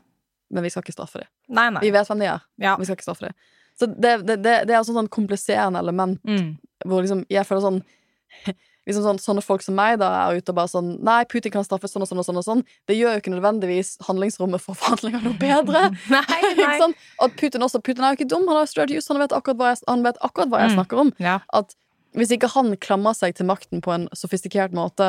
men 0.50 0.62
vi 0.66 0.70
skal 0.70 0.82
ikke 0.84 0.92
straffe 0.96 1.22
dem. 1.24 1.28
Nei, 1.56 1.68
nei. 1.74 1.80
Vi 1.84 1.90
vet 1.94 2.08
hvem 2.10 2.18
de 2.22 2.26
er, 2.30 2.40
Ja. 2.62 2.76
vi 2.78 2.84
skal 2.88 2.96
ikke 2.98 3.08
straffe 3.08 3.28
dem. 3.30 3.34
Så 3.80 3.86
det, 3.88 4.16
det, 4.28 4.36
det, 4.44 4.56
det 4.68 4.74
er 4.74 4.80
et 4.80 4.86
sånn 4.86 5.08
kompliserende 5.08 5.78
element 5.80 6.20
Mm. 6.28 6.58
hvor 6.86 7.00
liksom 7.02 7.24
jeg 7.30 7.46
føler 7.48 7.60
sånn 7.64 7.82
Liksom 8.88 9.04
sånn, 9.04 9.18
Sånne 9.20 9.42
folk 9.44 9.62
som 9.62 9.74
meg 9.76 9.98
da 10.00 10.08
er 10.24 10.38
ute 10.40 10.50
og 10.52 10.56
bare 10.56 10.70
sånn 10.72 10.94
Nei, 11.04 11.18
Putin 11.28 11.52
kan 11.52 11.64
straffes 11.66 11.92
sånn 11.92 12.02
og 12.02 12.08
sånn 12.08 12.18
og 12.22 12.24
sånn. 12.26 12.38
og 12.40 12.44
sånn 12.46 12.62
Det 12.88 12.96
gjør 12.96 13.12
jo 13.16 13.20
ikke 13.20 13.32
nødvendigvis 13.34 13.90
handlingsrommet 14.06 14.62
for 14.64 14.74
forhandlinger 14.78 15.20
noe 15.26 15.36
bedre. 15.40 15.82
Nei, 16.14 16.38
ikke 16.50 16.64
nei. 16.66 16.78
sant? 16.80 16.96
At 17.20 17.36
Putin 17.40 17.62
også 17.66 17.82
Putin 17.84 18.04
er 18.06 18.14
jo 18.14 18.18
ikke 18.20 18.28
dum. 18.32 18.46
Han 18.48 18.56
har 18.62 18.66
studert 18.70 18.90
jus, 18.94 19.08
han 19.12 19.20
vet 19.20 19.34
akkurat 19.36 19.60
hva 19.60 19.68
jeg, 19.74 19.82
han 19.88 20.02
vet 20.06 20.20
akkurat 20.24 20.48
hva 20.52 20.62
jeg 20.64 20.70
Mm. 20.72 20.76
snakker 20.78 21.02
om. 21.04 21.12
Ja. 21.20 21.36
At 21.52 21.74
hvis 22.16 22.32
ikke 22.34 22.50
han 22.54 22.74
klamrer 22.82 23.14
seg 23.16 23.36
til 23.38 23.46
makten 23.48 23.82
på 23.84 23.92
en 23.94 24.08
sofistikert 24.16 24.74
måte 24.76 25.08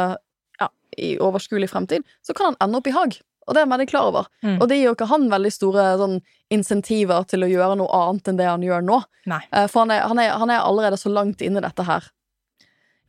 ja, 0.62 0.68
i 0.98 1.16
overskuelig 1.22 1.72
fremtid, 1.72 2.06
så 2.26 2.36
kan 2.38 2.52
han 2.52 2.60
ende 2.68 2.82
opp 2.82 2.90
i 2.90 2.96
Haag. 2.96 3.18
Og 3.48 3.56
det 3.56 3.62
er 3.62 3.66
han 3.66 3.74
veldig 3.74 3.88
klar 3.90 4.10
over. 4.12 4.28
Mm. 4.46 4.60
Og 4.62 4.68
det 4.70 4.78
gir 4.78 4.86
jo 4.86 4.94
ikke 4.94 5.10
han 5.10 5.26
veldig 5.32 5.52
store 5.52 5.86
sånn, 5.98 6.20
insentiver 6.54 7.24
til 7.28 7.42
å 7.44 7.50
gjøre 7.50 7.80
noe 7.80 8.02
annet 8.04 8.30
enn 8.30 8.38
det 8.38 8.46
han 8.48 8.66
gjør 8.66 8.86
nå. 8.86 9.00
Nei. 9.32 9.42
Eh, 9.50 9.66
For 9.72 9.82
han 9.82 9.94
er, 9.96 10.04
han, 10.12 10.22
er, 10.22 10.36
han 10.38 10.54
er 10.54 10.62
allerede 10.62 11.00
så 11.02 11.10
langt 11.10 11.42
inne 11.42 11.58
i 11.58 11.66
dette 11.66 11.88
her, 11.88 12.06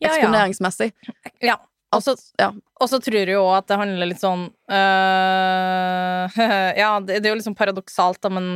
eksponeringsmessig. 0.02 0.92
ja. 1.44 1.58
Ja. 2.40 2.46
Og 2.80 2.88
så 2.88 2.96
tror 3.04 3.18
jeg 3.20 3.34
jo 3.34 3.42
at 3.52 3.66
det 3.68 3.76
handler 3.76 4.08
litt 4.08 4.22
sånn 4.22 4.46
øh, 4.48 6.38
Ja, 6.80 6.94
det, 7.04 7.18
det 7.20 7.28
er 7.28 7.34
jo 7.34 7.36
liksom 7.36 7.56
paradoksalt, 7.58 8.16
da, 8.24 8.30
men 8.32 8.46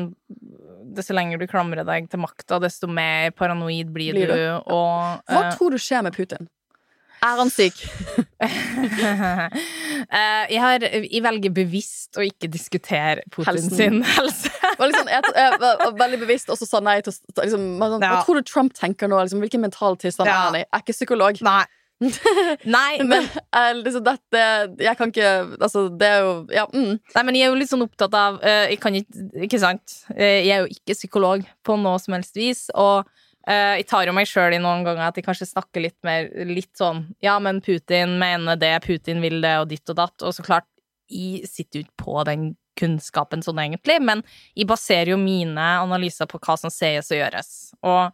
desto 0.96 1.14
lenger 1.16 1.40
du 1.40 1.46
klamrer 1.50 1.86
deg 1.86 2.10
til 2.12 2.20
makta, 2.22 2.58
desto 2.62 2.88
mer 2.90 3.32
paranoid 3.36 3.92
blir, 3.94 4.12
Blir 4.16 4.32
du. 4.32 4.36
du? 4.36 4.72
Og 4.74 5.22
Hva 5.30 5.42
uh, 5.46 5.50
tror 5.56 5.76
du 5.76 5.80
skjer 5.82 6.02
med 6.06 6.16
Putin? 6.16 6.48
Er 7.24 7.38
han 7.40 7.48
syk? 7.50 7.78
eh, 8.44 10.42
jeg, 10.52 10.60
har, 10.60 10.84
jeg 10.84 11.22
velger 11.24 11.54
bevisst 11.56 12.18
å 12.20 12.24
ikke 12.26 12.50
diskutere 12.52 13.24
Putin 13.32 13.48
Helsen. 13.54 13.72
sin 13.78 14.02
helse. 14.16 14.52
Liksom, 14.76 15.08
jeg, 15.08 15.32
jeg 15.38 15.56
var 15.62 15.96
veldig 15.96 16.20
bevisst 16.20 16.50
og 16.52 16.58
så 16.60 16.68
sa 16.68 16.82
nei 16.84 16.98
til 17.04 17.14
liksom, 17.40 17.64
man, 17.80 17.96
ja. 18.02 18.18
Hva 18.18 18.20
tror 18.26 18.40
du 18.40 18.46
Trump 18.46 18.76
tenker 18.76 19.08
nå? 19.10 19.16
Liksom, 19.24 19.40
hvilken 19.44 19.64
mental 19.64 19.96
tilstand 20.00 20.28
Ja. 20.28 20.36
er 20.36 20.50
han 20.50 20.58
i? 20.60 20.62
Jeg 20.66 20.72
er 20.76 20.84
ikke 20.84 20.96
psykolog. 20.98 21.40
Nei. 21.46 21.62
Nei, 22.76 22.98
men, 23.08 23.24
liksom, 23.80 24.02
dette 24.04 24.40
Jeg 24.84 24.98
kan 24.98 25.08
ikke 25.12 25.30
Altså, 25.56 25.86
det 25.88 26.08
er 26.08 26.18
jo 26.20 26.32
Ja. 26.52 26.66
Mm. 26.68 26.98
nei, 27.00 27.22
men 27.24 27.38
jeg 27.38 27.46
er 27.46 27.54
jo 27.54 27.60
litt 27.60 27.70
sånn 27.70 27.84
opptatt 27.86 28.16
av 28.16 28.36
uh, 28.42 28.66
Jeg 28.68 28.80
kan 28.82 28.98
ikke 28.98 29.28
Ikke 29.46 29.60
sant? 29.62 30.02
Uh, 30.12 30.42
jeg 30.44 30.52
er 30.52 30.66
jo 30.66 30.74
ikke 30.74 30.96
psykolog 30.98 31.46
på 31.64 31.78
noe 31.80 31.96
som 32.02 32.18
helst 32.18 32.36
vis, 32.36 32.66
og 32.76 33.08
uh, 33.48 33.74
jeg 33.78 33.88
tar 33.88 34.10
jo 34.10 34.16
meg 34.16 34.28
sjøl 34.28 34.58
i 34.58 34.60
noen 34.60 34.84
ganger 34.84 35.08
at 35.08 35.16
jeg 35.16 35.24
kanskje 35.24 35.48
snakker 35.48 35.86
litt 35.86 35.96
mer 36.06 36.28
Litt 36.44 36.74
sånn 36.76 37.06
Ja, 37.24 37.38
men 37.40 37.62
Putin 37.64 38.18
mener 38.20 38.60
det, 38.60 38.74
Putin 38.84 39.24
vil 39.24 39.40
det, 39.40 39.56
og 39.62 39.72
ditt 39.72 39.88
og 39.94 39.96
datt. 40.02 40.20
Og 40.20 40.36
så 40.36 40.44
klart, 40.44 40.68
jeg 41.08 41.48
sitter 41.48 41.80
jo 41.80 41.86
ikke 41.86 42.04
på 42.04 42.20
den 42.28 42.46
kunnskapen 42.76 43.40
sånn 43.40 43.62
egentlig, 43.62 43.96
men 44.04 44.20
jeg 44.52 44.68
baserer 44.68 45.14
jo 45.14 45.16
mine 45.16 45.64
analyser 45.80 46.28
på 46.28 46.36
hva 46.44 46.58
som 46.60 46.72
sies 46.72 47.08
og 47.08 47.20
gjøres. 47.22 47.50
Og 47.88 48.12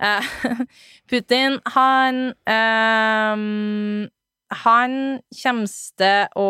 Putin, 1.10 1.58
han 1.74 2.32
ehm, 2.48 4.08
Han 4.64 4.94
kommer 5.42 5.74
til 6.00 6.40
å 6.40 6.48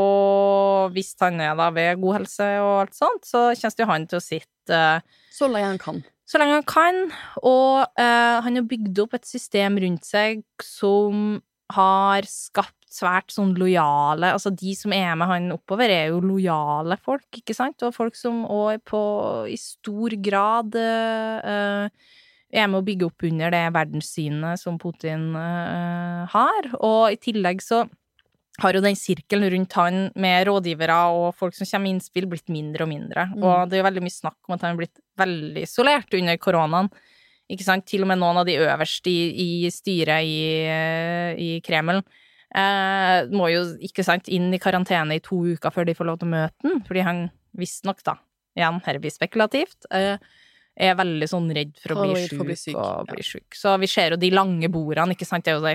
Hvis 0.94 1.12
han 1.20 1.42
er 1.42 1.58
da 1.58 1.68
ved 1.74 2.00
god 2.00 2.20
helse 2.20 2.48
og 2.62 2.72
alt 2.84 2.96
sånt, 2.96 3.26
så 3.26 3.50
kommer 3.58 3.84
jo 3.84 3.90
han 3.90 4.08
til 4.10 4.20
å 4.20 4.24
sitte 4.24 4.78
eh, 4.78 5.20
Så 5.34 5.50
lenge 5.50 5.72
han 5.72 5.82
kan. 5.82 6.02
så 6.30 6.38
lenge 6.38 6.60
han 6.60 6.66
kan. 6.68 6.98
Og 7.42 7.82
eh, 7.98 8.36
han 8.44 8.58
har 8.60 8.68
bygd 8.70 9.02
opp 9.02 9.16
et 9.18 9.26
system 9.26 9.80
rundt 9.82 10.06
seg 10.06 10.44
som 10.62 11.40
har 11.74 12.26
skapt 12.26 12.76
svært 12.90 13.30
sånn 13.30 13.52
lojale 13.58 14.32
Altså, 14.34 14.50
de 14.50 14.72
som 14.74 14.92
er 14.94 15.14
med 15.18 15.30
han 15.30 15.52
oppover, 15.54 15.90
er 15.90 16.10
jo 16.10 16.22
lojale 16.24 16.96
folk, 17.02 17.28
ikke 17.38 17.54
sant? 17.54 17.82
Og 17.86 17.94
folk 17.94 18.18
som 18.18 18.44
òg 18.50 18.82
på 18.90 19.02
i 19.50 19.58
stor 19.60 20.16
grad 20.22 20.74
eh, 20.78 21.86
er 22.50 22.66
med 22.70 22.80
å 22.80 22.86
bygge 22.86 23.06
opp 23.06 23.24
under 23.28 23.52
det 23.54 23.62
verdenssynet 23.74 24.60
som 24.60 24.78
Putin 24.80 25.30
eh, 25.38 26.22
har. 26.32 26.70
Og 26.80 27.14
i 27.14 27.18
tillegg 27.20 27.62
så 27.64 27.84
har 28.60 28.76
jo 28.76 28.82
den 28.84 28.98
sirkelen 28.98 29.50
rundt 29.54 29.76
han 29.78 30.00
med 30.20 30.44
rådgivere 30.48 30.96
og 31.14 31.30
folk 31.38 31.54
som 31.56 31.68
kommer 31.68 31.86
med 31.86 31.96
innspill, 31.96 32.26
blitt 32.28 32.50
mindre 32.52 32.84
og 32.84 32.90
mindre. 32.90 33.28
Og 33.38 33.70
det 33.70 33.78
er 33.78 33.82
jo 33.82 33.88
veldig 33.88 34.04
mye 34.04 34.16
snakk 34.16 34.38
om 34.48 34.56
at 34.56 34.66
han 34.66 34.74
er 34.74 34.82
blitt 34.82 35.00
veldig 35.20 35.64
isolert 35.64 36.18
under 36.18 36.40
koronaen. 36.42 36.90
Ikke 37.50 37.66
sant? 37.66 37.86
Til 37.88 38.04
og 38.04 38.10
med 38.10 38.20
noen 38.20 38.42
av 38.42 38.46
de 38.46 38.58
øverste 38.62 39.10
i, 39.10 39.30
i 39.66 39.70
styret 39.74 40.26
i, 40.26 40.40
eh, 40.70 41.32
i 41.40 41.50
Kreml 41.66 42.02
eh, 42.02 43.30
må 43.34 43.48
jo, 43.50 43.64
ikke 43.86 44.04
sant, 44.06 44.30
inn 44.30 44.52
i 44.54 44.60
karantene 44.62 45.18
i 45.18 45.24
to 45.24 45.40
uker 45.54 45.74
før 45.74 45.88
de 45.88 45.96
får 45.98 46.10
lov 46.10 46.20
til 46.20 46.30
å 46.30 46.34
møte 46.36 46.66
den, 46.66 46.84
fordi 46.86 47.06
han 47.06 47.24
visstnok, 47.58 48.04
da, 48.06 48.16
igjen, 48.58 48.78
her 48.86 49.00
blir 49.02 49.14
spekulativt, 49.14 49.88
eh, 49.94 50.14
er 50.80 50.96
veldig 50.98 51.28
sånn 51.28 51.48
redd 51.54 51.74
for 51.80 51.94
å 51.94 52.04
bli 52.04 52.14
bli 52.14 52.56
syk 52.56 52.78
og 52.80 53.10
bli 53.10 53.24
syk. 53.26 53.56
Så 53.56 53.74
vi 53.82 53.88
ser 53.90 54.14
jo 54.14 54.20
de 54.20 54.30
lange 54.32 54.70
bordene, 54.72 55.16
ikke 55.16 55.28
sant, 55.28 55.44
det 55.44 55.52
er 55.52 55.58
jo 55.58 55.66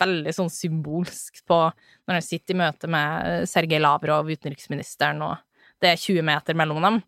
veldig 0.00 0.34
sånn 0.36 0.52
symbolsk 0.52 1.42
på 1.48 1.58
når 2.06 2.18
han 2.18 2.24
sitter 2.24 2.56
i 2.56 2.60
møte 2.62 2.90
med 2.90 3.48
Sergej 3.50 3.82
Lavrov, 3.82 4.30
utenriksministeren, 4.30 5.20
og 5.26 5.36
det 5.82 5.92
er 5.92 6.00
20 6.00 6.24
meter 6.26 6.56
mellom 6.56 6.84
dem. 6.86 7.00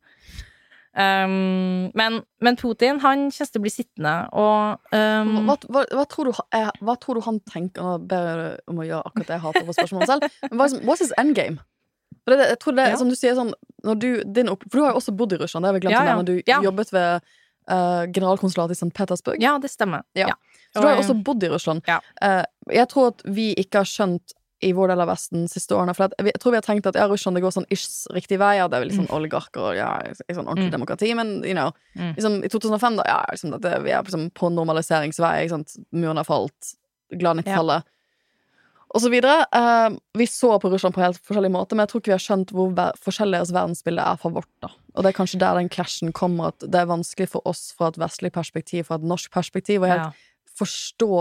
Um, 0.99 1.91
men, 1.95 2.23
men 2.43 2.57
Putin, 2.59 2.99
han 3.05 3.29
kommer 3.31 3.51
til 3.53 3.61
å 3.61 3.63
bli 3.63 3.71
sittende, 3.71 4.15
og 4.35 4.95
um, 4.97 5.45
Hva, 5.47 5.55
hva, 5.69 5.83
hva, 5.95 6.05
tror 6.11 6.31
du, 6.31 6.41
eh, 6.57 6.71
hva 6.83 6.97
tror 6.99 7.21
du 7.21 7.23
han 7.23 7.39
tenker 7.47 7.85
Nå 7.85 7.93
ber 8.11 8.25
jeg 8.33 8.57
om 8.73 8.81
å 8.83 8.87
gjøre 8.89 9.11
akkurat 9.13 9.29
det 9.29 9.37
jeg 9.37 9.45
hater 9.45 9.69
på 9.69 9.77
spørsmålet 9.77 10.11
selv. 10.11 10.39
Men 10.49 10.59
hva 10.59 10.69
what's 10.89 11.05
his 11.05 11.15
endgame? 11.21 11.61
Det, 12.27 12.41
jeg 12.41 12.59
tror 12.65 12.77
det, 12.77 12.89
Ja. 12.91 12.97
som 12.99 13.13
du 13.13 13.17
sier 13.17 13.37
sånn 13.39 13.53
når 13.85 13.99
du, 13.99 14.09
din 14.25 14.49
opp, 14.49 14.63
For 14.71 14.79
du 14.79 14.85
har 14.85 14.93
jo 14.93 14.99
også 15.01 15.15
bodd 15.17 15.33
i 15.33 15.37
Russland, 15.37 15.65
det 15.65 15.69
har 15.73 15.75
vi 15.79 15.81
glemt 15.87 15.93
Ja, 15.95 16.03
å 16.03 16.09
nevne. 16.17 16.25
Du 16.25 16.43
Ja. 16.47 16.61
jobbet 16.63 16.91
ved 16.93 17.23
uh, 17.71 18.07
generalkonsulatet 18.07 18.71
i 18.73 18.79
St. 18.81 18.93
Petersburg. 18.95 19.37
Ja, 19.43 19.59
det 19.59 19.71
stemmer. 19.71 20.03
Ja. 20.15 20.29
Ja. 20.29 20.35
Så 20.75 20.81
du 20.81 20.87
har 20.89 20.97
jo 20.97 21.03
også 21.03 21.23
bodd 21.25 21.43
i 21.45 21.49
Russland. 21.49 21.83
Ja. 21.87 22.01
Eh, 22.23 22.45
jeg 22.73 22.89
tror 22.89 23.09
at 23.15 23.23
vi 23.25 23.55
ikke 23.57 23.79
har 23.83 23.85
skjønt 23.89 24.33
i 24.61 24.73
vår 24.73 24.89
del 24.91 25.01
av 25.01 25.09
Vesten 25.09 25.45
de 25.47 25.49
siste 25.53 25.71
årene. 25.77 25.95
For 25.95 26.11
jeg 26.19 26.35
tror 26.43 26.51
vi 26.53 26.59
har 26.59 26.63
tenkt 26.67 26.87
at 26.91 26.97
ja, 26.99 27.07
Russland 27.09 27.37
det 27.39 27.43
går 27.45 27.53
sånn 27.55 27.67
ish 27.71 28.07
riktig 28.11 28.39
vei. 28.41 28.57
Ja, 28.59 28.67
det 28.69 28.77
er 28.77 28.81
vel 28.83 28.89
litt 28.91 28.99
sånn 28.99 29.13
oligarker 29.15 29.61
og 29.71 29.77
ja, 29.79 29.93
sånn 30.33 30.49
ordentlig 30.49 30.73
Mm. 30.73 30.77
demokrati. 30.77 31.15
Men 31.15 31.45
you 31.45 31.55
know, 31.55 31.71
Mm. 31.97 32.15
liksom, 32.17 32.45
i 32.45 32.49
2005, 32.49 32.97
da, 32.97 33.03
ja, 33.07 33.25
liksom, 33.31 33.55
at 33.55 33.61
det, 33.63 33.83
vi 33.85 33.91
er 33.93 34.03
liksom, 34.03 34.31
på 34.33 34.51
normaliseringsvei. 34.53 35.45
Ikke 35.45 35.51
sant? 35.57 35.77
Muren 35.93 36.17
har 36.17 36.25
falt. 36.25 36.75
Glad 37.17 37.37
90-tallet. 37.45 37.85
Og 38.95 39.03
så 39.05 39.11
videre. 39.13 39.43
Eh, 39.53 39.97
vi 40.19 40.27
så 40.31 40.55
på 40.61 40.71
Russland 40.73 40.95
på 40.97 41.03
helt 41.03 41.21
forskjellig 41.21 41.51
måte, 41.53 41.77
men 41.77 41.85
jeg 41.85 41.93
tror 41.93 42.03
ikke 42.03 42.13
vi 42.13 42.17
har 42.17 42.25
skjønt 42.25 42.55
hvor 42.57 42.71
forskjellig 43.05 43.37
deres 43.37 43.53
verdensbilde 43.53 44.05
er 44.05 44.21
fra 44.21 44.33
vårt. 44.33 44.51
da. 44.65 44.71
Og 44.97 45.05
det 45.05 45.11
er 45.11 45.19
kanskje 45.19 45.41
der 45.43 45.61
den 45.61 45.69
clashen 45.73 46.15
kommer, 46.17 46.55
at 46.55 46.65
det 46.65 46.81
er 46.81 46.89
vanskelig 46.89 47.29
for 47.35 47.45
oss 47.49 47.69
fra 47.77 47.93
et 47.93 48.01
vestlig 48.01 48.33
perspektiv, 48.33 48.89
fra 48.89 48.97
et 48.97 49.05
norsk 49.07 49.33
perspektiv, 49.35 49.85
å 49.85 49.93
helt 49.93 50.07
ja. 50.09 50.41
forstå 50.59 51.13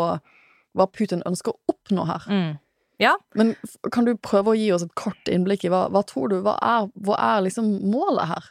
hva 0.77 0.87
Putin 0.93 1.25
ønsker 1.27 1.53
å 1.53 1.73
oppnå 1.73 2.07
her. 2.07 2.29
Mm. 2.31 2.55
Ja. 3.03 3.13
Men 3.37 3.53
kan 3.93 4.07
du 4.07 4.15
prøve 4.15 4.53
å 4.53 4.57
gi 4.57 4.71
oss 4.73 4.85
et 4.85 4.95
kort 4.97 5.29
innblikk 5.29 5.67
i 5.67 5.73
hva, 5.73 5.85
hva 5.93 6.01
tror 6.07 6.31
du, 6.31 6.39
hva 6.45 6.55
er, 6.63 6.87
hva 7.05 7.19
er 7.35 7.43
liksom 7.45 7.69
målet 7.91 8.31
her? 8.31 8.47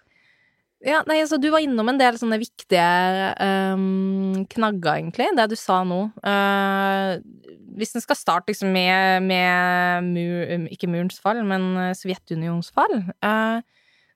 Ja, 0.87 1.01
nei, 1.09 1.19
altså, 1.25 1.39
du 1.43 1.49
var 1.51 1.65
innom 1.65 1.89
en 1.91 1.99
del 1.99 2.19
sånne 2.21 2.39
viktige 2.39 2.83
um, 3.43 4.45
knagger, 4.53 5.01
egentlig, 5.01 5.33
det 5.35 5.49
du 5.51 5.57
sa 5.59 5.81
nå. 5.87 6.05
Uh, 6.23 7.19
hvis 7.77 7.97
en 7.97 8.05
skal 8.05 8.19
starte 8.19 8.53
liksom 8.53 8.71
med, 8.73 9.25
med 9.27 10.07
mur, 10.13 10.53
um, 10.55 10.69
ikke 10.71 10.91
murens 10.91 11.19
fall, 11.21 11.43
men 11.45 11.73
eh, 11.83 11.97
Sovjetunionens 11.99 12.71
fall, 12.73 12.95
uh, 13.27 13.59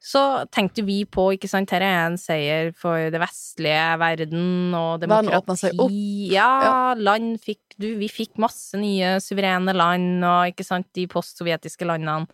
så 0.01 0.23
tenkte 0.49 0.85
vi 0.87 1.03
på, 1.05 1.27
ikke 1.37 1.51
sant, 1.51 1.75
her 1.75 1.85
er 1.85 1.99
en 2.07 2.17
seier 2.21 2.71
for 2.79 3.11
det 3.13 3.21
vestlige 3.21 3.83
verden 4.01 4.73
og 4.73 5.03
demokrati. 5.03 5.35
opp. 5.75 5.93
Ja, 6.33 6.95
land 6.97 7.35
fikk 7.45 7.77
du, 7.81 7.91
Vi 8.01 8.09
fikk 8.13 8.41
masse 8.41 8.79
nye 8.81 9.19
suverene 9.21 9.75
land, 9.77 10.23
og 10.25 10.55
ikke 10.55 10.65
sant, 10.65 10.89
de 10.97 11.05
postsovjetiske 11.11 11.89
landene 11.89 12.31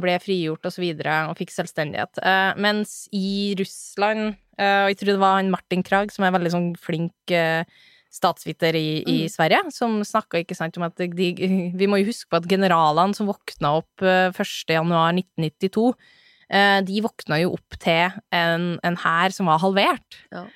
ble 0.00 0.14
frigjort 0.22 0.68
og 0.68 0.72
så 0.74 0.82
videre, 0.82 1.18
og 1.30 1.36
fikk 1.40 1.52
selvstendighet. 1.54 2.22
Eh, 2.22 2.54
mens 2.62 3.04
i 3.16 3.54
Russland, 3.58 4.38
eh, 4.58 4.80
og 4.86 4.92
jeg 4.92 5.02
tror 5.02 5.12
det 5.12 5.20
var 5.22 5.36
han 5.40 5.52
Martin 5.52 5.84
Krag, 5.86 6.14
som 6.14 6.24
er 6.26 6.34
veldig 6.36 6.54
sånn 6.54 6.70
flink 6.80 7.34
eh, 7.34 7.62
statsviter 8.16 8.76
i, 8.78 9.02
i 9.04 9.16
Mm. 9.26 9.30
Sverige, 9.32 9.62
som 9.74 9.98
snakka 10.04 10.40
om 10.78 10.86
at 10.88 10.96
de, 10.96 11.28
Vi 11.80 11.86
må 11.86 12.00
jo 12.00 12.10
huske 12.10 12.30
på 12.30 12.40
at 12.40 12.48
generalene 12.48 13.14
som 13.14 13.28
våkna 13.28 13.76
opp 13.82 14.02
eh, 14.02 14.30
1. 14.32 14.72
januar 14.72 15.12
1992, 15.12 15.92
eh, 16.50 16.80
de 16.86 17.02
våkna 17.04 17.40
jo 17.42 17.56
opp 17.58 17.78
til 17.82 18.16
en, 18.32 18.78
en 18.82 18.96
hær 18.96 19.34
som 19.34 19.50
var 19.50 19.60
halvert. 19.60 20.22
Ja. 20.32 20.46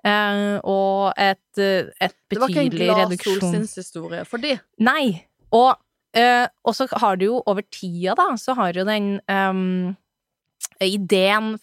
Eh, 0.00 0.56
og 0.64 1.12
et, 1.20 1.58
betydelig 1.58 1.92
et 2.00 2.14
Det 2.30 2.40
var 2.40 2.48
ikke 2.48 2.62
en 2.62 2.70
betydelig 2.70 2.88
glad 2.88 3.26
solsinnshistorie 3.26 4.24
for 4.28 4.40
de. 4.40 4.56
Nei. 4.80 5.26
Og, 5.50 5.74
eh, 6.16 6.46
og 6.64 6.76
så 6.76 6.86
har 7.02 7.18
det 7.20 7.28
jo 7.28 7.40
over 7.46 7.66
tida, 7.72 8.16
da, 8.18 8.32
så 8.40 8.56
har 8.58 8.76
jo 8.76 8.86
den 8.88 9.12
um, 9.30 9.92
ideen 10.82 11.54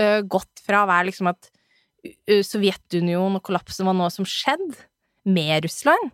uh, 0.00 0.20
gått 0.26 0.62
fra 0.64 0.84
å 0.84 0.90
være 0.90 1.08
liksom 1.10 1.30
at 1.32 1.48
uh, 1.48 2.42
Sovjetunionen 2.46 3.40
og 3.40 3.44
kollapsen 3.46 3.88
var 3.88 3.96
noe 3.98 4.12
som 4.14 4.28
skjedde 4.28 4.86
med 5.26 5.66
Russland, 5.66 6.12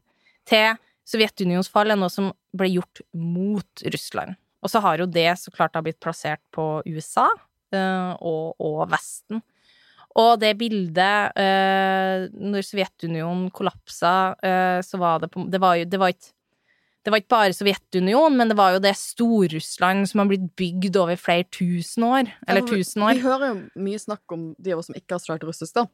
til 0.48 0.74
Sovjetunionens 1.08 1.70
fall 1.70 1.92
er 1.92 1.98
noe 1.98 2.12
som 2.12 2.30
ble 2.56 2.70
gjort 2.72 3.02
mot 3.12 3.86
Russland. 3.92 4.38
Og 4.62 4.70
så 4.70 4.82
har 4.84 5.02
jo 5.02 5.08
det 5.10 5.30
så 5.40 5.50
klart 5.54 5.74
da 5.74 5.82
blitt 5.82 6.00
plassert 6.02 6.42
på 6.54 6.82
USA 6.86 7.26
uh, 7.74 8.12
og, 8.22 8.54
og 8.62 8.84
Vesten. 8.92 9.42
Og 10.20 10.36
det 10.42 10.52
bildet 10.60 11.38
eh, 11.40 12.28
Når 12.36 12.66
Sovjetunionen 12.66 13.50
kollapsa, 13.54 14.34
eh, 14.44 14.78
så 14.84 15.00
var 15.00 15.22
det 15.22 15.30
på 15.32 15.46
Det 15.48 15.60
var 15.62 15.78
jo 15.80 15.86
det 15.88 16.00
var 16.00 16.12
ikke 16.12 16.32
det 17.04 17.10
var 17.10 17.18
ikke 17.18 17.32
bare 17.34 17.52
Sovjetunionen, 17.56 18.36
men 18.38 18.48
det 18.52 18.56
var 18.56 18.72
jo 18.76 18.78
det 18.84 18.92
Stor-Russland 18.96 20.08
som 20.08 20.20
har 20.22 20.28
blitt 20.30 20.44
bygd 20.56 20.96
over 21.00 21.16
flere 21.18 21.44
tusen 21.50 22.04
år. 22.06 22.30
Eller 22.46 22.60
Ja, 22.62 22.66
vi- 22.66 22.76
tusen 22.82 23.02
år. 23.02 23.14
Vi 23.14 23.20
hører 23.26 23.46
jo 23.48 23.82
mye 23.82 23.98
snakk 23.98 24.20
om 24.30 24.54
de 24.60 24.72
av 24.72 24.78
oss 24.78 24.86
som 24.86 24.94
ikke 24.94 25.12
har 25.16 25.18
snakket 25.18 25.48
russisk, 25.48 25.74
da. 25.74 25.86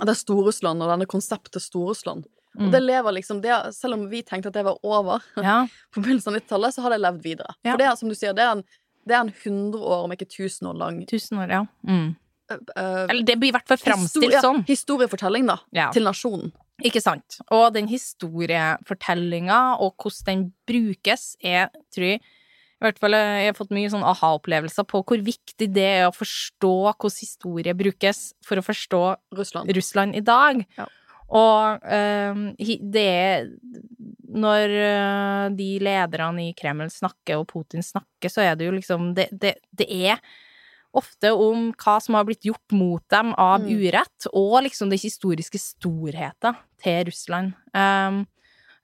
Det 0.00 0.08
er 0.08 0.14
Stor-Russland 0.18 0.82
og 0.82 0.88
denne 0.88 1.06
konseptet 1.06 1.60
Storrussland. 1.62 2.24
Mm. 2.58 2.66
Og 2.66 2.72
det 2.72 2.82
lever 2.82 3.12
liksom 3.12 3.40
det, 3.40 3.74
Selv 3.74 3.94
om 3.94 4.08
vi 4.10 4.22
tenkte 4.22 4.48
at 4.48 4.52
det 4.54 4.64
var 4.64 4.76
over 4.84 5.22
Ja. 5.36 5.66
på 5.94 6.02
begynnelsen 6.02 6.34
av 6.34 6.40
90-tallet, 6.40 6.74
så 6.74 6.82
har 6.82 6.90
det 6.90 7.00
levd 7.00 7.22
videre. 7.22 7.54
Ja. 7.64 7.72
For 7.72 7.78
det 7.78 7.86
er 7.86 7.94
som 7.96 8.08
du 8.08 8.14
sier, 8.14 8.34
det 8.34 8.42
er 8.44 8.52
en, 8.58 8.64
det 9.06 9.14
er 9.14 9.20
en 9.20 9.32
100 9.32 9.80
år, 9.80 10.04
om 10.04 10.10
ikke 10.12 10.26
1000 10.28 10.68
år 10.68 10.76
lang 10.76 11.06
Tusen 11.06 11.38
år, 11.38 11.48
ja. 11.50 11.64
Mm. 11.86 12.16
Uh, 12.52 13.06
Eller 13.08 13.22
det 13.24 13.38
blir 13.40 13.48
i 13.48 13.52
hvert 13.56 13.66
fall 13.66 13.78
framstilt 13.80 14.36
sånn. 14.42 14.64
Historiefortelling, 14.66 15.46
da. 15.46 15.56
Til 15.92 16.04
nasjonen. 16.04 16.52
Ikke 16.80 17.02
sant? 17.04 17.38
Og 17.52 17.72
den 17.74 17.88
historiefortellinga 17.90 19.58
og 19.82 19.94
hvordan 20.00 20.24
den 20.30 20.46
brukes, 20.68 21.34
er, 21.44 21.68
tror 21.94 22.14
jeg, 22.14 22.22
I 22.22 22.86
hvert 22.86 22.98
fall 22.98 23.14
eh, 23.14 23.42
jeg 23.44 23.52
har 23.52 23.58
fått 23.58 23.74
mye 23.76 23.90
sånn 23.92 24.06
aha-opplevelser 24.06 24.86
på 24.90 25.02
hvor 25.06 25.20
viktig 25.22 25.68
det 25.70 25.86
er 26.00 26.08
å 26.08 26.16
forstå 26.16 26.74
hvordan 26.88 27.20
historie 27.20 27.76
brukes 27.78 28.32
for 28.42 28.58
å 28.58 28.64
forstå 28.66 29.02
Russland. 29.38 29.70
Russland 29.76 30.18
i 30.18 30.24
dag. 30.26 30.64
Ja. 30.78 30.88
Og 31.32 31.84
øh, 31.88 32.40
det 32.92 33.04
er 33.08 33.46
Når 34.32 34.74
eh, 34.76 35.44
de 35.56 35.68
lederne 35.80 36.48
i 36.48 36.54
Kreml 36.56 36.90
snakker, 36.92 37.40
og 37.40 37.48
Putin 37.52 37.84
snakker, 37.84 38.32
så 38.32 38.42
er 38.44 38.56
det 38.56 38.68
jo 38.68 38.74
liksom 38.76 39.14
Det, 39.16 39.28
det, 39.32 39.54
det 39.72 39.88
er 39.88 40.18
ofte 40.94 41.30
om 41.32 41.70
hva 41.80 41.96
som 42.02 42.18
har 42.18 42.26
blitt 42.28 42.44
gjort 42.44 42.74
mot 42.76 43.02
dem 43.12 43.32
av 43.38 43.62
Mm. 43.62 43.70
urett, 43.80 44.26
og 44.32 44.62
liksom 44.64 44.90
den 44.90 44.98
historiske 44.98 45.58
storheten 45.58 46.56
til 46.82 47.04
Russland. 47.08 47.54
Um, 47.72 48.26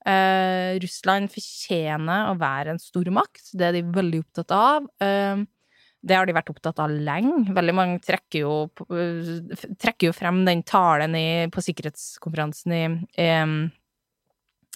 uh, 0.06 0.78
Russland 0.80 1.28
fortjener 1.30 2.30
å 2.30 2.38
være 2.38 2.70
en 2.70 2.78
stormakt, 2.78 3.52
det 3.52 3.68
er 3.68 3.72
de 3.72 3.82
veldig 3.82 4.24
opptatt 4.24 4.50
av. 4.50 4.88
Um, 5.00 5.46
det 6.00 6.14
har 6.14 6.28
de 6.28 6.32
vært 6.36 6.50
opptatt 6.52 6.78
av 6.78 6.90
lenge. 6.90 7.52
Veldig 7.52 7.74
mange 7.74 7.98
trekker 8.00 8.44
jo, 8.44 8.70
øh, 8.86 9.40
trekker 9.82 10.08
jo 10.08 10.14
frem 10.14 10.44
den 10.46 10.62
talen 10.62 11.14
i, 11.18 11.48
på 11.50 11.62
sikkerhetskonferansen 11.64 12.72
i, 12.72 12.82
em, 13.18 13.72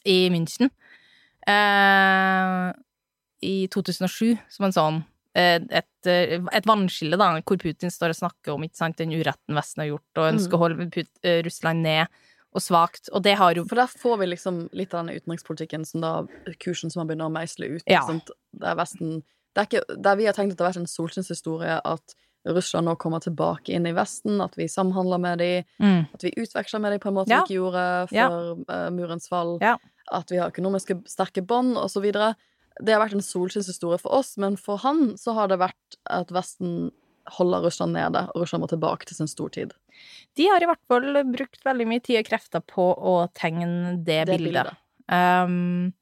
i 0.04 0.28
München 0.34 0.70
eh, 1.46 2.72
i 3.42 3.54
2007 3.70 4.38
som 4.50 4.66
en 4.66 4.74
sånn 4.74 4.98
eh, 4.98 5.11
et, 5.34 6.06
eh, 6.06 6.38
et 6.52 6.66
vannskille, 6.68 7.16
da, 7.16 7.30
hvor 7.40 7.58
Putin 7.62 7.90
står 7.90 8.12
og 8.12 8.20
snakker 8.20 8.52
om 8.54 8.66
sant, 8.72 8.98
den 8.98 9.14
uretten 9.16 9.56
Vesten 9.56 9.80
har 9.84 9.88
gjort, 9.94 10.18
og 10.18 10.32
ønsker 10.34 10.58
å 10.58 10.62
holde 10.66 10.90
Put 10.92 11.08
eh, 11.22 11.42
Russland 11.46 11.82
ned 11.82 12.06
og 12.52 12.60
svakt. 12.60 13.08
Og 13.12 13.22
det 13.24 13.36
har 13.40 13.54
jo 13.56 13.64
For 13.64 13.80
der 13.80 13.86
får 13.88 14.18
vi 14.20 14.26
liksom 14.26 14.68
litt 14.76 14.92
av 14.94 15.06
den 15.06 15.16
utenrikspolitikken 15.16 15.86
som 15.88 16.02
da 16.04 16.26
kursen 16.60 16.92
som 16.92 17.00
man 17.00 17.08
begynner 17.08 17.30
å 17.30 17.32
meisle 17.32 17.78
ut. 17.78 17.86
Ja. 17.88 18.04
Der 18.60 18.76
Vesten 18.76 19.22
det 19.54 19.60
er 19.60 19.66
ikke, 19.68 19.96
Der 20.00 20.16
vi 20.16 20.24
har 20.26 20.32
tenkt 20.36 20.52
at 20.52 20.58
det 20.58 20.64
har 20.64 20.72
vært 20.72 20.82
en 20.84 20.92
solskinnshistorie 20.92 21.80
at 21.84 22.14
Russland 22.48 22.88
nå 22.88 22.96
kommer 22.98 23.20
tilbake 23.22 23.70
inn 23.70 23.86
i 23.86 23.92
Vesten, 23.94 24.40
at 24.42 24.56
vi 24.58 24.66
samhandler 24.66 25.20
med 25.22 25.38
dem, 25.38 25.64
mm, 25.78 26.06
at 26.14 26.24
vi 26.24 26.32
utveksler 26.42 26.80
med 26.82 26.92
dem 26.92 27.00
på 27.00 27.08
en 27.12 27.14
måte 27.14 27.30
Ja. 27.30 27.44
vi 27.44 27.54
ikke 27.54 27.60
gjorde 27.60 27.84
før 28.10 28.66
Ja. 28.68 28.86
eh, 28.86 28.90
murens 28.90 29.28
fall, 29.28 29.58
at 30.10 30.28
vi 30.30 30.38
har 30.38 30.50
økonomiske 30.50 31.04
sterke 31.06 31.46
bånd, 31.46 31.76
videre. 32.02 32.34
Det 32.82 32.94
har 32.94 33.02
vært 33.04 33.14
en 33.18 33.24
solskinnshistorie 33.24 34.00
for 34.02 34.14
oss, 34.18 34.34
men 34.42 34.56
for 34.60 34.80
han 34.82 35.12
så 35.20 35.34
har 35.38 35.50
det 35.52 35.60
vært 35.62 35.98
at 36.10 36.32
Vesten 36.34 36.90
holder 37.36 37.62
Russland 37.62 37.94
nede, 37.94 38.24
og 38.34 38.42
Russland 38.42 38.64
må 38.64 38.68
tilbake 38.72 39.06
til 39.06 39.20
sin 39.20 39.30
stortid. 39.30 39.74
De 40.38 40.48
har 40.50 40.64
i 40.64 40.66
hvert 40.66 40.82
fall 40.90 41.20
brukt 41.30 41.60
veldig 41.66 41.86
mye 41.86 42.02
tid 42.02 42.18
og 42.22 42.26
krefter 42.26 42.64
på 42.66 42.88
å 42.98 43.16
tegne 43.38 43.98
det, 44.02 44.24
Det 44.26 44.38
bildet. 44.40 44.72
bildet. 44.72 44.78
Um, 45.12 45.92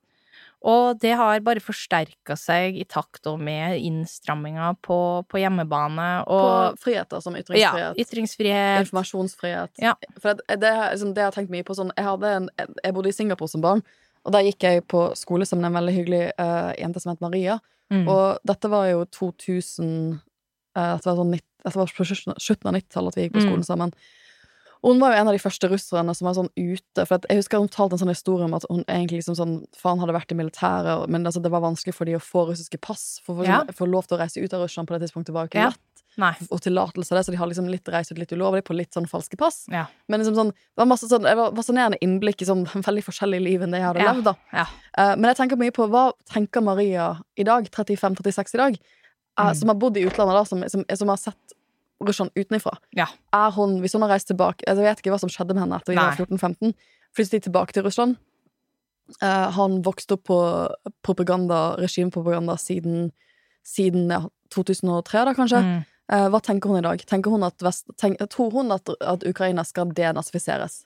og 0.60 0.98
det 1.00 1.14
har 1.16 1.40
bare 1.40 1.62
forsterka 1.64 2.34
seg 2.36 2.76
i 2.76 2.84
takt 2.84 3.24
og 3.30 3.38
med 3.40 3.78
innstramminga 3.80 4.74
på, 4.84 4.98
på 5.28 5.40
hjemmebane. 5.40 6.08
Og 6.28 6.44
På 6.76 6.82
friheter 6.84 7.22
som 7.24 7.36
ytringsfrihet. 7.36 7.96
ja, 7.96 8.04
ytringsfrihet. 8.04 8.82
Informasjonsfrihet. 8.84 9.72
Ja. 9.80 9.94
For 10.20 10.36
det, 10.36 10.60
det, 10.60 10.72
liksom, 10.92 11.14
det 11.16 11.24
har 11.24 11.32
jeg 11.32 11.38
tenkt 11.38 11.54
mye 11.56 11.64
på 11.64 11.76
sånn 11.78 11.94
Jeg, 11.96 12.20
en, 12.28 12.50
jeg 12.84 12.96
bodde 12.96 13.08
i 13.12 13.16
Singapore 13.16 13.48
som 13.48 13.64
barn, 13.64 13.80
og 14.24 14.32
der 14.32 14.44
gikk 14.46 14.60
jeg 14.68 14.86
på 14.88 15.16
skole 15.16 15.46
som 15.48 15.62
en 15.64 15.72
veldig 15.72 15.94
hyggelig 15.96 16.22
uh, 16.38 16.72
jente 16.78 17.00
som 17.00 17.10
het 17.14 17.20
Maria. 17.24 17.58
Mm. 17.90 18.06
Og 18.08 18.38
dette 18.46 18.68
var 18.70 18.86
jo 18.90 19.04
2000 19.04 20.20
uh, 20.76 20.96
Dette 20.96 21.06
var, 21.08 21.16
sånn, 21.18 21.30
nitt- 21.34 21.46
dette 21.64 21.76
var 21.80 21.86
på 21.96 22.04
slutten 22.06 22.68
av 22.70 22.74
90-tallet 22.76 23.08
at 23.08 23.16
vi 23.16 23.22
gikk 23.28 23.32
på 23.34 23.40
Mm. 23.42 23.48
skolen 23.48 23.64
sammen. 23.66 23.92
Og 24.82 24.92
hun 24.94 25.00
var 25.02 25.12
jo 25.12 25.18
en 25.20 25.28
av 25.28 25.34
de 25.34 25.42
første 25.42 25.68
russerne 25.68 26.14
som 26.16 26.24
var 26.24 26.34
sånn 26.38 26.48
ute. 26.56 27.04
For 27.04 27.14
at 27.18 27.26
jeg 27.28 27.36
husker 27.42 27.58
hun 27.60 27.68
talte 27.68 27.92
en 27.98 28.00
sånn 28.00 28.08
historie 28.14 28.44
om 28.46 28.54
at 28.56 28.64
hun 28.70 28.84
egentlig 28.88 29.18
liksom 29.20 29.36
sånn 29.36 29.66
Faen 29.76 29.98
hadde 30.00 30.14
vært 30.16 30.32
i 30.32 30.38
militæret, 30.38 31.08
men 31.12 31.26
altså, 31.28 31.42
det 31.42 31.50
var 31.52 31.60
vanskelig 31.60 31.92
for 31.94 32.06
de 32.08 32.14
å 32.16 32.22
få 32.22 32.46
russiske 32.48 32.80
pass. 32.80 33.20
For 33.26 33.34
å 33.42 33.44
Ja. 33.44 33.64
få 33.76 33.84
lov 33.90 34.06
til 34.06 34.16
å 34.16 34.20
reise 34.22 34.40
ut 34.40 34.54
av 34.54 34.62
Russland 34.64 34.88
på 34.88 34.96
det 34.98 35.02
tidspunktet 35.10 35.34
var 35.34 35.44
jo 35.44 35.48
ikke 35.52 35.66
lett 35.68 35.89
Nei. 36.18 36.32
og 36.50 36.60
tillatelse 36.60 37.12
av 37.12 37.18
det, 37.20 37.24
så 37.26 37.32
de 37.32 37.38
har 37.38 37.46
liksom 37.46 37.68
litt 37.70 37.86
reist 37.88 38.10
ut 38.12 38.18
litt 38.18 38.32
ulovlig 38.32 38.64
på 38.66 38.74
litt 38.74 38.92
sånn 38.96 39.06
falske 39.08 39.36
pass. 39.38 39.64
Ja. 39.70 39.86
Men 40.08 40.20
liksom 40.20 40.34
sånn, 40.34 40.50
det 40.50 40.82
var 40.82 40.88
masse 40.90 41.06
sånn, 41.08 41.22
det 41.22 41.36
var 41.38 41.52
fascinerende 41.56 41.98
innblikk 42.02 42.42
i 42.42 42.48
sånn 42.48 42.64
veldig 42.88 43.04
forskjellige 43.06 43.44
liv 43.44 43.62
enn 43.62 43.70
det 43.70 43.78
jeg 43.80 43.86
hadde 43.88 44.02
Ja. 44.04 44.12
levd, 44.12 44.24
da. 44.24 44.34
Ja. 44.52 44.66
Uh, 44.98 45.14
men 45.16 45.28
jeg 45.30 45.36
tenker 45.36 45.56
mye 45.60 45.70
på 45.76 45.86
hva 45.88 46.10
tenker 46.32 46.60
Maria 46.66 47.12
i 47.38 47.44
dag, 47.46 47.70
35-36 47.70 48.54
i 48.54 48.58
dag, 48.64 48.80
uh, 49.38 49.46
Mm. 49.50 49.54
som 49.54 49.68
har 49.68 49.76
bodd 49.80 49.96
i 49.96 50.04
utlandet, 50.04 50.34
da, 50.36 50.44
som, 50.44 50.64
som, 50.68 50.84
som 50.96 51.08
har 51.08 51.16
sett 51.16 51.54
Russland 52.00 52.30
utenifra. 52.34 52.74
Ja. 52.96 53.06
Er 53.32 53.50
hun, 53.52 53.78
hvis 53.80 53.92
hun 53.94 54.02
har 54.02 54.08
reist 54.10 54.26
tilbake 54.28 54.64
altså, 54.66 54.80
Jeg 54.82 54.88
vet 54.88 55.00
ikke 55.02 55.12
hva 55.12 55.20
som 55.20 55.28
skjedde 55.28 55.52
med 55.54 55.62
henne 55.62 55.76
etter 55.76 55.92
vi 55.92 55.98
var 56.00 56.16
14-15. 56.16 56.74
Flyttet 57.14 57.32
de 57.32 57.40
tilbake 57.48 57.72
til 57.76 57.84
Russland? 57.84 58.16
Uh, 59.22 59.50
han 59.52 59.80
vokste 59.82 60.14
opp 60.16 60.24
på 60.30 60.36
propaganda, 61.02 61.76
regimepropaganda 61.80 62.54
siden, 62.56 63.10
siden 63.66 64.08
ja, 64.10 64.20
2003, 64.54 65.24
da 65.26 65.34
kanskje. 65.34 65.60
Mm. 65.66 65.80
Eh, 66.10 66.26
hva 66.32 66.40
tenker 66.42 66.68
hun 66.72 66.78
i 66.80 66.82
dag? 66.82 67.02
Hun 67.26 67.44
at 67.46 67.62
Vest, 67.62 67.86
tenk, 67.96 68.18
tror 68.32 68.50
hun 68.52 68.72
at, 68.74 68.88
at 69.00 69.22
Ukraina 69.28 69.62
skal 69.64 69.92
denazifiseres? 69.94 70.84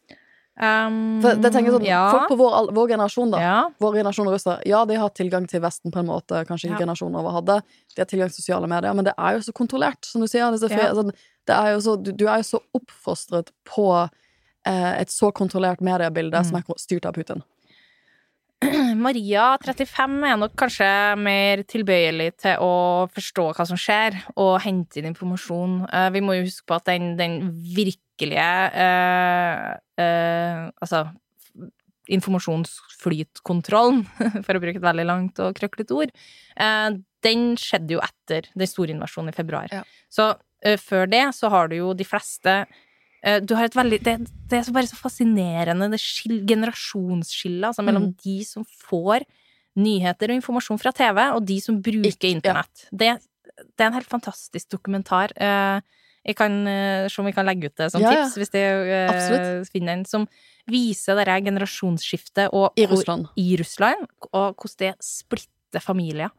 Um, 0.54 1.18
For 1.24 1.34
det 1.34 1.50
tenker 1.50 1.72
sånn, 1.74 1.82
ja. 1.88 2.02
Folk 2.12 2.28
på 2.30 2.36
vår, 2.38 2.68
vår 2.76 2.90
generasjon, 2.92 3.32
da. 3.32 3.38
ja. 3.42 3.54
Vår 3.82 3.96
generasjon 3.96 4.28
russere, 4.30 4.60
ja, 4.70 4.84
de 4.86 4.94
har 5.00 5.10
tilgang 5.10 5.48
til 5.50 5.62
Vesten 5.64 5.90
på 5.90 5.98
en 5.98 6.06
måte 6.12 6.44
kanskje 6.46 6.68
ikke 6.68 6.76
Ja. 6.78 6.82
generasjonen 6.84 7.16
over 7.18 7.34
hadde. 7.40 7.56
De 7.96 8.02
har 8.04 8.06
tilgang 8.06 8.30
til 8.30 8.38
sosiale 8.42 8.68
medier, 8.70 8.94
men 8.94 9.04
det 9.08 9.14
er 9.18 9.32
jo 9.34 9.40
så 9.48 9.52
kontrollert, 9.56 10.04
som 10.06 10.20
du 10.22 10.28
sier. 10.28 10.44
Er 10.46 10.54
fri- 10.70 10.92
sånn, 10.94 11.10
det 11.50 11.56
er 11.56 11.80
så, 11.80 11.96
du, 12.00 12.12
du 12.12 12.26
er 12.28 12.38
jo 12.44 12.46
så 12.52 12.60
oppfostret 12.78 13.50
på 13.66 13.88
eh, 14.66 15.00
et 15.00 15.08
så 15.10 15.32
kontrollert 15.32 15.80
mediebilde 15.80 16.38
Mm. 16.38 16.44
som 16.46 16.56
er 16.60 16.78
styrt 16.78 17.04
av 17.06 17.14
Putin. 17.14 17.42
Maria, 19.06 19.54
35, 19.60 20.14
er 20.28 20.38
nok 20.40 20.54
kanskje 20.58 20.88
mer 21.20 21.62
tilbøyelig 21.68 22.30
til 22.44 22.62
å 22.62 22.74
forstå 23.12 23.48
hva 23.56 23.66
som 23.68 23.78
skjer, 23.80 24.16
og 24.40 24.56
hente 24.64 25.00
inn 25.00 25.10
informasjon. 25.10 25.82
Eh, 25.88 26.08
vi 26.14 26.22
må 26.24 26.36
jo 26.38 26.46
huske 26.46 26.66
på 26.68 26.78
at 26.78 26.88
den, 26.88 27.14
den 27.18 27.40
virkelige 27.74 28.48
uh, 28.78 29.74
uh, 29.98 30.70
Altså 30.78 31.06
informasjonsflytkontrollen, 32.14 34.02
for 34.44 34.52
å 34.54 34.60
bruke 34.62 34.76
et 34.76 34.84
veldig 34.84 35.06
langt 35.08 35.40
og 35.40 35.56
krøklete 35.56 35.96
ord, 35.96 36.12
uh, 36.60 36.90
den 37.24 37.54
skjedde 37.60 37.96
jo 37.96 38.02
etter 38.04 38.50
den 38.52 38.68
store 38.68 38.92
invasjonen 38.92 39.32
i 39.32 39.36
februar. 39.36 39.72
Ja. 39.72 39.84
Så 40.12 40.34
før 40.80 41.08
det 41.08 41.26
så 41.36 41.50
har 41.52 41.68
du 41.68 41.74
jo 41.76 41.90
de 41.96 42.04
fleste 42.08 42.52
du 43.44 43.54
har 43.56 43.64
et 43.68 43.76
veldig, 43.76 43.98
det, 44.04 44.14
det 44.50 44.58
er 44.58 44.66
så 44.66 44.74
bare 44.74 44.90
så 44.90 44.98
fascinerende, 44.98 45.88
det 45.92 46.00
generasjonsskillet 46.48 47.70
altså, 47.70 47.84
mellom 47.86 48.10
Mm. 48.10 48.14
de 48.24 48.36
som 48.44 48.64
får 48.64 49.24
nyheter 49.80 50.30
og 50.30 50.38
informasjon 50.38 50.78
fra 50.78 50.92
TV, 50.94 51.20
og 51.34 51.44
de 51.48 51.60
som 51.60 51.80
bruker 51.82 52.28
internett. 52.30 52.86
ja. 52.90 52.98
Det, 53.00 53.12
det 53.74 53.84
er 53.84 53.90
en 53.90 53.96
helt 53.96 54.10
fantastisk 54.10 54.70
dokumentar. 54.70 55.32
Eh, 55.36 55.80
jeg 56.24 56.36
kan 56.36 56.66
eh, 56.66 57.08
se 57.08 57.20
om 57.20 57.26
vi 57.28 57.34
kan 57.36 57.46
legge 57.46 57.68
ut 57.68 57.76
det 57.76 57.90
som 57.92 58.00
Ja, 58.02 58.12
ja. 58.12 58.24
tips, 58.24 58.38
hvis 58.40 58.54
jeg 58.54 59.10
uh, 59.10 59.64
finner 59.70 59.98
en, 59.98 60.04
som 60.08 60.24
viser 60.70 61.18
det 61.20 61.26
generasjonsskiftet 61.44 62.48
og, 62.52 62.72
I 62.80 62.86
Russland. 62.88 63.28
Og, 63.28 63.38
i 63.38 63.56
Russland, 63.60 64.06
og 64.32 64.56
hvordan 64.56 64.78
det 64.80 64.94
splitter 65.04 65.84
familier. 65.84 66.32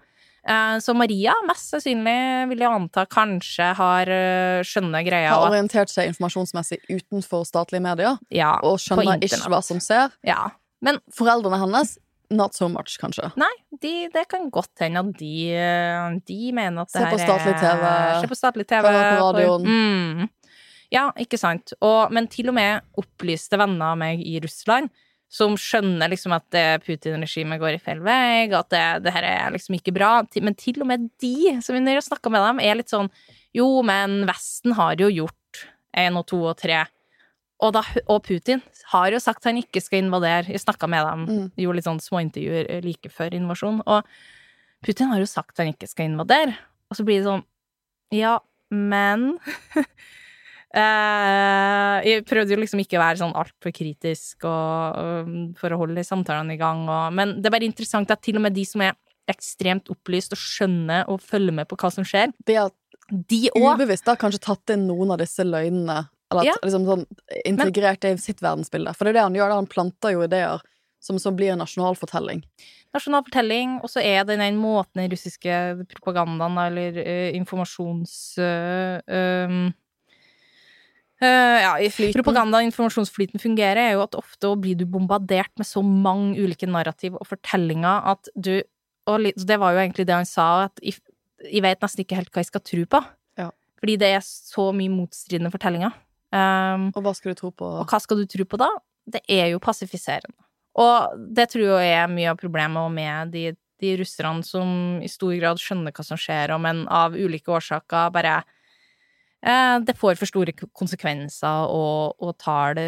Eh, 0.48 0.78
Så 0.80 0.94
Maria, 0.94 1.34
mest 1.48 1.72
sannsynlig, 1.74 2.50
vil 2.52 2.60
jeg 2.62 2.70
anta, 2.70 3.06
kanskje 3.10 3.72
har 3.76 4.06
skjønne 4.06 4.66
skjønner 4.70 5.06
greia. 5.08 5.34
Har 5.34 5.50
orientert 5.50 5.90
seg 5.90 6.12
informasjonsmessig 6.12 6.80
utenfor 6.90 7.46
statlige 7.48 7.82
medier, 7.82 8.18
Ja, 8.30 8.60
og 8.62 8.78
skjønner 8.80 9.18
ikke 9.26 9.50
hva 9.50 9.62
som 9.66 9.80
ser. 9.80 10.12
Ja. 10.24 10.52
Men 10.86 11.00
Foreldrene 11.12 11.58
hennes, 11.64 11.98
not 12.30 12.54
so 12.54 12.68
much, 12.70 12.98
kanskje. 13.02 13.32
nei, 13.38 13.52
de, 13.82 14.10
det 14.14 14.28
kan 14.30 14.50
godt 14.52 14.82
hende 14.82 15.00
at 15.00 15.18
de, 15.18 15.34
eh, 15.54 16.20
de 16.28 16.52
mener 16.54 16.82
at 16.82 16.92
det 16.94 17.00
Se 17.00 17.06
her 17.06 17.12
på 17.14 17.20
statlig 17.22 17.56
TV, 17.62 18.22
Se 18.22 18.28
på 18.28 18.38
statlig 18.38 18.68
TV. 18.68 18.84
høre 18.90 19.18
på 19.18 19.24
radioen. 19.24 19.66
Mm. 19.66 20.30
Ja, 20.94 21.12
ikke 21.18 21.38
sant. 21.42 21.74
Og, 21.82 22.12
men 22.14 22.28
til 22.28 22.50
og 22.50 22.54
med 22.58 22.82
opplyste 22.98 23.58
venner 23.58 23.94
av 23.96 23.98
meg 23.98 24.22
i 24.22 24.40
Russland 24.44 24.90
som 25.36 25.58
skjønner 25.60 26.08
liksom 26.12 26.32
at 26.38 26.56
Putin-regimet 26.86 27.60
går 27.60 27.76
i 27.76 27.82
feil 27.84 28.00
vei, 28.06 28.46
at 28.56 28.70
det, 28.72 28.84
det 29.04 29.12
her 29.16 29.26
er 29.28 29.56
liksom 29.56 29.76
ikke 29.76 29.92
bra. 29.96 30.12
Men 30.46 30.56
til 30.56 30.80
og 30.80 30.88
med 30.88 31.10
de, 31.20 31.58
som 31.66 31.76
vi 31.76 31.96
snakker 32.06 32.32
med 32.32 32.46
dem, 32.46 32.62
er 32.64 32.78
litt 32.80 32.94
sånn 32.94 33.10
Jo, 33.56 33.68
men 33.88 34.22
Vesten 34.30 34.76
har 34.80 34.96
jo 35.00 35.10
gjort 35.12 35.66
én 35.96 36.16
og 36.20 36.26
to 36.32 36.40
og 36.44 36.56
tre. 36.60 36.86
Og, 37.64 37.72
da, 37.76 37.82
og 38.12 38.24
Putin 38.26 38.62
har 38.92 39.14
jo 39.14 39.20
sagt 39.24 39.46
han 39.48 39.60
ikke 39.62 39.80
skal 39.84 40.02
invadere. 40.04 40.50
Jeg 40.52 40.60
snakka 40.64 40.90
med 40.92 41.06
dem, 41.08 41.22
Mm. 41.26 41.52
gjorde 41.56 41.76
litt 41.80 41.88
sånn 41.88 42.04
småintervjuer 42.04 42.84
like 42.84 43.10
før 43.10 43.34
invasjon. 43.38 43.82
Og 43.88 44.04
Putin 44.84 45.08
har 45.12 45.20
jo 45.20 45.26
sagt 45.30 45.58
han 45.58 45.72
ikke 45.72 45.88
skal 45.88 46.10
invadere. 46.12 46.58
Og 46.92 46.98
så 46.98 47.06
blir 47.08 47.22
det 47.22 47.28
sånn 47.30 47.46
Ja, 48.12 48.40
men 48.72 49.40
Eh, 49.76 49.84
Jeg 50.76 52.26
prøvde 52.28 52.52
jo 52.56 52.60
liksom 52.60 52.82
ikke 52.84 52.98
å 53.00 53.04
være 53.04 53.22
sånn 53.22 53.36
altfor 53.40 53.72
kritisk 53.76 54.44
og, 54.44 55.00
og, 55.00 55.36
for 55.60 55.72
å 55.72 55.80
holde 55.80 56.04
samtalene 56.04 56.58
i 56.58 56.60
gang, 56.60 56.84
og, 56.90 57.14
men 57.16 57.38
det 57.40 57.48
er 57.48 57.56
bare 57.56 57.70
interessant 57.70 58.12
at 58.12 58.24
til 58.26 58.40
og 58.40 58.44
med 58.48 58.56
de 58.58 58.66
som 58.68 58.84
er 58.84 58.98
ekstremt 59.32 59.88
opplyst 59.90 60.36
og 60.36 60.42
skjønner 60.42 61.08
og 61.10 61.24
følger 61.24 61.56
med 61.62 61.70
på 61.70 61.78
hva 61.80 61.90
som 61.94 62.06
skjer, 62.06 62.34
Det 62.46 62.60
at 62.62 62.76
de 63.10 63.48
ubevisst 63.54 64.08
har 64.10 64.20
kanskje 64.20 64.44
tatt 64.48 64.74
inn 64.74 64.88
noen 64.90 65.14
av 65.14 65.22
disse 65.22 65.46
løgnene. 65.46 66.06
Eller 66.32 66.42
at, 66.42 66.48
Ja. 66.48 66.56
liksom 66.64 66.86
sånn, 66.86 67.06
integrert 67.46 68.02
det 68.02 68.16
i 68.16 68.18
sitt 68.18 68.42
verdensbilde. 68.42 68.96
For 68.96 69.06
det 69.06 69.14
er 69.14 69.20
det 69.20 69.26
han 69.28 69.36
gjør. 69.38 69.54
Han 69.54 69.68
planter 69.70 70.16
jo 70.16 70.24
ideer 70.26 70.62
som 71.00 71.20
så 71.22 71.32
blir 71.36 71.54
en 71.54 71.62
nasjonalfortelling. 71.62 72.44
nasjonal 72.96 73.26
fortelling, 73.28 73.80
og 73.84 73.90
så 73.92 74.02
er 74.02 74.24
det 74.24 74.40
den 74.40 74.56
måten 74.58 75.02
den 75.02 75.12
russiske 75.12 75.86
propagandaen 75.94 76.58
eller 76.58 76.98
uh, 76.98 77.36
informasjons... 77.36 78.38
Uh, 78.40 79.02
um, 79.06 79.74
eh, 81.22 81.58
ja, 81.64 81.74
i 81.80 81.90
Flyten. 81.90 82.18
propaganda- 82.20 82.60
og 82.60 82.68
informasjonsflyten 82.68 83.40
fungerer, 83.42 83.78
er 83.78 83.92
jo 83.94 84.04
at 84.04 84.16
ofte 84.16 84.52
blir 84.60 84.76
du 84.78 84.86
bombardert 84.86 85.52
med 85.58 85.66
så 85.68 85.84
mange 85.84 86.36
ulike 86.40 86.68
narrativ 86.68 87.16
og 87.16 87.28
fortellinger 87.28 88.06
at 88.14 88.30
du 88.36 88.62
Og 89.08 89.22
det 89.22 89.60
var 89.60 89.74
jo 89.74 89.78
egentlig 89.84 90.08
det 90.08 90.16
han 90.16 90.26
sa, 90.26 90.66
at 90.66 90.80
jeg, 90.82 90.96
jeg 91.46 91.62
vet 91.62 91.80
nesten 91.80 92.02
ikke 92.02 92.16
helt 92.18 92.32
hva 92.34 92.42
jeg 92.42 92.48
skal 92.50 92.62
tro 92.66 92.86
på. 92.90 93.02
Ja. 93.38 93.52
Fordi 93.78 93.98
det 94.02 94.08
er 94.16 94.24
så 94.26 94.72
mye 94.74 94.90
motstridende 94.90 95.52
fortellinger. 95.54 95.94
Um, 96.34 96.88
Og 96.96 97.04
hva 97.06 97.14
skal 97.14 97.36
du 97.36 97.38
tro 97.38 97.52
på? 97.52 97.68
og 97.84 97.86
hva 97.86 98.00
skal 98.02 98.18
du 98.18 98.26
tro 98.26 98.44
på 98.50 98.58
da? 98.58 98.72
Det 99.06 99.22
er 99.30 99.52
jo 99.54 99.60
passifiserende. 99.62 100.34
Og 100.76 101.14
det 101.38 101.52
tror 101.54 101.78
jeg 101.86 101.94
er 101.94 102.10
mye 102.10 102.32
av 102.34 102.40
problemet 102.42 102.92
med 102.98 103.30
de, 103.32 103.44
de 103.80 103.94
russerne 104.02 104.42
som 104.44 104.98
i 105.06 105.08
stor 105.08 105.38
grad 105.38 105.62
skjønner 105.62 105.94
hva 105.94 106.04
som 106.04 106.18
skjer, 106.18 106.56
og 106.56 106.64
men 106.66 106.88
av 106.90 107.14
ulike 107.14 107.54
årsaker 107.54 108.10
bare 108.12 108.40
Det 109.46 109.94
får 110.00 110.18
for 110.18 110.26
store 110.30 110.54
konsekvenser 110.74 111.70
og, 111.70 112.16
og 112.24 112.32
tar 112.42 112.74
det 112.80 112.86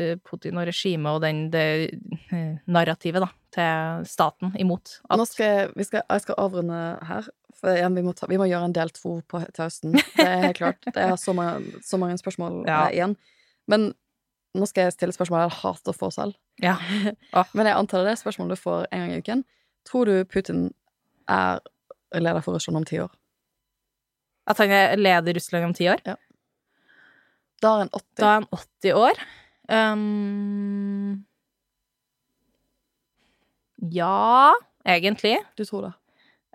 eh, 0.00 0.14
Putin 0.24 0.56
og 0.56 0.64
regimet 0.70 1.12
og 1.12 1.20
den, 1.24 1.42
det 1.52 1.64
eh, 2.32 2.54
narrativet 2.72 3.20
da, 3.20 3.28
til 3.52 4.06
staten 4.08 4.54
imot. 4.62 4.94
At, 5.10 5.18
Nå 5.20 5.26
skal 5.28 5.74
vi 5.76 5.84
skal, 5.84 6.06
jeg 6.08 6.24
skal 6.24 6.38
avrunde 6.40 6.80
her. 7.04 7.28
For 7.60 7.76
igjen, 7.76 7.92
vi, 7.98 8.04
må 8.06 8.14
ta, 8.16 8.24
vi 8.30 8.38
må 8.40 8.46
gjøre 8.48 8.70
en 8.70 8.76
del 8.78 8.88
to 8.96 9.18
på, 9.28 9.42
til 9.52 9.66
høsten. 9.66 9.92
Det 9.92 10.24
er 10.24 10.46
helt 10.46 10.56
klart. 10.62 10.80
Det 10.88 11.02
er 11.04 11.16
så 11.20 11.34
mange, 11.36 11.74
så 11.84 11.98
mange 12.00 12.16
spørsmål 12.16 12.62
Ja. 12.64 12.86
eh, 12.86 12.94
igjen. 12.96 13.16
Men 13.68 13.90
nå 14.56 14.66
skal 14.66 14.88
jeg 14.88 14.96
stille 14.96 15.12
spørsmål 15.14 15.44
jeg 15.44 15.56
hater 15.60 15.92
å 15.92 15.98
få 16.00 16.08
selv. 16.16 16.38
ja. 16.64 16.78
Men 17.54 17.68
jeg 17.68 17.76
antar 17.76 18.06
det 18.08 18.16
er 18.16 18.22
spørsmål 18.24 18.54
du 18.54 18.56
får 18.56 18.88
en 18.88 19.04
gang 19.04 19.12
i 19.12 19.20
uken. 19.20 19.44
Tror 19.86 20.08
du 20.08 20.24
Putin 20.24 20.70
er 21.28 21.60
leder 22.16 22.40
for 22.40 22.56
Russland 22.56 22.80
om 22.80 22.88
ti 22.88 22.98
år? 23.04 23.12
At 24.50 24.60
han 24.62 24.74
er 24.74 24.96
leder 24.98 25.36
Russland 25.38 25.70
om 25.70 25.74
ti 25.76 25.88
år? 25.92 26.02
Da 27.60 27.74
er 27.74 27.84
han 27.84 27.92
80. 27.92 28.06
Da 28.18 28.28
er 28.28 28.38
han 28.38 28.48
80 28.56 28.96
år. 28.98 29.24
Um, 29.70 31.24
ja, 33.94 34.52
egentlig. 34.84 35.36
Du 35.56 35.64
tror 35.64 35.88
det? 35.88 35.92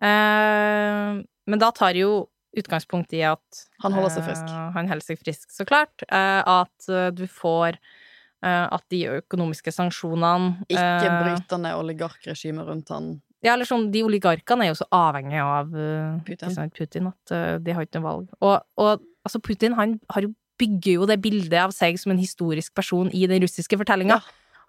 Uh, 0.03 1.23
men 1.47 1.61
da 1.61 1.69
tar 1.71 1.95
jo 1.95 2.25
utgangspunkt 2.55 3.13
i 3.15 3.21
at 3.27 3.61
Han 3.83 3.95
holder 3.95 4.15
seg 4.15 4.25
frisk. 4.27 4.49
Uh, 4.49 4.71
han 4.75 4.89
holder 4.89 5.05
seg 5.05 5.21
frisk, 5.21 5.47
så 5.53 5.67
klart. 5.67 6.05
Uh, 6.09 6.41
at 6.63 6.89
eh, 6.89 7.11
du 7.15 7.25
får 7.29 7.75
eh, 7.75 8.65
At 8.65 8.83
de 8.91 9.01
økonomiske 9.17 9.73
sanksjonene 9.73 10.65
Ikke 10.69 11.11
bryter 11.21 11.61
ned 11.61 11.79
oligarkregimet 11.79 12.67
rundt 12.67 12.91
han. 12.93 13.15
Ja, 13.45 13.53
eller 13.53 13.67
sånn, 13.69 13.91
de 13.93 14.01
oligarkene 14.05 14.65
er 14.65 14.71
jo 14.71 14.79
så 14.79 14.87
avhengige 14.95 15.43
av 15.45 15.75
eh, 15.77 16.15
Putin. 16.25 16.49
liksom, 16.49 16.71
Putin 16.73 17.11
at 17.11 17.33
uh, 17.35 17.57
de 17.61 17.75
har 17.75 17.85
ikke 17.85 17.99
noe 17.99 18.07
valg. 18.07 18.31
Og, 18.41 18.55
og 18.81 19.05
altså, 19.27 19.41
Putin 19.43 19.77
han 19.77 19.99
har 20.15 20.25
jo, 20.25 20.31
bygger 20.57 21.01
jo 21.01 21.05
det 21.09 21.19
bildet 21.21 21.59
av 21.59 21.75
seg 21.75 21.99
som 22.01 22.13
en 22.13 22.21
historisk 22.21 22.73
person 22.77 23.11
i 23.13 23.25
den 23.29 23.43
russiske 23.43 23.77
fortellinga. 23.77 24.17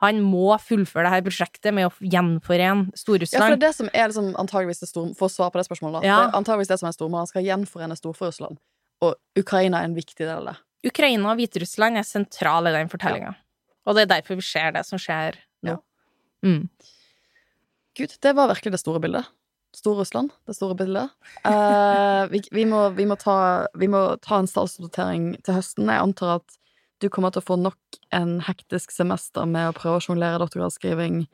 Han 0.05 0.19
må 0.21 0.51
fullføre 0.61 1.07
det 1.07 1.13
her 1.15 1.25
prosjektet 1.25 1.73
med 1.73 1.89
å 1.89 1.93
gjenforene 2.05 2.91
Ja, 2.91 2.91
for 2.91 2.93
det 2.93 3.01
Stor-Russland. 3.01 3.55
er 3.55 3.63
det 3.63 3.71
som 3.79 3.89
er 3.93 4.11
liksom, 4.11 4.29
antageligvis 4.37 4.83
det 4.83 4.91
store 4.91 5.15
For 5.17 5.31
å 5.31 5.33
svare 5.33 5.55
på 5.55 5.61
det 5.63 5.69
spørsmålet, 5.71 6.03
da. 6.03 6.09
Ja. 6.09 6.19
Det 6.19 6.35
er 6.35 6.41
antageligvis 6.43 6.73
det 6.73 6.79
som 6.83 6.91
er 6.91 6.97
stormålet. 6.99 7.25
Han 7.25 7.33
skal 7.33 7.47
gjenforene 7.47 7.97
Stor-Russland. 7.97 8.61
Og 9.07 9.41
Ukraina 9.41 9.81
er 9.81 9.89
en 9.89 9.97
viktig 9.97 10.21
del 10.21 10.37
av 10.37 10.51
det. 10.51 10.57
Ukraina 10.91 11.33
og 11.33 11.41
Hviterussland 11.41 11.99
er 11.99 12.07
sentrale 12.07 12.73
i 12.73 12.77
den 12.77 12.93
fortellinga. 12.93 13.33
Og 13.87 13.97
det 13.97 14.05
er 14.05 14.13
derfor 14.17 14.39
vi 14.39 14.45
ser 14.45 14.75
det 14.77 14.85
som 14.89 15.01
skjer 15.01 15.39
nå. 15.67 15.79
Ja. 15.79 16.47
Mm. 16.47 16.69
Gud, 17.97 18.13
det 18.21 18.33
var 18.37 18.51
virkelig 18.53 18.75
det 18.75 18.83
store 18.83 19.01
bildet. 19.01 19.29
Stor-Russland, 19.77 20.33
det 20.49 20.55
store 20.57 20.77
bildet. 20.77 21.13
Uh, 21.45 22.25
vi, 22.33 22.43
vi, 22.53 22.65
må, 22.69 22.87
vi, 22.97 23.05
må 23.09 23.17
ta, 23.21 23.67
vi 23.77 23.89
må 23.93 24.03
ta 24.25 24.41
en 24.41 24.49
statsoppdatering 24.49 25.35
til 25.45 25.59
høsten. 25.59 25.91
Jeg 25.93 26.05
antar 26.05 26.39
at 26.39 26.57
du 27.05 27.11
kommer 27.13 27.33
til 27.33 27.43
å 27.43 27.49
få 27.51 27.59
nok 27.61 27.99
en 28.17 28.39
hektisk 28.47 28.95
semester 28.95 29.49
med 29.49 29.69
å 29.69 29.77
prøve 29.77 29.99
å 29.99 30.05
sjonglere 30.05 30.41
doktorgradsskriving 30.41 31.27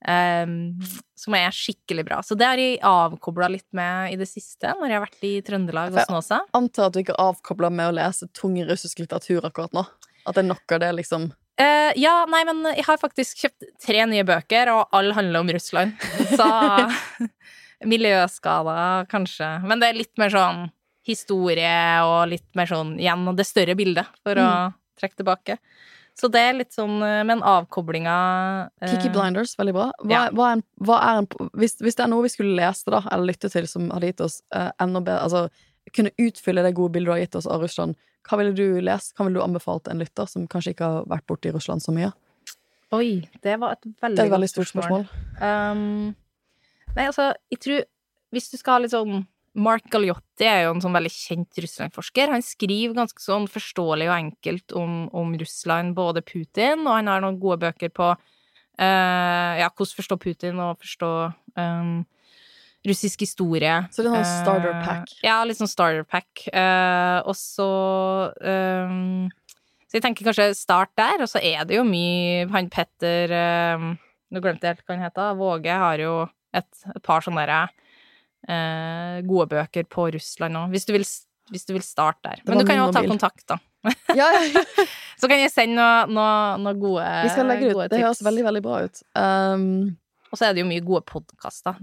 Um, 0.04 0.74
som 1.16 1.36
er 1.38 1.54
skikkelig 1.56 2.04
bra. 2.10 2.18
Så 2.28 2.36
det 2.36 2.48
har 2.48 2.60
jeg 2.60 2.82
avkobla 2.84 3.48
litt 3.54 3.70
med 3.76 4.12
i 4.12 4.18
det 4.20 4.28
siste, 4.28 4.74
når 4.80 4.90
jeg 4.90 4.98
har 4.98 5.06
vært 5.06 5.28
i 5.28 5.34
Trøndelag 5.48 5.96
og 5.96 6.10
Snåsa. 6.10 6.42
Antar 6.58 6.90
at 6.90 6.96
du 6.96 7.04
ikke 7.04 7.16
er 7.16 7.30
avkobla 7.30 7.70
med 7.72 7.92
å 7.92 7.96
lese 8.02 8.28
tung 8.36 8.58
russisk 8.68 9.00
litteratur 9.00 9.48
akkurat 9.48 9.72
nå. 9.76 9.86
At 10.28 10.36
det 10.36 10.44
er 10.44 10.50
nok 10.50 10.76
av 10.76 10.84
det, 10.84 10.92
liksom. 11.00 11.32
Eh, 11.62 11.92
ja, 12.02 12.14
nei, 12.30 12.42
men 12.50 12.64
jeg 12.74 12.86
har 12.88 12.98
faktisk 13.02 13.44
kjøpt 13.44 13.68
tre 13.84 14.06
nye 14.10 14.26
bøker, 14.26 14.72
og 14.74 14.96
alle 14.96 15.18
handler 15.18 15.44
om 15.44 15.52
Russland. 15.54 16.06
Så 16.38 16.48
miljøskader, 17.94 19.10
kanskje. 19.12 19.50
Men 19.68 19.82
det 19.82 19.92
er 19.92 20.00
litt 20.02 20.14
mer 20.22 20.34
sånn 20.34 20.66
historie 21.04 21.76
og 22.08 22.30
litt 22.32 22.48
mer 22.56 22.70
sånn 22.70 22.96
igjen 22.96 23.28
det 23.36 23.46
større 23.48 23.76
bildet, 23.76 24.08
for 24.24 24.40
å 24.40 24.50
trekke 25.00 25.20
tilbake. 25.20 25.58
Så 26.14 26.30
det 26.30 26.42
er 26.46 26.54
litt 26.54 26.76
sånn 26.76 27.00
eh, 27.02 27.24
Men 27.26 27.42
avkoblinga 27.42 28.16
uh, 28.70 28.86
Kiki 28.86 29.10
Blinders, 29.10 29.56
veldig 29.58 29.74
bra. 29.74 29.88
Hva, 30.04 30.14
ja. 30.14 30.24
hva 30.30 30.50
er 30.50 30.60
en, 30.60 30.64
hva 30.86 30.98
er 31.02 31.22
en, 31.24 31.30
hvis, 31.58 31.80
hvis 31.82 31.98
det 31.98 32.06
er 32.06 32.12
noe 32.12 32.26
vi 32.28 32.34
skulle 32.34 32.58
lese 32.60 32.94
da, 32.94 33.02
eller 33.10 33.32
lytte 33.32 33.50
til 33.50 33.66
som 33.70 33.90
hadde 33.94 34.12
gitt 34.12 34.22
oss 34.22 34.42
uh, 34.56 34.70
enda 34.84 35.02
bedre 35.02 35.24
Altså 35.26 35.48
kunne 35.94 36.14
utfylle 36.22 36.64
det 36.64 36.76
gode 36.78 36.94
bildet 36.96 37.10
du 37.10 37.14
har 37.16 37.24
gitt 37.24 37.36
oss 37.36 37.50
av 37.50 37.66
Russland, 37.66 37.98
hva 38.28 38.40
ville 38.40 38.56
du 38.56 38.82
lest? 38.84 39.14
Hva 39.16 39.28
ville 39.28 39.40
du 39.40 39.44
anbefalt 39.44 39.90
en 39.92 40.00
lytter 40.02 40.30
som 40.30 40.48
kanskje 40.50 40.74
ikke 40.76 40.90
har 40.90 41.10
vært 41.12 41.28
borti 41.30 41.52
Russland 41.54 41.84
så 41.84 41.94
mye? 41.96 42.12
Oi, 42.94 43.24
det 43.42 43.58
var 43.62 43.76
et 43.76 43.86
veldig, 43.86 44.16
Det 44.16 44.22
er 44.22 44.30
et 44.30 44.36
veldig 44.36 44.52
stort 44.52 44.70
spørsmål. 44.70 45.06
Um, 45.42 46.14
nei, 46.94 47.08
altså, 47.08 47.32
jeg 47.52 47.60
tror 47.64 47.86
Hvis 48.34 48.50
du 48.50 48.58
skal 48.58 48.78
ha 48.78 48.82
litt 48.82 48.94
sånn 48.94 49.26
Mark 49.54 49.86
Galliotti 49.94 50.48
er 50.50 50.64
jo 50.66 50.72
en 50.74 50.82
sånn 50.82 50.96
veldig 50.96 51.12
kjent 51.14 51.60
Russland-forsker. 51.62 52.32
Han 52.34 52.42
skriver 52.42 52.96
ganske 52.98 53.22
sånn 53.22 53.46
forståelig 53.52 54.08
og 54.08 54.16
enkelt 54.16 54.74
om, 54.80 54.96
om 55.14 55.36
Russland, 55.38 55.94
både 55.94 56.24
Putin, 56.26 56.88
og 56.88 56.96
han 56.96 57.12
har 57.12 57.22
noen 57.22 57.38
gode 57.42 57.60
bøker 57.68 57.92
på 57.94 58.08
uh, 58.16 59.52
ja, 59.60 59.68
hvordan 59.70 60.00
forstå 60.00 60.18
Putin 60.24 60.62
og 60.64 60.82
forstå 60.82 61.12
um, 61.60 62.00
russisk 62.88 63.22
historie. 63.24 63.76
Så 63.94 64.04
er 64.04 64.10
sånn 64.12 64.26
starter 64.28 64.74
Eh, 64.74 64.82
pack. 64.86 65.14
ja, 65.24 65.38
litt 65.48 65.58
sånn 65.60 65.72
starter 65.72 66.04
pack. 66.04 66.48
Eh, 66.52 67.20
og 67.26 67.36
så 67.40 67.68
um, 68.44 69.30
Så 69.88 70.00
jeg 70.00 70.04
tenker 70.08 70.26
kanskje 70.26 70.50
start 70.58 70.90
der, 70.98 71.22
og 71.22 71.30
så 71.30 71.40
er 71.40 71.66
det 71.70 71.78
jo 71.78 71.84
mye 71.86 72.48
Han 72.52 72.70
Petter 72.74 73.32
um, 73.78 73.94
Nå 74.34 74.42
glemte 74.42 74.66
jeg 74.66 74.76
helt 74.76 74.88
hva 74.88 74.96
han 74.98 75.06
heter. 75.06 75.36
Våge 75.38 75.76
har 75.84 76.02
jo 76.02 76.14
et, 76.54 76.70
et 76.96 77.04
par 77.06 77.22
sånne 77.22 77.44
derre 77.46 77.60
eh, 78.50 79.22
gode 79.28 79.48
bøker 79.54 79.86
på 79.90 80.08
Russland 80.16 80.58
òg, 80.58 80.74
hvis, 80.74 80.88
hvis 81.54 81.68
du 81.70 81.74
vil 81.76 81.86
starte 81.86 82.26
der. 82.26 82.42
Men 82.48 82.62
du 82.62 82.66
kan 82.66 82.80
jo 82.82 82.90
ta 82.94 83.04
kontakt, 83.06 83.46
da. 83.48 83.60
Ja, 84.16 84.30
ja. 84.32 84.64
Så 85.20 85.28
kan 85.30 85.40
jeg 85.40 85.52
sende 85.54 85.78
noen 85.78 86.16
noe, 86.16 86.58
noe 86.64 86.74
gode 86.80 87.04
Vi 87.28 87.32
skal 87.32 87.48
legge 87.52 87.70
det 87.70 87.76
ut. 87.76 87.92
Det 87.92 88.00
høres 88.02 88.24
veldig, 88.26 88.44
veldig 88.48 88.62
bra 88.66 88.80
ut. 88.88 89.02
Um, 89.16 89.68
Og 90.34 90.40
så 90.40 90.48
er 90.48 90.56
det 90.56 90.64
jo 90.64 90.70
mye 90.72 90.82
gode 90.82 91.04
podkaster. 91.06 91.78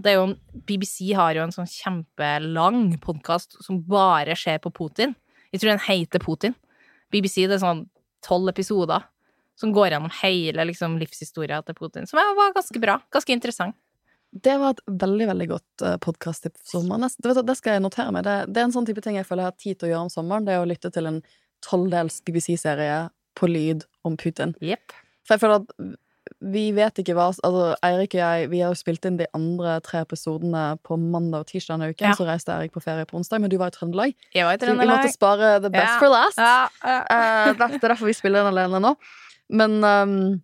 BBC 0.67 1.13
har 1.15 1.37
jo 1.39 1.45
en 1.45 1.55
sånn 1.55 1.71
kjempelang 1.71 2.97
podkast 2.99 3.55
som 3.63 3.79
bare 3.87 4.35
skjer 4.35 4.59
på 4.65 4.73
Putin. 4.75 5.15
Jeg 5.55 5.63
tror 5.63 5.71
den 5.71 5.85
heter 5.85 6.23
Putin. 6.25 6.57
BBC 7.15 7.45
det 7.47 7.61
er 7.61 7.63
sånn 7.63 7.85
tolv 8.27 8.51
episoder 8.51 9.07
som 9.61 9.71
går 9.77 9.93
gjennom 9.93 10.11
hele 10.23 10.67
liksom, 10.67 10.99
livshistoria 10.99 11.61
til 11.63 11.79
Putin. 11.79 12.11
Som 12.11 12.19
var 12.19 12.57
ganske 12.57 12.83
bra. 12.83 12.99
Ganske 13.15 13.39
interessant. 13.39 13.79
det 14.31 14.59
var 14.59 14.75
et 14.75 14.83
veldig 14.87 15.27
veldig 15.27 15.47
godt 15.51 15.83
uh, 15.83 15.97
podkast-tips 15.99 16.75
Det 17.23 17.57
skal 17.59 17.73
jeg 17.75 17.83
notere 17.83 18.11
meg. 18.15 18.27
Det, 18.27 18.37
det 18.51 18.61
er 18.61 18.69
en 18.69 18.75
sånn 18.75 18.87
type 18.87 19.03
ting 19.03 19.19
jeg 19.19 19.27
føler 19.27 19.47
jeg 19.47 19.53
har 19.53 19.63
tid 19.63 19.79
til 19.79 19.89
å 19.89 19.91
gjøre 19.93 20.05
om 20.09 20.13
sommeren. 20.13 20.47
Det 20.47 20.55
er 20.55 20.63
å 20.63 20.69
lytte 20.71 20.91
til 20.91 21.07
en 21.07 21.23
tolvdels 21.67 22.21
BBC-serie 22.27 23.09
på 23.39 23.47
lyd 23.51 23.87
om 24.07 24.19
Putin. 24.19 24.55
Yep. 24.63 24.95
For 25.27 25.37
jeg 25.37 25.43
føler 25.45 25.63
at 25.63 25.99
vi 26.41 26.71
vet 26.73 26.97
ikke 27.03 27.13
hva 27.13 27.27
Altså, 27.31 27.75
Eirik 27.85 28.15
og 28.17 28.21
jeg 28.23 28.51
Vi 28.51 28.61
har 28.63 28.73
jo 28.73 28.79
spilt 28.79 29.05
inn 29.05 29.19
de 29.21 29.27
andre 29.37 29.75
tre 29.85 30.01
episodene 30.07 30.79
på 30.87 30.97
mandag 30.97 31.45
og 31.45 31.51
tirsdag 31.51 31.77
denne 31.77 31.91
uken. 31.93 32.07
Ja. 32.09 32.15
Så 32.17 32.25
reiste 32.29 32.55
Eirik 32.55 32.73
på 32.73 32.81
ferie 32.81 33.05
på 33.05 33.19
onsdag, 33.19 33.43
men 33.43 33.53
du 33.53 33.59
var 33.61 33.69
i 33.73 33.77
Trøndelag. 33.77 34.15
Jeg 34.35 34.47
var 34.49 34.57
i 34.57 34.61
Så 34.63 34.73
vi 34.73 34.89
måtte 34.89 35.13
spare 35.13 35.61
the 35.61 35.71
best 35.71 35.93
Ja. 35.93 35.99
for 35.99 36.09
last. 36.09 36.39
Ja. 36.39 36.69
Eh, 36.85 37.53
det 37.53 37.83
er 37.83 37.89
derfor 37.93 38.07
vi 38.09 38.17
spiller 38.17 38.45
den 38.45 38.57
alene 38.57 38.81
nå. 38.81 38.95
Men 39.51 39.85
um, 39.85 40.43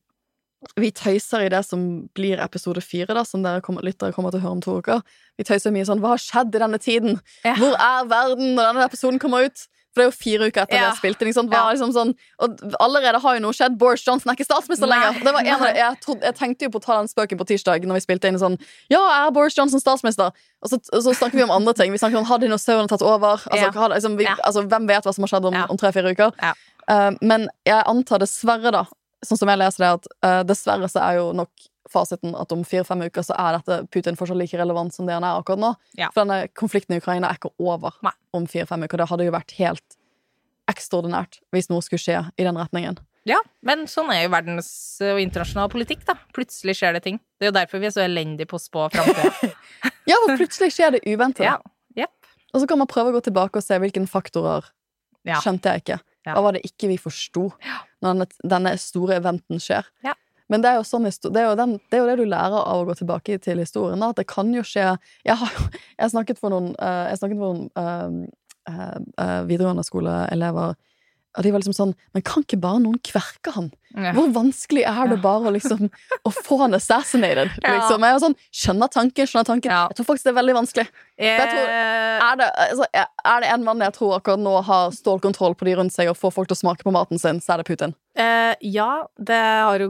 vi 0.77 0.90
tøyser 0.90 1.47
i 1.47 1.48
det 1.48 1.64
som 1.64 2.09
blir 2.14 2.40
episode 2.43 2.82
fire, 2.82 3.14
da, 3.14 3.23
som 3.24 3.43
dere 3.44 3.62
kommer, 3.62 3.82
lyttere 3.86 4.12
kommer 4.12 4.31
til 4.35 4.40
å 4.40 4.43
høre 4.43 4.56
om 4.59 4.60
to 4.64 4.78
uker. 4.82 5.01
Vi 5.39 5.44
tøyser 5.44 5.73
mye 5.73 5.86
sånn 5.86 6.01
Hva 6.02 6.16
har 6.16 6.23
skjedd 6.23 6.55
i 6.56 6.62
denne 6.62 6.81
tiden? 6.82 7.20
Hvor 7.44 7.77
er 7.78 8.09
verden 8.10 8.55
når 8.56 8.73
denne 8.73 8.86
episoden 8.89 9.20
kommer 9.23 9.47
ut? 9.47 9.66
For 9.97 10.02
det 10.02 10.06
er 10.06 10.10
jo 10.10 10.16
fire 10.20 10.47
uker 10.51 10.62
etter 10.66 10.77
vi 10.77 10.82
Ja. 10.82 10.90
har 10.90 10.97
spilt 10.98 11.23
inn. 11.24 11.28
Liksom 11.32 11.93
sånn, 11.97 12.10
og 12.44 12.60
allerede 12.85 13.20
har 13.24 13.35
jo 13.39 13.40
noe 13.40 13.56
skjedd. 13.56 13.78
Boris 13.81 14.05
Johnson 14.05 14.28
er 14.28 14.36
ikke 14.36 14.44
statsminister 14.44 14.86
Nei. 14.90 14.98
lenger. 15.01 15.24
Det 15.24 15.32
var 15.32 15.40
en 15.40 15.62
av, 15.64 15.77
jeg, 15.81 16.01
trodde, 16.05 16.20
jeg 16.28 16.36
tenkte 16.36 16.68
jo 16.68 16.70
på 16.74 16.81
å 16.82 16.85
ta 16.85 16.98
den 17.01 17.09
spøken 17.09 17.40
på 17.40 17.47
tirsdag 17.48 17.86
når 17.89 17.97
vi 17.97 18.05
spilte 18.05 18.28
inn 18.28 18.36
sånn 18.39 18.59
Ja, 18.93 19.01
er 19.27 19.31
Boris 19.32 19.56
Johnson 19.56 19.81
statsminister? 19.81 20.36
Og 20.62 20.68
så, 20.68 20.77
og 20.93 21.01
så 21.06 21.14
snakker 21.16 21.40
vi 21.40 21.43
om 21.48 21.51
andre 21.51 21.73
ting. 21.73 21.90
Vi 21.93 21.98
snakker 21.98 22.18
om 22.20 22.24
Har 22.28 22.39
dinosaurene 22.39 22.89
tatt 22.93 23.01
over? 23.02 23.40
Altså, 23.48 23.73
Ja. 23.73 23.89
liksom, 23.89 24.18
vi, 24.18 24.27
altså, 24.27 24.68
hvem 24.68 24.86
vet 24.86 25.05
hva 25.09 25.14
som 25.14 25.24
har 25.24 25.32
skjedd 25.32 25.47
om, 25.48 25.55
om 25.70 25.77
tre-fire 25.81 26.12
uker? 26.12 26.32
Eh, 26.89 27.10
men 27.23 27.48
jeg 27.64 27.82
antar 27.86 28.18
dessverre, 28.20 28.70
da, 28.70 28.85
sånn 29.24 29.39
som 29.39 29.48
jeg 29.48 29.59
leser 29.59 29.78
det, 29.82 29.93
at 29.97 30.06
uh, 30.23 30.43
dessverre 30.44 30.89
så 30.93 31.01
er 31.01 31.16
jo 31.16 31.32
nok 31.32 31.48
fasiten 31.93 32.35
at 32.39 32.53
om 32.53 32.65
fire-fem 32.67 33.03
uker 33.07 33.23
så 33.27 33.35
er 33.39 33.59
dette 33.59 33.79
Putin 33.95 34.17
fortsatt 34.19 34.39
like 34.41 34.59
relevant 34.59 34.95
som 34.95 35.07
det 35.07 35.15
han 35.17 35.25
er 35.25 35.39
akkurat 35.41 35.61
nå. 35.63 35.75
Ja. 35.99 36.09
For 36.15 36.25
denne 36.25 36.49
konflikten 36.59 36.97
i 36.97 37.01
Ukraina 37.03 37.31
er 37.31 37.39
ikke 37.41 37.53
over 37.63 37.95
Nei. 38.07 38.13
om 38.37 38.47
fire-fem 38.51 38.83
uker. 38.87 38.99
Det 39.03 39.09
hadde 39.13 39.29
jo 39.29 39.35
vært 39.37 39.55
helt 39.61 39.99
ekstraordinært 40.71 41.39
hvis 41.55 41.69
noe 41.71 41.85
skulle 41.85 42.03
skje 42.03 42.23
i 42.37 42.47
den 42.47 42.59
retningen. 42.59 42.99
Ja, 43.27 43.39
men 43.67 43.89
sånn 43.91 44.11
er 44.15 44.23
jo 44.25 44.31
verdens 44.31 44.69
og 45.03 45.19
internasjonal 45.19 45.71
politikk, 45.73 46.05
da. 46.07 46.15
Plutselig 46.37 46.77
skjer 46.79 46.95
det 46.95 47.03
ting. 47.09 47.17
Det 47.41 47.49
er 47.49 47.51
jo 47.51 47.57
derfor 47.57 47.83
vi 47.83 47.89
er 47.89 47.95
så 47.97 48.05
elendige 48.05 48.47
på 48.51 48.59
å 48.59 48.63
spå 48.63 48.89
framtida. 48.95 49.33
Ja, 50.07 50.15
for 50.23 50.37
plutselig 50.39 50.69
skjer 50.77 50.93
det 50.95 51.01
uventede. 51.11 51.49
ja. 51.51 51.57
Yep. 51.99 52.29
Og 52.55 52.61
så 52.63 52.67
kan 52.71 52.79
man 52.79 52.87
prøve 52.87 53.11
å 53.11 53.15
gå 53.17 53.25
tilbake 53.27 53.59
og 53.59 53.65
se 53.67 53.75
hvilke 53.83 54.05
faktorer 54.07 54.69
Ja. 55.27 55.41
skjønte 55.43 55.73
jeg 55.73 55.83
ikke. 55.83 55.97
Hva 56.31 56.43
var 56.45 56.55
det 56.55 56.61
ikke 56.69 56.87
vi 56.93 56.97
forsto 57.03 57.49
når 58.03 58.07
denne, 58.13 58.27
denne 58.55 58.73
store 58.79 59.17
eventen 59.19 59.59
skjer? 59.63 59.89
Ja. 60.07 60.15
Men 60.52 60.62
det 60.62 60.73
er, 60.73 60.82
sånn, 60.86 61.06
det, 61.06 61.43
er 61.43 61.56
den, 61.59 61.77
det 61.90 61.98
er 61.98 62.02
jo 62.05 62.09
det 62.10 62.18
du 62.20 62.27
lærer 62.28 62.59
av 62.60 62.82
å 62.82 62.89
gå 62.89 62.94
tilbake 63.01 63.39
til 63.43 63.62
historien. 63.62 64.02
Da, 64.02 64.12
at 64.14 64.20
det 64.20 64.28
kan 64.31 64.52
jo 64.55 64.62
skje 64.66 64.93
Jeg 65.27 65.39
har 65.40 65.55
jeg 65.98 66.12
snakket 66.12 66.40
for 66.43 66.55
noen, 66.55 66.73
eh, 66.78 67.06
jeg 67.10 67.20
snakket 67.23 67.40
for 67.40 67.56
noen 67.56 67.70
eh, 67.82 68.93
eh, 69.24 69.40
videregående 69.48 69.86
skoleelever, 69.86 70.77
og 71.37 71.45
de 71.45 71.51
var 71.53 71.61
liksom 71.61 71.77
sånn 71.77 71.95
Men 72.17 72.23
kan 72.25 72.43
ikke 72.47 72.59
bare 72.61 72.81
noen 72.81 72.97
kverke 73.05 73.53
han? 73.55 73.71
Ja. 73.97 74.13
Hvor 74.13 74.29
vanskelig 74.35 74.83
er 74.89 75.09
det 75.09 75.19
bare 75.25 75.49
å 75.49 75.53
liksom 75.55 75.87
Å 75.89 76.33
få 76.35 76.59
han 76.65 76.75
assassinated? 76.77 77.53
Liksom. 77.63 78.03
Jeg 78.05 78.17
er 78.17 78.23
sånn, 78.25 78.37
skjønner 78.53 78.91
tanken, 78.93 79.29
skjønner 79.29 79.49
tanken. 79.49 79.73
Ja. 79.73 79.87
Jeg 79.93 79.97
tror 80.01 80.09
faktisk 80.11 80.29
det 80.29 80.33
er 80.35 80.41
veldig 80.41 80.57
vanskelig. 80.59 80.87
jeg 81.17 81.49
tror- 81.49 81.71
Eh, 81.77 82.23
Er 82.27 82.37
det, 82.37 82.47
altså, 82.71 82.85
er 82.95 83.41
det 83.41 83.49
en 83.53 83.65
mann 83.65 83.79
jeg 83.81 83.93
tror 83.93 84.17
akkurat 84.19 84.41
nå 84.41 84.63
har 84.65 84.91
stålkontroll 84.91 85.55
på 85.57 85.65
de 85.69 85.75
rundt 85.77 85.93
seg 85.93 86.09
og 86.09 86.17
får 86.17 86.33
folk 86.33 86.49
til 86.49 86.57
å 86.57 86.63
smake 86.65 86.83
på 86.85 86.93
maten 86.93 87.19
sin, 87.21 87.41
så 87.41 87.55
er 87.55 87.63
det 87.63 87.67
Putin. 87.69 87.95
Eh, 88.17 88.55
ja, 88.63 89.05
det 89.19 89.41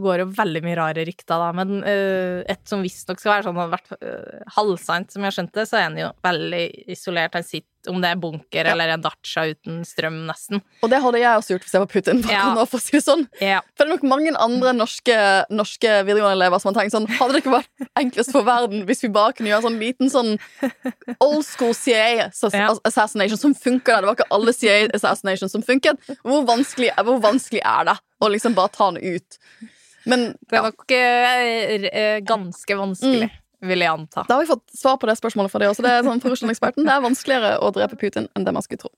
går 0.02 0.18
jo 0.24 0.26
veldig 0.34 0.62
mye 0.66 0.76
rare 0.76 1.04
rykter, 1.06 1.38
da. 1.38 1.52
Men 1.52 1.82
eh, 1.84 2.42
et 2.50 2.66
som 2.66 2.82
visstnok 2.82 3.20
skal 3.22 3.36
være 3.36 3.44
sånn, 3.46 3.56
har 3.56 3.70
vært 3.70 3.92
uh, 4.02 4.42
halvsant, 4.56 5.10
som 5.12 5.22
jeg 5.22 5.30
har 5.32 5.36
skjønt 5.38 5.52
det, 5.52 5.66
så 5.68 5.78
er 5.78 5.82
han 5.86 5.96
jo 6.00 6.10
veldig 6.26 6.64
isolert. 6.90 7.34
Han 7.38 7.42
sitter, 7.46 7.70
om 7.90 8.00
det 8.02 8.10
er 8.10 8.16
bunker 8.20 8.64
Ja. 8.66 8.72
eller 8.72 8.88
en 8.94 9.02
dacha 9.04 9.44
uten 9.52 9.82
strøm, 9.84 10.26
nesten. 10.28 10.60
Og 10.82 10.90
det 10.90 11.00
hadde 11.02 11.20
jeg 11.20 11.38
også 11.40 11.54
gjort 11.54 11.66
hvis 11.66 11.72
jeg 11.76 11.82
var 11.84 11.90
Putin. 11.92 12.22
Ja. 12.28 12.42
Ja. 12.56 12.64
For 12.64 12.78
å 12.78 12.82
si 12.82 12.96
det 12.96 13.04
sånn. 13.04 13.26
Ja. 13.40 13.60
For 13.76 13.84
det 13.84 13.88
er 13.90 13.94
nok 13.96 14.06
mange 14.10 14.32
andre 14.36 14.72
norske, 14.76 15.16
norske 15.50 15.92
videregående 16.06 16.36
elever 16.40 16.58
som 16.62 16.72
har 16.74 16.80
tenkt 16.82 16.94
sånn 16.96 17.06
Hadde 17.16 17.32
det 17.36 17.42
ikke 17.44 17.54
vært 17.56 17.88
enklest 18.02 18.32
for 18.34 18.42
verden 18.46 18.84
hvis 18.88 19.02
vi 19.06 19.08
bare 19.14 19.32
kunne 19.36 19.50
gjøre 19.52 19.66
sånn 19.68 19.78
liten 19.80 20.10
sånn 20.12 20.34
old 21.20 21.44
school 21.46 21.72
CIA 21.74 22.28
assassination 22.84 23.38
som 23.38 23.54
funker? 23.54 24.00
Det 24.02 24.08
var 24.10 24.16
ikke 24.18 24.30
alle 24.34 24.52
CIA 24.56 24.90
assassination 24.94 25.48
som 25.52 25.62
funket. 25.66 25.98
Hvor 26.24 26.44
vanskelig, 26.48 26.92
hvor 27.06 27.20
vanskelig 27.22 27.62
er 27.64 27.84
det 27.90 27.96
å 28.22 28.30
liksom 28.32 28.54
bare 28.56 28.72
ta 28.74 28.90
den 28.90 29.16
ut? 29.16 29.38
Men 30.06 30.28
Det 30.48 30.54
er 30.58 30.62
nok 30.68 30.92
eh, 30.94 32.20
ganske 32.22 32.76
vanskelig, 32.78 33.30
vil 33.64 33.84
jeg 33.84 33.92
anta. 33.92 34.24
Da 34.28 34.36
har 34.36 34.44
vi 34.44 34.50
fått 34.50 34.66
svar 34.76 34.98
på 35.00 35.08
det 35.08 35.16
spørsmålet 35.18 35.52
fra 35.52 35.62
deg 35.62 35.72
også. 35.72 35.84
Det 35.86 35.92
er 35.92 36.04
sånn 36.06 36.20
for 36.22 36.34
Russland-eksperten. 36.34 36.86
Det 36.86 36.92
er 36.92 37.04
vanskeligere 37.04 37.54
å 37.62 37.70
drepe 37.74 37.98
Putin 38.00 38.28
enn 38.36 38.46
det 38.46 38.54
man 38.56 38.64
skulle 38.64 38.84
tro. 38.84 38.92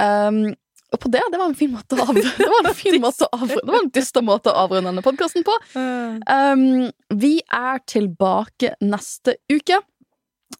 Um, 0.00 0.44
og 0.92 1.00
på 1.00 1.08
det, 1.12 1.22
det 1.32 1.40
var 1.40 1.48
en 1.48 1.56
fin 1.56 1.70
måte 1.72 1.96
å 1.96 2.04
avrunde 2.04 2.30
Det 2.36 2.48
var 2.48 2.68
en 2.68 2.76
fin 2.76 2.96
måte 3.04 3.26
å 3.26 3.36
avrunde 3.36 3.60
Det 3.64 3.74
var 3.74 3.82
en 3.82 3.90
dyster 3.92 4.24
måte 4.24 4.52
å 4.52 4.64
avrunde 4.64 4.90
denne 4.90 5.04
podkasten 5.04 5.44
på. 5.46 5.56
Um, 5.76 6.90
vi 7.16 7.38
er 7.48 7.80
tilbake 7.88 8.74
neste 8.84 9.38
uke. 9.52 9.80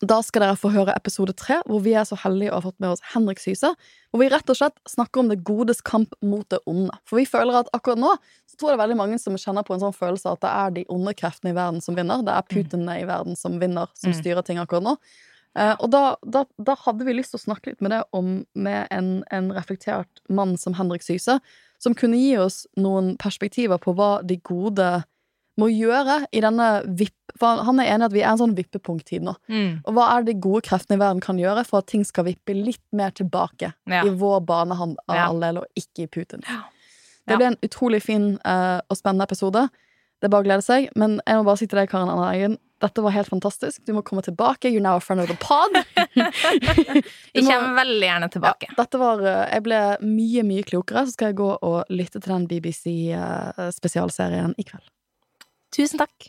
Da 0.01 0.21
skal 0.25 0.43
dere 0.43 0.57
få 0.59 0.71
høre 0.75 0.95
episode 0.97 1.35
tre, 1.39 1.61
hvor 1.69 1.83
vi 1.85 1.93
er 1.95 2.07
så 2.09 2.17
heldige 2.19 2.51
å 2.51 2.59
ha 2.59 2.65
fått 2.65 2.79
med 2.83 2.91
oss 2.95 3.03
Henrik 3.13 3.39
Syse. 3.43 3.75
Hvor 4.11 4.23
vi 4.23 4.31
rett 4.33 4.49
og 4.51 4.57
slett 4.59 4.79
snakker 4.89 5.21
om 5.23 5.29
det 5.31 5.43
godes 5.47 5.83
kamp 5.87 6.15
mot 6.23 6.49
det 6.51 6.59
onde. 6.67 6.95
For 7.07 7.21
vi 7.21 7.27
føler 7.29 7.61
at 7.61 7.71
akkurat 7.77 8.01
nå 8.03 8.15
så 8.51 8.57
tror 8.59 8.71
jeg 8.71 8.77
det 8.77 8.81
er 8.81 8.85
veldig 8.87 8.99
mange 8.99 9.19
som 9.23 9.37
kjenner 9.39 9.65
på 9.67 9.75
en 9.77 9.81
sånn 9.85 9.95
følelse 9.97 10.33
at 10.33 10.43
det 10.43 10.51
er 10.53 10.75
de 10.79 10.87
onde 10.93 11.15
kreftene 11.19 11.53
i 11.53 11.57
verden 11.57 11.81
som 11.85 11.95
vinner. 11.99 12.25
Det 12.27 12.35
er 12.35 12.49
Putinene 12.51 12.99
i 13.01 13.07
verden 13.09 13.37
som 13.39 13.61
vinner, 13.63 13.93
som 13.95 14.11
Mm. 14.13 14.19
styrer 14.21 14.43
ting 14.45 14.59
akkurat 14.59 14.83
nå. 14.83 14.97
Eh, 15.55 15.75
og 15.81 15.91
da, 15.93 16.17
da, 16.25 16.45
da 16.59 16.75
hadde 16.75 17.05
vi 17.05 17.13
lyst 17.13 17.31
til 17.35 17.41
å 17.41 17.45
snakke 17.45 17.71
litt 17.73 17.81
med 17.85 17.91
det 17.93 18.03
om 18.13 18.45
med 18.55 18.89
en, 18.91 19.23
en 19.31 19.51
reflektert 19.53 20.09
mann 20.29 20.57
som 20.57 20.75
Henrik 20.75 21.03
Syse, 21.03 21.39
som 21.79 21.95
kunne 21.95 22.17
gi 22.17 22.37
oss 22.39 22.67
noen 22.77 23.17
perspektiver 23.19 23.79
på 23.79 23.95
hva 23.95 24.23
de 24.25 24.37
gode 24.39 25.05
må 25.61 25.69
gjøre 25.73 26.23
i 26.33 26.41
denne 26.45 26.69
vipp... 26.99 27.17
For 27.41 27.63
han 27.67 27.81
er 27.81 27.91
enig 27.95 28.07
at 28.09 28.15
vi 28.15 28.23
er 28.23 28.31
en 28.31 28.41
sånn 28.41 28.55
vippepunkttid 28.57 29.25
nå. 29.27 29.33
Mm. 29.53 29.71
Og 29.89 29.95
hva 29.97 30.05
er 30.13 30.25
det 30.25 30.35
de 30.35 30.43
gode 30.45 30.63
kreftene 30.69 30.97
i 30.99 31.03
verden 31.03 31.23
kan 31.25 31.41
gjøre 31.41 31.65
for 31.69 31.77
at 31.83 31.89
ting 31.91 32.05
skal 32.07 32.25
vippe 32.29 32.53
litt 32.57 32.83
mer 32.97 33.11
tilbake 33.17 33.69
Ja. 33.91 34.01
i 34.05 34.13
vår 34.17 34.39
banehalvdel, 34.49 35.55
og 35.63 35.67
ikke 35.79 36.01
i 36.07 36.11
Putin? 36.13 36.41
Det 37.29 37.35
ble 37.39 37.47
en 37.53 37.61
utrolig 37.63 38.01
fin 38.03 38.25
uh, 38.43 38.79
og 38.89 38.97
spennende 38.99 39.27
episode. 39.29 39.63
Det 40.23 40.27
er 40.29 40.33
bare 40.35 40.45
å 40.45 40.47
glede 40.47 40.65
seg. 40.67 40.81
Men 40.99 41.11
jeg 41.27 41.35
må 41.39 41.43
bare 41.49 41.61
si 41.61 41.67
til 41.67 41.79
deg, 41.81 41.91
Karen 41.91 42.11
Anna 42.13 42.29
Eggen, 42.35 42.55
dette 42.83 43.03
var 43.03 43.13
helt 43.15 43.31
fantastisk. 43.31 43.83
Du 43.87 43.93
må 43.95 44.03
komme 44.07 44.23
tilbake. 44.27 44.71
You're 44.71 44.83
now 44.83 44.97
a 44.99 45.03
friend 45.03 45.23
of 45.23 45.29
the 45.31 45.37
pod. 45.39 45.71
Jeg 47.33 47.45
kommer 47.47 47.75
veldig 47.79 48.07
gjerne 48.07 48.29
tilbake. 48.33 48.67
Ja, 48.71 48.75
dette 48.83 48.99
var, 49.01 49.17
eh, 49.23 49.47
jeg 49.55 49.63
ble 49.67 49.79
mye, 50.03 50.43
mye 50.47 50.63
klokere. 50.67 51.05
Så 51.07 51.13
skal 51.15 51.27
jeg 51.31 51.37
gå 51.39 51.51
og 51.55 51.85
lytte 51.95 52.19
til 52.21 52.33
den 52.35 52.47
BBC-spesialserien 52.51 54.51
eh, 54.53 54.59
i 54.59 54.65
kveld. 54.67 54.85
Tusen 55.73 55.99
takk. 55.99 56.29